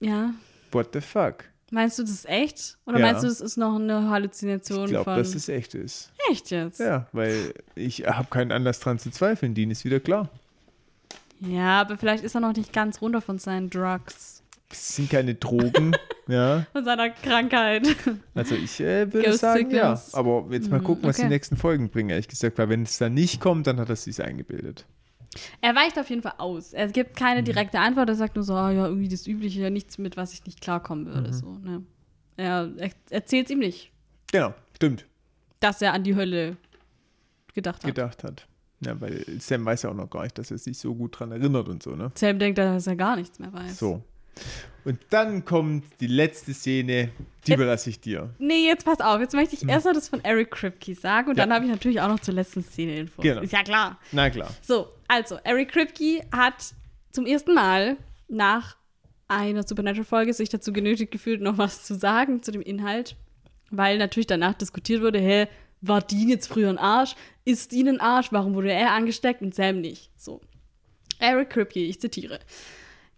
ja. 0.00 0.34
What 0.72 0.90
the 0.92 1.00
fuck? 1.00 1.44
Meinst 1.70 1.98
du, 1.98 2.02
das 2.02 2.10
ist 2.12 2.28
echt? 2.28 2.78
Oder 2.86 2.98
Ja. 2.98 3.06
meinst 3.06 3.22
du, 3.24 3.26
das 3.28 3.40
ist 3.40 3.56
noch 3.56 3.76
eine 3.76 4.08
Halluzination 4.10 4.84
Ich 4.84 4.90
glaube, 4.90 5.04
von. 5.04 5.16
dass 5.16 5.34
es 5.34 5.48
echt 5.48 5.74
ist. 5.74 6.12
echt 6.30 6.50
jetzt? 6.50 6.78
Ja. 6.80 6.86
Ja, 6.86 7.06
weil 7.12 7.54
ich 7.74 8.06
habe 8.06 8.28
keinen 8.28 8.52
Anlass 8.52 8.80
dran 8.80 8.98
zu 8.98 9.10
zweifeln. 9.10 9.54
Dean 9.54 9.70
ist 9.70 9.84
wieder 9.84 10.00
klar. 10.00 10.28
aber 11.42 11.96
vielleicht 11.98 12.24
ist 12.24 12.34
er 12.34 12.40
noch 12.40 12.54
nicht 12.56 12.72
ganz 12.72 13.00
runter 13.02 13.20
von 13.20 13.38
seinen 13.38 13.70
Drugs. 13.70 14.33
Es 14.76 14.96
sind 14.96 15.10
keine 15.10 15.34
Drogen. 15.34 15.94
ja, 16.28 16.66
Von 16.72 16.84
seiner 16.84 17.10
Krankheit. 17.10 17.86
also 18.34 18.54
ich 18.54 18.80
äh, 18.80 19.12
würde 19.12 19.28
Ghost 19.30 19.40
sagen, 19.40 19.70
ja. 19.70 19.96
Sickness. 19.96 20.14
Aber 20.14 20.46
jetzt 20.50 20.70
mal 20.70 20.80
Mhm, 20.80 20.84
gucken, 20.84 21.04
was 21.08 21.16
die 21.16 21.22
okay. 21.22 21.28
nächsten 21.30 21.56
Folgen 21.56 21.90
bringen, 21.90 22.10
ehrlich 22.10 22.28
gesagt. 22.28 22.58
Weil 22.58 22.68
wenn 22.68 22.82
es 22.82 22.98
dann 22.98 23.14
nicht 23.14 23.40
kommt, 23.40 23.66
dann 23.66 23.78
hat 23.78 23.88
er 23.88 23.96
sich 23.96 24.22
eingebildet. 24.22 24.86
Er 25.60 25.74
weicht 25.74 25.98
auf 25.98 26.08
jeden 26.10 26.22
Fall 26.22 26.34
aus. 26.38 26.72
Er 26.72 26.86
gibt 26.88 27.16
keine 27.16 27.40
Mhm. 27.40 27.46
direkte 27.46 27.78
Antwort. 27.80 28.08
Er 28.08 28.14
sagt 28.14 28.36
nur 28.36 28.44
so, 28.44 28.54
ah, 28.54 28.70
ja, 28.70 28.86
irgendwie 28.86 29.08
das 29.08 29.26
Übliche, 29.26 29.60
ja, 29.62 29.70
nichts, 29.70 29.98
mit 29.98 30.16
was 30.16 30.32
ich 30.32 30.44
nicht 30.46 30.60
klarkommen 30.60 31.06
würde. 31.06 31.28
Mhm. 31.28 31.32
So, 31.32 31.58
ne? 31.58 31.82
Er 32.36 32.70
er 32.78 32.90
erzählt 33.10 33.48
ihm 33.50 33.60
nicht, 33.60 33.92
Genau, 34.32 34.54
stimmt. 34.74 35.06
dass 35.60 35.80
er 35.82 35.92
an 35.92 36.02
die 36.02 36.16
Hölle 36.16 36.56
gedacht 37.54 37.76
hat. 37.84 37.86
Gedacht 37.94 38.24
hat. 38.24 38.46
Ja, 38.80 39.00
weil 39.00 39.24
Sam 39.38 39.64
weiß 39.64 39.82
ja 39.82 39.90
auch 39.90 39.94
noch 39.94 40.10
gar 40.10 40.24
nicht, 40.24 40.36
dass 40.36 40.50
er 40.50 40.58
sich 40.58 40.76
so 40.78 40.94
gut 40.94 41.18
dran 41.18 41.30
erinnert 41.32 41.68
und 41.68 41.82
so, 41.82 41.94
ne? 41.94 42.10
Sam 42.16 42.38
denkt, 42.38 42.58
dass 42.58 42.86
er 42.88 42.96
gar 42.96 43.16
nichts 43.16 43.38
mehr 43.38 43.52
weiß. 43.52 43.78
So. 43.78 44.02
Und 44.84 44.98
dann 45.10 45.44
kommt 45.46 45.84
die 46.00 46.06
letzte 46.08 46.52
Szene, 46.52 47.10
die 47.46 47.50
Jetzt- 47.50 47.56
überlasse 47.58 47.88
ich 47.90 48.00
dir. 48.00 48.34
Nee, 48.38 48.66
jetzt 48.66 48.84
pass 48.84 49.00
auf. 49.00 49.18
Jetzt 49.20 49.34
möchte 49.34 49.54
ich 49.54 49.66
erstmal 49.66 49.94
das 49.94 50.08
von 50.10 50.22
Eric 50.22 50.50
Kripke 50.50 50.94
sagen 50.94 51.30
und 51.30 51.38
Ja. 51.38 51.44
dann 51.46 51.54
habe 51.54 51.64
ich 51.64 51.70
natürlich 51.70 52.00
auch 52.02 52.08
noch 52.08 52.20
zur 52.20 52.34
letzten 52.34 52.62
Szene 52.62 52.96
Infos. 52.98 53.22
Genau. 53.22 53.40
Ist 53.40 53.52
ja 53.52 53.62
klar. 53.62 53.98
Na 54.12 54.28
klar. 54.28 54.50
So, 54.60 54.88
also, 55.08 55.38
Eric 55.42 55.70
Kripke 55.70 56.20
hat 56.30 56.74
zum 57.12 57.24
ersten 57.24 57.54
Mal 57.54 57.96
nach 58.28 58.76
einer 59.26 59.66
Supernatural-Folge 59.66 60.34
sich 60.34 60.50
dazu 60.50 60.70
genötigt 60.72 61.10
gefühlt, 61.10 61.40
noch 61.40 61.56
was 61.56 61.84
zu 61.84 61.94
sagen 61.94 62.42
zu 62.42 62.52
dem 62.52 62.60
Inhalt, 62.60 63.16
weil 63.70 63.96
natürlich 63.96 64.26
danach 64.26 64.52
diskutiert 64.54 65.00
wurde, 65.00 65.18
hä, 65.18 65.46
war 65.80 66.02
Dean 66.02 66.28
jetzt 66.28 66.46
früher 66.46 66.68
ein 66.68 66.78
Arsch? 66.78 67.14
Ist 67.46 67.72
Dean 67.72 67.88
ein 67.88 68.00
Arsch? 68.00 68.32
Warum 68.32 68.54
wurde 68.54 68.70
er 68.72 68.92
angesteckt 68.92 69.40
und 69.40 69.54
Sam 69.54 69.80
nicht? 69.80 70.10
So. 70.16 70.42
Eric 71.18 71.50
Kripke, 71.50 71.80
ich 71.80 72.00
zitiere. 72.00 72.38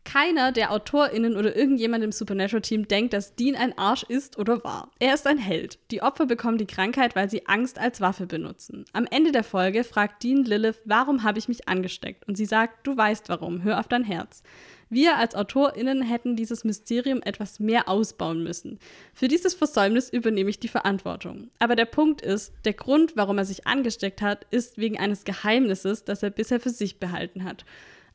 Keiner 0.06 0.52
der 0.52 0.70
AutorInnen 0.70 1.36
oder 1.36 1.54
irgendjemand 1.56 2.04
im 2.04 2.12
Supernatural-Team 2.12 2.86
denkt, 2.88 3.12
dass 3.12 3.34
Dean 3.34 3.56
ein 3.56 3.76
Arsch 3.76 4.04
ist 4.04 4.38
oder 4.38 4.62
war. 4.62 4.90
Er 5.00 5.12
ist 5.12 5.26
ein 5.26 5.36
Held. 5.36 5.78
Die 5.90 6.00
Opfer 6.00 6.26
bekommen 6.26 6.58
die 6.58 6.66
Krankheit, 6.66 7.16
weil 7.16 7.28
sie 7.28 7.46
Angst 7.46 7.78
als 7.78 8.00
Waffe 8.00 8.26
benutzen. 8.26 8.84
Am 8.92 9.06
Ende 9.10 9.32
der 9.32 9.42
Folge 9.44 9.82
fragt 9.82 10.22
Dean 10.22 10.44
Lilith, 10.44 10.80
warum 10.84 11.24
habe 11.24 11.40
ich 11.40 11.48
mich 11.48 11.68
angesteckt? 11.68 12.26
Und 12.28 12.36
sie 12.36 12.46
sagt, 12.46 12.86
du 12.86 12.96
weißt 12.96 13.28
warum, 13.28 13.64
hör 13.64 13.80
auf 13.80 13.88
dein 13.88 14.04
Herz. 14.04 14.42
Wir 14.88 15.16
als 15.16 15.34
AutorInnen 15.34 16.02
hätten 16.02 16.36
dieses 16.36 16.62
Mysterium 16.62 17.20
etwas 17.20 17.58
mehr 17.58 17.88
ausbauen 17.88 18.44
müssen. 18.44 18.78
Für 19.12 19.26
dieses 19.26 19.54
Versäumnis 19.54 20.08
übernehme 20.10 20.48
ich 20.48 20.60
die 20.60 20.68
Verantwortung. 20.68 21.50
Aber 21.58 21.74
der 21.74 21.86
Punkt 21.86 22.22
ist, 22.22 22.52
der 22.64 22.74
Grund, 22.74 23.16
warum 23.16 23.38
er 23.38 23.44
sich 23.44 23.66
angesteckt 23.66 24.22
hat, 24.22 24.46
ist 24.52 24.78
wegen 24.78 24.96
eines 24.98 25.24
Geheimnisses, 25.24 26.04
das 26.04 26.22
er 26.22 26.30
bisher 26.30 26.60
für 26.60 26.70
sich 26.70 27.00
behalten 27.00 27.42
hat. 27.42 27.64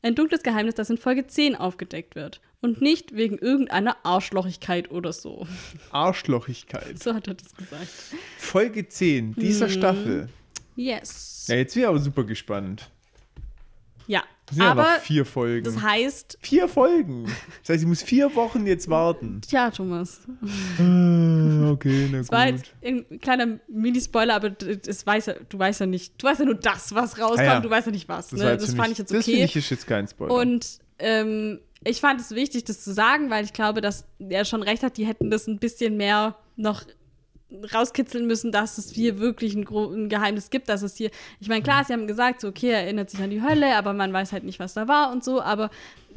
Ein 0.02 0.14
dunkles 0.16 0.42
Geheimnis, 0.42 0.74
das 0.74 0.90
in 0.90 0.98
Folge 0.98 1.26
10 1.26 1.54
aufgedeckt 1.54 2.14
wird. 2.16 2.40
Und 2.60 2.80
nicht 2.80 3.14
wegen 3.14 3.38
irgendeiner 3.38 3.96
Arschlochigkeit 4.04 4.90
oder 4.90 5.12
so. 5.12 5.46
Arschlochigkeit. 5.90 7.02
So 7.02 7.14
hat 7.14 7.26
er 7.28 7.34
das 7.34 7.54
gesagt. 7.54 7.88
Folge 8.38 8.88
10 8.88 9.34
dieser 9.34 9.66
Mhm. 9.66 9.70
Staffel. 9.72 10.28
Yes. 10.76 11.46
Ja, 11.48 11.56
jetzt 11.56 11.74
bin 11.74 11.82
ich 11.82 11.88
aber 11.88 11.98
super 11.98 12.24
gespannt. 12.24 12.90
Ja. 14.12 14.22
Es 14.50 14.56
sind 14.56 14.64
ja 14.64 14.70
Aber 14.72 14.82
noch 14.82 14.98
vier 15.00 15.24
Folgen. 15.24 15.64
das 15.64 15.80
heißt, 15.80 16.36
vier 16.42 16.68
Folgen. 16.68 17.24
Das 17.62 17.70
heißt, 17.70 17.82
ich 17.82 17.88
muss 17.88 18.02
vier 18.02 18.34
Wochen 18.34 18.66
jetzt 18.66 18.90
warten. 18.90 19.40
tja, 19.40 19.70
Thomas. 19.70 20.20
Ah, 20.78 21.70
okay, 21.70 22.08
na 22.10 22.18
Das 22.18 22.30
war 22.30 22.50
gut. 22.50 22.56
jetzt 22.56 22.74
ein 23.10 23.20
kleiner 23.20 23.58
Mini-Spoiler, 23.68 24.34
aber 24.34 24.50
das 24.50 25.06
weiß 25.06 25.26
ja, 25.26 25.34
du 25.48 25.58
weißt 25.58 25.80
ja 25.80 25.86
nicht, 25.86 26.20
du 26.20 26.26
weißt 26.26 26.40
ja 26.40 26.46
nur 26.46 26.56
das, 26.56 26.94
was 26.94 27.18
rauskommt, 27.18 27.40
Ah 27.40 27.44
ja. 27.54 27.60
du 27.60 27.70
weißt 27.70 27.86
ja 27.86 27.92
nicht 27.92 28.08
was. 28.08 28.28
Das, 28.28 28.38
ne? 28.38 28.44
war 28.46 28.56
das 28.56 28.74
fand 28.74 28.92
ich 28.92 28.98
jetzt 28.98 29.12
Das 29.14 29.24
finde 29.24 29.38
okay. 29.40 29.44
ich 29.44 29.56
ist 29.56 29.70
jetzt 29.70 29.86
kein 29.86 30.06
Spoiler. 30.06 30.34
Und 30.34 30.78
ähm, 30.98 31.60
ich 31.84 32.00
fand 32.00 32.20
es 32.20 32.32
wichtig, 32.32 32.64
das 32.64 32.82
zu 32.84 32.92
sagen, 32.92 33.30
weil 33.30 33.44
ich 33.44 33.52
glaube, 33.52 33.80
dass 33.80 34.04
er 34.18 34.44
schon 34.44 34.62
recht 34.62 34.82
hat, 34.82 34.96
die 34.98 35.06
hätten 35.06 35.30
das 35.30 35.46
ein 35.46 35.58
bisschen 35.58 35.96
mehr 35.96 36.36
noch 36.56 36.82
rauskitzeln 37.72 38.26
müssen, 38.26 38.52
dass 38.52 38.78
es 38.78 38.90
hier 38.90 39.18
wirklich 39.18 39.54
ein, 39.54 39.66
ein 39.68 40.08
Geheimnis 40.08 40.50
gibt, 40.50 40.68
dass 40.68 40.82
es 40.82 40.96
hier, 40.96 41.10
ich 41.40 41.48
meine, 41.48 41.62
klar, 41.62 41.84
sie 41.84 41.92
haben 41.92 42.06
gesagt, 42.06 42.40
so, 42.40 42.48
okay, 42.48 42.70
er 42.70 42.82
erinnert 42.84 43.10
sich 43.10 43.20
an 43.20 43.30
die 43.30 43.42
Hölle, 43.42 43.76
aber 43.76 43.92
man 43.92 44.12
weiß 44.12 44.32
halt 44.32 44.44
nicht, 44.44 44.58
was 44.58 44.74
da 44.74 44.88
war 44.88 45.12
und 45.12 45.22
so, 45.24 45.40
aber 45.42 45.70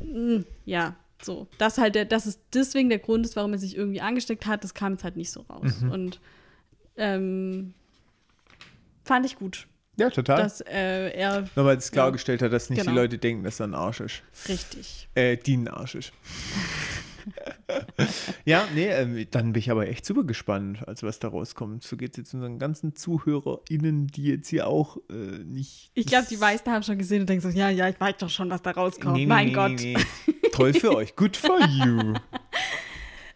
mh, 0.03 0.43
ja, 0.65 0.95
so, 1.21 1.47
das 1.57 1.77
halt, 1.77 1.95
der, 1.95 2.05
dass 2.05 2.25
es 2.25 2.39
deswegen 2.53 2.89
der 2.89 2.99
Grund 2.99 3.25
ist, 3.25 3.35
warum 3.35 3.53
er 3.53 3.59
sich 3.59 3.75
irgendwie 3.75 4.01
angesteckt 4.01 4.45
hat, 4.45 4.63
das 4.63 4.73
kam 4.73 4.93
jetzt 4.93 5.03
halt 5.03 5.15
nicht 5.17 5.31
so 5.31 5.41
raus. 5.41 5.81
Mhm. 5.81 5.91
Und 5.91 6.19
ähm, 6.97 7.73
fand 9.03 9.25
ich 9.25 9.35
gut, 9.37 9.67
ja, 9.97 10.09
total. 10.09 10.43
dass 10.43 10.61
äh, 10.61 11.09
er 11.11 11.45
Nur 11.55 11.65
weil 11.65 11.77
es 11.77 11.87
Ja. 11.87 11.93
klargestellt 11.93 12.41
hat, 12.41 12.51
dass 12.51 12.69
nicht 12.69 12.79
Genau. 12.79 12.91
die 12.91 12.97
Leute 12.97 13.17
denken, 13.17 13.43
dass 13.43 13.59
er 13.59 13.67
ein 13.67 13.73
Arsch 13.75 14.01
ist. 14.01 14.21
richtig. 14.49 15.07
Äh, 15.15 15.37
die 15.37 15.55
ein 15.57 15.67
Arsch 15.67 15.95
ist. 15.95 16.11
ja, 18.45 18.67
nee, 18.73 18.87
ähm, 18.87 19.25
dann 19.31 19.53
bin 19.53 19.59
ich 19.59 19.71
aber 19.71 19.87
echt 19.87 20.05
super 20.05 20.23
gespannt, 20.23 20.87
also 20.87 21.07
was 21.07 21.19
da 21.19 21.27
rauskommt. 21.27 21.83
So 21.83 21.97
geht 21.97 22.11
es 22.11 22.17
jetzt 22.17 22.33
unseren 22.33 22.59
ganzen 22.59 22.95
ZuhörerInnen, 22.95 24.07
die 24.07 24.25
jetzt 24.25 24.49
hier 24.49 24.67
auch 24.67 24.97
äh, 25.09 25.13
nicht. 25.13 25.91
Ich 25.93 26.05
glaube, 26.05 26.27
die 26.29 26.37
meisten 26.37 26.71
haben 26.71 26.83
schon 26.83 26.97
gesehen 26.97 27.21
und 27.21 27.29
denken 27.29 27.49
so, 27.51 27.57
ja, 27.57 27.69
ja, 27.69 27.89
ich 27.89 27.99
weiß 27.99 28.17
doch 28.19 28.29
schon, 28.29 28.49
was 28.49 28.61
da 28.61 28.71
rauskommt. 28.71 29.15
Nee, 29.15 29.25
mein 29.25 29.47
nee, 29.47 29.53
Gott. 29.53 29.71
nee. 29.79 29.97
Toll 30.51 30.73
für 30.73 30.95
euch. 30.95 31.15
Good 31.15 31.37
for 31.37 31.59
you. 31.67 32.13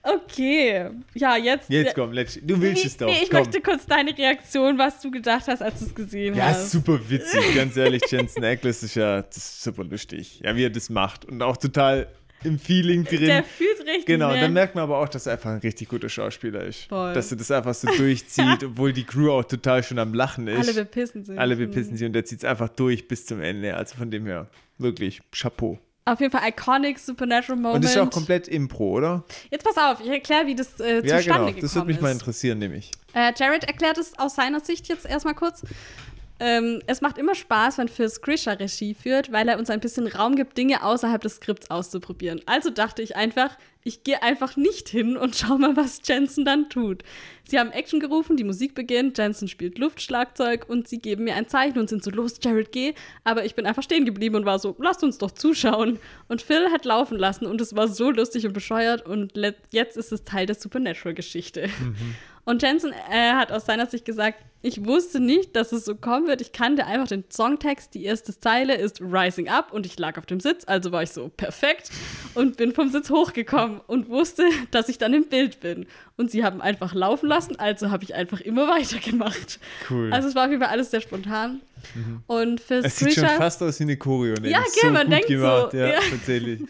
Okay. 0.02 0.90
Ja, 1.14 1.36
jetzt. 1.36 1.70
Jetzt 1.70 1.94
komm, 1.94 2.14
let's, 2.14 2.40
du 2.42 2.60
willst 2.62 2.84
nee, 2.84 2.88
es 2.88 2.98
doch. 2.98 3.08
Nee, 3.08 3.20
ich 3.24 3.30
komm. 3.30 3.40
möchte 3.42 3.62
kurz 3.62 3.86
deine 3.86 4.18
Reaktion, 4.18 4.78
was 4.78 5.02
du 5.02 5.12
gedacht 5.12 5.48
hast, 5.48 5.62
als 5.62 5.80
du 5.80 5.86
es 5.86 5.96
gesehen 5.96 6.36
Ja, 6.36 6.46
hast. 6.46 6.72
super 6.72 7.00
witzig, 7.10 7.56
ganz 7.56 7.76
ehrlich. 7.76 8.02
Jensen 8.10 8.44
Ackles 8.46 8.82
ist 8.84 8.96
ja 8.96 9.22
das 9.22 9.38
ist 9.38 9.64
super 9.64 9.84
lustig. 9.84 10.40
Ja, 10.44 10.56
wie 10.56 10.64
er 10.64 10.70
das 10.70 10.90
macht. 10.90 11.26
Und 11.26 11.42
auch 11.42 11.58
total 11.58 12.08
im 12.44 12.60
Feeling 12.60 13.04
drin. 13.04 13.26
Der 13.26 13.44
fühlt 13.44 13.80
richtig. 13.80 14.06
Genau, 14.06 14.32
ne? 14.32 14.40
dann 14.42 14.54
merkt 14.54 14.76
man 14.76 14.84
aber 14.84 14.98
auch, 15.00 15.10
dass 15.10 15.26
er 15.26 15.34
einfach 15.34 15.52
ein 15.52 15.60
richtig 15.60 15.90
guter 15.90 16.10
Schauspieler 16.10 16.64
ist. 16.64 16.84
Voll. 16.86 17.14
Dass 17.14 17.32
er 17.32 17.38
das 17.38 17.52
einfach 17.52 17.74
so 17.74 17.88
durchzieht, 17.88 18.64
obwohl 18.66 18.94
die 18.94 19.04
Crew 19.04 19.32
auch 19.32 19.44
total 19.44 19.84
schon 19.84 20.00
am 20.00 20.14
Lachen 20.14 20.48
ist. 20.48 20.70
Alle 20.70 20.86
bepissen 20.86 21.26
sich. 21.26 21.40
Alle 21.40 21.56
bepissen 21.56 21.98
sich 21.98 22.06
und 22.06 22.14
der 22.14 22.26
zieht 22.26 22.40
es 22.40 22.46
einfach 22.46 22.70
durch 22.70 23.08
bis 23.08 23.26
zum 23.26 23.42
Ende. 23.42 23.76
Also 23.76 23.96
von 23.98 24.10
dem 24.12 24.26
her, 24.26 24.48
wirklich, 24.78 25.22
Chapeau. 25.32 25.80
Auf 26.06 26.20
jeden 26.22 26.32
Fall 26.32 26.50
iconic 26.50 26.98
Supernatural 26.98 27.56
Moment. 27.56 27.76
Und 27.76 27.84
das 27.84 27.92
ist 27.92 27.98
ja 27.98 28.04
auch 28.04 28.10
komplett 28.10 28.48
Impro, 28.48 28.98
oder? 28.98 29.24
Jetzt 29.52 29.64
pass 29.64 29.78
auf, 29.78 30.00
ich 30.04 30.10
erkläre, 30.10 30.48
wie 30.48 30.56
das 30.56 30.80
äh, 30.80 31.06
Ja, 31.06 31.18
zustande 31.18 31.22
genau. 31.24 31.46
gekommen 31.46 31.62
Das 31.62 31.76
würde 31.76 31.88
mich 31.88 32.02
mal 32.02 32.10
ist. 32.10 32.20
interessieren, 32.22 32.58
nämlich. 32.58 32.92
Äh, 33.14 33.32
Jared 33.38 33.66
erklärt 33.66 34.00
es 34.00 34.18
aus 34.18 34.34
seiner 34.36 34.60
Sicht 34.60 34.88
jetzt 34.88 35.06
erstmal 35.06 35.36
kurz. 35.36 35.62
Ähm, 36.40 36.82
es 36.88 37.02
macht 37.02 37.18
immer 37.18 37.36
Spaß, 37.36 37.78
wenn 37.78 37.90
Phil 37.90 38.10
Scrisher 38.10 38.60
Regie 38.60 38.94
führt, 38.94 39.32
weil 39.32 39.50
er 39.50 39.60
uns 39.60 39.70
ein 39.70 39.82
bisschen 39.82 40.08
Raum 40.08 40.36
gibt, 40.36 40.58
Dinge 40.58 40.84
außerhalb 40.84 41.22
des 41.22 41.36
Skripts 41.36 41.70
auszuprobieren. 41.70 42.42
Also 42.46 42.70
dachte 42.70 43.02
ich 43.02 43.18
einfach, 43.18 43.58
ich 43.84 44.04
gehe 44.04 44.22
einfach 44.22 44.56
nicht 44.56 44.88
hin 44.88 45.18
und 45.18 45.36
schau 45.38 45.58
mal, 45.58 45.76
was 45.76 46.02
Jensen 46.06 46.46
dann 46.46 46.70
tut. 46.70 47.04
Sie 47.44 47.60
haben 47.60 47.72
Action 47.72 48.00
gerufen, 48.00 48.38
die 48.38 48.44
Musik 48.44 48.74
beginnt, 48.74 49.18
Jensen 49.18 49.48
spielt 49.48 49.80
Luftschlagzeug 49.80 50.70
und 50.70 50.88
sie 50.88 51.00
geben 51.00 51.26
mir 51.26 51.36
ein 51.36 51.48
Zeichen 51.48 51.80
und 51.80 51.90
sind 51.90 52.04
so, 52.04 52.12
los, 52.12 52.40
Jared, 52.42 52.72
geh. 52.72 52.94
Aber 53.24 53.44
ich 53.44 53.56
bin 53.56 53.66
einfach 53.66 53.84
stehen 53.84 54.06
geblieben 54.06 54.36
und 54.36 54.46
war 54.46 54.60
so, 54.60 54.76
lasst 54.80 55.04
uns 55.04 55.18
doch 55.18 55.32
zuschauen. 55.32 56.00
Und 56.28 56.42
Phil 56.42 56.72
hat 56.72 56.86
laufen 56.86 57.18
lassen 57.18 57.46
und 57.46 57.60
es 57.60 57.76
war 57.76 57.88
so 57.88 58.12
lustig 58.12 58.46
und 58.46 58.54
bescheuert 58.54 59.06
und 59.06 59.34
jetzt 59.72 59.98
ist 59.98 60.12
es 60.12 60.24
Teil 60.24 60.46
der 60.46 60.56
Supernatural-Geschichte. 60.56 61.68
Mhm. 61.68 62.16
Und 62.50 62.64
Jensen 62.64 62.94
äh, 63.12 63.34
hat 63.34 63.52
aus 63.52 63.68
seiner 63.68 63.86
Sicht 63.86 64.06
gesagt, 64.06 64.40
ich 64.64 64.84
wusste 64.84 65.20
nicht, 65.20 65.56
dass 65.56 65.72
es 65.72 65.86
so 65.86 65.94
kommen 65.94 66.26
wird. 66.26 66.42
Ich 66.42 66.52
kannte 66.52 66.88
einfach 66.88 67.08
den 67.08 67.24
Songtext. 67.32 67.94
Die 67.94 68.04
erste 68.04 68.38
Zeile 68.40 68.74
ist 68.74 69.02
Rising 69.02 69.50
Up 69.50 69.72
und 69.72 69.86
ich 69.86 70.00
lag 70.00 70.18
auf 70.18 70.26
dem 70.26 70.40
Sitz, 70.40 70.64
also 70.66 70.92
war 70.92 71.04
ich 71.04 71.12
so 71.12 71.30
perfekt 71.30 71.92
und 72.34 72.58
bin 72.58 72.74
vom 72.74 72.90
Sitz 72.90 73.12
hochgekommen 73.12 73.82
und 73.86 74.10
wusste, 74.10 74.46
dass 74.72 74.90
ich 74.90 74.98
dann 74.98 75.14
im 75.14 75.30
Bild 75.30 75.60
bin. 75.60 75.86
Und 76.18 76.32
sie 76.32 76.44
haben 76.44 76.60
einfach 76.60 76.96
laufen 76.96 77.30
lassen, 77.30 77.56
also 77.60 77.92
habe 77.92 78.04
ich 78.04 78.16
einfach 78.16 78.42
immer 78.42 78.68
weitergemacht. 78.68 79.60
Cool. 79.88 80.12
Also 80.12 80.28
es 80.28 80.34
war 80.34 80.46
auf 80.46 80.50
jeden 80.50 80.64
Fall 80.64 80.72
alles 80.72 80.90
sehr 80.90 81.02
spontan. 81.02 81.62
Mhm. 81.96 82.24
Und 82.28 82.62
für 82.62 82.76
Es 82.76 82.98
sieht 82.98 83.14
schon 83.14 83.26
fast 83.26 83.62
aus 83.64 83.80
wie 83.80 83.84
eine 83.84 83.98
Choreo. 83.98 84.36
Ne? 84.36 84.50
Ja, 84.50 84.60
okay, 84.60 84.80
so 84.82 84.92
man 84.92 85.10
denkt 85.10 85.28
gemacht. 85.28 85.72
so. 85.72 85.78
Ja, 85.78 85.88
ja. 85.88 86.00
tatsächlich. 86.10 86.62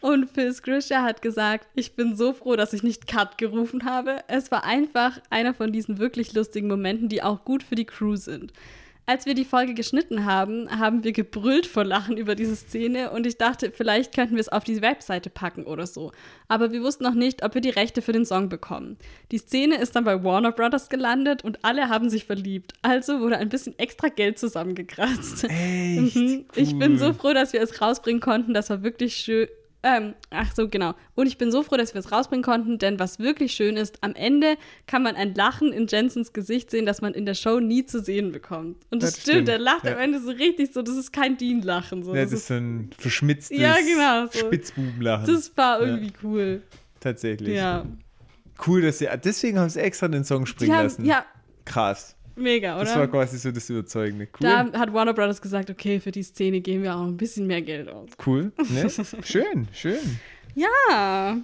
Und 0.00 0.30
Phil 0.30 0.52
Scrisher 0.52 1.02
hat 1.02 1.22
gesagt, 1.22 1.66
ich 1.74 1.96
bin 1.96 2.16
so 2.16 2.32
froh, 2.32 2.54
dass 2.54 2.72
ich 2.72 2.84
nicht 2.84 3.08
Cut 3.08 3.36
gerufen 3.36 3.84
habe. 3.84 4.22
Es 4.28 4.50
war 4.52 4.64
einfach 4.64 5.18
einer 5.28 5.54
von 5.54 5.72
diesen 5.72 5.98
wirklich 5.98 6.34
lustigen 6.34 6.68
Momenten, 6.68 7.08
die 7.08 7.22
auch 7.22 7.44
gut 7.44 7.64
für 7.64 7.74
die 7.74 7.84
Crew 7.84 8.14
sind. 8.14 8.52
Als 9.08 9.24
wir 9.24 9.32
die 9.32 9.46
Folge 9.46 9.72
geschnitten 9.72 10.26
haben, 10.26 10.68
haben 10.68 11.02
wir 11.02 11.12
gebrüllt 11.12 11.66
vor 11.66 11.82
Lachen 11.82 12.18
über 12.18 12.34
diese 12.34 12.54
Szene 12.54 13.10
und 13.10 13.26
ich 13.26 13.38
dachte, 13.38 13.72
vielleicht 13.74 14.14
könnten 14.14 14.34
wir 14.34 14.42
es 14.42 14.50
auf 14.50 14.64
die 14.64 14.82
Webseite 14.82 15.30
packen 15.30 15.64
oder 15.64 15.86
so. 15.86 16.12
Aber 16.46 16.72
wir 16.72 16.82
wussten 16.82 17.04
noch 17.04 17.14
nicht, 17.14 17.42
ob 17.42 17.54
wir 17.54 17.62
die 17.62 17.70
Rechte 17.70 18.02
für 18.02 18.12
den 18.12 18.26
Song 18.26 18.50
bekommen. 18.50 18.98
Die 19.32 19.38
Szene 19.38 19.76
ist 19.76 19.96
dann 19.96 20.04
bei 20.04 20.22
Warner 20.22 20.52
Brothers 20.52 20.90
gelandet 20.90 21.42
und 21.42 21.64
alle 21.64 21.88
haben 21.88 22.10
sich 22.10 22.26
verliebt. 22.26 22.74
Also 22.82 23.20
wurde 23.20 23.38
ein 23.38 23.48
bisschen 23.48 23.78
extra 23.78 24.08
Geld 24.08 24.38
zusammengekratzt. 24.38 25.44
Echt? 25.44 25.52
Mhm. 26.18 26.44
Cool. 26.54 26.62
Ich 26.62 26.78
bin 26.78 26.98
so 26.98 27.12
froh, 27.12 27.32
dass 27.32 27.52
wir 27.52 27.62
es 27.62 27.80
rausbringen 27.80 28.20
konnten. 28.20 28.52
Das 28.52 28.70
war 28.70 28.82
wirklich 28.82 29.16
schön, 29.16 29.48
ähm, 29.82 30.14
ach 30.30 30.52
so, 30.54 30.68
genau. 30.68 30.94
Und 31.14 31.28
ich 31.28 31.38
bin 31.38 31.52
so 31.52 31.62
froh, 31.62 31.76
dass 31.76 31.94
wir 31.94 32.00
es 32.00 32.10
rausbringen 32.10 32.42
konnten, 32.42 32.78
denn 32.78 32.98
was 32.98 33.20
wirklich 33.20 33.52
schön 33.52 33.76
ist, 33.76 34.02
am 34.02 34.14
Ende 34.14 34.56
kann 34.86 35.04
man 35.04 35.14
ein 35.14 35.34
Lachen 35.34 35.72
in 35.72 35.86
Jensens 35.86 36.32
Gesicht 36.32 36.70
sehen, 36.70 36.84
das 36.84 37.00
man 37.00 37.14
in 37.14 37.26
der 37.26 37.34
Show 37.34 37.60
nie 37.60 37.84
zu 37.86 38.02
sehen 38.02 38.32
bekommt. 38.32 38.84
Und 38.90 39.02
das, 39.02 39.12
das 39.12 39.22
stimmt, 39.22 39.34
stimmt, 39.34 39.48
der 39.48 39.58
lacht 39.58 39.84
ja. 39.84 39.92
am 39.92 39.98
Ende 39.98 40.20
so 40.20 40.30
richtig 40.30 40.72
so, 40.72 40.82
das 40.82 40.96
ist 40.96 41.12
kein 41.12 41.36
Dean-Lachen. 41.36 42.02
So. 42.02 42.14
Ja, 42.14 42.22
das, 42.22 42.32
das 42.32 42.40
ist 42.40 42.48
so 42.48 42.54
ein 42.54 42.90
verschmitztes 42.98 43.56
ja, 43.56 43.76
genau, 43.76 44.26
so. 44.32 44.46
Spitzbubenlachen. 44.46 45.26
Das 45.32 45.56
war 45.56 45.80
irgendwie 45.80 46.06
ja. 46.06 46.18
cool. 46.24 46.62
Tatsächlich. 46.98 47.56
Ja. 47.56 47.86
Cool, 48.66 48.82
dass 48.82 48.98
sie, 48.98 49.08
deswegen 49.22 49.60
haben 49.60 49.70
sie 49.70 49.80
extra 49.80 50.08
den 50.08 50.24
Song 50.24 50.44
springen 50.46 50.74
haben, 50.74 50.84
lassen. 50.84 51.04
Ja. 51.04 51.24
Krass. 51.64 52.16
Mega, 52.38 52.76
oder? 52.76 52.84
Das 52.84 52.96
war 52.96 53.08
quasi 53.08 53.38
so 53.38 53.50
das 53.50 53.68
Überzeugende. 53.68 54.26
Cool. 54.26 54.48
Da 54.48 54.72
hat 54.78 54.92
Warner 54.92 55.14
Brothers 55.14 55.40
gesagt, 55.40 55.70
okay, 55.70 56.00
für 56.00 56.10
die 56.10 56.22
Szene 56.22 56.60
geben 56.60 56.82
wir 56.82 56.96
auch 56.96 57.06
ein 57.06 57.16
bisschen 57.16 57.46
mehr 57.46 57.62
Geld 57.62 57.88
aus. 57.88 58.10
Cool. 58.24 58.52
Ne? 58.70 58.88
schön, 59.22 59.68
schön. 59.72 60.18
Ja. 60.54 61.38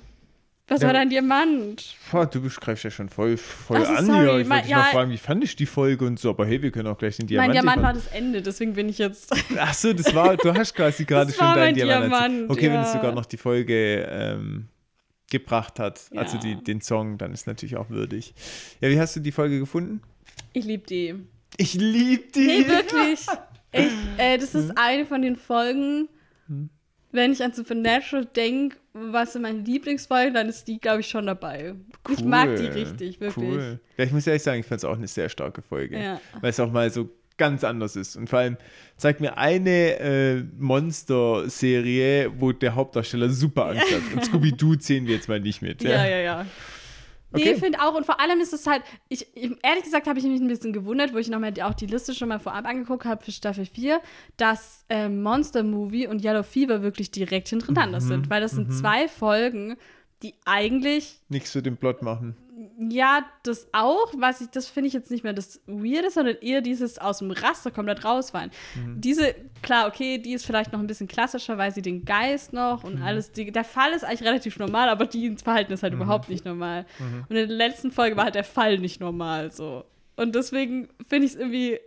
Was 0.66 0.80
ja. 0.80 0.86
war 0.86 0.94
dein 0.94 1.10
Diamant? 1.10 1.94
Boah, 2.10 2.24
du 2.24 2.40
beschreibst 2.40 2.84
ja 2.84 2.90
schon 2.90 3.10
voll, 3.10 3.36
voll 3.36 3.76
also, 3.76 3.92
an 3.92 4.06
sorry, 4.06 4.18
hier. 4.18 4.38
Ich 4.38 4.48
wollte 4.48 4.62
dich 4.62 4.70
ja, 4.70 4.78
mal 4.78 4.92
fragen, 4.92 5.10
wie 5.10 5.18
fand 5.18 5.44
ich 5.44 5.56
die 5.56 5.66
Folge 5.66 6.06
und 6.06 6.18
so, 6.18 6.30
aber 6.30 6.46
hey, 6.46 6.62
wir 6.62 6.70
können 6.70 6.88
auch 6.88 6.96
gleich 6.96 7.18
den 7.18 7.26
Diamant. 7.26 7.48
Mein 7.48 7.54
Diamant 7.54 7.82
war 7.82 7.92
das 7.92 8.06
Ende, 8.06 8.40
deswegen 8.40 8.72
bin 8.72 8.88
ich 8.88 8.96
jetzt. 8.96 9.30
Ach 9.58 9.74
so, 9.74 9.92
das 9.92 10.14
war, 10.14 10.38
du 10.38 10.54
hast 10.54 10.74
quasi 10.74 11.04
gerade 11.04 11.32
schon 11.32 11.54
dein 11.54 11.74
Diamant. 11.74 12.10
Diamant 12.10 12.50
okay, 12.50 12.68
ja. 12.68 12.72
wenn 12.72 12.80
es 12.80 12.92
sogar 12.92 13.12
noch 13.12 13.26
die 13.26 13.36
Folge 13.36 14.08
ähm, 14.10 14.68
gebracht 15.30 15.78
hat, 15.78 16.00
also 16.16 16.38
die, 16.38 16.54
den 16.62 16.80
Song, 16.80 17.18
dann 17.18 17.34
ist 17.34 17.46
natürlich 17.46 17.76
auch 17.76 17.90
würdig. 17.90 18.32
Ja, 18.80 18.88
wie 18.88 18.98
hast 18.98 19.16
du 19.16 19.20
die 19.20 19.32
Folge 19.32 19.58
gefunden? 19.58 20.00
Ich 20.52 20.64
liebe 20.64 20.86
die. 20.86 21.14
Ich 21.56 21.74
liebe 21.74 22.24
die. 22.34 22.46
Nee, 22.46 22.68
wirklich. 22.68 23.26
Ich, 23.72 23.88
äh, 24.18 24.38
das 24.38 24.54
ist 24.54 24.68
hm? 24.68 24.76
eine 24.76 25.06
von 25.06 25.22
den 25.22 25.36
Folgen, 25.36 26.08
hm? 26.46 26.70
wenn 27.12 27.32
ich 27.32 27.42
an 27.42 27.52
Supernatural 27.52 28.24
denke, 28.24 28.76
was 28.92 29.32
sind 29.32 29.42
meine 29.42 29.58
Lieblingsfolgen, 29.58 30.34
dann 30.34 30.48
ist 30.48 30.68
die, 30.68 30.78
glaube 30.78 31.00
ich, 31.00 31.08
schon 31.08 31.26
dabei. 31.26 31.74
Cool. 32.08 32.14
Ich 32.14 32.24
mag 32.24 32.56
die 32.56 32.66
richtig, 32.66 33.20
wirklich. 33.20 33.50
Cool. 33.50 33.80
Ja, 33.96 34.04
ich 34.04 34.12
muss 34.12 34.26
ehrlich 34.26 34.42
sagen, 34.42 34.60
ich 34.60 34.66
fand 34.66 34.78
es 34.78 34.84
auch 34.84 34.96
eine 34.96 35.08
sehr 35.08 35.28
starke 35.28 35.62
Folge. 35.62 36.00
Ja. 36.00 36.20
Weil 36.40 36.50
es 36.50 36.60
auch 36.60 36.70
mal 36.70 36.90
so 36.90 37.10
ganz 37.36 37.64
anders 37.64 37.96
ist. 37.96 38.16
Und 38.16 38.30
vor 38.30 38.38
allem 38.38 38.56
zeigt 38.96 39.20
mir 39.20 39.36
eine 39.36 39.98
äh, 39.98 40.44
Monster-Serie, 40.56 42.32
wo 42.38 42.52
der 42.52 42.74
Hauptdarsteller 42.76 43.28
super 43.30 43.66
Angst 43.70 43.92
hat. 43.92 44.14
Und 44.14 44.24
Scooby-Doo 44.24 44.76
zählen 44.76 45.06
wir 45.06 45.16
jetzt 45.16 45.28
mal 45.28 45.40
nicht 45.40 45.62
mit. 45.62 45.82
Ja, 45.82 45.90
ja, 45.90 46.06
ja. 46.06 46.18
ja. 46.20 46.46
Okay. 47.34 47.54
Nee, 47.54 47.56
finde 47.56 47.80
auch. 47.80 47.94
Und 47.94 48.06
vor 48.06 48.20
allem 48.20 48.40
ist 48.40 48.52
es 48.52 48.66
halt, 48.66 48.82
ich, 49.08 49.26
ehrlich 49.34 49.82
gesagt 49.82 50.06
habe 50.06 50.18
ich 50.18 50.24
mich 50.24 50.40
ein 50.40 50.46
bisschen 50.46 50.72
gewundert, 50.72 51.12
wo 51.12 51.18
ich 51.18 51.28
nochmal 51.28 51.52
auch 51.62 51.74
die 51.74 51.86
Liste 51.86 52.14
schon 52.14 52.28
mal 52.28 52.38
vorab 52.38 52.64
angeguckt 52.64 53.04
habe 53.04 53.24
für 53.24 53.32
Staffel 53.32 53.66
4, 53.66 54.00
dass 54.36 54.84
äh, 54.88 55.08
Monster 55.08 55.64
Movie 55.64 56.06
und 56.06 56.24
Yellow 56.24 56.44
Fever 56.44 56.82
wirklich 56.82 57.10
direkt 57.10 57.48
hintereinander 57.48 58.00
mhm. 58.00 58.04
sind. 58.04 58.30
Weil 58.30 58.40
das 58.40 58.52
sind 58.52 58.68
mhm. 58.68 58.72
zwei 58.72 59.08
Folgen, 59.08 59.76
die 60.22 60.34
eigentlich 60.44 61.20
nichts 61.28 61.50
für 61.50 61.62
den 61.62 61.76
Plot 61.76 62.02
machen. 62.02 62.36
Ja, 62.78 63.24
das 63.42 63.68
auch, 63.72 64.12
was 64.16 64.40
ich, 64.40 64.48
das 64.50 64.68
finde 64.68 64.88
ich 64.88 64.94
jetzt 64.94 65.10
nicht 65.10 65.24
mehr 65.24 65.32
das 65.32 65.60
Weirde, 65.66 66.10
sondern 66.10 66.36
eher 66.40 66.60
dieses 66.60 66.98
aus 66.98 67.18
dem 67.18 67.30
Raster 67.30 67.70
komplett 67.70 68.04
rausfallen. 68.04 68.50
Mhm. 68.74 69.00
Diese, 69.00 69.34
klar, 69.62 69.88
okay, 69.88 70.18
die 70.18 70.32
ist 70.32 70.46
vielleicht 70.46 70.72
noch 70.72 70.80
ein 70.80 70.86
bisschen 70.86 71.08
klassischer, 71.08 71.58
weil 71.58 71.72
sie 71.72 71.82
den 71.82 72.04
Geist 72.04 72.52
noch 72.52 72.84
und 72.84 72.96
mhm. 72.96 73.02
alles, 73.02 73.32
die, 73.32 73.50
der 73.50 73.64
Fall 73.64 73.92
ist 73.92 74.04
eigentlich 74.04 74.24
relativ 74.24 74.58
normal, 74.58 74.88
aber 74.88 75.06
die 75.06 75.26
ins 75.26 75.42
Verhalten 75.42 75.72
ist 75.72 75.82
halt 75.82 75.94
mhm. 75.94 76.02
überhaupt 76.02 76.28
nicht 76.28 76.44
normal. 76.44 76.86
Mhm. 76.98 77.24
Und 77.28 77.36
in 77.36 77.48
der 77.48 77.56
letzten 77.56 77.90
Folge 77.90 78.16
war 78.16 78.24
halt 78.24 78.34
der 78.34 78.44
Fall 78.44 78.78
nicht 78.78 79.00
normal, 79.00 79.50
so. 79.50 79.84
Und 80.16 80.34
deswegen 80.34 80.88
finde 81.08 81.26
ich 81.26 81.32
es 81.32 81.38
irgendwie 81.38 81.80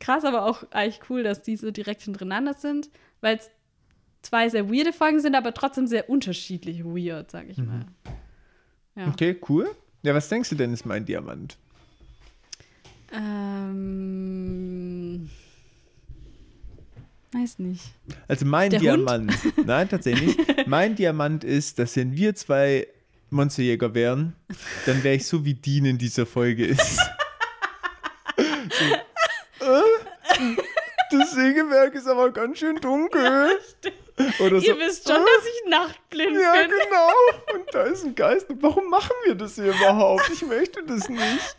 krass, 0.00 0.24
aber 0.24 0.46
auch 0.46 0.64
eigentlich 0.70 1.00
cool, 1.10 1.22
dass 1.22 1.42
die 1.42 1.56
so 1.56 1.70
direkt 1.70 2.02
hintereinander 2.02 2.54
sind, 2.54 2.90
weil 3.20 3.36
es 3.36 3.50
zwei 4.22 4.48
sehr 4.48 4.70
weirde 4.70 4.92
Folgen 4.92 5.20
sind, 5.20 5.34
aber 5.34 5.54
trotzdem 5.54 5.86
sehr 5.86 6.08
unterschiedlich 6.08 6.84
weird, 6.84 7.30
sag 7.30 7.48
ich 7.48 7.58
mhm. 7.58 7.66
mal. 7.66 7.86
Ja. 8.96 9.08
Okay, 9.08 9.36
cool. 9.48 9.70
Ja, 10.04 10.14
was 10.14 10.28
denkst 10.28 10.50
du 10.50 10.54
denn 10.54 10.72
ist 10.74 10.84
mein 10.84 11.06
Diamant? 11.06 11.56
Ähm. 13.10 13.70
Weiß 17.32 17.58
nicht. 17.58 17.82
Also 18.28 18.44
mein 18.44 18.68
Der 18.70 18.80
Diamant. 18.80 19.32
Hund? 19.42 19.66
Nein, 19.66 19.88
tatsächlich 19.88 20.36
nicht. 20.36 20.66
mein 20.66 20.94
Diamant 20.94 21.42
ist, 21.42 21.78
dass 21.78 21.96
wenn 21.96 22.14
wir 22.14 22.34
zwei 22.34 22.86
Monsterjäger 23.30 23.94
wären, 23.94 24.34
dann 24.84 25.02
wäre 25.02 25.14
ich 25.14 25.26
so 25.26 25.42
wie 25.46 25.54
Dean 25.54 25.86
in 25.86 25.96
dieser 25.96 26.26
Folge 26.26 26.66
ist. 26.66 26.98
so, 28.36 28.84
äh, 29.64 29.80
das 31.10 31.30
Sägewerk 31.32 31.94
ist 31.94 32.02
aber 32.14 32.30
ganz 32.30 32.58
schön 32.58 32.76
dunkel. 32.76 33.58
Ja. 34.16 34.46
Oder 34.46 34.60
so. 34.60 34.66
Ihr 34.68 34.78
wisst 34.78 35.08
schon, 35.08 35.16
dass 35.16 35.44
ich 35.44 35.70
nachtblind 35.70 36.40
ja, 36.40 36.52
bin. 36.52 36.70
Ja, 36.70 36.84
genau. 36.84 37.58
Und 37.58 37.74
da 37.74 37.82
ist 37.82 38.04
ein 38.04 38.14
Geist. 38.14 38.46
Warum 38.60 38.88
machen 38.88 39.10
wir 39.24 39.34
das 39.34 39.56
hier 39.56 39.74
überhaupt? 39.74 40.30
Ich 40.32 40.42
möchte 40.42 40.84
das 40.84 41.08
nicht. 41.08 41.56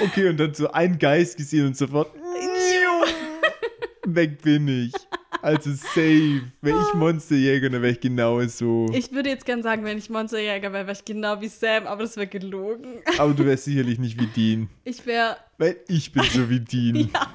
Okay, 0.00 0.28
und 0.28 0.36
dann 0.36 0.54
so 0.54 0.70
ein 0.70 0.96
Geist 0.96 1.36
gesehen 1.36 1.66
und 1.66 1.76
sofort. 1.76 2.12
Weg 4.06 4.42
bin 4.42 4.68
ich. 4.68 4.92
Also 5.42 5.72
safe. 5.72 6.42
Wäre 6.60 6.82
ich 6.82 6.94
Monsterjäger, 6.94 7.70
dann 7.70 7.82
wäre 7.82 7.92
ich 7.92 8.00
genau 8.00 8.40
so. 8.46 8.86
Ich 8.92 9.12
würde 9.12 9.30
jetzt 9.30 9.46
gern 9.46 9.62
sagen, 9.62 9.84
wenn 9.84 9.98
ich 9.98 10.10
Monsterjäger 10.10 10.72
wäre, 10.72 10.86
wäre 10.86 10.96
ich 10.96 11.04
genau 11.04 11.40
wie 11.40 11.48
Sam, 11.48 11.86
aber 11.86 12.02
das 12.02 12.16
wäre 12.16 12.26
gelogen. 12.26 13.02
Aber 13.18 13.32
du 13.32 13.44
wärst 13.44 13.64
sicherlich 13.64 13.98
nicht 13.98 14.20
wie 14.20 14.26
Dean. 14.26 14.68
Ich 14.84 15.06
wäre. 15.06 15.36
Weil 15.58 15.76
ich 15.88 16.12
bin 16.12 16.22
so 16.24 16.48
wie 16.50 16.60
Dean. 16.60 17.10
ja. 17.14 17.32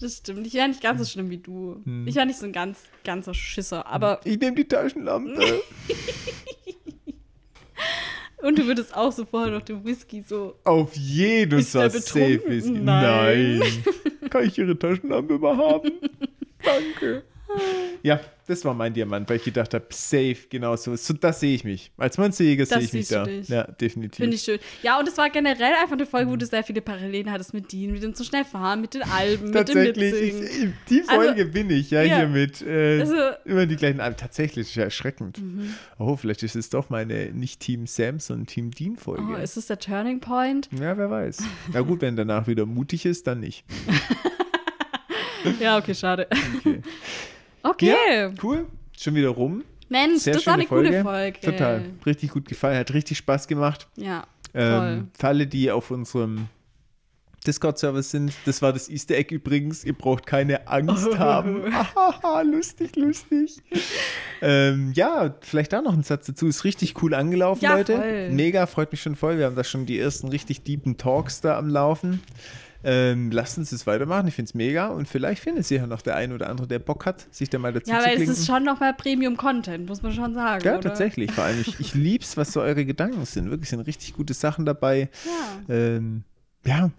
Das 0.00 0.18
stimmt. 0.18 0.46
Ich 0.46 0.54
wäre 0.54 0.68
nicht 0.68 0.80
ganz 0.82 1.00
so 1.00 1.04
schlimm 1.06 1.28
wie 1.30 1.38
du. 1.38 1.80
Hm. 1.84 2.06
Ich 2.06 2.14
wäre 2.14 2.26
nicht 2.26 2.38
so 2.38 2.46
ein 2.46 2.52
ganz, 2.52 2.78
ganzer 3.04 3.34
Schisser, 3.34 3.86
aber. 3.86 4.20
Ich 4.24 4.38
nehme 4.38 4.54
die 4.56 4.66
Taschenlampe. 4.66 5.62
Und 8.40 8.56
du 8.56 8.66
würdest 8.66 8.94
auch 8.94 9.10
so 9.10 9.24
vorher 9.24 9.52
noch 9.52 9.62
den 9.62 9.84
Whisky 9.84 10.22
so. 10.22 10.54
Auf 10.62 10.94
jeden 10.94 11.60
Fall 11.62 11.90
safe 11.90 12.40
Whisky. 12.46 12.70
Nein. 12.70 13.58
Nein. 13.58 13.84
Kann 14.30 14.44
ich 14.44 14.56
ihre 14.58 14.78
Taschenlampe 14.78 15.34
überhaben? 15.34 15.90
Danke. 16.62 17.24
Ja, 18.02 18.20
das 18.46 18.64
war 18.64 18.72
mein 18.74 18.94
Diamant, 18.94 19.28
weil 19.28 19.36
ich 19.36 19.44
gedacht 19.44 19.74
habe, 19.74 19.84
safe, 19.90 20.36
genau 20.48 20.74
so. 20.76 20.96
so 20.96 21.12
das 21.14 21.40
sehe 21.40 21.54
ich 21.54 21.64
mich. 21.64 21.90
Als 21.98 22.16
Monsterjäger 22.16 22.64
sehe 22.64 22.78
ich 22.78 22.92
mich 22.94 23.08
da. 23.08 23.24
dich. 23.24 23.48
Ja, 23.48 23.64
definitiv. 23.64 24.16
Finde 24.16 24.36
ich 24.36 24.42
schön. 24.42 24.58
Ja, 24.82 24.98
und 24.98 25.06
es 25.06 25.18
war 25.18 25.28
generell 25.28 25.74
einfach 25.74 25.92
eine 25.92 26.06
Folge, 26.06 26.30
wo 26.30 26.34
Mhm. 26.34 26.38
du 26.38 26.46
sehr 26.46 26.64
viele 26.64 26.80
Parallelen 26.80 27.30
hattest 27.30 27.52
mit 27.52 27.70
Dean, 27.72 27.92
mit 27.92 28.02
dem 28.02 28.14
zu 28.14 28.24
schnell 28.24 28.44
fahren, 28.44 28.80
mit 28.80 28.94
den 28.94 29.02
Alben, 29.02 29.46
mit 29.50 29.54
dem 29.54 29.66
Tatsächlich, 29.66 30.12
Mitsingen. 30.12 30.44
ich, 30.44 30.68
die 30.88 31.00
Also, 31.08 31.12
Folge 31.22 31.44
bin 31.46 31.68
ich, 31.70 31.90
ja, 31.90 32.02
ja. 32.02 32.16
hier 32.18 32.28
mit 32.28 32.62
äh, 32.62 33.00
Also- 33.00 33.14
immer 33.44 33.66
die 33.66 33.76
gleichen 33.76 34.00
Alben. 34.00 34.16
Tatsächlich, 34.16 34.68
ist 34.68 34.74
ja 34.76 34.84
erschreckend. 34.84 35.42
Mhm. 35.42 35.74
Oh, 35.98 36.16
vielleicht 36.16 36.42
ist 36.42 36.56
es 36.56 36.70
doch 36.70 36.88
meine 36.88 37.32
nicht 37.32 37.60
Team 37.60 37.86
Sam, 37.86 38.18
sondern 38.18 38.46
Team 38.46 38.70
Dean-Folge. 38.70 39.24
Oh, 39.30 39.36
ist 39.36 39.56
es 39.58 39.66
der 39.66 39.78
Turning 39.78 40.20
Point? 40.20 40.68
ja, 40.72 40.96
wer 40.96 41.10
weiß. 41.10 41.38
Na 41.72 41.80
gut, 41.82 42.00
wenn 42.00 42.16
danach 42.16 42.46
wieder 42.46 42.64
mutig 42.64 43.04
ist, 43.04 43.26
dann 43.26 43.40
nicht. 43.40 43.64
Ja, 45.60 45.78
okay, 45.78 45.94
schade. 45.94 46.26
Okay. 46.58 46.80
Okay. 47.62 47.94
Ja, 48.20 48.30
cool. 48.42 48.66
Schon 48.98 49.14
wieder 49.14 49.28
rum. 49.28 49.64
Mensch, 49.88 50.22
Sehr 50.22 50.34
das 50.34 50.46
war 50.46 50.54
eine 50.54 50.66
coole 50.66 51.02
Folge. 51.02 51.40
Total. 51.40 51.82
Richtig 52.04 52.30
gut 52.30 52.46
gefallen. 52.48 52.76
Hat 52.78 52.92
richtig 52.92 53.18
Spaß 53.18 53.46
gemacht. 53.48 53.86
Ja. 53.96 54.24
Ähm, 54.54 55.08
für 55.18 55.28
alle, 55.28 55.46
die 55.46 55.70
auf 55.70 55.90
unserem 55.90 56.46
Discord-Server 57.46 58.02
sind, 58.02 58.32
das 58.44 58.60
war 58.60 58.72
das 58.72 58.90
Easter 58.90 59.14
Egg 59.14 59.32
übrigens. 59.34 59.84
Ihr 59.84 59.92
braucht 59.94 60.26
keine 60.26 60.66
Angst 60.68 61.16
haben. 61.18 61.72
Hahaha, 61.72 62.42
lustig, 62.42 62.96
lustig. 62.96 63.56
ähm, 64.42 64.92
ja, 64.94 65.34
vielleicht 65.40 65.72
da 65.72 65.80
noch 65.80 65.94
ein 65.94 66.02
Satz 66.02 66.26
dazu. 66.26 66.46
Ist 66.46 66.64
richtig 66.64 67.00
cool 67.02 67.14
angelaufen, 67.14 67.64
Ja, 67.64 67.76
Leute. 67.76 67.96
voll. 67.96 68.30
Mega, 68.30 68.66
freut 68.66 68.90
mich 68.92 69.00
schon 69.00 69.14
voll. 69.16 69.38
Wir 69.38 69.46
haben 69.46 69.56
da 69.56 69.64
schon 69.64 69.86
die 69.86 69.98
ersten 69.98 70.28
richtig 70.28 70.64
deepen 70.64 70.96
Talks 70.98 71.40
da 71.40 71.56
am 71.56 71.68
Laufen. 71.68 72.20
Ähm, 72.84 73.30
lasst 73.32 73.58
uns 73.58 73.70
das 73.70 73.86
weitermachen. 73.86 74.28
Ich 74.28 74.34
finde 74.34 74.48
es 74.50 74.54
mega. 74.54 74.86
Und 74.88 75.08
vielleicht 75.08 75.42
findet 75.42 75.66
sich 75.66 75.80
ja 75.80 75.86
noch 75.86 76.00
der 76.02 76.14
ein 76.16 76.32
oder 76.32 76.48
andere, 76.48 76.68
der 76.68 76.78
Bock 76.78 77.06
hat, 77.06 77.26
sich 77.34 77.50
da 77.50 77.58
mal 77.58 77.72
dazu 77.72 77.90
Ja, 77.90 77.98
zu 77.98 78.04
weil 78.04 78.10
es 78.12 78.16
klinken. 78.16 78.34
ist 78.36 78.46
schon 78.46 78.62
nochmal 78.64 78.94
Premium-Content, 78.94 79.88
muss 79.88 80.02
man 80.02 80.12
schon 80.12 80.34
sagen. 80.34 80.64
Ja, 80.64 80.74
oder? 80.74 80.82
tatsächlich. 80.82 81.32
Vor 81.32 81.44
allem, 81.44 81.60
ich, 81.60 81.80
ich 81.80 81.94
lieb's, 81.94 82.36
was 82.36 82.52
so 82.52 82.60
eure 82.60 82.84
Gedanken 82.84 83.24
sind. 83.24 83.50
Wirklich 83.50 83.68
sind 83.68 83.80
richtig 83.80 84.14
gute 84.14 84.32
Sachen 84.34 84.64
dabei. 84.64 85.10
Ja. 85.68 85.74
Ähm, 85.74 86.22
ja, 86.64 86.90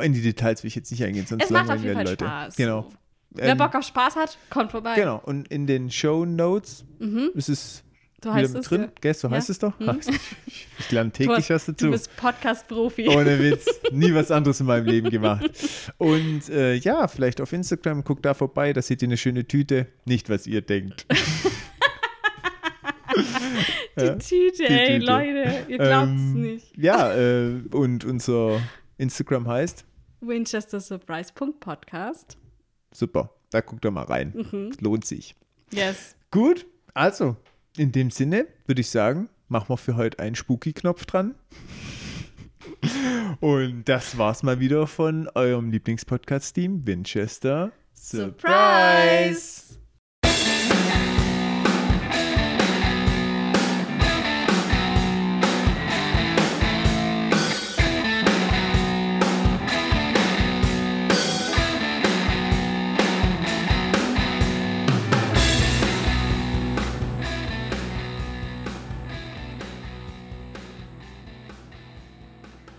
in 0.00 0.12
die 0.12 0.22
Details 0.22 0.62
will 0.62 0.68
ich 0.68 0.74
jetzt 0.74 0.90
nicht 0.90 1.02
eingehen, 1.04 1.26
sonst 1.26 1.44
Es 1.44 1.50
macht 1.50 1.70
auf 1.70 1.82
jeden 1.82 1.94
Fall 1.94 2.04
Leute. 2.04 2.24
Spaß. 2.24 2.56
Genau. 2.56 2.88
Wer 3.32 3.50
Ähm, 3.50 3.58
Bock 3.58 3.74
auf 3.74 3.84
Spaß 3.84 4.16
hat, 4.16 4.38
kommt 4.50 4.70
vorbei. 4.70 4.94
Genau. 4.96 5.20
Und 5.24 5.48
in 5.48 5.66
den 5.66 5.90
Show 5.90 6.24
Notes 6.24 6.84
ist 7.34 7.48
es 7.48 7.84
So 8.22 8.32
heißt 8.34 8.54
es. 8.54 8.66
drin. 8.66 8.82
ja. 8.82 8.88
Gell, 9.00 9.14
so 9.14 9.28
Ja. 9.28 9.34
heißt 9.36 9.50
es 9.50 9.58
doch. 9.58 9.72
Ach, 9.86 9.96
Ich, 10.46 10.90
lerne 10.90 11.10
Du, 11.10 11.16
täglich 11.16 11.48
was 11.50 11.64
du 11.66 11.72
dazu. 11.72 11.90
bist 11.90 12.14
Podcast-Profi. 12.16 13.08
Ohne 13.08 13.38
Witz. 13.38 13.66
Nie 13.92 14.12
was 14.14 14.30
anderes 14.30 14.60
in 14.60 14.66
meinem 14.66 14.86
Leben 14.86 15.08
gemacht. 15.10 15.50
Und 15.98 16.48
äh, 16.50 16.74
ja, 16.74 17.08
vielleicht 17.08 17.40
auf 17.40 17.52
Instagram, 17.52 18.04
guckt 18.04 18.24
da 18.26 18.34
vorbei, 18.34 18.72
da 18.74 18.82
seht 18.82 19.00
ihr 19.02 19.08
eine 19.08 19.16
schöne 19.16 19.46
Tüte. 19.46 19.86
Nicht, 20.04 20.28
was 20.28 20.46
ihr 20.46 20.60
denkt. 20.60 21.06
Die 23.98 24.04
Ja, 24.04 24.14
Tüte, 24.16 24.56
die 24.58 24.64
ey, 24.72 24.98
Tüte. 25.00 25.06
Leute, 25.12 25.64
ihr 25.68 25.78
glaubt's 25.78 26.10
Ähm, 26.10 26.40
nicht. 26.40 26.76
Ja, 26.76 27.12
äh, 27.14 27.60
und 27.72 28.04
unser 28.04 28.60
Instagram 28.98 29.48
heißt 29.48 29.84
Winchester 30.20 30.80
Surprise 30.80 31.32
Podcast. 31.34 32.38
super. 32.92 33.34
Da 33.50 33.60
guckt 33.62 33.84
doch 33.84 33.90
mal 33.90 34.04
rein. 34.04 34.32
Mhm. 34.52 34.70
Lohnt 34.80 35.04
sich. 35.04 35.34
Yes. 35.72 36.14
Gut, 36.30 36.66
also 36.94 37.36
in 37.80 37.92
dem 37.92 38.10
Sinne 38.10 38.46
würde 38.66 38.82
ich 38.82 38.90
sagen, 38.90 39.30
machen 39.48 39.70
wir 39.70 39.78
für 39.78 39.96
heute 39.96 40.18
einen 40.18 40.34
Spooky-Knopf 40.34 41.06
dran. 41.06 41.34
Und 43.40 43.88
das 43.88 44.18
war's 44.18 44.42
mal 44.42 44.60
wieder 44.60 44.86
von 44.86 45.30
eurem 45.34 45.70
Lieblingspodcast-Team 45.70 46.86
Winchester. 46.86 47.72
Surprise! 47.94 49.79